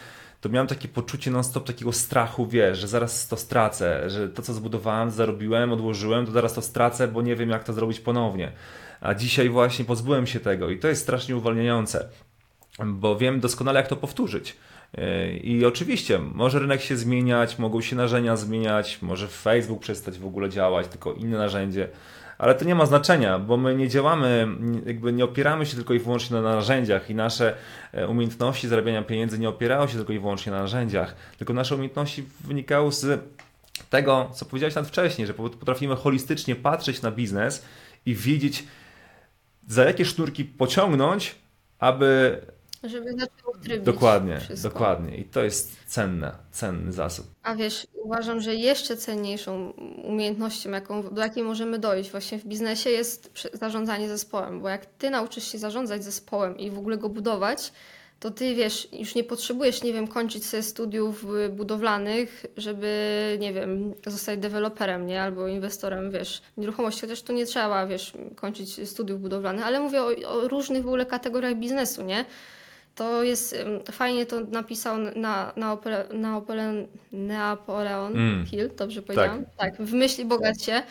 to 0.41 0.49
miałem 0.49 0.67
takie 0.67 0.89
poczucie 0.89 1.31
non-stop 1.31 1.67
takiego 1.67 1.93
strachu, 1.93 2.47
wiesz, 2.47 2.79
że 2.79 2.89
zaraz 2.89 3.29
to 3.29 3.37
stracę, 3.37 4.11
że 4.11 4.29
to, 4.29 4.43
co 4.43 4.55
zbudowałem, 4.55 5.11
zarobiłem, 5.11 5.73
odłożyłem, 5.73 6.27
to 6.27 6.33
zaraz 6.33 6.53
to 6.53 6.63
stracę, 6.63 7.09
bo 7.09 7.23
nie 7.23 7.37
wiem, 7.37 7.51
jak 7.51 7.65
to 7.65 7.73
zrobić 7.73 8.01
ponownie. 8.01 8.53
A 9.05 9.15
dzisiaj 9.15 9.49
właśnie 9.49 9.85
pozbyłem 9.85 10.27
się 10.27 10.41
tego 10.41 10.71
i 10.71 10.79
to 10.79 10.89
jest 10.89 11.03
strasznie 11.03 11.37
uwalniające, 11.37 12.09
bo 12.85 13.17
wiem 13.17 13.41
doskonale, 13.41 13.81
jak 13.81 13.89
to 13.89 13.97
powtórzyć. 13.97 14.57
I 15.43 15.65
oczywiście, 15.65 16.19
może 16.19 16.59
rynek 16.59 16.81
się 16.81 16.97
zmieniać, 16.97 17.59
mogą 17.59 17.81
się 17.81 17.97
narzędzia 17.97 18.37
zmieniać, 18.37 19.03
może 19.03 19.29
Facebook 19.29 19.81
przestać 19.81 20.19
w 20.19 20.27
ogóle 20.27 20.49
działać, 20.49 20.89
tylko 20.89 21.13
inne 21.13 21.39
narzędzie, 21.39 21.89
ale 22.39 22.55
to 22.55 22.65
nie 22.65 22.75
ma 22.75 22.87
znaczenia, 22.87 23.39
bo 23.39 23.57
my 23.57 23.75
nie 23.75 23.89
działamy, 23.89 24.49
jakby 24.87 25.13
nie 25.13 25.25
opieramy 25.25 25.67
się 25.67 25.77
tylko 25.77 25.95
i 25.95 25.99
wyłącznie 25.99 26.37
na 26.37 26.43
narzędziach 26.43 27.11
i 27.11 27.15
nasze 27.15 27.55
e, 27.93 28.09
umiejętności 28.09 28.69
zarabiania 28.69 29.03
pieniędzy 29.03 29.39
nie 29.39 29.49
opierały 29.49 29.89
się 29.89 29.97
tylko 29.97 30.13
i 30.13 30.19
wyłącznie 30.19 30.53
na 30.53 30.59
narzędziach, 30.59 31.17
tylko 31.39 31.53
nasze 31.53 31.75
umiejętności 31.75 32.25
wynikały 32.41 32.93
z 32.93 33.21
tego, 33.91 34.31
co 34.35 34.45
powiedziałeś 34.45 34.75
nawet 34.75 34.91
wcześniej, 34.91 35.27
że 35.27 35.35
potrafimy 35.35 35.97
holistycznie 35.97 36.57
patrzeć 36.57 37.03
na 37.03 37.11
biznes 37.11 37.65
i 38.07 38.15
wiedzieć, 38.15 38.65
za 39.69 39.85
jakie 39.85 40.05
sznurki 40.05 40.45
pociągnąć, 40.45 41.35
aby 41.79 42.41
żeby 42.85 43.13
zaczęło 43.13 43.57
trybić 43.63 43.85
Dokładnie, 43.85 44.41
wszystko. 44.41 44.69
dokładnie. 44.69 45.17
I 45.17 45.25
to 45.25 45.45
jest 45.45 45.77
cenne, 45.87 46.33
cenny 46.53 46.93
zasób. 46.93 47.27
A 47.43 47.55
wiesz, 47.55 47.87
uważam, 48.05 48.41
że 48.41 48.55
jeszcze 48.55 48.97
cenniejszą 48.97 49.71
umiejętnością, 50.05 50.71
jaką, 50.71 51.15
do 51.15 51.23
jakiej 51.23 51.43
możemy 51.43 51.79
dojść 51.79 52.11
właśnie 52.11 52.39
w 52.39 52.45
biznesie 52.45 52.91
jest 52.91 53.49
zarządzanie 53.53 54.09
zespołem, 54.09 54.61
bo 54.61 54.69
jak 54.69 54.87
ty 54.87 55.11
nauczysz 55.11 55.53
się 55.53 55.59
zarządzać 55.59 56.05
zespołem 56.05 56.59
i 56.59 56.71
w 56.71 56.79
ogóle 56.79 56.99
go 56.99 57.09
budować, 57.09 57.73
to 58.21 58.31
ty 58.31 58.55
wiesz, 58.55 58.89
już 58.93 59.15
nie 59.15 59.25
potrzebujesz, 59.25 59.83
nie 59.83 59.93
wiem, 59.93 60.09
kończyć 60.09 60.47
sobie 60.47 60.63
studiów 60.63 61.27
budowlanych, 61.51 62.47
żeby, 62.57 63.37
nie 63.41 63.53
wiem, 63.53 63.95
zostać 64.07 64.39
deweloperem, 64.39 65.07
nie? 65.07 65.23
Albo 65.23 65.49
inwestorem, 65.49 66.11
wiesz, 66.11 66.43
nieruchomości, 66.57 67.01
chociaż 67.01 67.23
to 67.23 67.33
nie 67.33 67.47
trzeba, 67.47 67.87
wiesz, 67.87 68.13
kończyć 68.37 68.89
studiów 68.89 69.21
budowlanych, 69.21 69.67
ale 69.67 69.81
mówię 69.81 70.03
o, 70.03 70.07
o 70.07 70.49
różnych 70.49 70.83
w 70.83 70.87
ogóle 70.87 71.07
kategoriach 71.07 71.55
biznesu, 71.55 72.03
nie? 72.03 72.25
To 72.95 73.23
jest, 73.23 73.57
fajnie 73.93 74.27
to 74.27 74.41
napisał 74.41 74.99
na, 74.99 75.53
na, 75.57 75.73
Opole, 75.73 76.05
na 76.13 76.37
Opole, 76.37 76.87
Napoleon 77.13 78.13
mm. 78.13 78.47
Hill, 78.47 78.71
dobrze 78.77 79.03
powiedziałam? 79.03 79.45
Tak, 79.45 79.77
tak 79.77 79.87
w 79.87 79.93
myśli 79.93 80.25
bogacie, 80.25 80.83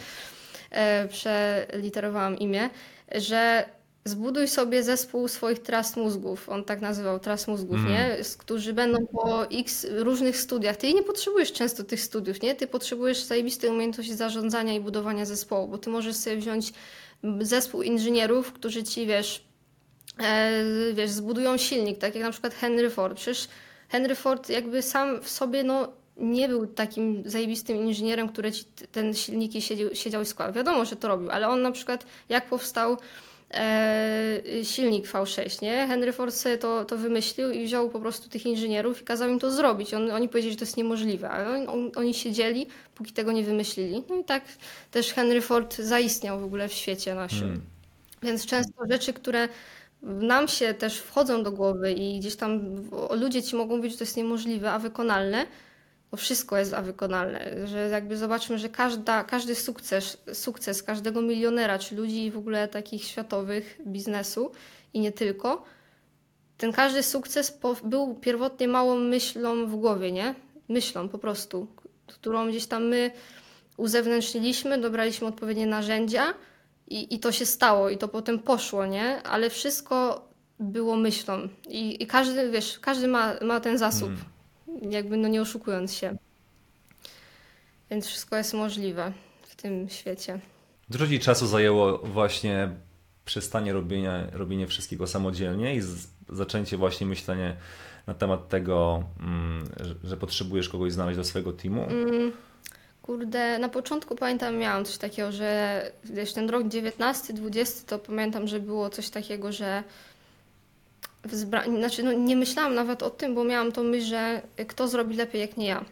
e, 0.71 1.07
przeliterowałam 1.07 2.37
imię, 2.37 2.69
że 3.15 3.65
zbuduj 4.05 4.47
sobie 4.47 4.83
zespół 4.83 5.27
swoich 5.27 5.59
tras 5.59 5.95
mózgów, 5.95 6.49
on 6.49 6.63
tak 6.63 6.81
nazywał, 6.81 7.19
tras 7.19 7.47
mózgów, 7.47 7.77
mm. 7.77 7.91
nie? 7.91 8.17
Którzy 8.37 8.73
będą 8.73 9.07
po 9.07 9.45
x 9.45 9.87
różnych 9.89 10.37
studiach. 10.37 10.77
Ty 10.77 10.93
nie 10.93 11.03
potrzebujesz 11.03 11.51
często 11.51 11.83
tych 11.83 12.01
studiów, 12.01 12.41
nie? 12.41 12.55
Ty 12.55 12.67
potrzebujesz 12.67 13.23
zajebistej 13.23 13.69
umiejętności 13.69 14.15
zarządzania 14.15 14.73
i 14.73 14.79
budowania 14.79 15.25
zespołu, 15.25 15.67
bo 15.67 15.77
ty 15.77 15.89
możesz 15.89 16.15
sobie 16.15 16.37
wziąć 16.37 16.73
zespół 17.41 17.81
inżynierów, 17.81 18.53
którzy 18.53 18.83
ci, 18.83 19.07
wiesz, 19.07 19.43
e, 20.19 20.63
wiesz, 20.93 21.09
zbudują 21.09 21.57
silnik, 21.57 21.97
tak 21.97 22.15
jak 22.15 22.23
na 22.23 22.31
przykład 22.31 22.53
Henry 22.53 22.89
Ford. 22.89 23.15
Przecież 23.15 23.47
Henry 23.89 24.15
Ford 24.15 24.49
jakby 24.49 24.81
sam 24.81 25.21
w 25.21 25.29
sobie, 25.29 25.63
no, 25.63 25.93
nie 26.17 26.49
był 26.49 26.67
takim 26.67 27.23
zajebistym 27.25 27.77
inżynierem, 27.77 28.29
który 28.29 28.51
ci 28.51 28.65
ten 28.91 29.13
silniki 29.13 29.61
siedział, 29.61 29.89
siedział 29.93 30.21
i 30.21 30.25
składał. 30.25 30.53
Wiadomo, 30.53 30.85
że 30.85 30.95
to 30.95 31.07
robił, 31.07 31.31
ale 31.31 31.47
on 31.47 31.61
na 31.61 31.71
przykład 31.71 32.05
jak 32.29 32.49
powstał 32.49 32.97
silnik 34.63 35.07
V6, 35.07 35.61
nie? 35.61 35.87
Henry 35.87 36.13
Ford 36.13 36.33
sobie 36.33 36.57
to, 36.57 36.85
to 36.85 36.97
wymyślił 36.97 37.51
i 37.51 37.65
wziął 37.65 37.89
po 37.89 37.99
prostu 37.99 38.29
tych 38.29 38.45
inżynierów 38.45 39.01
i 39.01 39.05
kazał 39.05 39.29
im 39.29 39.39
to 39.39 39.51
zrobić. 39.51 39.93
On, 39.93 40.11
oni 40.11 40.29
powiedzieli, 40.29 40.53
że 40.53 40.59
to 40.59 40.65
jest 40.65 40.77
niemożliwe, 40.77 41.29
ale 41.29 41.49
on, 41.49 41.69
on, 41.69 41.91
oni 41.95 42.13
siedzieli, 42.13 42.67
póki 42.95 43.13
tego 43.13 43.31
nie 43.31 43.43
wymyślili. 43.43 44.03
No 44.09 44.15
i 44.15 44.23
tak 44.23 44.43
też 44.91 45.13
Henry 45.13 45.41
Ford 45.41 45.75
zaistniał 45.75 46.39
w 46.39 46.43
ogóle 46.43 46.67
w 46.67 46.73
świecie 46.73 47.15
naszym. 47.15 47.39
Hmm. 47.39 47.61
Więc 48.23 48.45
często 48.45 48.83
rzeczy, 48.89 49.13
które 49.13 49.49
nam 50.01 50.47
się 50.47 50.73
też 50.73 50.97
wchodzą 50.97 51.43
do 51.43 51.51
głowy 51.51 51.91
i 51.91 52.19
gdzieś 52.19 52.35
tam 52.35 52.61
ludzie 53.11 53.43
ci 53.43 53.55
mogą 53.55 53.77
mówić, 53.77 53.91
że 53.91 53.97
to 53.97 54.03
jest 54.03 54.17
niemożliwe, 54.17 54.71
a 54.71 54.79
wykonalne, 54.79 55.45
bo 56.13 56.17
wszystko 56.17 56.57
jest 56.57 56.75
wykonalne, 56.75 57.67
że 57.67 57.89
jakby 57.89 58.17
zobaczmy, 58.17 58.59
że 58.59 58.69
każda, 58.69 59.23
każdy 59.23 59.55
sukces, 59.55 60.17
sukces 60.33 60.83
każdego 60.83 61.21
milionera, 61.21 61.79
czy 61.79 61.95
ludzi 61.95 62.31
w 62.31 62.37
ogóle 62.37 62.67
takich 62.67 63.03
światowych 63.03 63.79
biznesu 63.87 64.51
i 64.93 64.99
nie 64.99 65.11
tylko, 65.11 65.63
ten 66.57 66.71
każdy 66.71 67.03
sukces 67.03 67.59
był 67.83 68.15
pierwotnie 68.15 68.67
małą 68.67 68.95
myślą 68.95 69.65
w 69.65 69.75
głowie, 69.75 70.11
nie? 70.11 70.35
Myślą 70.69 71.09
po 71.09 71.17
prostu, 71.17 71.67
którą 72.07 72.49
gdzieś 72.49 72.65
tam 72.65 72.87
my 72.87 73.11
uzewnętrzniliśmy, 73.77 74.77
dobraliśmy 74.77 75.27
odpowiednie 75.27 75.67
narzędzia 75.67 76.33
i, 76.87 77.15
i 77.15 77.19
to 77.19 77.31
się 77.31 77.45
stało 77.45 77.89
i 77.89 77.97
to 77.97 78.07
potem 78.07 78.39
poszło, 78.39 78.85
nie? 78.85 79.23
Ale 79.23 79.49
wszystko 79.49 80.27
było 80.59 80.95
myślą 80.95 81.47
i, 81.69 82.03
i 82.03 82.07
każdy, 82.07 82.51
wiesz, 82.51 82.79
każdy 82.79 83.07
ma, 83.07 83.33
ma 83.41 83.59
ten 83.59 83.77
zasób. 83.77 84.09
Mm 84.09 84.32
jakby 84.81 85.17
no 85.17 85.27
nie 85.27 85.41
oszukując 85.41 85.93
się. 85.93 86.17
Więc 87.91 88.07
wszystko 88.07 88.35
jest 88.35 88.53
możliwe 88.53 89.13
w 89.41 89.55
tym 89.55 89.89
świecie. 89.89 90.39
Dużo 90.89 91.07
ci 91.07 91.19
czasu 91.19 91.47
zajęło 91.47 91.97
właśnie 91.97 92.69
przestanie 93.25 93.73
robienia, 93.73 94.27
robienie 94.31 94.67
wszystkiego 94.67 95.07
samodzielnie 95.07 95.75
i 95.75 95.81
z, 95.81 96.07
zaczęcie 96.29 96.77
właśnie 96.77 97.07
myślenie 97.07 97.55
na 98.07 98.13
temat 98.13 98.49
tego, 98.49 99.03
mm, 99.19 99.69
że, 99.79 99.95
że, 100.03 100.17
potrzebujesz 100.17 100.69
kogoś 100.69 100.93
znaleźć 100.93 101.17
do 101.17 101.23
swojego 101.23 101.53
teamu? 101.53 101.83
Mm, 101.83 102.31
kurde, 103.01 103.59
na 103.59 103.69
początku 103.69 104.15
pamiętam, 104.15 104.57
miałam 104.57 104.85
coś 104.85 104.97
takiego, 104.97 105.31
że 105.31 105.81
wiesz, 106.03 106.33
ten 106.33 106.49
rok 106.49 106.67
19, 106.67 107.33
20 107.33 107.87
to 107.87 107.99
pamiętam, 107.99 108.47
że 108.47 108.59
było 108.59 108.89
coś 108.89 109.09
takiego, 109.09 109.51
że 109.51 109.83
wzbra- 111.25 111.77
znaczy, 111.77 112.03
no, 112.03 112.13
nie 112.13 112.35
myślałam 112.35 112.75
nawet 112.75 113.03
o 113.03 113.09
tym, 113.09 113.35
bo 113.35 113.43
miałam 113.43 113.71
tą 113.71 113.83
myśl, 113.83 114.05
że 114.05 114.41
kto 114.67 114.87
zrobi 114.87 115.15
lepiej 115.15 115.41
jak 115.41 115.57
nie 115.57 115.67
ja. 115.67 115.85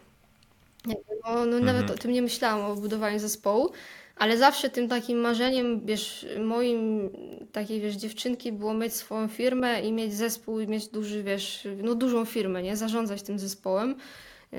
Jakby, 0.86 1.04
No, 1.24 1.46
no 1.46 1.58
nawet 1.58 1.82
Mhm. 1.82 1.98
o 1.98 2.02
tym 2.02 2.12
nie 2.12 2.22
myślałam, 2.22 2.70
o 2.70 2.74
budowaniu 2.76 3.18
zespołu, 3.18 3.70
ale 4.16 4.38
zawsze 4.38 4.70
tym 4.70 4.88
takim 4.88 5.18
marzeniem, 5.18 5.86
wiesz, 5.86 6.26
moim, 6.44 7.10
takiej, 7.52 7.80
wiesz, 7.80 7.94
dziewczynki 7.94 8.52
było 8.52 8.74
mieć 8.74 8.94
swoją 8.94 9.28
firmę 9.28 9.80
i 9.82 9.92
mieć 9.92 10.14
zespół 10.14 10.60
i 10.60 10.66
mieć 10.68 10.88
duży, 10.88 11.22
wiesz, 11.22 11.68
no 11.82 11.94
dużą 11.94 12.24
firmę, 12.24 12.62
nie? 12.62 12.76
Zarządzać 12.76 13.22
tym 13.22 13.38
zespołem. 13.38 13.94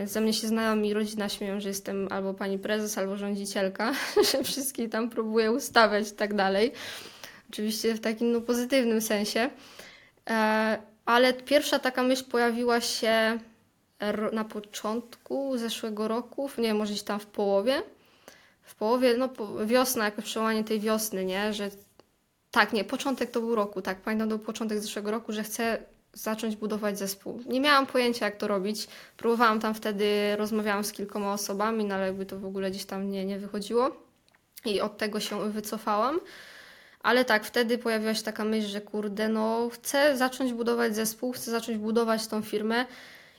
Ze 0.06 0.22
mnie 0.22 0.34
się 0.34 0.48
znajomi 0.48 0.90
i 0.90 0.94
rodzina 0.94 1.30
śmieją, 1.30 1.60
że 1.60 1.68
jestem 1.70 2.08
albo 2.12 2.34
pani 2.34 2.60
prezes, 2.60 2.98
albo 2.98 3.18
rządzicielka, 3.18 3.94
że 4.32 4.44
wszystkich 4.44 4.90
tam 4.90 5.10
próbuję 5.10 5.52
ustawiać 5.52 6.10
i 6.10 6.12
tak 6.12 6.34
dalej. 6.34 6.72
Oczywiście 7.50 7.94
w 7.96 8.00
takim, 8.00 8.32
no, 8.32 8.42
pozytywnym 8.42 9.02
sensie. 9.02 9.50
E, 10.30 10.78
ale 11.06 11.34
pierwsza 11.34 11.80
taka 11.80 12.04
myśl 12.04 12.26
pojawiła 12.26 12.82
się 12.82 13.40
na 14.32 14.44
początku 14.44 15.58
zeszłego 15.58 16.08
roku, 16.08 16.50
nie 16.58 16.64
wiem, 16.64 16.78
może 16.78 16.92
gdzieś 16.92 17.04
tam 17.04 17.20
w 17.20 17.26
połowie. 17.26 17.84
W 18.62 18.76
połowie, 18.76 19.18
no 19.18 19.30
wiosna, 19.66 20.06
jakoś 20.06 20.26
przełamanie 20.26 20.64
tej 20.64 20.80
wiosny, 20.80 21.26
nie? 21.26 21.54
Że 21.54 21.70
tak, 22.52 22.74
nie, 22.74 22.84
początek 22.84 23.32
to 23.32 23.40
był 23.40 23.56
roku, 23.56 23.82
tak, 23.82 24.02
pamiętam, 24.02 24.30
był 24.30 24.40
początek 24.40 24.80
zeszłego 24.80 25.12
roku, 25.12 25.32
że 25.32 25.44
chcę 25.44 25.78
zacząć 26.14 26.56
budować 26.56 27.00
zespół. 27.00 27.42
Nie 27.46 27.62
miałam 27.62 27.88
pojęcia, 27.88 28.26
jak 28.26 28.38
to 28.38 28.48
robić. 28.48 28.88
Próbowałam 29.18 29.60
tam 29.60 29.74
wtedy, 29.74 30.36
rozmawiałam 30.36 30.84
z 30.84 30.92
kilkoma 30.92 31.34
osobami, 31.34 31.86
no 31.86 31.96
ale 31.96 32.06
jakby 32.06 32.26
to 32.26 32.40
w 32.40 32.46
ogóle 32.46 32.72
gdzieś 32.72 32.86
tam 32.86 33.12
nie, 33.12 33.26
nie 33.26 33.40
wychodziło. 33.40 33.92
I 34.66 34.82
od 34.82 34.98
tego 34.98 35.20
się 35.20 35.52
wycofałam. 35.52 36.20
Ale 37.04 37.26
tak, 37.26 37.46
wtedy 37.46 37.78
pojawiła 37.78 38.14
się 38.14 38.24
taka 38.24 38.46
myśl, 38.46 38.68
że 38.68 38.82
kurde, 38.82 39.30
no 39.30 39.70
chcę 39.74 40.18
zacząć 40.18 40.54
budować 40.54 40.96
zespół, 40.96 41.32
chcę 41.32 41.52
zacząć 41.52 41.78
budować 41.78 42.28
tą 42.28 42.42
firmę 42.42 42.86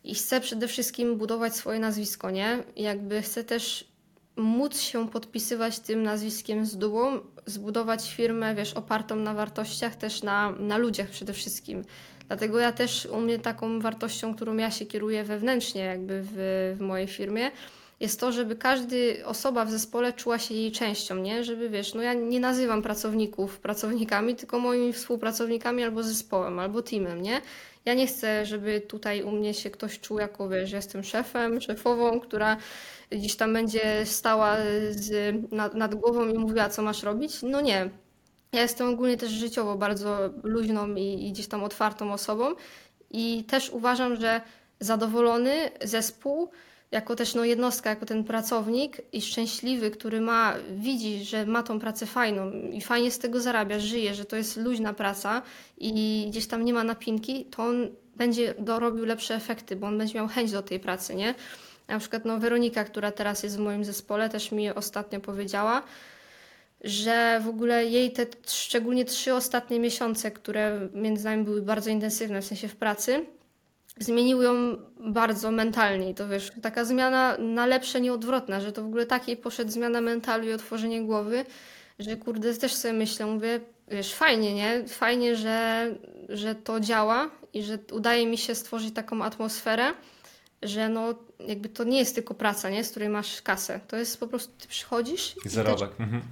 i 0.04 0.14
chcę 0.14 0.40
przede 0.40 0.68
wszystkim 0.68 1.16
budować 1.16 1.56
swoje 1.56 1.78
nazwisko, 1.78 2.30
nie? 2.30 2.58
Jakby 2.76 3.22
chcę 3.22 3.44
też 3.44 3.94
móc 4.36 4.80
się 4.80 5.08
podpisywać 5.08 5.78
tym 5.78 6.02
nazwiskiem 6.02 6.66
z 6.66 6.76
dumą, 6.76 7.20
zbudować 7.46 8.14
firmę, 8.14 8.54
wiesz, 8.54 8.74
opartą 8.74 9.16
na 9.16 9.34
wartościach, 9.34 9.96
też 9.96 10.22
na, 10.22 10.50
na 10.50 10.78
ludziach 10.78 11.08
przede 11.08 11.32
wszystkim. 11.32 11.84
Dlatego 12.28 12.58
ja 12.58 12.72
też 12.72 13.06
u 13.06 13.20
mnie 13.20 13.38
taką 13.38 13.80
wartością, 13.80 14.34
którą 14.34 14.56
ja 14.56 14.70
się 14.70 14.86
kieruję 14.86 15.24
wewnętrznie 15.24 15.80
jakby 15.80 16.22
w, 16.22 16.34
w 16.78 16.80
mojej 16.80 17.08
firmie, 17.08 17.50
jest 18.00 18.20
to, 18.20 18.32
żeby 18.32 18.56
każdy 18.56 19.26
osoba 19.26 19.64
w 19.64 19.70
zespole 19.70 20.12
czuła 20.12 20.38
się 20.38 20.54
jej 20.54 20.72
częścią, 20.72 21.16
nie? 21.16 21.44
Żeby 21.44 21.70
wiesz, 21.70 21.94
no 21.94 22.02
ja 22.02 22.14
nie 22.14 22.40
nazywam 22.40 22.82
pracowników 22.82 23.58
pracownikami, 23.58 24.34
tylko 24.34 24.58
moimi 24.58 24.92
współpracownikami 24.92 25.82
albo 25.84 26.02
zespołem, 26.02 26.58
albo 26.58 26.82
teamem, 26.82 27.22
nie? 27.22 27.40
Ja 27.84 27.94
nie 27.94 28.06
chcę, 28.06 28.46
żeby 28.46 28.80
tutaj 28.80 29.22
u 29.22 29.30
mnie 29.30 29.54
się 29.54 29.70
ktoś 29.70 30.00
czuł 30.00 30.18
jako, 30.18 30.48
wiesz, 30.48 30.70
że 30.70 30.76
jestem 30.76 31.04
szefem, 31.04 31.60
szefową, 31.60 32.20
która 32.20 32.56
gdzieś 33.10 33.36
tam 33.36 33.52
będzie 33.52 34.06
stała 34.06 34.56
z, 34.90 35.34
nad, 35.52 35.74
nad 35.74 35.94
głową 35.94 36.28
i 36.28 36.38
mówiła, 36.38 36.68
co 36.68 36.82
masz 36.82 37.02
robić. 37.02 37.42
No 37.42 37.60
nie. 37.60 37.90
Ja 38.52 38.62
jestem 38.62 38.88
ogólnie 38.88 39.16
też 39.16 39.30
życiowo 39.30 39.76
bardzo 39.76 40.18
luźną 40.42 40.94
i, 40.94 41.26
i 41.26 41.32
gdzieś 41.32 41.46
tam 41.46 41.64
otwartą 41.64 42.12
osobą 42.12 42.54
i 43.10 43.44
też 43.44 43.70
uważam, 43.70 44.16
że 44.16 44.40
zadowolony 44.80 45.70
zespół, 45.84 46.50
jako 46.94 47.16
też 47.16 47.34
no, 47.34 47.44
jednostka, 47.44 47.90
jako 47.90 48.06
ten 48.06 48.24
pracownik 48.24 48.96
i 49.12 49.22
szczęśliwy, 49.22 49.90
który 49.90 50.20
ma, 50.20 50.54
widzi, 50.76 51.24
że 51.24 51.46
ma 51.46 51.62
tą 51.62 51.80
pracę 51.80 52.06
fajną 52.06 52.50
i 52.72 52.80
fajnie 52.80 53.10
z 53.10 53.18
tego 53.18 53.40
zarabia, 53.40 53.78
żyje, 53.78 54.14
że 54.14 54.24
to 54.24 54.36
jest 54.36 54.56
luźna 54.56 54.92
praca 54.92 55.42
i 55.78 56.26
gdzieś 56.30 56.46
tam 56.46 56.64
nie 56.64 56.72
ma 56.74 56.84
napinki, 56.84 57.44
to 57.44 57.62
on 57.62 57.88
będzie 58.16 58.54
dorobił 58.58 59.04
lepsze 59.04 59.34
efekty, 59.34 59.76
bo 59.76 59.86
on 59.86 59.98
będzie 59.98 60.14
miał 60.14 60.28
chęć 60.28 60.52
do 60.52 60.62
tej 60.62 60.80
pracy, 60.80 61.14
nie? 61.14 61.34
Na 61.88 61.98
przykład 61.98 62.24
no, 62.24 62.38
Weronika, 62.38 62.84
która 62.84 63.12
teraz 63.12 63.42
jest 63.42 63.56
w 63.56 63.60
moim 63.60 63.84
zespole, 63.84 64.28
też 64.28 64.52
mi 64.52 64.70
ostatnio 64.70 65.20
powiedziała, 65.20 65.82
że 66.84 67.40
w 67.44 67.48
ogóle 67.48 67.84
jej 67.86 68.12
te 68.12 68.26
szczególnie 68.46 69.04
trzy 69.04 69.34
ostatnie 69.34 69.80
miesiące, 69.80 70.30
które 70.30 70.88
między 70.92 71.24
nami 71.24 71.44
były 71.44 71.62
bardzo 71.62 71.90
intensywne, 71.90 72.42
w 72.42 72.44
sensie 72.44 72.68
w 72.68 72.76
pracy, 72.76 73.26
zmieniły 73.98 74.44
ją 74.44 74.76
bardzo 75.00 75.50
mentalnie. 75.50 76.10
I 76.10 76.14
to 76.14 76.28
wiesz, 76.28 76.52
taka 76.62 76.84
zmiana 76.84 77.36
na 77.38 77.66
lepsze, 77.66 78.00
nieodwrotna, 78.00 78.60
że 78.60 78.72
to 78.72 78.82
w 78.82 78.86
ogóle 78.86 79.06
takiej 79.06 79.36
poszedł 79.36 79.70
zmiana 79.70 80.00
mentalu 80.00 80.48
i 80.48 80.52
otworzenie 80.52 81.02
głowy, 81.02 81.44
że 81.98 82.16
kurde, 82.16 82.54
też 82.54 82.74
sobie 82.74 82.94
myślę, 82.94 83.26
mówię, 83.26 83.60
wiesz, 83.88 84.14
fajnie, 84.14 84.54
nie? 84.54 84.88
Fajnie, 84.88 85.36
że, 85.36 85.86
że 86.28 86.54
to 86.54 86.80
działa 86.80 87.30
i 87.52 87.62
że 87.62 87.78
udaje 87.92 88.26
mi 88.26 88.38
się 88.38 88.54
stworzyć 88.54 88.94
taką 88.94 89.22
atmosferę, 89.22 89.92
że 90.62 90.88
no 90.88 91.14
jakby 91.46 91.68
to 91.68 91.84
nie 91.84 91.98
jest 91.98 92.14
tylko 92.14 92.34
praca, 92.34 92.70
nie? 92.70 92.84
Z 92.84 92.90
której 92.90 93.08
masz 93.08 93.42
kasę. 93.42 93.80
To 93.88 93.96
jest 93.96 94.20
po 94.20 94.26
prostu, 94.26 94.52
ty 94.58 94.68
przychodzisz 94.68 95.36
I 95.36 95.38
i 95.38 95.42
te 95.42 95.50
zarobek. 95.50 95.90
Mhm. 96.00 96.22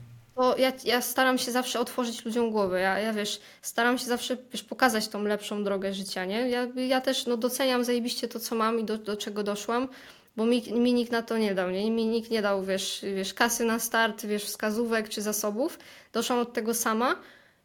Ja, 0.58 0.72
ja 0.84 1.00
staram 1.00 1.38
się 1.38 1.52
zawsze 1.52 1.80
otworzyć 1.80 2.24
ludziom 2.24 2.50
głowę. 2.50 2.80
Ja, 2.80 2.98
ja 2.98 3.12
wiesz, 3.12 3.40
staram 3.62 3.98
się 3.98 4.04
zawsze 4.04 4.36
wiesz, 4.52 4.62
pokazać 4.62 5.08
tą 5.08 5.22
lepszą 5.22 5.64
drogę 5.64 5.94
życia, 5.94 6.24
nie? 6.24 6.48
Ja, 6.48 6.68
ja 6.76 7.00
też 7.00 7.26
no, 7.26 7.36
doceniam 7.36 7.84
zajebiście 7.84 8.28
to, 8.28 8.40
co 8.40 8.54
mam 8.54 8.80
i 8.80 8.84
do, 8.84 8.98
do 8.98 9.16
czego 9.16 9.42
doszłam, 9.42 9.88
bo 10.36 10.46
mi, 10.46 10.72
mi 10.72 10.94
nikt 10.94 11.12
na 11.12 11.22
to 11.22 11.38
nie 11.38 11.54
dał, 11.54 11.70
nie? 11.70 11.90
Mi 11.90 12.06
nikt 12.06 12.30
nie 12.30 12.42
dał, 12.42 12.64
wiesz, 12.64 13.04
wiesz, 13.16 13.34
kasy 13.34 13.64
na 13.64 13.78
start, 13.78 14.26
wiesz, 14.26 14.44
wskazówek 14.44 15.08
czy 15.08 15.22
zasobów. 15.22 15.78
Doszłam 16.12 16.38
od 16.38 16.52
tego 16.52 16.74
sama, 16.74 17.16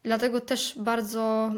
dlatego 0.03 0.41
też 0.41 0.73
bardzo 0.77 1.52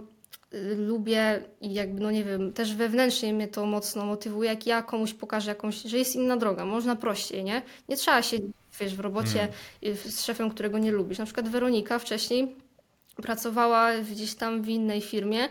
y, 0.54 0.76
lubię 0.76 1.44
i 1.62 1.74
jakby, 1.74 2.02
no 2.02 2.12
nie 2.12 2.24
wiem, 2.24 2.54
też 2.54 2.76
wewnętrznie 2.76 3.34
mnie 3.34 3.48
to 3.48 3.66
mocno 3.66 4.06
motywuje, 4.06 4.50
jak 4.50 4.68
ja 4.68 4.82
komuś 4.82 5.14
pokażę 5.14 5.52
jakąś, 5.52 5.76
że 5.76 5.98
jest 5.98 6.16
inna 6.16 6.38
droga, 6.38 6.66
można 6.66 6.96
prościej, 6.96 7.44
nie? 7.44 7.62
Nie 7.90 7.98
trzeba 7.98 8.22
się, 8.22 8.38
wiesz, 8.80 8.96
w 8.96 9.00
robocie 9.00 9.42
Mm. 9.42 9.54
y, 9.84 10.12
z 10.12 10.26
szefem, 10.26 10.50
którego 10.50 10.78
nie 10.78 10.92
lubisz. 10.92 11.18
Na 11.18 11.26
przykład 11.26 11.50
Weronika 11.50 12.00
wcześniej 12.00 12.56
pracowała 13.16 13.94
gdzieś 13.98 14.36
tam 14.36 14.62
w 14.62 14.70
innej 14.70 15.02
firmie, 15.02 15.50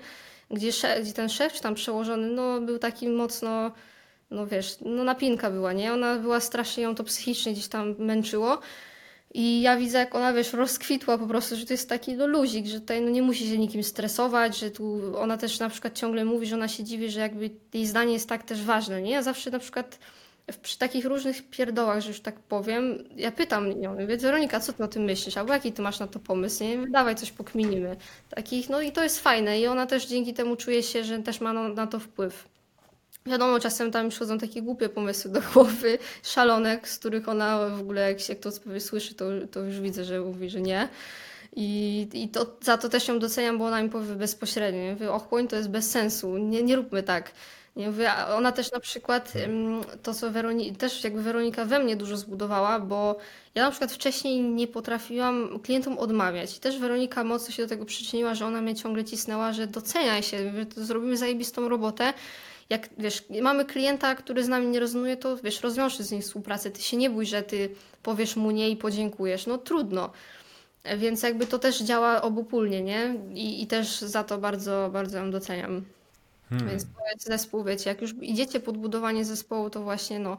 gdzie, 0.50 0.72
sze- 0.72 1.00
gdzie 1.02 1.12
ten 1.12 1.28
szef, 1.28 1.52
czy 1.52 1.60
tam 1.62 1.74
przełożony, 1.74 2.26
no 2.30 2.60
był 2.60 2.78
taki 2.78 3.08
mocno, 3.08 3.72
no 4.30 4.46
wiesz, 4.46 4.76
no 4.80 5.04
napinka 5.04 5.50
była, 5.50 5.72
nie? 5.72 5.92
Ona 5.92 6.16
była 6.16 6.40
strasznie, 6.40 6.82
ją 6.82 6.94
to 6.94 7.04
psychicznie 7.04 7.52
gdzieś 7.52 7.68
tam 7.68 7.94
męczyło. 7.98 8.58
I 9.34 9.60
ja 9.60 9.76
widzę, 9.76 9.98
jak 9.98 10.14
ona, 10.14 10.32
wiesz, 10.32 10.52
rozkwitła 10.52 11.18
po 11.18 11.26
prostu, 11.26 11.56
że 11.56 11.66
to 11.66 11.72
jest 11.72 11.88
taki 11.88 12.12
no, 12.16 12.26
luzik, 12.26 12.66
że 12.66 12.80
tutaj 12.80 13.00
no, 13.00 13.10
nie 13.10 13.22
musi 13.22 13.48
się 13.48 13.58
nikim 13.58 13.82
stresować, 13.82 14.58
że 14.58 14.70
tu 14.70 15.00
ona 15.18 15.36
też 15.36 15.58
na 15.58 15.68
przykład 15.68 15.94
ciągle 15.98 16.24
mówi, 16.24 16.46
że 16.46 16.56
ona 16.56 16.68
się 16.68 16.84
dziwi, 16.84 17.10
że 17.10 17.20
jakby 17.20 17.50
jej 17.74 17.86
zdanie 17.86 18.12
jest 18.12 18.28
tak 18.28 18.42
też 18.42 18.62
ważne, 18.62 19.02
nie? 19.02 19.10
Ja 19.10 19.22
zawsze 19.22 19.50
na 19.50 19.58
przykład 19.58 19.98
przy 20.62 20.78
takich 20.78 21.04
różnych 21.04 21.50
pierdołach, 21.50 22.00
że 22.00 22.08
już 22.08 22.20
tak 22.20 22.40
powiem, 22.40 23.04
ja 23.16 23.32
pytam 23.32 23.82
ją, 23.82 24.00
mówię, 24.00 24.16
Weronika, 24.16 24.60
co 24.60 24.72
ty 24.72 24.84
o 24.84 24.88
tym 24.88 25.02
myślisz? 25.02 25.36
Albo 25.36 25.52
jaki 25.52 25.72
ty 25.72 25.82
masz 25.82 25.98
na 25.98 26.06
to 26.06 26.18
pomysł? 26.18 26.64
Nie, 26.64 26.86
dawaj 26.90 27.16
coś 27.16 27.30
pokminimy. 27.30 27.96
Takich, 28.30 28.68
no 28.68 28.80
i 28.80 28.92
to 28.92 29.02
jest 29.02 29.20
fajne 29.20 29.60
i 29.60 29.66
ona 29.66 29.86
też 29.86 30.06
dzięki 30.06 30.34
temu 30.34 30.56
czuje 30.56 30.82
się, 30.82 31.04
że 31.04 31.18
też 31.18 31.40
ma 31.40 31.52
na, 31.52 31.68
na 31.68 31.86
to 31.86 32.00
wpływ. 32.00 32.48
Wiadomo, 33.26 33.60
czasem 33.60 33.90
tam 33.90 34.08
przychodzą 34.08 34.38
takie 34.38 34.62
głupie 34.62 34.88
pomysły 34.88 35.30
do 35.30 35.40
głowy, 35.52 35.98
szalonek, 36.22 36.88
z 36.88 36.98
których 36.98 37.28
ona 37.28 37.68
w 37.68 37.80
ogóle, 37.80 38.10
jak 38.10 38.20
się 38.20 38.36
kto 38.36 38.50
sobie 38.50 38.80
słyszy, 38.80 39.14
to, 39.14 39.24
to 39.50 39.60
już 39.60 39.80
widzę, 39.80 40.04
że 40.04 40.20
mówi, 40.20 40.50
że 40.50 40.60
nie. 40.60 40.88
I, 41.56 42.08
i 42.12 42.28
to, 42.28 42.56
za 42.60 42.78
to 42.78 42.88
też 42.88 43.08
ją 43.08 43.18
doceniam, 43.18 43.58
bo 43.58 43.66
ona 43.66 43.82
mi 43.82 43.88
powie 43.88 44.14
bezpośrednio. 44.14 44.80
Nie? 44.80 44.92
Mówię, 44.92 45.12
ochłoń, 45.12 45.48
to 45.48 45.56
jest 45.56 45.70
bez 45.70 45.90
sensu, 45.90 46.38
nie, 46.38 46.62
nie 46.62 46.76
róbmy 46.76 47.02
tak. 47.02 47.32
Nie 47.78 47.86
mówię, 47.86 48.12
a 48.12 48.36
ona 48.36 48.52
też 48.52 48.72
na 48.72 48.80
przykład 48.80 49.32
ym, 49.36 49.80
to, 50.02 50.14
co 50.14 50.30
Weroni 50.30 50.76
też 50.76 51.04
jakby 51.04 51.22
Weronika 51.22 51.64
we 51.64 51.78
mnie 51.78 51.96
dużo 51.96 52.16
zbudowała, 52.16 52.80
bo 52.80 53.16
ja 53.54 53.64
na 53.64 53.70
przykład 53.70 53.92
wcześniej 53.92 54.40
nie 54.40 54.66
potrafiłam 54.66 55.58
klientom 55.62 55.98
odmawiać. 55.98 56.56
I 56.56 56.60
też 56.60 56.78
Weronika 56.78 57.24
mocno 57.24 57.54
się 57.54 57.62
do 57.62 57.68
tego 57.68 57.84
przyczyniła, 57.84 58.34
że 58.34 58.46
ona 58.46 58.60
mnie 58.60 58.74
ciągle 58.74 59.04
cisnęła, 59.04 59.52
że 59.52 59.66
doceniaj 59.66 60.22
się, 60.22 60.52
że 60.52 60.84
zrobimy 60.84 61.16
zajebistą 61.16 61.68
robotę. 61.68 62.12
Jak 62.70 62.88
wiesz, 62.98 63.24
mamy 63.42 63.64
klienta, 63.64 64.14
który 64.14 64.44
z 64.44 64.48
nami 64.48 64.66
nie 64.66 64.80
rezonuje, 64.80 65.16
to 65.16 65.36
wiesz, 65.36 65.60
rozwiąż 65.60 65.98
z 65.98 66.12
nim 66.12 66.22
współpracę. 66.22 66.70
Ty 66.70 66.82
się 66.82 66.96
nie 66.96 67.10
bój, 67.10 67.26
że 67.26 67.42
ty 67.42 67.70
powiesz 68.02 68.36
mu 68.36 68.50
nie 68.50 68.70
i 68.70 68.76
podziękujesz. 68.76 69.46
No 69.46 69.58
trudno. 69.58 70.10
Więc 70.96 71.22
jakby 71.22 71.46
to 71.46 71.58
też 71.58 71.80
działa 71.80 72.22
obopólnie, 72.22 72.82
nie? 72.82 73.14
I, 73.34 73.62
i 73.62 73.66
też 73.66 74.00
za 74.00 74.24
to 74.24 74.38
bardzo, 74.38 74.90
bardzo 74.92 75.18
ją 75.18 75.30
doceniam. 75.30 75.84
Hmm. 76.48 76.68
Więc 76.68 76.86
zespół, 77.18 77.64
wiecie, 77.64 77.90
jak 77.90 78.02
już 78.02 78.14
idziecie 78.22 78.60
pod 78.60 78.78
budowanie 78.78 79.24
zespołu, 79.24 79.70
to 79.70 79.82
właśnie 79.82 80.18
no, 80.18 80.38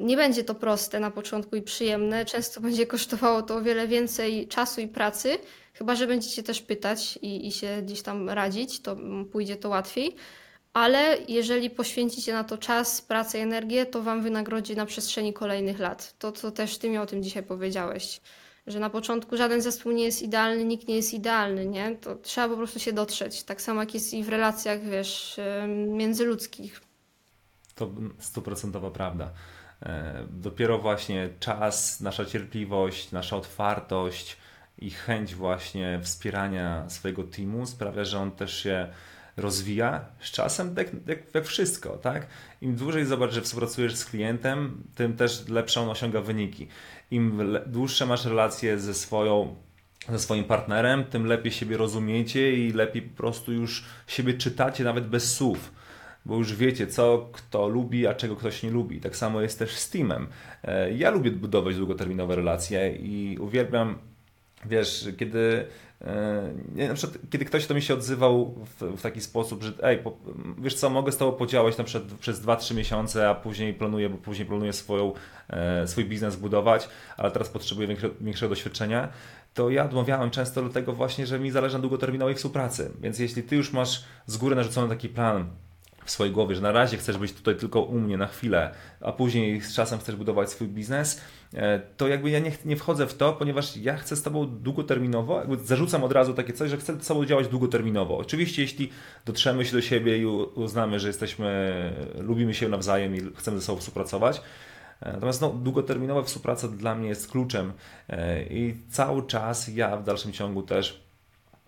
nie 0.00 0.16
będzie 0.16 0.44
to 0.44 0.54
proste 0.54 1.00
na 1.00 1.10
początku 1.10 1.56
i 1.56 1.62
przyjemne. 1.62 2.24
Często 2.24 2.60
będzie 2.66 2.86
kosztowało 2.86 3.42
to 3.42 3.56
o 3.56 3.62
wiele 3.62 3.88
więcej 3.88 4.48
czasu 4.48 4.80
i 4.80 4.88
pracy, 4.88 5.38
chyba 5.72 5.94
że 5.94 6.06
będziecie 6.06 6.42
też 6.42 6.62
pytać 6.62 7.18
i, 7.22 7.46
i 7.46 7.52
się 7.52 7.82
gdzieś 7.82 8.02
tam 8.02 8.28
radzić, 8.30 8.80
to 8.80 8.96
pójdzie 9.32 9.56
to 9.56 9.68
łatwiej. 9.68 10.16
Ale 10.72 11.18
jeżeli 11.28 11.70
poświęcicie 11.70 12.32
na 12.32 12.44
to 12.44 12.58
czas, 12.58 13.02
pracę 13.02 13.38
i 13.38 13.40
energię, 13.40 13.86
to 13.86 14.02
wam 14.02 14.22
wynagrodzi 14.22 14.76
na 14.76 14.86
przestrzeni 14.86 15.32
kolejnych 15.32 15.78
lat. 15.78 16.14
To, 16.18 16.32
co 16.32 16.50
też 16.50 16.78
ty 16.78 16.90
mi 16.90 16.98
o 16.98 17.06
tym 17.06 17.22
dzisiaj 17.22 17.42
powiedziałeś, 17.42 18.20
że 18.68 18.80
na 18.80 18.90
początku 18.90 19.36
żaden 19.36 19.62
zespół 19.62 19.92
nie 19.92 20.04
jest 20.04 20.22
idealny, 20.22 20.64
nikt 20.64 20.88
nie 20.88 20.96
jest 20.96 21.14
idealny, 21.14 21.66
nie? 21.66 21.96
To 21.96 22.14
trzeba 22.14 22.48
po 22.48 22.56
prostu 22.56 22.78
się 22.78 22.92
dotrzeć. 22.92 23.42
Tak 23.42 23.62
samo 23.62 23.80
jak 23.80 23.94
jest 23.94 24.14
i 24.14 24.24
w 24.24 24.28
relacjach, 24.28 24.80
wiesz, 24.84 25.40
międzyludzkich. 25.88 26.80
To 27.74 27.90
stuprocentowa 28.18 28.90
prawda. 28.90 29.32
E, 29.82 30.26
Dopiero 30.30 30.78
właśnie 30.78 31.28
czas, 31.40 32.00
nasza 32.00 32.24
cierpliwość, 32.24 33.12
nasza 33.12 33.36
otwartość 33.36 34.36
i 34.78 34.90
chęć 34.90 35.34
właśnie 35.34 36.00
wspierania 36.02 36.88
swojego 36.88 37.24
teamu 37.24 37.66
sprawia, 37.66 38.04
że 38.04 38.18
on 38.18 38.30
też 38.30 38.62
się 38.62 38.88
rozwija 39.38 40.04
z 40.20 40.30
czasem, 40.30 40.74
jak, 41.06 41.18
jak 41.34 41.46
wszystko, 41.46 41.90
tak? 41.90 42.26
Im 42.60 42.76
dłużej 42.76 43.06
zobacz, 43.06 43.32
że 43.32 43.42
współpracujesz 43.42 43.96
z 43.96 44.04
klientem, 44.04 44.82
tym 44.94 45.16
też 45.16 45.48
lepsze 45.48 45.80
on 45.80 45.88
osiąga 45.88 46.20
wyniki. 46.20 46.68
Im 47.10 47.42
dłuższe 47.66 48.06
masz 48.06 48.24
relacje 48.24 48.78
ze 48.78 48.94
swoją 48.94 49.54
ze 50.08 50.18
swoim 50.18 50.44
partnerem, 50.44 51.04
tym 51.04 51.26
lepiej 51.26 51.52
siebie 51.52 51.76
rozumiecie 51.76 52.52
i 52.52 52.72
lepiej 52.72 53.02
po 53.02 53.16
prostu 53.16 53.52
już 53.52 53.84
siebie 54.06 54.34
czytacie 54.34 54.84
nawet 54.84 55.06
bez 55.06 55.34
słów 55.34 55.72
bo 56.28 56.36
już 56.36 56.54
wiecie, 56.54 56.86
co 56.86 57.28
kto 57.32 57.68
lubi, 57.68 58.06
a 58.06 58.14
czego 58.14 58.36
ktoś 58.36 58.62
nie 58.62 58.70
lubi. 58.70 59.00
Tak 59.00 59.16
samo 59.16 59.40
jest 59.40 59.58
też 59.58 59.70
z 59.70 59.90
teamem. 59.90 60.26
E, 60.64 60.92
Ja 60.92 61.10
lubię 61.10 61.30
budować 61.30 61.76
długoterminowe 61.76 62.36
relacje 62.36 62.96
i 62.96 63.38
uwielbiam, 63.40 63.98
wiesz, 64.66 65.08
kiedy, 65.18 65.66
na 66.88 66.94
przykład, 66.94 67.18
kiedy 67.30 67.44
ktoś 67.44 67.66
do 67.66 67.74
mnie 67.74 67.82
się 67.82 67.94
odzywał 67.94 68.54
w, 68.64 68.82
w 68.98 69.02
taki 69.02 69.20
sposób, 69.20 69.62
że 69.62 69.72
ej, 69.82 69.98
po, 69.98 70.16
wiesz 70.58 70.74
co, 70.74 70.90
mogę 70.90 71.12
z 71.12 71.16
tobą 71.16 71.36
podziałać 71.36 71.78
na 71.78 71.84
przykład 71.84 72.18
przez 72.18 72.42
2-3 72.42 72.74
miesiące, 72.74 73.28
a 73.28 73.34
później 73.34 73.74
planuję, 73.74 74.08
bo 74.08 74.18
później 74.18 74.46
planuję 74.46 74.72
swoją, 74.72 75.12
e, 75.50 75.86
swój 75.86 76.04
biznes 76.04 76.36
budować, 76.36 76.88
ale 77.16 77.30
teraz 77.30 77.48
potrzebuję 77.48 77.88
większego, 77.88 78.14
większego 78.20 78.50
doświadczenia, 78.50 79.08
to 79.54 79.70
ja 79.70 79.84
odmawiałem 79.84 80.30
często 80.30 80.62
dlatego 80.62 80.92
właśnie, 80.92 81.26
że 81.26 81.38
mi 81.38 81.50
zależy 81.50 81.74
na 81.74 81.80
długoterminowej 81.80 82.34
współpracy. 82.34 82.90
Więc 83.00 83.18
jeśli 83.18 83.42
ty 83.42 83.56
już 83.56 83.72
masz 83.72 84.04
z 84.26 84.36
góry 84.36 84.56
narzucony 84.56 84.88
taki 84.88 85.08
plan, 85.08 85.50
w 86.08 86.10
swojej 86.10 86.32
głowie, 86.32 86.54
że 86.54 86.62
na 86.62 86.72
razie 86.72 86.96
chcesz 86.96 87.18
być 87.18 87.32
tutaj 87.32 87.56
tylko 87.56 87.82
u 87.82 88.00
mnie 88.00 88.16
na 88.16 88.26
chwilę, 88.26 88.70
a 89.00 89.12
później 89.12 89.60
z 89.60 89.74
czasem 89.74 89.98
chcesz 89.98 90.16
budować 90.16 90.50
swój 90.50 90.68
biznes, 90.68 91.20
e, 91.54 91.80
to 91.96 92.08
jakby 92.08 92.30
ja 92.30 92.38
nie, 92.38 92.52
nie 92.64 92.76
wchodzę 92.76 93.06
w 93.06 93.16
to, 93.16 93.32
ponieważ 93.32 93.76
ja 93.76 93.96
chcę 93.96 94.16
z 94.16 94.22
Tobą 94.22 94.46
długoterminowo, 94.46 95.38
jakby 95.38 95.56
zarzucam 95.56 96.04
od 96.04 96.12
razu 96.12 96.34
takie 96.34 96.52
coś, 96.52 96.70
że 96.70 96.76
chcę 96.76 97.00
z 97.00 97.06
Tobą 97.06 97.24
działać 97.24 97.48
długoterminowo. 97.48 98.18
Oczywiście, 98.18 98.62
jeśli 98.62 98.90
dotrzemy 99.24 99.64
się 99.64 99.72
do 99.72 99.82
siebie 99.82 100.18
i 100.18 100.26
uznamy, 100.26 101.00
że 101.00 101.06
jesteśmy, 101.06 101.92
lubimy 102.18 102.54
się 102.54 102.68
nawzajem 102.68 103.16
i 103.16 103.20
chcemy 103.36 103.58
ze 103.58 103.66
sobą 103.66 103.80
współpracować, 103.80 104.40
E, 105.00 105.12
Natomiast 105.12 105.40
no, 105.40 105.50
długoterminowa 105.50 106.22
współpraca 106.22 106.68
dla 106.68 106.94
mnie 106.94 107.08
jest 107.08 107.30
kluczem 107.30 107.72
e, 108.08 108.42
i 108.42 108.76
cały 108.90 109.26
czas 109.26 109.68
ja 109.68 109.96
w 109.96 110.04
dalszym 110.04 110.32
ciągu 110.32 110.62
też 110.62 111.02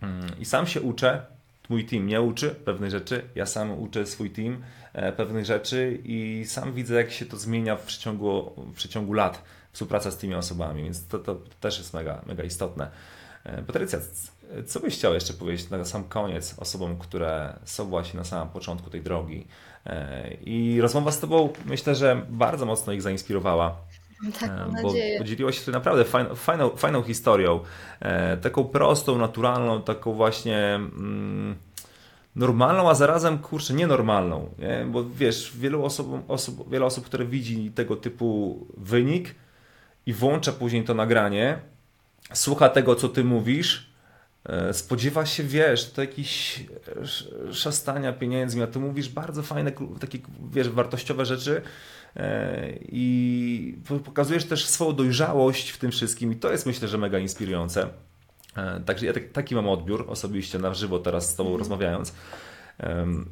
mm, 0.01 0.39
i 0.39 0.45
sam 0.45 0.67
się 0.67 0.81
uczę, 0.81 1.25
mój 1.71 1.85
team 1.85 2.03
mnie 2.03 2.21
uczy 2.21 2.49
pewnych 2.49 2.91
rzeczy, 2.91 3.21
ja 3.35 3.45
sam 3.45 3.79
uczę 3.79 4.05
swój 4.05 4.29
team 4.29 4.63
e, 4.93 5.11
pewnych 5.11 5.45
rzeczy 5.45 5.99
i 6.03 6.43
sam 6.47 6.73
widzę, 6.73 6.95
jak 6.95 7.11
się 7.11 7.25
to 7.25 7.37
zmienia 7.37 7.75
w 7.75 7.83
przeciągu, 7.85 8.53
w 8.57 8.73
przeciągu 8.73 9.13
lat 9.13 9.43
współpraca 9.73 10.11
z 10.11 10.17
tymi 10.17 10.35
osobami, 10.35 10.83
więc 10.83 11.07
to, 11.07 11.19
to 11.19 11.35
też 11.59 11.77
jest 11.77 11.93
mega, 11.93 12.21
mega 12.25 12.43
istotne. 12.43 12.91
E, 13.43 13.63
Patrycja, 13.63 13.99
co 14.67 14.79
byś 14.79 14.93
chciał 14.95 15.13
jeszcze 15.13 15.33
powiedzieć 15.33 15.69
na 15.69 15.85
sam 15.85 16.03
koniec 16.03 16.55
osobom, 16.59 16.97
które 16.97 17.59
są 17.65 17.85
właśnie 17.85 18.17
na 18.17 18.23
samym 18.23 18.49
początku 18.49 18.89
tej 18.89 19.01
drogi? 19.01 19.47
E, 19.85 20.33
I 20.33 20.81
rozmowa 20.81 21.11
z 21.11 21.19
Tobą 21.19 21.53
myślę, 21.65 21.95
że 21.95 22.25
bardzo 22.29 22.65
mocno 22.65 22.93
ich 22.93 23.01
zainspirowała. 23.01 23.77
Tak, 24.39 24.49
mam 24.49 24.71
bo 24.75 24.81
nadzieję. 24.87 25.17
podzieliłaś 25.19 25.65
się 25.65 25.71
naprawdę 25.71 26.05
fajną, 26.05 26.35
fajną, 26.35 26.69
fajną 26.69 27.03
historią, 27.03 27.59
e, 27.99 28.37
taką 28.37 28.63
prostą, 28.63 29.17
naturalną, 29.17 29.81
taką 29.81 30.13
właśnie 30.13 30.75
mm, 30.75 31.55
normalną, 32.35 32.89
a 32.89 32.93
zarazem 32.95 33.37
kurczę, 33.39 33.73
nienormalną, 33.73 34.49
nie? 34.59 34.85
bo 34.91 35.03
wiesz, 35.09 35.51
wielu 35.57 35.85
osób, 35.85 36.23
osób, 36.27 36.71
wiele 36.71 36.85
osób, 36.85 37.05
które 37.05 37.25
widzi 37.25 37.71
tego 37.71 37.95
typu 37.95 38.59
wynik 38.77 39.35
i 40.05 40.13
włącza 40.13 40.51
później 40.51 40.83
to 40.83 40.93
nagranie, 40.93 41.59
słucha 42.33 42.69
tego, 42.69 42.95
co 42.95 43.09
ty 43.09 43.23
mówisz, 43.23 43.91
e, 44.45 44.73
spodziewa 44.73 45.25
się, 45.25 45.43
wiesz, 45.43 45.91
to 45.91 46.01
jakiś 46.01 46.63
sz- 47.01 47.55
szastania 47.57 48.13
pieniędzmi, 48.13 48.61
a 48.63 48.67
ty 48.67 48.79
mówisz 48.79 49.09
bardzo 49.09 49.43
fajne, 49.43 49.71
takie, 49.99 50.19
wiesz, 50.51 50.69
wartościowe 50.69 51.25
rzeczy 51.25 51.61
i 52.81 53.75
po- 53.87 53.99
pokazujesz 53.99 54.45
też 54.45 54.65
swoją 54.65 54.93
dojrzałość 54.93 55.69
w 55.69 55.77
tym 55.77 55.91
wszystkim 55.91 56.31
i 56.31 56.35
to 56.35 56.51
jest 56.51 56.65
myślę, 56.65 56.87
że 56.87 56.97
mega 56.97 57.19
inspirujące. 57.19 57.87
E, 58.57 58.79
Także 58.85 59.05
ja 59.05 59.13
tak, 59.13 59.31
taki 59.31 59.55
mam 59.55 59.69
odbiór 59.69 60.05
osobiście 60.09 60.59
na 60.59 60.73
żywo 60.73 60.99
teraz 60.99 61.29
z 61.29 61.35
Tobą 61.35 61.57
rozmawiając. 61.57 62.13
Em, 62.77 63.29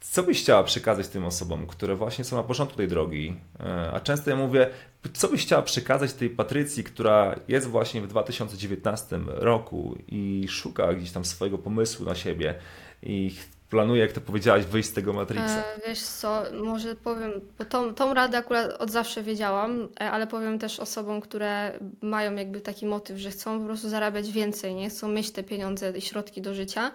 Co 0.00 0.22
byś 0.22 0.42
chciała 0.42 0.64
przekazać 0.64 1.08
tym 1.08 1.24
osobom, 1.24 1.66
które 1.66 1.96
właśnie 1.96 2.24
są 2.24 2.36
na 2.36 2.42
początku 2.42 2.76
tej 2.76 2.88
drogi? 2.88 3.36
E, 3.60 3.90
A 3.92 4.00
często 4.00 4.30
ja 4.30 4.36
mówię, 4.36 4.70
co 5.12 5.28
byś 5.28 5.42
chciała 5.42 5.62
przekazać 5.62 6.12
tej 6.12 6.30
Patrycji, 6.30 6.84
która 6.84 7.34
jest 7.48 7.66
właśnie 7.68 8.02
w 8.02 8.06
2019 8.06 9.20
roku 9.26 9.98
i 10.08 10.46
szuka 10.48 10.94
gdzieś 10.94 11.10
tam 11.10 11.24
swojego 11.24 11.58
pomysłu 11.58 12.06
na 12.06 12.14
siebie 12.14 12.54
i 13.02 13.34
planuje, 13.74 14.02
jak 14.02 14.12
to 14.12 14.20
powiedziałaś, 14.20 14.64
wyjść 14.64 14.88
z 14.88 14.92
tego 14.92 15.12
Matrixa? 15.12 15.58
E, 15.58 15.88
wiesz 15.88 16.00
co, 16.00 16.42
może 16.62 16.94
powiem, 16.94 17.32
bo 17.58 17.64
tą, 17.64 17.94
tą 17.94 18.14
radę 18.14 18.38
akurat 18.38 18.70
od 18.70 18.90
zawsze 18.90 19.22
wiedziałam, 19.22 19.88
e, 20.00 20.10
ale 20.10 20.26
powiem 20.26 20.58
też 20.58 20.80
osobom, 20.80 21.20
które 21.20 21.78
mają 22.02 22.34
jakby 22.34 22.60
taki 22.60 22.86
motyw, 22.86 23.18
że 23.18 23.30
chcą 23.30 23.60
po 23.60 23.66
prostu 23.66 23.88
zarabiać 23.88 24.30
więcej, 24.30 24.74
nie 24.74 24.90
chcą 24.90 25.08
mieć 25.08 25.30
te 25.30 25.42
pieniądze 25.42 25.92
i 25.96 26.00
środki 26.00 26.42
do 26.42 26.54
życia, 26.54 26.92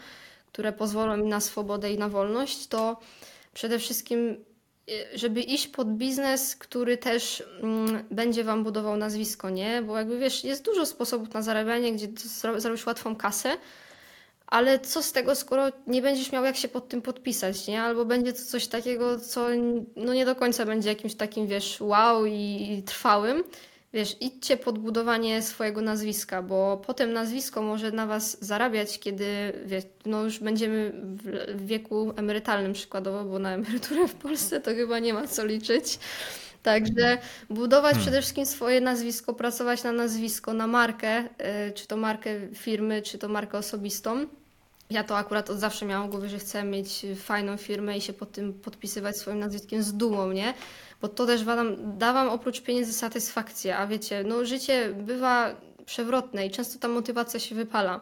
które 0.47 0.73
pozwolą 0.73 1.17
im 1.17 1.29
na 1.29 1.39
swobodę 1.39 1.91
i 1.91 1.97
na 1.97 2.09
wolność, 2.09 2.67
to 2.67 2.99
przede 3.53 3.79
wszystkim, 3.79 4.19
e, 4.89 5.17
żeby 5.17 5.41
iść 5.41 5.67
pod 5.67 5.87
biznes, 5.87 6.55
który 6.55 6.97
też 6.97 7.43
mm, 7.61 8.03
będzie 8.11 8.43
wam 8.43 8.63
budował 8.63 8.97
nazwisko, 8.97 9.49
nie? 9.49 9.81
Bo 9.81 9.97
jakby 9.97 10.19
wiesz, 10.19 10.43
jest 10.43 10.65
dużo 10.65 10.85
sposobów 10.85 11.33
na 11.33 11.41
zarabianie, 11.41 11.93
gdzie 11.93 12.07
zarobisz 12.57 12.85
łatwą 12.85 13.15
kasę, 13.15 13.57
ale 14.49 14.79
co 14.79 15.03
z 15.03 15.11
tego, 15.11 15.35
skoro 15.35 15.65
nie 15.87 16.01
będziesz 16.01 16.31
miał 16.31 16.45
jak 16.45 16.55
się 16.55 16.67
pod 16.67 16.89
tym 16.89 17.01
podpisać, 17.01 17.67
nie? 17.67 17.81
Albo 17.81 18.05
będzie 18.05 18.33
to 18.33 18.43
coś 18.43 18.67
takiego, 18.67 19.19
co 19.19 19.47
no 19.95 20.13
nie 20.13 20.25
do 20.25 20.35
końca 20.35 20.65
będzie 20.65 20.89
jakimś 20.89 21.15
takim, 21.15 21.47
wiesz, 21.47 21.81
wow 21.81 22.25
i, 22.25 22.83
trwałym. 22.85 23.43
Wiesz, 23.93 24.17
idźcie 24.19 24.57
pod 24.57 24.79
budowanie 24.79 25.41
swojego 25.41 25.81
nazwiska, 25.81 26.41
bo 26.41 26.81
potem 26.85 27.13
nazwisko 27.13 27.61
może 27.61 27.91
na 27.91 28.07
was 28.07 28.45
zarabiać, 28.45 28.99
kiedy 28.99 29.25
wiesz, 29.65 29.83
no 30.05 30.23
już 30.23 30.39
będziemy 30.39 30.91
w, 30.93 31.65
wieku 31.65 32.13
emerytalnym 32.15 32.73
przykładowo, 32.73 33.23
bo 33.23 33.39
na 33.39 33.53
emeryturę 33.53 34.07
w 34.07 34.15
Polsce 34.15 34.61
to 34.61 34.71
chyba 34.71 34.99
nie 34.99 35.13
ma 35.13 35.27
co 35.27 35.45
liczyć. 35.45 35.99
Także 36.63 37.17
budować 37.49 37.97
przede 37.97 38.21
wszystkim 38.21 38.45
swoje 38.45 38.81
nazwisko, 38.81 39.33
pracować 39.33 39.83
na 39.83 39.91
nazwisko, 39.91 40.53
na 40.53 40.67
markę, 40.67 41.23
y, 41.23 41.71
czy 41.73 41.87
to 41.87 41.97
markę 41.97 42.29
firmy, 42.55 43.01
czy 43.01 43.17
to 43.17 43.29
markę 43.29 43.57
osobistą. 43.57 44.25
Ja 44.89 45.03
to 45.03 45.17
akurat 45.17 45.49
od 45.49 45.59
zawsze 45.59 45.85
miałam 45.85 46.07
w 46.07 46.11
głowie, 46.11 46.29
że 46.29 46.39
chcę 46.39 46.63
mieć 46.63 47.05
fajną 47.15 47.57
firmę 47.57 47.97
i 47.97 48.01
się 48.01 48.13
pod 48.13 48.31
tym 48.31 48.53
podpisywać 48.53 49.17
swoim 49.17 49.39
nazwiskiem 49.39 49.83
z 49.83 49.93
dumą, 49.93 50.31
nie? 50.31 50.53
Bo 51.01 51.07
to 51.07 51.25
też 51.25 51.43
wam, 51.43 51.97
da 51.97 52.13
wam 52.13 52.29
oprócz 52.29 52.61
pieniędzy 52.61 52.93
satysfakcję, 52.93 53.77
a 53.77 53.87
wiecie, 53.87 54.23
no 54.23 54.45
życie 54.45 54.93
bywa 54.93 55.55
przewrotne 55.85 56.45
i 56.45 56.51
często 56.51 56.79
ta 56.79 56.87
motywacja 56.87 57.39
się 57.39 57.55
wypala. 57.55 58.01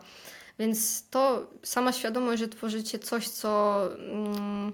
Więc 0.59 1.09
to 1.09 1.47
sama 1.63 1.91
świadomość, 1.91 2.39
że 2.39 2.47
tworzycie 2.47 2.99
coś, 2.99 3.27
co, 3.27 3.81
mm, 3.97 4.73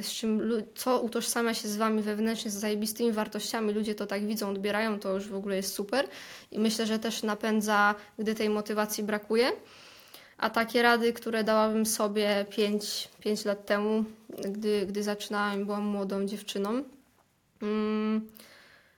z 0.00 0.10
czym, 0.12 0.50
co 0.74 1.00
utożsamia 1.00 1.54
się 1.54 1.68
z 1.68 1.76
wami 1.76 2.02
wewnętrznie, 2.02 2.50
z 2.50 2.54
zajebistymi 2.54 3.12
wartościami, 3.12 3.72
ludzie 3.72 3.94
to 3.94 4.06
tak 4.06 4.26
widzą, 4.26 4.50
odbierają, 4.50 4.98
to 4.98 5.14
już 5.14 5.28
w 5.28 5.34
ogóle 5.34 5.56
jest 5.56 5.74
super. 5.74 6.08
I 6.50 6.58
myślę, 6.58 6.86
że 6.86 6.98
też 6.98 7.22
napędza, 7.22 7.94
gdy 8.18 8.34
tej 8.34 8.50
motywacji 8.50 9.04
brakuje. 9.04 9.52
A 10.42 10.50
takie 10.50 10.82
rady, 10.82 11.12
które 11.12 11.44
dałabym 11.44 11.86
sobie 11.86 12.46
5, 12.50 13.08
5 13.20 13.44
lat 13.44 13.66
temu, 13.66 14.04
gdy, 14.44 14.86
gdy 14.86 15.02
zaczynałam, 15.02 15.64
byłam 15.64 15.84
młodą 15.84 16.26
dziewczyną. 16.26 16.82
Mm, 17.62 18.28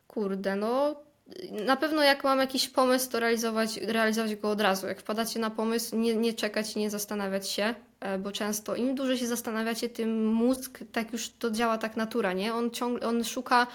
kurde, 0.08 0.56
no 0.56 0.94
na 1.66 1.76
pewno 1.76 2.02
jak 2.02 2.24
mam 2.24 2.38
jakiś 2.38 2.68
pomysł, 2.68 3.10
to 3.10 3.20
realizować, 3.20 3.76
realizować 3.76 4.36
go 4.36 4.50
od 4.50 4.60
razu. 4.60 4.86
Jak 4.86 5.00
wpadacie 5.00 5.40
na 5.40 5.50
pomysł, 5.50 5.96
nie, 5.96 6.16
nie 6.16 6.34
czekać, 6.34 6.76
nie 6.76 6.90
zastanawiać 6.90 7.48
się, 7.48 7.74
e, 8.00 8.18
bo 8.18 8.32
często 8.32 8.76
im 8.76 8.94
dłużej 8.94 9.18
się 9.18 9.26
zastanawiacie, 9.26 9.88
tym 9.88 10.26
mózg, 10.26 10.78
tak 10.92 11.12
już 11.12 11.28
to 11.28 11.50
działa 11.50 11.78
tak 11.78 11.96
natura, 11.96 12.32
nie? 12.32 12.54
On 12.54 12.70
ciągle, 12.70 13.08
on 13.08 13.24
szuka 13.24 13.66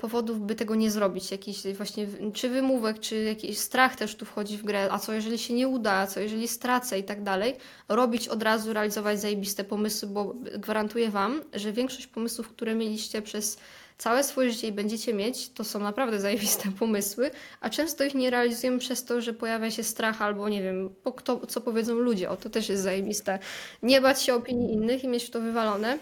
powodów, 0.00 0.40
by 0.40 0.54
tego 0.54 0.74
nie 0.74 0.90
zrobić. 0.90 1.30
Jakiś 1.30 1.62
właśnie, 1.76 2.06
czy 2.34 2.48
wymówek, 2.48 3.00
czy 3.00 3.22
jakiś 3.22 3.58
strach 3.58 3.96
też 3.96 4.16
tu 4.16 4.24
wchodzi 4.24 4.58
w 4.58 4.64
grę, 4.64 4.88
a 4.90 4.98
co 4.98 5.12
jeżeli 5.12 5.38
się 5.38 5.54
nie 5.54 5.68
uda, 5.68 5.92
a 5.92 6.06
co 6.06 6.20
jeżeli 6.20 6.48
stracę 6.48 6.98
i 6.98 7.04
tak 7.04 7.22
dalej. 7.22 7.56
Robić 7.88 8.28
od 8.28 8.42
razu, 8.42 8.72
realizować 8.72 9.20
zajebiste 9.20 9.64
pomysły, 9.64 10.08
bo 10.08 10.34
gwarantuję 10.58 11.10
Wam, 11.10 11.42
że 11.52 11.72
większość 11.72 12.06
pomysłów, 12.06 12.48
które 12.48 12.74
mieliście 12.74 13.22
przez 13.22 13.58
całe 13.98 14.24
swoje 14.24 14.50
życie 14.50 14.68
i 14.68 14.72
będziecie 14.72 15.14
mieć, 15.14 15.48
to 15.48 15.64
są 15.64 15.78
naprawdę 15.78 16.20
zajebiste 16.20 16.72
pomysły, 16.78 17.30
a 17.60 17.70
często 17.70 18.04
ich 18.04 18.14
nie 18.14 18.30
realizujemy 18.30 18.78
przez 18.78 19.04
to, 19.04 19.20
że 19.20 19.32
pojawia 19.32 19.70
się 19.70 19.82
strach 19.82 20.22
albo 20.22 20.48
nie 20.48 20.62
wiem, 20.62 20.94
bo 21.04 21.12
kto, 21.12 21.46
co 21.46 21.60
powiedzą 21.60 21.94
ludzie. 21.94 22.30
O, 22.30 22.36
to 22.36 22.50
też 22.50 22.68
jest 22.68 22.82
zajebiste. 22.82 23.38
Nie 23.82 24.00
bać 24.00 24.22
się 24.22 24.34
opinii 24.34 24.72
innych 24.72 25.04
i 25.04 25.08
mieć 25.08 25.30
to 25.30 25.40
wywalone, 25.40 25.98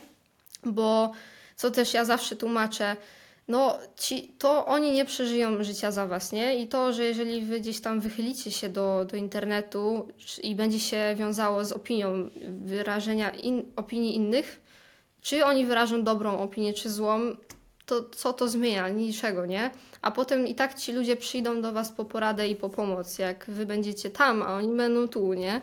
bo 0.64 1.12
co 1.56 1.70
też 1.70 1.94
ja 1.94 2.04
zawsze 2.04 2.36
tłumaczę, 2.36 2.96
no 3.52 3.78
ci, 3.96 4.34
to 4.38 4.66
oni 4.66 4.92
nie 4.92 5.04
przeżyją 5.04 5.64
życia 5.64 5.90
za 5.90 6.06
was, 6.06 6.32
nie? 6.32 6.56
I 6.56 6.68
to, 6.68 6.92
że 6.92 7.04
jeżeli 7.04 7.42
wy 7.42 7.60
gdzieś 7.60 7.80
tam 7.80 8.00
wychylicie 8.00 8.50
się 8.50 8.68
do, 8.68 9.04
do 9.04 9.16
internetu 9.16 10.08
i 10.42 10.54
będzie 10.54 10.80
się 10.80 11.14
wiązało 11.16 11.64
z 11.64 11.72
opinią 11.72 12.30
wyrażenia 12.64 13.30
in, 13.30 13.72
opinii 13.76 14.16
innych, 14.16 14.60
czy 15.20 15.44
oni 15.44 15.66
wyrażą 15.66 16.04
dobrą 16.04 16.38
opinię, 16.38 16.72
czy 16.72 16.90
złą, 16.90 17.20
to 17.86 18.04
co 18.10 18.32
to 18.32 18.48
zmienia? 18.48 18.88
Niczego, 18.88 19.46
nie? 19.46 19.70
A 20.02 20.10
potem 20.10 20.46
i 20.46 20.54
tak 20.54 20.74
ci 20.74 20.92
ludzie 20.92 21.16
przyjdą 21.16 21.62
do 21.62 21.72
was 21.72 21.92
po 21.92 22.04
poradę 22.04 22.48
i 22.48 22.56
po 22.56 22.68
pomoc, 22.68 23.18
jak 23.18 23.44
wy 23.48 23.66
będziecie 23.66 24.10
tam, 24.10 24.42
a 24.42 24.54
oni 24.54 24.76
będą 24.76 25.08
tu, 25.08 25.32
nie? 25.32 25.60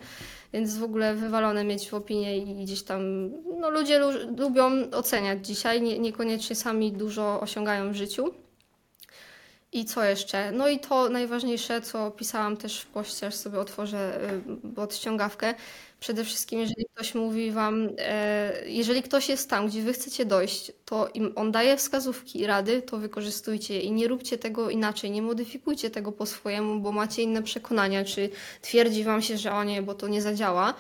Więc 0.54 0.78
w 0.78 0.84
ogóle 0.84 1.16
wywalone 1.16 1.64
mieć 1.64 1.90
w 1.90 1.94
opinię 1.94 2.38
i 2.38 2.64
gdzieś 2.64 2.84
tam, 2.84 3.02
no 3.60 3.70
ludzie 3.70 4.00
lu 4.00 4.08
lubią 4.38 4.92
oceniać 4.92 5.48
dzisiaj, 5.48 5.82
nie, 5.82 6.00
niekoniecznie 6.00 6.56
sami 6.56 6.92
dużo 6.92 7.42
osiągają 7.42 7.92
w 7.92 7.96
życiu. 7.96 8.34
I 9.72 9.86
co 9.86 10.04
jeszcze? 10.04 10.52
No 10.52 10.68
i 10.70 10.80
to 10.80 11.10
najważniejsze, 11.10 11.82
co 11.82 12.12
pisałam 12.12 12.58
też 12.58 12.80
w 12.82 12.86
poście, 12.88 13.28
aż 13.28 13.36
sobie 13.36 13.60
otworzę 13.60 14.20
y, 14.78 14.82
odściągawkę. 14.82 15.54
Przede 16.00 16.26
wszystkim, 16.26 16.60
jeżeli 16.60 16.86
ktoś 16.96 17.16
mówi 17.16 17.52
wam, 17.52 17.90
e, 17.98 18.70
jeżeli 18.70 19.04
ktoś 19.04 19.30
jest 19.30 19.50
tam, 19.50 19.68
gdzie 19.68 19.82
wy 19.82 19.94
chcecie 19.94 20.26
dojść, 20.26 20.72
to 20.86 21.10
im 21.14 21.34
on 21.36 21.52
daje 21.52 21.78
wskazówki 21.78 22.40
i 22.40 22.46
rady, 22.46 22.82
to 22.82 22.98
wykorzystujcie 22.98 23.74
je 23.74 23.80
i 23.82 23.92
nie 23.92 24.08
róbcie 24.08 24.38
tego 24.38 24.70
inaczej, 24.70 25.12
nie 25.12 25.22
modyfikujcie 25.22 25.90
tego 25.90 26.12
po 26.12 26.26
swojemu, 26.26 26.80
bo 26.80 26.92
macie 26.92 27.22
inne 27.22 27.44
przekonania, 27.44 28.06
czy 28.06 28.30
twierdzi 28.62 29.04
wam 29.04 29.22
się, 29.22 29.38
że 29.38 29.52
o 29.52 29.64
nie, 29.64 29.82
bo 29.82 29.94
to 29.94 30.08
nie 30.08 30.22
zadziała. 30.22 30.74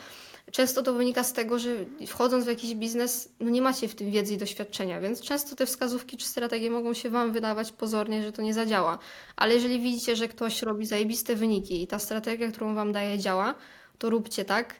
Często 0.52 0.84
to 0.84 0.94
wynika 0.94 1.24
z 1.24 1.34
tego, 1.34 1.60
że 1.60 1.70
wchodząc 2.08 2.46
w 2.46 2.48
jakiś 2.48 2.76
biznes, 2.76 3.30
no 3.40 3.50
nie 3.50 3.62
macie 3.62 3.88
w 3.88 3.96
tym 3.96 4.12
wiedzy 4.12 4.34
i 4.34 4.38
doświadczenia, 4.38 5.02
więc 5.02 5.22
często 5.22 5.56
te 5.56 5.66
wskazówki 5.66 6.18
czy 6.18 6.28
strategie 6.28 6.72
mogą 6.72 6.94
się 6.94 7.10
Wam 7.10 7.32
wydawać 7.32 7.72
pozornie, 7.72 8.24
że 8.24 8.32
to 8.32 8.42
nie 8.42 8.54
zadziała. 8.54 9.00
Ale 9.36 9.54
jeżeli 9.54 9.80
widzicie, 9.80 10.16
że 10.16 10.28
ktoś 10.28 10.62
robi 10.62 10.86
zajebiste 10.86 11.36
wyniki 11.36 11.84
i 11.84 11.88
ta 11.88 12.00
strategia, 12.00 12.52
którą 12.52 12.76
Wam 12.76 12.92
daje, 12.92 13.20
działa, 13.20 13.56
to 13.98 14.10
róbcie 14.10 14.46
tak. 14.46 14.76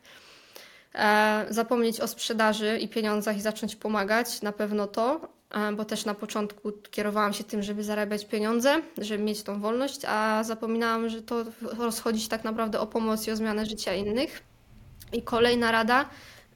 E, 0.96 1.46
zapomnieć 1.50 2.02
o 2.02 2.08
sprzedaży 2.08 2.78
i 2.78 2.88
pieniądzach 2.88 3.38
i 3.38 3.42
zacząć 3.42 3.76
pomagać, 3.76 4.42
na 4.42 4.52
pewno 4.52 4.88
to, 4.88 5.30
e, 5.52 5.72
bo 5.72 5.86
też 5.86 6.06
na 6.06 6.14
początku 6.14 6.72
kierowałam 6.92 7.34
się 7.34 7.44
tym, 7.44 7.64
żeby 7.64 7.84
zarabiać 7.84 8.26
pieniądze, 8.26 8.82
żeby 8.98 9.24
mieć 9.24 9.44
tą 9.44 9.62
wolność, 9.62 10.02
a 10.08 10.44
zapominałam, 10.44 11.10
że 11.10 11.22
to 11.22 11.46
rozchodzić 11.62 12.28
tak 12.28 12.44
naprawdę 12.44 12.80
o 12.80 12.88
pomoc 12.88 13.28
i 13.28 13.32
o 13.32 13.36
zmianę 13.36 13.66
życia 13.66 13.94
innych. 13.94 14.49
I 15.14 15.22
kolejna 15.22 15.72
rada, 15.72 16.10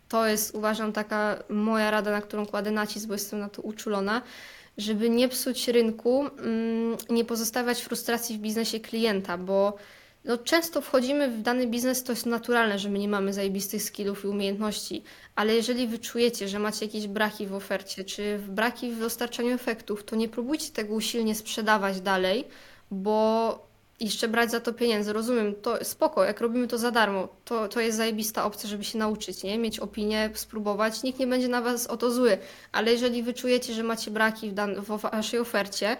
to 0.10 0.28
jest 0.28 0.56
uważam 0.56 0.94
taka 0.94 1.44
moja 1.50 1.92
rada, 1.92 2.12
na 2.12 2.22
którą 2.22 2.46
kładę 2.46 2.72
nacisk, 2.72 3.08
bo 3.08 3.14
jestem 3.14 3.40
na 3.40 3.50
to 3.50 3.62
uczulona, 3.62 4.22
żeby 4.78 5.10
nie 5.10 5.30
psuć 5.30 5.68
rynku, 5.68 6.26
mm, 6.26 6.98
nie 7.10 7.26
pozostawiać 7.26 7.82
frustracji 7.82 8.38
w 8.38 8.42
biznesie 8.42 8.80
klienta, 8.80 9.38
bo 9.38 9.78
no, 10.26 10.38
często 10.38 10.82
wchodzimy 10.82 11.30
w 11.30 11.42
dany 11.42 11.68
biznes, 11.68 12.04
to 12.04 12.12
jest 12.12 12.26
naturalne, 12.26 12.80
że 12.80 12.90
my 12.90 13.00
nie 13.00 13.08
mamy 13.08 13.34
zajebistych 13.34 13.84
skillów 13.84 14.24
i 14.24 14.28
umiejętności, 14.28 15.04
ale 15.36 15.56
jeżeli 15.56 15.88
wyczujecie, 15.88 16.48
że 16.48 16.60
macie 16.60 16.86
jakieś 16.86 17.08
braki 17.08 17.48
w 17.48 17.54
ofercie, 17.54 18.04
czy 18.04 18.40
braki 18.48 18.92
w 18.92 19.00
dostarczaniu 19.00 19.52
efektów, 19.52 20.04
to 20.04 20.16
nie 20.16 20.30
próbujcie 20.30 20.72
tego 20.72 20.94
usilnie 20.94 21.36
sprzedawać 21.36 22.02
dalej, 22.02 22.46
bo 22.92 23.73
jeszcze 24.00 24.28
brać 24.28 24.52
za 24.52 24.60
to 24.60 24.74
pieniędzy. 24.74 25.14
Rozumiem, 25.14 25.56
to 25.62 25.86
spoko, 25.86 26.24
jak 26.24 26.42
robimy 26.42 26.68
to 26.68 26.78
za 26.78 26.92
darmo, 26.92 27.28
to, 27.46 27.68
to 27.68 27.80
jest 27.80 27.98
zajebista 27.98 28.46
opcja, 28.46 28.70
żeby 28.70 28.84
się 28.84 28.98
nauczyć, 28.98 29.44
nie? 29.44 29.58
Mieć 29.58 29.80
opinię, 29.80 30.30
spróbować, 30.34 31.04
nikt 31.04 31.20
nie 31.20 31.28
będzie 31.28 31.48
na 31.48 31.62
was 31.62 31.88
o 31.88 31.98
to 31.98 32.12
zły, 32.12 32.38
ale 32.72 32.92
jeżeli 32.92 33.24
wyczujecie, 33.24 33.74
że 33.74 33.84
macie 33.84 34.12
braki 34.12 34.50
w, 34.50 34.54
dan- 34.54 34.82
w 34.82 34.88
waszej 34.88 35.40
ofercie 35.40 35.98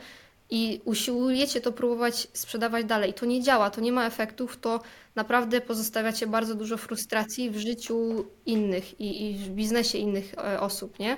i 0.50 0.82
usiłujecie 0.86 1.62
to 1.62 1.72
próbować 1.72 2.28
sprzedawać 2.34 2.86
dalej, 2.86 3.14
to 3.14 3.26
nie 3.26 3.42
działa, 3.42 3.70
to 3.70 3.82
nie 3.82 3.92
ma 3.92 4.06
efektów, 4.06 4.58
to 4.58 4.82
naprawdę 5.16 5.62
pozostawiacie 5.62 6.28
bardzo 6.28 6.56
dużo 6.56 6.78
frustracji 6.78 7.50
w 7.50 7.58
życiu 7.58 8.26
innych 8.46 9.00
i, 9.00 9.32
i 9.32 9.34
w 9.38 9.50
biznesie 9.50 9.98
innych 9.98 10.34
e, 10.34 10.60
osób, 10.60 11.00
nie? 11.00 11.18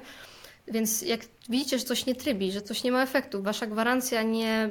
Więc 0.67 1.01
jak 1.01 1.21
widzicie, 1.49 1.79
że 1.79 1.85
coś 1.85 2.05
nie 2.05 2.15
trybi, 2.15 2.51
że 2.51 2.61
coś 2.61 2.83
nie 2.83 2.91
ma 2.91 3.03
efektów, 3.03 3.43
wasza 3.43 3.67
gwarancja 3.67 4.23
nie 4.23 4.69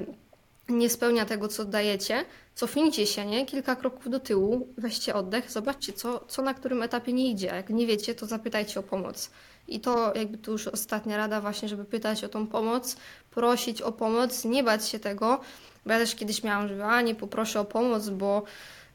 nie 0.68 0.90
spełnia 0.90 1.24
tego, 1.24 1.48
co 1.48 1.64
dajecie, 1.64 2.24
cofnijcie 2.54 3.06
się, 3.06 3.26
nie? 3.26 3.46
Kilka 3.46 3.76
kroków 3.76 4.10
do 4.10 4.20
tyłu, 4.20 4.68
weźcie 4.78 5.14
oddech, 5.14 5.50
zobaczcie, 5.50 5.92
co, 5.92 6.24
co 6.28 6.42
na 6.42 6.54
którym 6.54 6.82
etapie 6.82 7.12
nie 7.12 7.30
idzie. 7.30 7.46
Jak 7.46 7.70
nie 7.70 7.86
wiecie, 7.86 8.14
to 8.14 8.26
zapytajcie 8.26 8.80
o 8.80 8.82
pomoc. 8.82 9.30
I 9.68 9.80
to 9.80 10.14
jakby 10.14 10.38
tu 10.38 10.52
już 10.52 10.68
ostatnia 10.68 11.16
rada 11.16 11.40
właśnie, 11.40 11.68
żeby 11.68 11.84
pytać 11.84 12.24
o 12.24 12.28
tą 12.28 12.46
pomoc, 12.46 12.96
prosić 13.30 13.82
o 13.82 13.92
pomoc, 13.92 14.44
nie 14.44 14.64
bać 14.64 14.88
się 14.88 14.98
tego, 14.98 15.40
bo 15.86 15.92
ja 15.92 15.98
też 15.98 16.14
kiedyś 16.14 16.42
miałam, 16.42 16.68
że 16.68 16.84
a 16.84 17.00
nie 17.00 17.14
poproszę 17.14 17.60
o 17.60 17.64
pomoc, 17.64 18.08
bo 18.08 18.42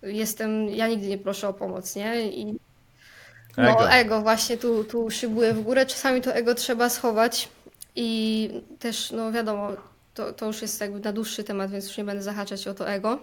jestem, 0.04 0.70
ja 0.70 0.88
nigdy 0.88 1.08
nie 1.08 1.18
proszę 1.18 1.48
o 1.48 1.54
pomoc, 1.54 1.96
nie? 1.96 2.32
I 2.32 2.60
no 3.58 3.70
ego, 3.70 3.92
ego 3.92 4.22
właśnie 4.22 4.58
tu, 4.58 4.84
tu 4.84 5.12
szybuje 5.12 5.54
w 5.54 5.62
górę, 5.62 5.86
czasami 5.86 6.22
to 6.22 6.34
ego 6.34 6.56
trzeba 6.56 6.90
schować 6.90 7.50
i 7.96 8.50
też, 8.80 9.12
no 9.12 9.32
wiadomo, 9.32 9.72
to, 10.20 10.34
to 10.34 10.46
już 10.46 10.62
jest 10.62 10.82
jakby 10.82 11.00
na 11.00 11.14
dłuższy 11.14 11.44
temat, 11.44 11.72
więc 11.72 11.88
już 11.88 11.98
nie 11.98 12.04
będę 12.04 12.24
zahaczać 12.24 12.68
o 12.68 12.74
to 12.74 12.90
ego. 12.90 13.20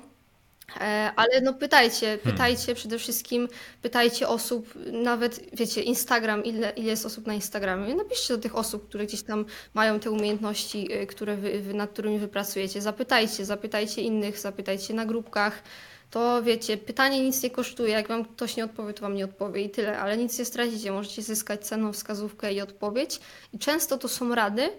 E, 0.80 1.12
ale 1.16 1.40
no 1.40 1.54
pytajcie, 1.54 2.06
hmm. 2.06 2.32
pytajcie 2.32 2.74
przede 2.74 2.98
wszystkim, 2.98 3.48
pytajcie 3.82 4.28
osób, 4.28 4.74
nawet 4.92 5.40
wiecie, 5.52 5.82
Instagram, 5.82 6.44
ile, 6.44 6.70
ile 6.70 6.90
jest 6.90 7.06
osób 7.06 7.26
na 7.26 7.34
Instagramie. 7.34 7.94
Napiszcie 7.94 8.34
do 8.34 8.42
tych 8.42 8.56
osób, 8.56 8.88
które 8.88 9.06
gdzieś 9.06 9.22
tam 9.22 9.44
mają 9.74 10.00
te 10.00 10.10
umiejętności, 10.10 10.92
y, 10.92 11.06
które 11.06 11.36
wy, 11.36 11.60
wy, 11.60 11.74
nad 11.74 11.90
którymi 11.90 12.18
wypracujecie. 12.18 12.82
Zapytajcie, 12.82 13.44
zapytajcie 13.44 14.02
innych, 14.02 14.38
zapytajcie 14.38 14.94
na 14.94 15.06
grupkach. 15.06 15.62
To 16.10 16.42
wiecie, 16.42 16.76
pytanie 16.76 17.22
nic 17.22 17.42
nie 17.42 17.50
kosztuje. 17.50 17.92
Jak 17.92 18.08
wam 18.08 18.24
ktoś 18.24 18.56
nie 18.56 18.64
odpowie, 18.64 18.92
to 18.92 19.02
wam 19.02 19.14
nie 19.14 19.24
odpowie 19.24 19.62
i 19.62 19.70
tyle, 19.70 19.98
ale 19.98 20.16
nic 20.16 20.38
nie 20.38 20.44
stracicie. 20.44 20.92
Możecie 20.92 21.22
zyskać 21.22 21.66
cenną 21.66 21.92
wskazówkę 21.92 22.52
i 22.52 22.60
odpowiedź. 22.60 23.20
I 23.52 23.58
często 23.58 23.98
to 23.98 24.08
są 24.08 24.34
rady, 24.34 24.70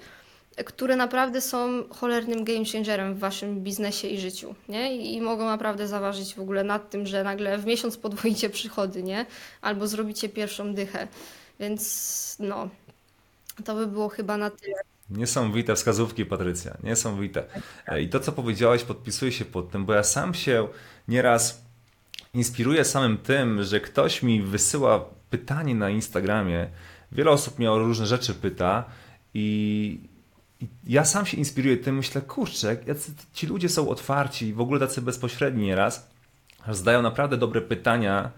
które 0.66 0.96
naprawdę 0.96 1.42
są 1.42 1.84
cholernym 1.90 2.44
game 2.44 2.66
changerem 2.74 3.16
w 3.16 3.20
waszym 3.20 3.64
biznesie 3.64 4.08
i 4.08 4.20
życiu, 4.20 4.56
nie? 4.70 4.98
I, 4.98 5.22
mogą 5.22 5.46
naprawdę 5.46 5.88
zaważyć 5.88 6.36
w 6.36 6.40
ogóle 6.40 6.64
nad 6.64 6.90
tym, 6.90 7.08
że 7.08 7.24
nagle 7.24 7.58
w 7.58 7.66
miesiąc 7.66 7.98
podwoicie 7.98 8.50
przychody, 8.50 9.04
nie? 9.04 9.26
Albo 9.62 9.88
zrobicie 9.88 10.30
pierwszą 10.30 10.74
dychę. 10.74 11.08
Więc 11.60 12.38
no, 12.40 12.70
to 13.66 13.76
by 13.76 13.88
było 13.88 14.10
chyba 14.10 14.38
na 14.38 14.50
tyle. 14.50 14.76
Niesamowite 15.10 15.76
wskazówki, 15.76 16.26
Patrycja, 16.26 16.78
niesamowite. 16.84 17.44
E, 17.88 18.02
I 18.02 18.10
to, 18.10 18.20
co 18.20 18.32
powiedziałaś, 18.32 18.84
podpisuję 18.84 19.32
się 19.32 19.46
pod 19.46 19.72
tym, 19.72 19.86
bo 19.86 19.94
ja 19.94 20.04
sam 20.04 20.34
się 20.34 20.68
nieraz 21.08 21.62
inspiruję 22.34 22.86
samym 22.86 23.18
tym, 23.18 23.64
że 23.64 23.80
ktoś 23.80 24.24
mi 24.24 24.42
wysyła 24.42 25.06
pytanie 25.30 25.76
na 25.76 25.90
Instagramie. 25.90 26.70
Wiele 27.12 27.32
osób 27.32 27.60
mnie 27.60 27.72
o 27.72 27.80
różne 27.80 28.06
rzeczy 28.06 28.34
pyta 28.34 28.84
i 29.34 30.00
i 30.62 30.68
ja 30.88 31.06
sam 31.06 31.26
się 31.26 31.38
inspiruję 31.38 31.78
tym, 31.78 31.96
myślę, 31.96 32.22
kurczę, 32.22 32.78
ci 33.34 33.48
ludzie 33.48 33.70
są 33.70 33.90
otwarci, 33.90 34.54
w 34.54 34.62
ogóle 34.62 34.80
tacy 34.80 35.02
bezpośredni 35.02 35.66
nieraz, 35.66 36.10
zadają 36.72 37.02
naprawdę 37.02 37.38
dobre 37.38 37.62
pytania, 37.62 38.32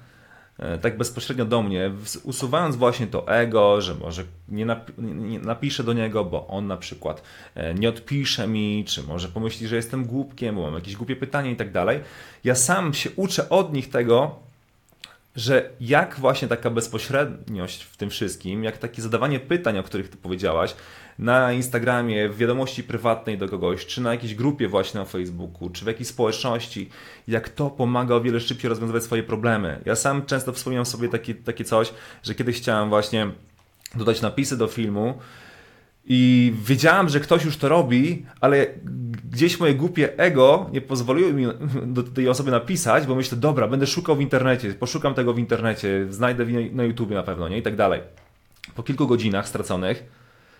e, 0.59 0.77
tak 0.77 0.97
bezpośrednio 0.97 1.45
do 1.45 1.61
mnie, 1.61 1.91
usuwając 2.23 2.75
właśnie 2.75 3.07
to 3.07 3.27
ego, 3.27 3.81
że 3.81 3.95
może 3.95 4.23
nie, 4.49 4.67
nie, 4.97 5.39
napiszę 5.39 5.83
do 5.83 5.93
niego, 5.93 6.25
bo 6.25 6.47
on 6.47 6.67
na 6.67 6.77
przykład 6.77 7.23
e, 7.55 7.73
nie 7.73 7.89
odpisze 7.89 8.47
mi, 8.47 8.85
czy 8.87 9.03
może 9.03 9.27
pomyśli, 9.27 9.67
że 9.67 9.75
jestem 9.75 10.05
głupkiem, 10.05 10.55
bo 10.55 10.61
mam 10.61 10.73
jakieś 10.73 10.95
głupie 10.95 11.15
pytanie 11.15 11.51
i 11.51 11.55
tak 11.55 11.71
dalej. 11.71 11.99
Ja 12.43 12.55
sam 12.55 12.93
się 12.93 13.09
uczę 13.15 13.49
od 13.49 13.73
nich 13.73 13.89
tego, 13.89 14.35
że 15.35 15.69
jak 15.81 16.19
właśnie 16.19 16.47
taka 16.47 16.69
bezpośredniość 16.69 17.83
w 17.83 17.97
tym 17.97 18.09
wszystkim, 18.09 18.63
jak 18.63 18.77
takie 18.77 19.01
zadawanie 19.01 19.39
pytań, 19.39 19.77
o 19.77 19.83
których 19.83 20.09
ty 20.09 20.17
powiedziałaś, 20.17 20.75
na 21.19 21.53
Instagramie, 21.53 22.29
w 22.29 22.37
wiadomości 22.37 22.83
prywatnej 22.83 23.37
do 23.37 23.49
kogoś, 23.49 23.85
czy 23.85 24.01
na 24.01 24.11
jakiejś 24.11 24.35
grupie 24.35 24.67
właśnie 24.67 24.99
na 24.99 25.05
Facebooku, 25.05 25.69
czy 25.69 25.85
w 25.85 25.87
jakiejś 25.87 26.07
społeczności, 26.07 26.89
jak 27.27 27.49
to 27.49 27.69
pomaga 27.69 28.15
o 28.15 28.21
wiele 28.21 28.39
szybciej 28.39 28.69
rozwiązywać 28.69 29.03
swoje 29.03 29.23
problemy. 29.23 29.81
Ja 29.85 29.95
sam 29.95 30.25
często 30.25 30.53
wspominam 30.53 30.85
sobie 30.85 31.09
takie, 31.09 31.35
takie 31.35 31.63
coś, 31.63 31.93
że 32.23 32.35
kiedyś 32.35 32.57
chciałem 32.57 32.89
właśnie 32.89 33.31
dodać 33.95 34.21
napisy 34.21 34.57
do 34.57 34.67
filmu, 34.67 35.13
i 36.11 36.53
wiedziałem, 36.63 37.09
że 37.09 37.19
ktoś 37.19 37.45
już 37.45 37.57
to 37.57 37.69
robi, 37.69 38.25
ale 38.41 38.67
gdzieś 39.31 39.59
moje 39.59 39.75
głupie 39.75 40.17
ego 40.17 40.69
nie 40.73 40.81
pozwoliło 40.81 41.33
mi 41.33 41.45
do 41.85 42.03
tej 42.03 42.29
osoby 42.29 42.51
napisać, 42.51 43.07
bo 43.07 43.15
myślę, 43.15 43.37
dobra, 43.37 43.67
będę 43.67 43.87
szukał 43.87 44.15
w 44.15 44.21
internecie, 44.21 44.73
poszukam 44.73 45.13
tego 45.13 45.33
w 45.33 45.39
internecie, 45.39 46.07
znajdę 46.09 46.45
na 46.71 46.83
YouTubie 46.83 47.15
na 47.15 47.23
pewno, 47.23 47.49
nie? 47.49 47.57
I 47.57 47.61
tak 47.61 47.75
dalej. 47.75 48.01
Po 48.75 48.83
kilku 48.83 49.07
godzinach 49.07 49.47
straconych 49.47 50.18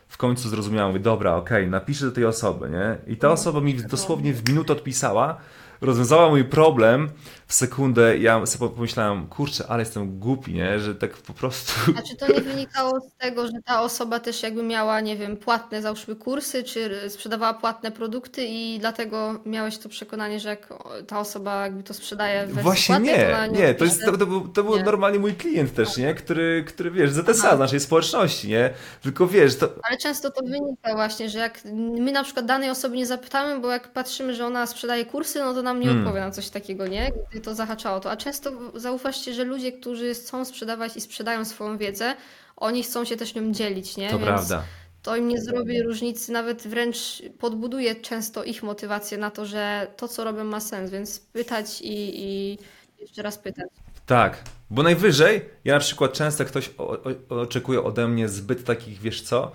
w 0.09 0.17
końcu 0.17 0.49
zrozumiałem, 0.49 0.91
mówię, 0.91 1.03
dobra, 1.03 1.35
okej, 1.35 1.67
napiszę 1.67 2.05
do 2.05 2.11
tej 2.11 2.25
osoby, 2.25 2.69
nie? 2.69 3.13
I 3.13 3.17
ta 3.17 3.31
osoba 3.31 3.61
mi 3.61 3.75
dosłownie 3.75 4.33
w 4.33 4.49
minutę 4.49 4.73
odpisała, 4.73 5.37
rozwiązała 5.81 6.29
mój 6.29 6.45
problem 6.45 7.09
w 7.47 7.53
sekundę. 7.53 8.17
Ja 8.17 8.45
sobie 8.45 8.69
pomyślałem, 8.69 9.27
kurczę, 9.27 9.65
ale 9.67 9.79
jestem 9.79 10.19
głupi, 10.19 10.53
nie? 10.53 10.79
Że 10.79 10.95
tak 10.95 11.17
po 11.17 11.33
prostu. 11.33 11.73
A 11.97 12.01
czy 12.09 12.15
to 12.15 12.33
nie 12.33 12.41
wynikało 12.41 12.99
z 12.99 13.17
tego, 13.17 13.47
że 13.47 13.53
ta 13.65 13.81
osoba 13.81 14.19
też 14.19 14.43
jakby 14.43 14.63
miała, 14.63 15.01
nie 15.01 15.17
wiem, 15.17 15.37
płatne 15.37 15.81
załóżmy 15.81 16.15
kursy, 16.15 16.63
czy 16.63 17.09
sprzedawała 17.09 17.53
płatne 17.53 17.91
produkty 17.91 18.45
i 18.45 18.79
dlatego 18.79 19.39
miałeś 19.45 19.77
to 19.77 19.89
przekonanie, 19.89 20.39
że 20.39 20.49
jak 20.49 20.73
ta 21.07 21.19
osoba 21.19 21.63
jakby 21.63 21.83
to 21.83 21.93
sprzedaje 21.93 22.47
w 22.47 22.61
Właśnie 22.61 22.95
płatnej, 22.95 23.17
nie, 23.17 23.25
to 23.25 23.37
ona 23.37 23.47
nie, 23.47 23.73
to, 23.73 23.85
jest, 23.85 24.05
to, 24.05 24.17
to, 24.17 24.25
był, 24.25 24.47
to 24.47 24.63
był 24.63 24.77
Nie. 24.77 24.83
normalnie 24.83 25.19
mój 25.19 25.33
klient 25.33 25.73
też, 25.73 25.97
nie? 25.97 26.13
Który, 26.13 26.63
który 26.67 26.91
wiesz, 26.91 27.11
ZSA 27.11 27.55
z 27.55 27.59
naszej 27.59 27.79
społeczności, 27.79 28.47
nie? 28.47 28.73
Tylko 29.01 29.27
wiesz, 29.27 29.55
to, 29.55 29.69
Ale 29.83 29.97
często 29.97 30.31
to 30.31 30.41
wynika 30.45 30.95
właśnie, 30.95 31.29
że 31.29 31.39
jak 31.39 31.59
my 31.99 32.11
na 32.11 32.23
przykład 32.23 32.45
danej 32.45 32.69
osoby 32.69 32.95
nie 32.97 33.05
zapytamy, 33.05 33.59
bo 33.59 33.71
jak 33.71 33.93
patrzymy, 33.93 34.35
że 34.35 34.45
ona 34.45 34.67
sprzedaje 34.67 35.05
kursy, 35.05 35.39
no 35.39 35.53
to 35.53 35.61
nam 35.73 35.79
nie 35.79 35.85
Hmm. 35.85 36.07
odpowie 36.07 36.21
na 36.21 36.31
coś 36.31 36.49
takiego, 36.49 36.87
nie? 36.87 37.11
Gdy 37.31 37.41
to 37.41 37.55
zahaczało 37.55 37.99
to. 37.99 38.11
A 38.11 38.17
często 38.17 38.51
zauważcie, 38.75 39.33
że 39.33 39.43
ludzie, 39.43 39.71
którzy 39.71 40.13
chcą 40.13 40.45
sprzedawać 40.45 40.97
i 40.97 41.01
sprzedają 41.01 41.45
swoją 41.45 41.77
wiedzę, 41.77 42.15
oni 42.57 42.83
chcą 42.83 43.05
się 43.05 43.17
też 43.17 43.35
nią 43.35 43.51
dzielić, 43.51 43.97
nie? 43.97 44.09
to 44.09 44.17
Więc 44.17 44.27
prawda. 44.27 44.63
to 45.01 45.15
im 45.15 45.27
nie 45.27 45.41
zrobi 45.41 45.83
różnicy, 45.83 46.31
nawet 46.31 46.67
wręcz 46.67 47.21
podbuduje 47.39 47.95
często 47.95 48.43
ich 48.43 48.63
motywację 48.63 49.17
na 49.17 49.31
to, 49.31 49.45
że 49.45 49.87
to, 49.97 50.07
co 50.07 50.23
robią, 50.23 50.43
ma 50.43 50.59
sens, 50.59 50.91
więc 50.91 51.19
pytać 51.19 51.81
i, 51.81 52.23
i 52.23 52.57
jeszcze 52.99 53.21
raz 53.21 53.37
pytać. 53.37 53.67
Tak, 54.05 54.43
bo 54.69 54.83
najwyżej, 54.83 55.45
ja 55.65 55.73
na 55.73 55.79
przykład 55.79 56.13
często 56.13 56.45
ktoś 56.45 56.71
o, 56.77 56.97
o, 57.29 57.41
oczekuje 57.41 57.83
ode 57.83 58.07
mnie 58.07 58.29
zbyt 58.29 58.63
takich, 58.63 58.99
wiesz 59.01 59.21
co, 59.21 59.51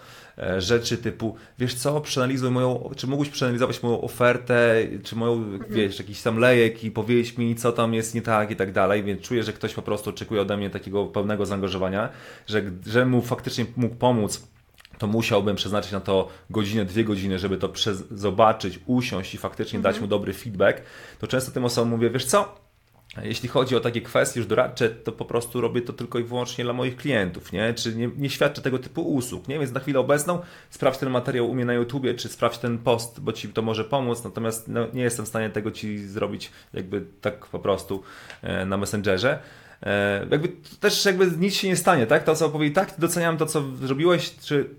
rzeczy 0.58 0.96
typu, 0.96 1.36
wiesz 1.58 1.74
co, 1.74 2.00
przeanalizuj 2.00 2.50
moją, 2.50 2.90
czy 2.96 3.06
mógłbyś 3.06 3.30
przeanalizować 3.30 3.82
moją 3.82 4.00
ofertę, 4.00 4.76
czy 5.02 5.16
moją, 5.16 5.58
wiesz, 5.70 5.98
jakiś 5.98 6.22
tam 6.22 6.38
lejek 6.38 6.84
i 6.84 6.90
powiedzieć 6.90 7.38
mi, 7.38 7.56
co 7.56 7.72
tam 7.72 7.94
jest 7.94 8.14
nie 8.14 8.22
tak 8.22 8.50
i 8.50 8.56
tak 8.56 8.72
dalej, 8.72 9.04
więc 9.04 9.22
czuję, 9.22 9.42
że 9.42 9.52
ktoś 9.52 9.74
po 9.74 9.82
prostu 9.82 10.10
oczekuje 10.10 10.40
ode 10.40 10.56
mnie 10.56 10.70
takiego 10.70 11.06
pełnego 11.06 11.46
zaangażowania, 11.46 12.08
że, 12.46 12.62
że 12.86 13.06
mu 13.06 13.22
faktycznie 13.22 13.66
mógł 13.76 13.94
pomóc 13.94 14.54
to 14.98 15.06
musiałbym 15.06 15.56
przeznaczyć 15.56 15.92
na 15.92 16.00
to 16.00 16.28
godzinę, 16.50 16.84
dwie 16.84 17.04
godziny, 17.04 17.38
żeby 17.38 17.56
to 17.56 17.72
zobaczyć, 18.10 18.80
usiąść 18.86 19.34
i 19.34 19.38
faktycznie 19.38 19.78
dać 19.78 20.00
mu 20.00 20.06
dobry 20.06 20.32
feedback, 20.32 20.82
to 21.18 21.26
często 21.26 21.52
tym 21.52 21.64
osobom 21.64 21.90
mówię, 21.90 22.10
wiesz 22.10 22.24
co, 22.24 22.63
jeśli 23.22 23.48
chodzi 23.48 23.76
o 23.76 23.80
takie 23.80 24.00
kwestie 24.00 24.40
już 24.40 24.46
doradcze, 24.46 24.90
to 24.90 25.12
po 25.12 25.24
prostu 25.24 25.60
robię 25.60 25.82
to 25.82 25.92
tylko 25.92 26.18
i 26.18 26.24
wyłącznie 26.24 26.64
dla 26.64 26.72
moich 26.72 26.96
klientów, 26.96 27.52
nie? 27.52 27.74
Czy 27.74 27.94
nie, 27.94 28.10
nie 28.16 28.30
świadczę 28.30 28.62
tego 28.62 28.78
typu 28.78 29.02
usług, 29.02 29.48
nie? 29.48 29.58
Więc 29.58 29.72
na 29.72 29.80
chwilę 29.80 30.00
obecną 30.00 30.40
sprawdź 30.70 30.98
ten 30.98 31.10
materiał 31.10 31.50
u 31.50 31.54
mnie 31.54 31.64
na 31.64 31.74
YouTubie, 31.74 32.14
czy 32.14 32.28
sprawdź 32.28 32.58
ten 32.58 32.78
post, 32.78 33.20
bo 33.20 33.32
Ci 33.32 33.48
to 33.48 33.62
może 33.62 33.84
pomóc, 33.84 34.24
natomiast 34.24 34.68
no, 34.68 34.86
nie 34.92 35.02
jestem 35.02 35.24
w 35.24 35.28
stanie 35.28 35.50
tego 35.50 35.70
Ci 35.70 35.98
zrobić 35.98 36.50
jakby 36.74 37.04
tak 37.20 37.46
po 37.46 37.58
prostu 37.58 38.02
e, 38.42 38.66
na 38.66 38.76
Messengerze. 38.76 39.38
E, 39.82 40.26
jakby 40.30 40.48
też 40.80 41.04
jakby 41.04 41.26
nic 41.26 41.54
się 41.54 41.68
nie 41.68 41.76
stanie, 41.76 42.06
tak? 42.06 42.24
To 42.24 42.34
co 42.34 42.46
opowie, 42.46 42.70
tak, 42.70 42.94
doceniam 42.98 43.36
to, 43.36 43.46
co 43.46 43.62
zrobiłeś, 43.76 44.36
czy 44.36 44.70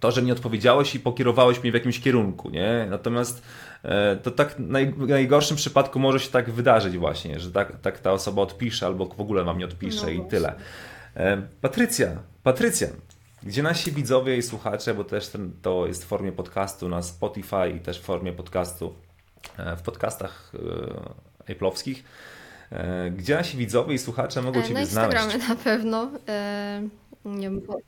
to, 0.00 0.10
że 0.10 0.22
nie 0.22 0.32
odpowiedziałeś 0.32 0.94
i 0.94 1.00
pokierowałeś 1.00 1.62
mnie 1.62 1.70
w 1.70 1.74
jakimś 1.74 2.00
kierunku, 2.00 2.50
nie? 2.50 2.86
Natomiast 2.90 3.42
to 4.22 4.30
tak 4.30 4.54
w 4.96 5.08
najgorszym 5.08 5.56
przypadku 5.56 5.98
może 5.98 6.20
się 6.20 6.30
tak 6.30 6.50
wydarzyć 6.50 6.98
właśnie, 6.98 7.40
że 7.40 7.50
tak, 7.52 7.80
tak 7.80 7.98
ta 7.98 8.12
osoba 8.12 8.42
odpisze 8.42 8.86
albo 8.86 9.06
w 9.06 9.20
ogóle 9.20 9.44
wam 9.44 9.58
nie 9.58 9.64
odpisze 9.64 10.02
No 10.02 10.08
i 10.08 10.14
właśnie. 10.16 10.30
tyle. 10.30 10.54
E, 11.16 11.42
Patrycja, 11.60 12.08
Patrycja, 12.42 12.88
gdzie 13.42 13.62
nasi 13.62 13.92
widzowie 13.92 14.36
i 14.36 14.42
słuchacze, 14.42 14.94
bo 14.94 15.04
też 15.04 15.28
ten, 15.28 15.52
to 15.62 15.86
jest 15.86 16.04
w 16.04 16.06
formie 16.06 16.32
podcastu 16.32 16.88
na 16.88 17.02
Spotify 17.02 17.70
i 17.76 17.80
też 17.80 18.00
w 18.00 18.02
formie 18.02 18.32
podcastu 18.32 18.94
e, 19.58 19.76
w 19.76 19.82
podcastach 19.82 20.52
e, 21.48 21.54
Apple'owskich, 21.54 21.96
e, 22.70 23.10
gdzie 23.10 23.34
nasi 23.34 23.56
widzowie 23.56 23.94
i 23.94 23.98
słuchacze 23.98 24.42
mogą 24.42 24.60
E, 24.60 24.62
Ciebie 24.62 24.80
Na 24.80 24.86
znaleźć? 24.86 25.14
Instagramie 25.24 25.48
na 25.48 25.56
pewno. 25.64 26.10
E, 26.28 26.82
nie 27.24 27.50
bo- 27.50 27.78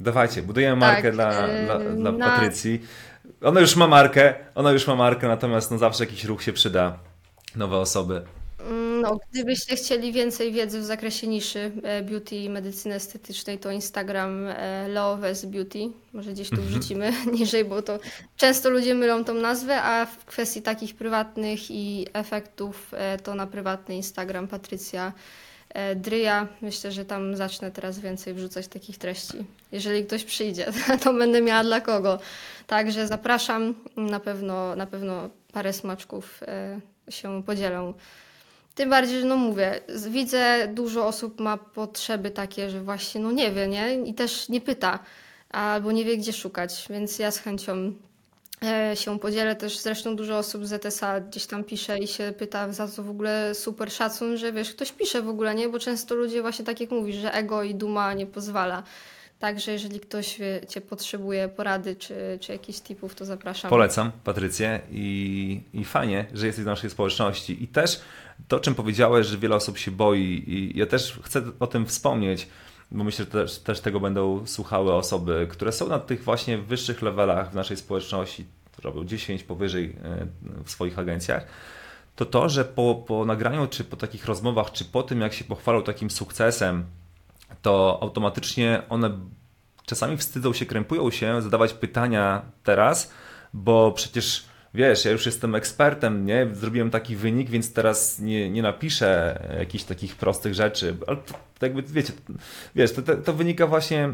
Dawajcie, 0.00 0.42
budujemy 0.42 0.76
markę 0.76 1.02
Tak, 1.02 1.12
dla, 1.12 1.46
e, 1.46 1.64
dla, 1.64 1.78
dla 1.78 2.12
na- 2.12 2.26
Patrycji. 2.30 2.82
Ona 3.44 3.60
już 3.60 3.76
ma 3.76 3.86
markę, 3.86 4.34
ona 4.54 4.72
już 4.72 4.86
ma 4.86 4.96
markę, 4.96 5.28
natomiast 5.28 5.70
no 5.70 5.78
zawsze 5.78 6.04
jakiś 6.04 6.24
ruch 6.24 6.42
się 6.42 6.52
przyda. 6.52 6.98
Nowe 7.56 7.78
osoby. 7.78 8.22
Mm, 8.60 9.00
No, 9.00 9.18
gdybyście 9.32 9.76
chcieli 9.76 10.12
więcej 10.12 10.52
wiedzy 10.52 10.80
w 10.80 10.84
zakresie 10.84 11.26
niszy 11.26 11.72
e, 11.82 12.02
beauty 12.02 12.36
i 12.36 12.50
medycyny 12.50 12.94
estetycznej, 12.94 13.58
to 13.58 13.70
Instagram 13.70 14.46
e, 14.46 14.88
Leoves 14.88 15.44
Beauty. 15.44 15.78
Może 16.12 16.32
gdzieś 16.32 16.50
tu 16.50 16.62
wrzucimy 16.62 17.12
niżej, 17.38 17.64
bo 17.64 17.82
to 17.82 17.98
często 18.36 18.70
ludzie 18.70 18.94
mylą 18.94 19.24
tą 19.24 19.34
nazwę, 19.34 19.82
a 19.82 20.06
w 20.06 20.24
kwestii 20.24 20.62
takich 20.62 20.94
prywatnych 20.94 21.70
i 21.70 22.06
efektów 22.12 22.90
e, 22.92 23.18
to 23.18 23.34
na 23.34 23.46
prywatny 23.46 23.94
Instagram 23.96 24.48
Patrycja 24.48 25.12
Dryja. 25.96 26.48
Myślę, 26.62 26.92
że 26.92 27.04
tam 27.04 27.36
zacznę 27.36 27.70
teraz 27.70 27.98
więcej 27.98 28.34
wrzucać 28.34 28.68
takich 28.68 28.98
treści. 28.98 29.44
Jeżeli 29.72 30.04
ktoś 30.04 30.24
przyjdzie, 30.24 30.66
to 31.02 31.14
będę 31.14 31.42
miała 31.42 31.64
dla 31.64 31.80
kogo. 31.80 32.18
Także 32.66 33.06
zapraszam. 33.06 33.74
Na 33.96 34.20
pewno, 34.20 34.76
na 34.76 34.86
pewno 34.86 35.30
parę 35.52 35.72
smaczków 35.72 36.40
e, 36.42 36.80
się 37.12 37.42
podzielą. 37.42 37.94
Tym 38.74 38.90
bardziej, 38.90 39.20
że 39.20 39.26
no 39.26 39.36
mówię, 39.36 39.80
widzę 40.08 40.68
dużo 40.68 41.06
osób 41.06 41.40
ma 41.40 41.56
potrzeby 41.56 42.30
takie, 42.30 42.70
że 42.70 42.80
właśnie 42.80 43.20
no 43.20 43.32
nie 43.32 43.52
wie, 43.52 43.68
nie? 43.68 43.94
I 43.94 44.14
też 44.14 44.48
nie 44.48 44.60
pyta, 44.60 44.98
albo 45.50 45.92
nie 45.92 46.04
wie 46.04 46.16
gdzie 46.16 46.32
szukać, 46.32 46.86
więc 46.90 47.18
ja 47.18 47.30
z 47.30 47.38
chęcią 47.38 47.72
e, 47.72 47.92
się 48.94 49.18
podzielę. 49.18 49.56
Też 49.56 49.78
zresztą 49.78 50.16
dużo 50.16 50.38
osób 50.38 50.66
z 50.66 50.84
ZSA 50.84 51.20
gdzieś 51.20 51.46
tam 51.46 51.64
pisze 51.64 51.98
i 51.98 52.08
się 52.08 52.32
pyta 52.38 52.72
za 52.72 52.88
co 52.88 53.02
w 53.02 53.10
ogóle 53.10 53.54
super 53.54 53.92
szacun, 53.92 54.36
że 54.36 54.52
wiesz, 54.52 54.70
ktoś 54.70 54.92
pisze 54.92 55.22
w 55.22 55.28
ogóle, 55.28 55.54
nie? 55.54 55.68
Bo 55.68 55.78
często 55.78 56.14
ludzie 56.14 56.42
właśnie 56.42 56.64
tak 56.64 56.80
jak 56.80 56.90
mówisz, 56.90 57.16
że 57.16 57.34
ego 57.34 57.62
i 57.62 57.74
duma 57.74 58.12
nie 58.12 58.26
pozwala. 58.26 58.82
Także 59.38 59.72
jeżeli 59.72 60.00
ktoś 60.00 60.38
wiecie, 60.38 60.80
potrzebuje 60.80 61.48
porady 61.48 61.96
czy, 61.96 62.38
czy 62.40 62.52
jakichś 62.52 62.80
tipów, 62.80 63.14
to 63.14 63.24
zapraszam. 63.24 63.70
Polecam 63.70 64.12
Patrycję 64.24 64.80
i, 64.90 65.60
i 65.74 65.84
fajnie, 65.84 66.26
że 66.34 66.46
jesteś 66.46 66.64
w 66.64 66.66
naszej 66.66 66.90
społeczności. 66.90 67.64
I 67.64 67.68
też 67.68 68.00
to, 68.48 68.60
czym 68.60 68.74
powiedziałeś, 68.74 69.26
że 69.26 69.38
wiele 69.38 69.56
osób 69.56 69.78
się 69.78 69.90
boi 69.90 70.44
i 70.46 70.78
ja 70.78 70.86
też 70.86 71.18
chcę 71.22 71.42
o 71.60 71.66
tym 71.66 71.86
wspomnieć, 71.86 72.48
bo 72.94 73.04
myślę, 73.04 73.24
że 73.24 73.30
też, 73.30 73.58
też 73.58 73.80
tego 73.80 74.00
będą 74.00 74.46
słuchały 74.46 74.94
osoby, 74.94 75.46
które 75.50 75.72
są 75.72 75.88
na 75.88 75.98
tych 75.98 76.24
właśnie 76.24 76.58
wyższych 76.58 77.02
levelach 77.02 77.50
w 77.50 77.54
naszej 77.54 77.76
społeczności, 77.76 78.46
robią 78.82 79.04
10 79.04 79.42
powyżej 79.42 79.96
e, 80.04 80.26
w 80.64 80.70
swoich 80.70 80.98
agencjach, 80.98 81.46
to 82.16 82.24
to, 82.24 82.48
że 82.48 82.64
po, 82.64 82.94
po 82.94 83.24
nagraniu, 83.24 83.66
czy 83.66 83.84
po 83.84 83.96
takich 83.96 84.24
rozmowach, 84.26 84.72
czy 84.72 84.84
po 84.84 85.02
tym, 85.02 85.20
jak 85.20 85.32
się 85.32 85.44
pochwalą 85.44 85.82
takim 85.82 86.10
sukcesem, 86.10 86.84
to 87.62 87.98
automatycznie 88.02 88.82
one 88.88 89.18
czasami 89.86 90.16
wstydzą 90.16 90.52
się, 90.52 90.66
krępują 90.66 91.10
się, 91.10 91.42
zadawać 91.42 91.72
pytania 91.72 92.42
teraz, 92.64 93.12
bo 93.54 93.92
przecież 93.92 94.44
wiesz, 94.74 95.04
ja 95.04 95.10
już 95.10 95.26
jestem 95.26 95.54
ekspertem, 95.54 96.26
nie? 96.26 96.48
Zrobiłem 96.52 96.90
taki 96.90 97.16
wynik, 97.16 97.50
więc 97.50 97.72
teraz 97.72 98.18
nie, 98.18 98.50
nie 98.50 98.62
napiszę 98.62 99.38
jakichś 99.58 99.84
takich 99.84 100.16
prostych 100.16 100.54
rzeczy. 100.54 100.96
Ale 101.06 101.16
to, 101.16 101.34
to 101.58 101.66
jakby, 101.66 101.82
wiecie, 101.82 102.12
wiesz, 102.74 102.92
to, 102.92 103.02
to, 103.02 103.16
to 103.16 103.32
wynika 103.32 103.66
właśnie 103.66 104.08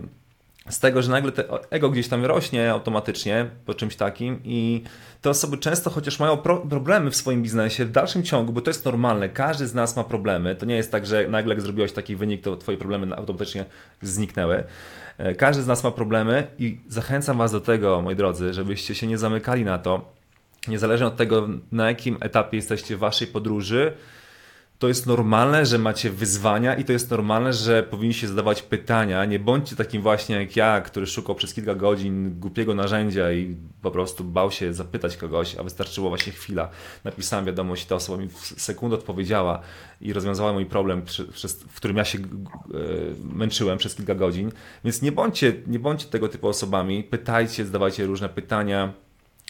z 0.69 0.79
tego, 0.79 1.03
że 1.03 1.11
nagle 1.11 1.33
te 1.33 1.45
ego 1.71 1.91
gdzieś 1.91 2.09
tam 2.09 2.25
rośnie 2.25 2.71
automatycznie 2.71 3.51
po 3.67 3.75
czymś 3.75 3.97
takim 3.97 4.41
i 4.45 4.83
te 5.21 5.31
osoby 5.31 5.59
często, 5.59 5.91
chociaż 5.91 6.19
mają 6.19 6.37
pro 6.37 6.57
problemy 6.57 7.11
w 7.11 7.17
swoim 7.17 7.43
biznesie, 7.43 7.85
w 7.85 7.91
dalszym 7.91 8.23
ciągu, 8.23 8.53
bo 8.53 8.61
to 8.61 8.71
jest 8.71 8.85
normalne, 8.85 9.29
każdy 9.29 9.67
z 9.67 9.75
nas 9.75 9.97
ma 9.97 10.05
problemy, 10.05 10.55
to 10.55 10.67
nie 10.67 10.77
jest 10.77 10.93
tak, 10.93 11.07
że 11.07 11.29
nagle 11.29 11.55
jak 11.55 11.63
zrobiłeś 11.63 11.93
taki 11.93 12.17
wynik, 12.17 12.43
to 12.43 12.57
twoje 12.57 12.79
problemy 12.79 13.17
automatycznie 13.17 13.65
zniknęły. 14.03 14.65
E, 15.19 15.35
Każdy 15.35 15.63
z 15.63 15.67
nas 15.67 15.85
ma 15.85 15.91
problemy 15.91 16.47
i 16.59 16.81
zachęcam 16.89 17.39
was 17.39 17.53
do 17.53 17.61
tego, 17.61 18.03
moi 18.03 18.17
drodzy, 18.17 18.55
żebyście 18.55 18.95
się 18.95 19.07
nie 19.07 19.19
zamykali 19.19 19.65
na 19.65 19.79
to, 19.79 20.20
niezależnie 20.69 21.07
od 21.07 21.17
tego, 21.17 21.49
na 21.73 21.89
jakim 21.89 22.17
etapie 22.21 22.57
jesteście 22.57 22.97
w 22.97 22.99
waszej 22.99 23.27
podróży, 23.27 23.93
to 24.81 24.89
jest 24.89 25.07
normalne, 25.07 25.67
że 25.67 25.79
macie 25.79 26.11
wyzwania 26.11 26.75
i 26.75 26.85
to 26.85 26.93
jest 26.93 27.11
normalne, 27.11 27.53
że 27.53 27.83
powinniście 27.83 28.29
zadawać 28.29 28.63
pytania. 28.63 29.25
Nie 29.25 29.39
bądźcie 29.39 29.77
takim 29.77 30.03
właśnie 30.03 30.37
jak 30.37 30.57
ja, 30.57 30.81
który 30.81 31.07
szukał 31.07 31.35
przez 31.35 31.55
kilka 31.55 31.75
godzin 31.75 32.41
głupiego 32.41 32.75
narzędzia 32.75 33.33
i 33.33 33.57
po 33.83 33.91
prostu 33.91 34.25
bał 34.25 34.51
się 34.51 34.75
zapytać 34.75 35.17
kogoś, 35.17 35.57
a 35.57 35.63
wystarczyło 35.63 36.09
właśnie 36.09 36.33
chwila. 36.33 36.69
Napisałem 37.05 37.45
wiadomość, 37.45 37.87
ta 37.87 37.95
osoba 37.95 38.23
mi 38.23 38.29
w 38.29 38.39
sekundę 38.39 38.97
odpowiedziała 38.97 39.61
i 40.01 40.13
rozwiązała 40.13 40.53
mój 40.53 40.67
problem, 40.67 41.03
w 41.69 41.77
którym 41.77 41.97
ja 41.97 42.05
się 42.05 42.19
e, 42.19 42.23
męczyłem 43.35 43.79
przez 43.79 43.95
kilka 43.95 44.15
godzin. 44.15 44.53
Więc 44.85 45.03
nie 45.03 45.13
bądźcie, 45.13 45.53
nie 45.67 45.79
bądźcie 45.79 46.11
tego 46.11 46.29
typu 46.29 46.49
osobami. 46.49 47.05
Pytajcie, 47.05 47.65
zadawajcie 47.65 48.07
różne 48.07 48.29
pytania. 48.29 48.93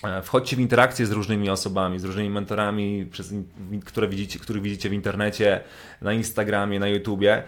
E, 0.04 0.22
Wchodźcie 0.22 0.56
w 0.56 0.60
interakcję 0.60 1.06
z 1.06 1.10
różnymi 1.10 1.50
osobami, 1.50 1.98
z 1.98 2.04
różnymi 2.04 2.30
mentorami, 2.30 3.06
przez, 3.06 3.34
które 3.84 4.08
widzicie, 4.08 4.38
których 4.38 4.62
widzicie 4.62 4.88
w 4.88 4.92
internecie, 4.92 5.60
na 6.00 6.12
Instagramie, 6.12 6.80
na 6.80 6.88
YouTubie, 6.88 7.42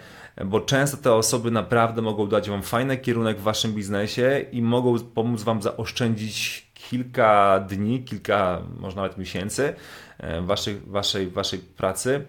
bo 0.44 0.60
często 0.60 0.96
te 0.96 1.14
osoby 1.14 1.50
naprawdę 1.50 2.02
mogą 2.02 2.28
dać 2.28 2.50
Wam 2.50 2.62
fajny 2.62 2.96
kierunek 2.96 3.38
w 3.38 3.42
Waszym 3.42 3.72
biznesie 3.72 4.44
i 4.52 4.62
mogą 4.62 4.98
pomóc 4.98 5.42
Wam 5.42 5.62
zaoszczędzić 5.62 6.66
kilka 6.74 7.60
dni, 7.68 8.04
kilka, 8.04 8.62
może 8.80 8.96
nawet 8.96 9.18
miesięcy 9.18 9.74
e, 10.18 10.42
waszej, 10.42 10.80
waszej, 10.86 11.30
waszej 11.30 11.58
pracy, 11.58 12.24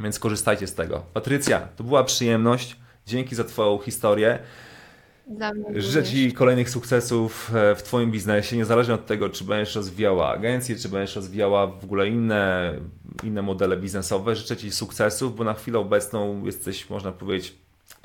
więc 0.00 0.18
korzystajcie 0.18 0.66
z 0.66 0.74
tego. 0.74 1.02
Patrycja, 1.12 1.60
to 1.60 1.84
była 1.84 2.04
przyjemność. 2.04 2.76
Dzięki 3.06 3.34
za 3.34 3.44
Twoją 3.44 3.78
historię. 3.78 4.38
Życzę. 5.74 6.04
Ci 6.04 6.32
kolejnych 6.32 6.70
sukcesów 6.70 7.50
e, 7.54 7.74
w 7.74 7.82
Twoim 7.82 8.10
biznesie, 8.10 8.56
niezależnie 8.56 8.94
od 8.94 9.06
tego, 9.06 9.28
czy 9.28 9.44
będziesz 9.44 9.74
rozwijała 9.74 10.32
agencję, 10.32 10.76
czy 10.76 10.88
będziesz 10.88 11.16
rozwijała 11.16 11.66
w 11.66 11.84
ogóle 11.84 12.08
inne, 12.08 12.74
inne 13.24 13.42
modele 13.42 13.76
biznesowe. 13.76 14.36
Życzę 14.36 14.56
Ci 14.56 14.70
sukcesów, 14.70 15.36
bo 15.36 15.44
na 15.44 15.54
chwilę 15.54 15.78
obecną 15.78 16.44
jesteś, 16.44 16.90
można 16.90 17.12
powiedzieć, 17.12 17.54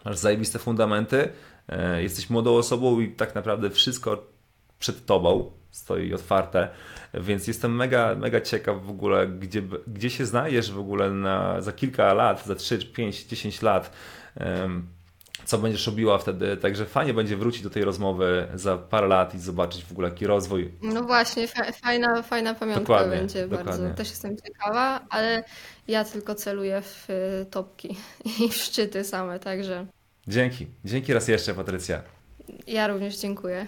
masz 0.05 0.17
zajebiste 0.17 0.59
fundamenty, 0.59 1.29
e, 1.69 2.03
jesteś 2.03 2.29
młodą 2.29 2.55
osobą 2.55 2.99
i 2.99 3.11
tak 3.11 3.35
naprawdę 3.35 3.69
wszystko 3.69 4.23
przed 4.79 5.05
Tobą 5.05 5.51
stoi 5.71 6.13
otwarte, 6.13 6.69
więc 7.13 7.47
jestem 7.47 7.75
mega, 7.75 8.15
mega 8.15 8.41
ciekaw 8.41 8.85
w 8.85 8.89
ogóle, 8.89 9.27
gdzie, 9.27 9.61
gdzie 9.87 10.09
się 10.09 10.25
znajdziesz 10.25 10.71
w 10.71 10.79
ogóle 10.79 11.11
na, 11.11 11.61
za 11.61 11.71
kilka 11.71 12.13
lat, 12.13 12.45
za 12.45 12.55
3, 12.55 12.85
5, 12.85 13.23
10 13.23 13.61
lat. 13.61 13.91
em, 14.35 14.96
co 15.47 15.57
będziesz 15.57 15.87
robiła 15.87 16.17
wtedy. 16.17 16.57
Także 16.57 16.85
fajnie 16.85 17.13
będzie 17.13 17.37
wrócić 17.37 17.61
do 17.63 17.69
tej 17.69 17.83
rozmowy 17.83 18.47
za 18.55 18.77
parę 18.77 19.07
lat 19.07 19.35
i 19.35 19.39
zobaczyć 19.39 19.83
w 19.85 19.91
ogóle 19.91 20.09
jaki 20.09 20.27
rozwój. 20.27 20.71
No 20.81 21.03
właśnie, 21.03 21.47
fa- 21.47 21.71
fajna, 21.71 22.21
fajna 22.21 22.53
pamiątka 22.53 22.81
Dokładnie, 22.81 23.17
będzie 23.17 23.47
dokładnie. 23.47 23.71
bardzo. 23.71 23.95
Też 23.97 24.09
jestem 24.09 24.37
ciekawa, 24.37 25.05
ale 25.09 25.43
ja 25.87 26.03
tylko 26.05 26.35
celuję 26.35 26.81
w 26.81 27.09
y, 27.09 27.45
topki 27.45 27.95
i 28.45 28.49
w 28.49 28.55
szczyty 28.55 29.03
same, 29.03 29.39
także 29.39 29.85
Dzięki. 30.27 30.67
Dzięki 30.85 31.13
raz 31.13 31.27
jeszcze, 31.27 31.53
Patrycja. 31.53 32.01
ja 32.67 32.87
również 32.87 33.17
dziękuję. 33.17 33.67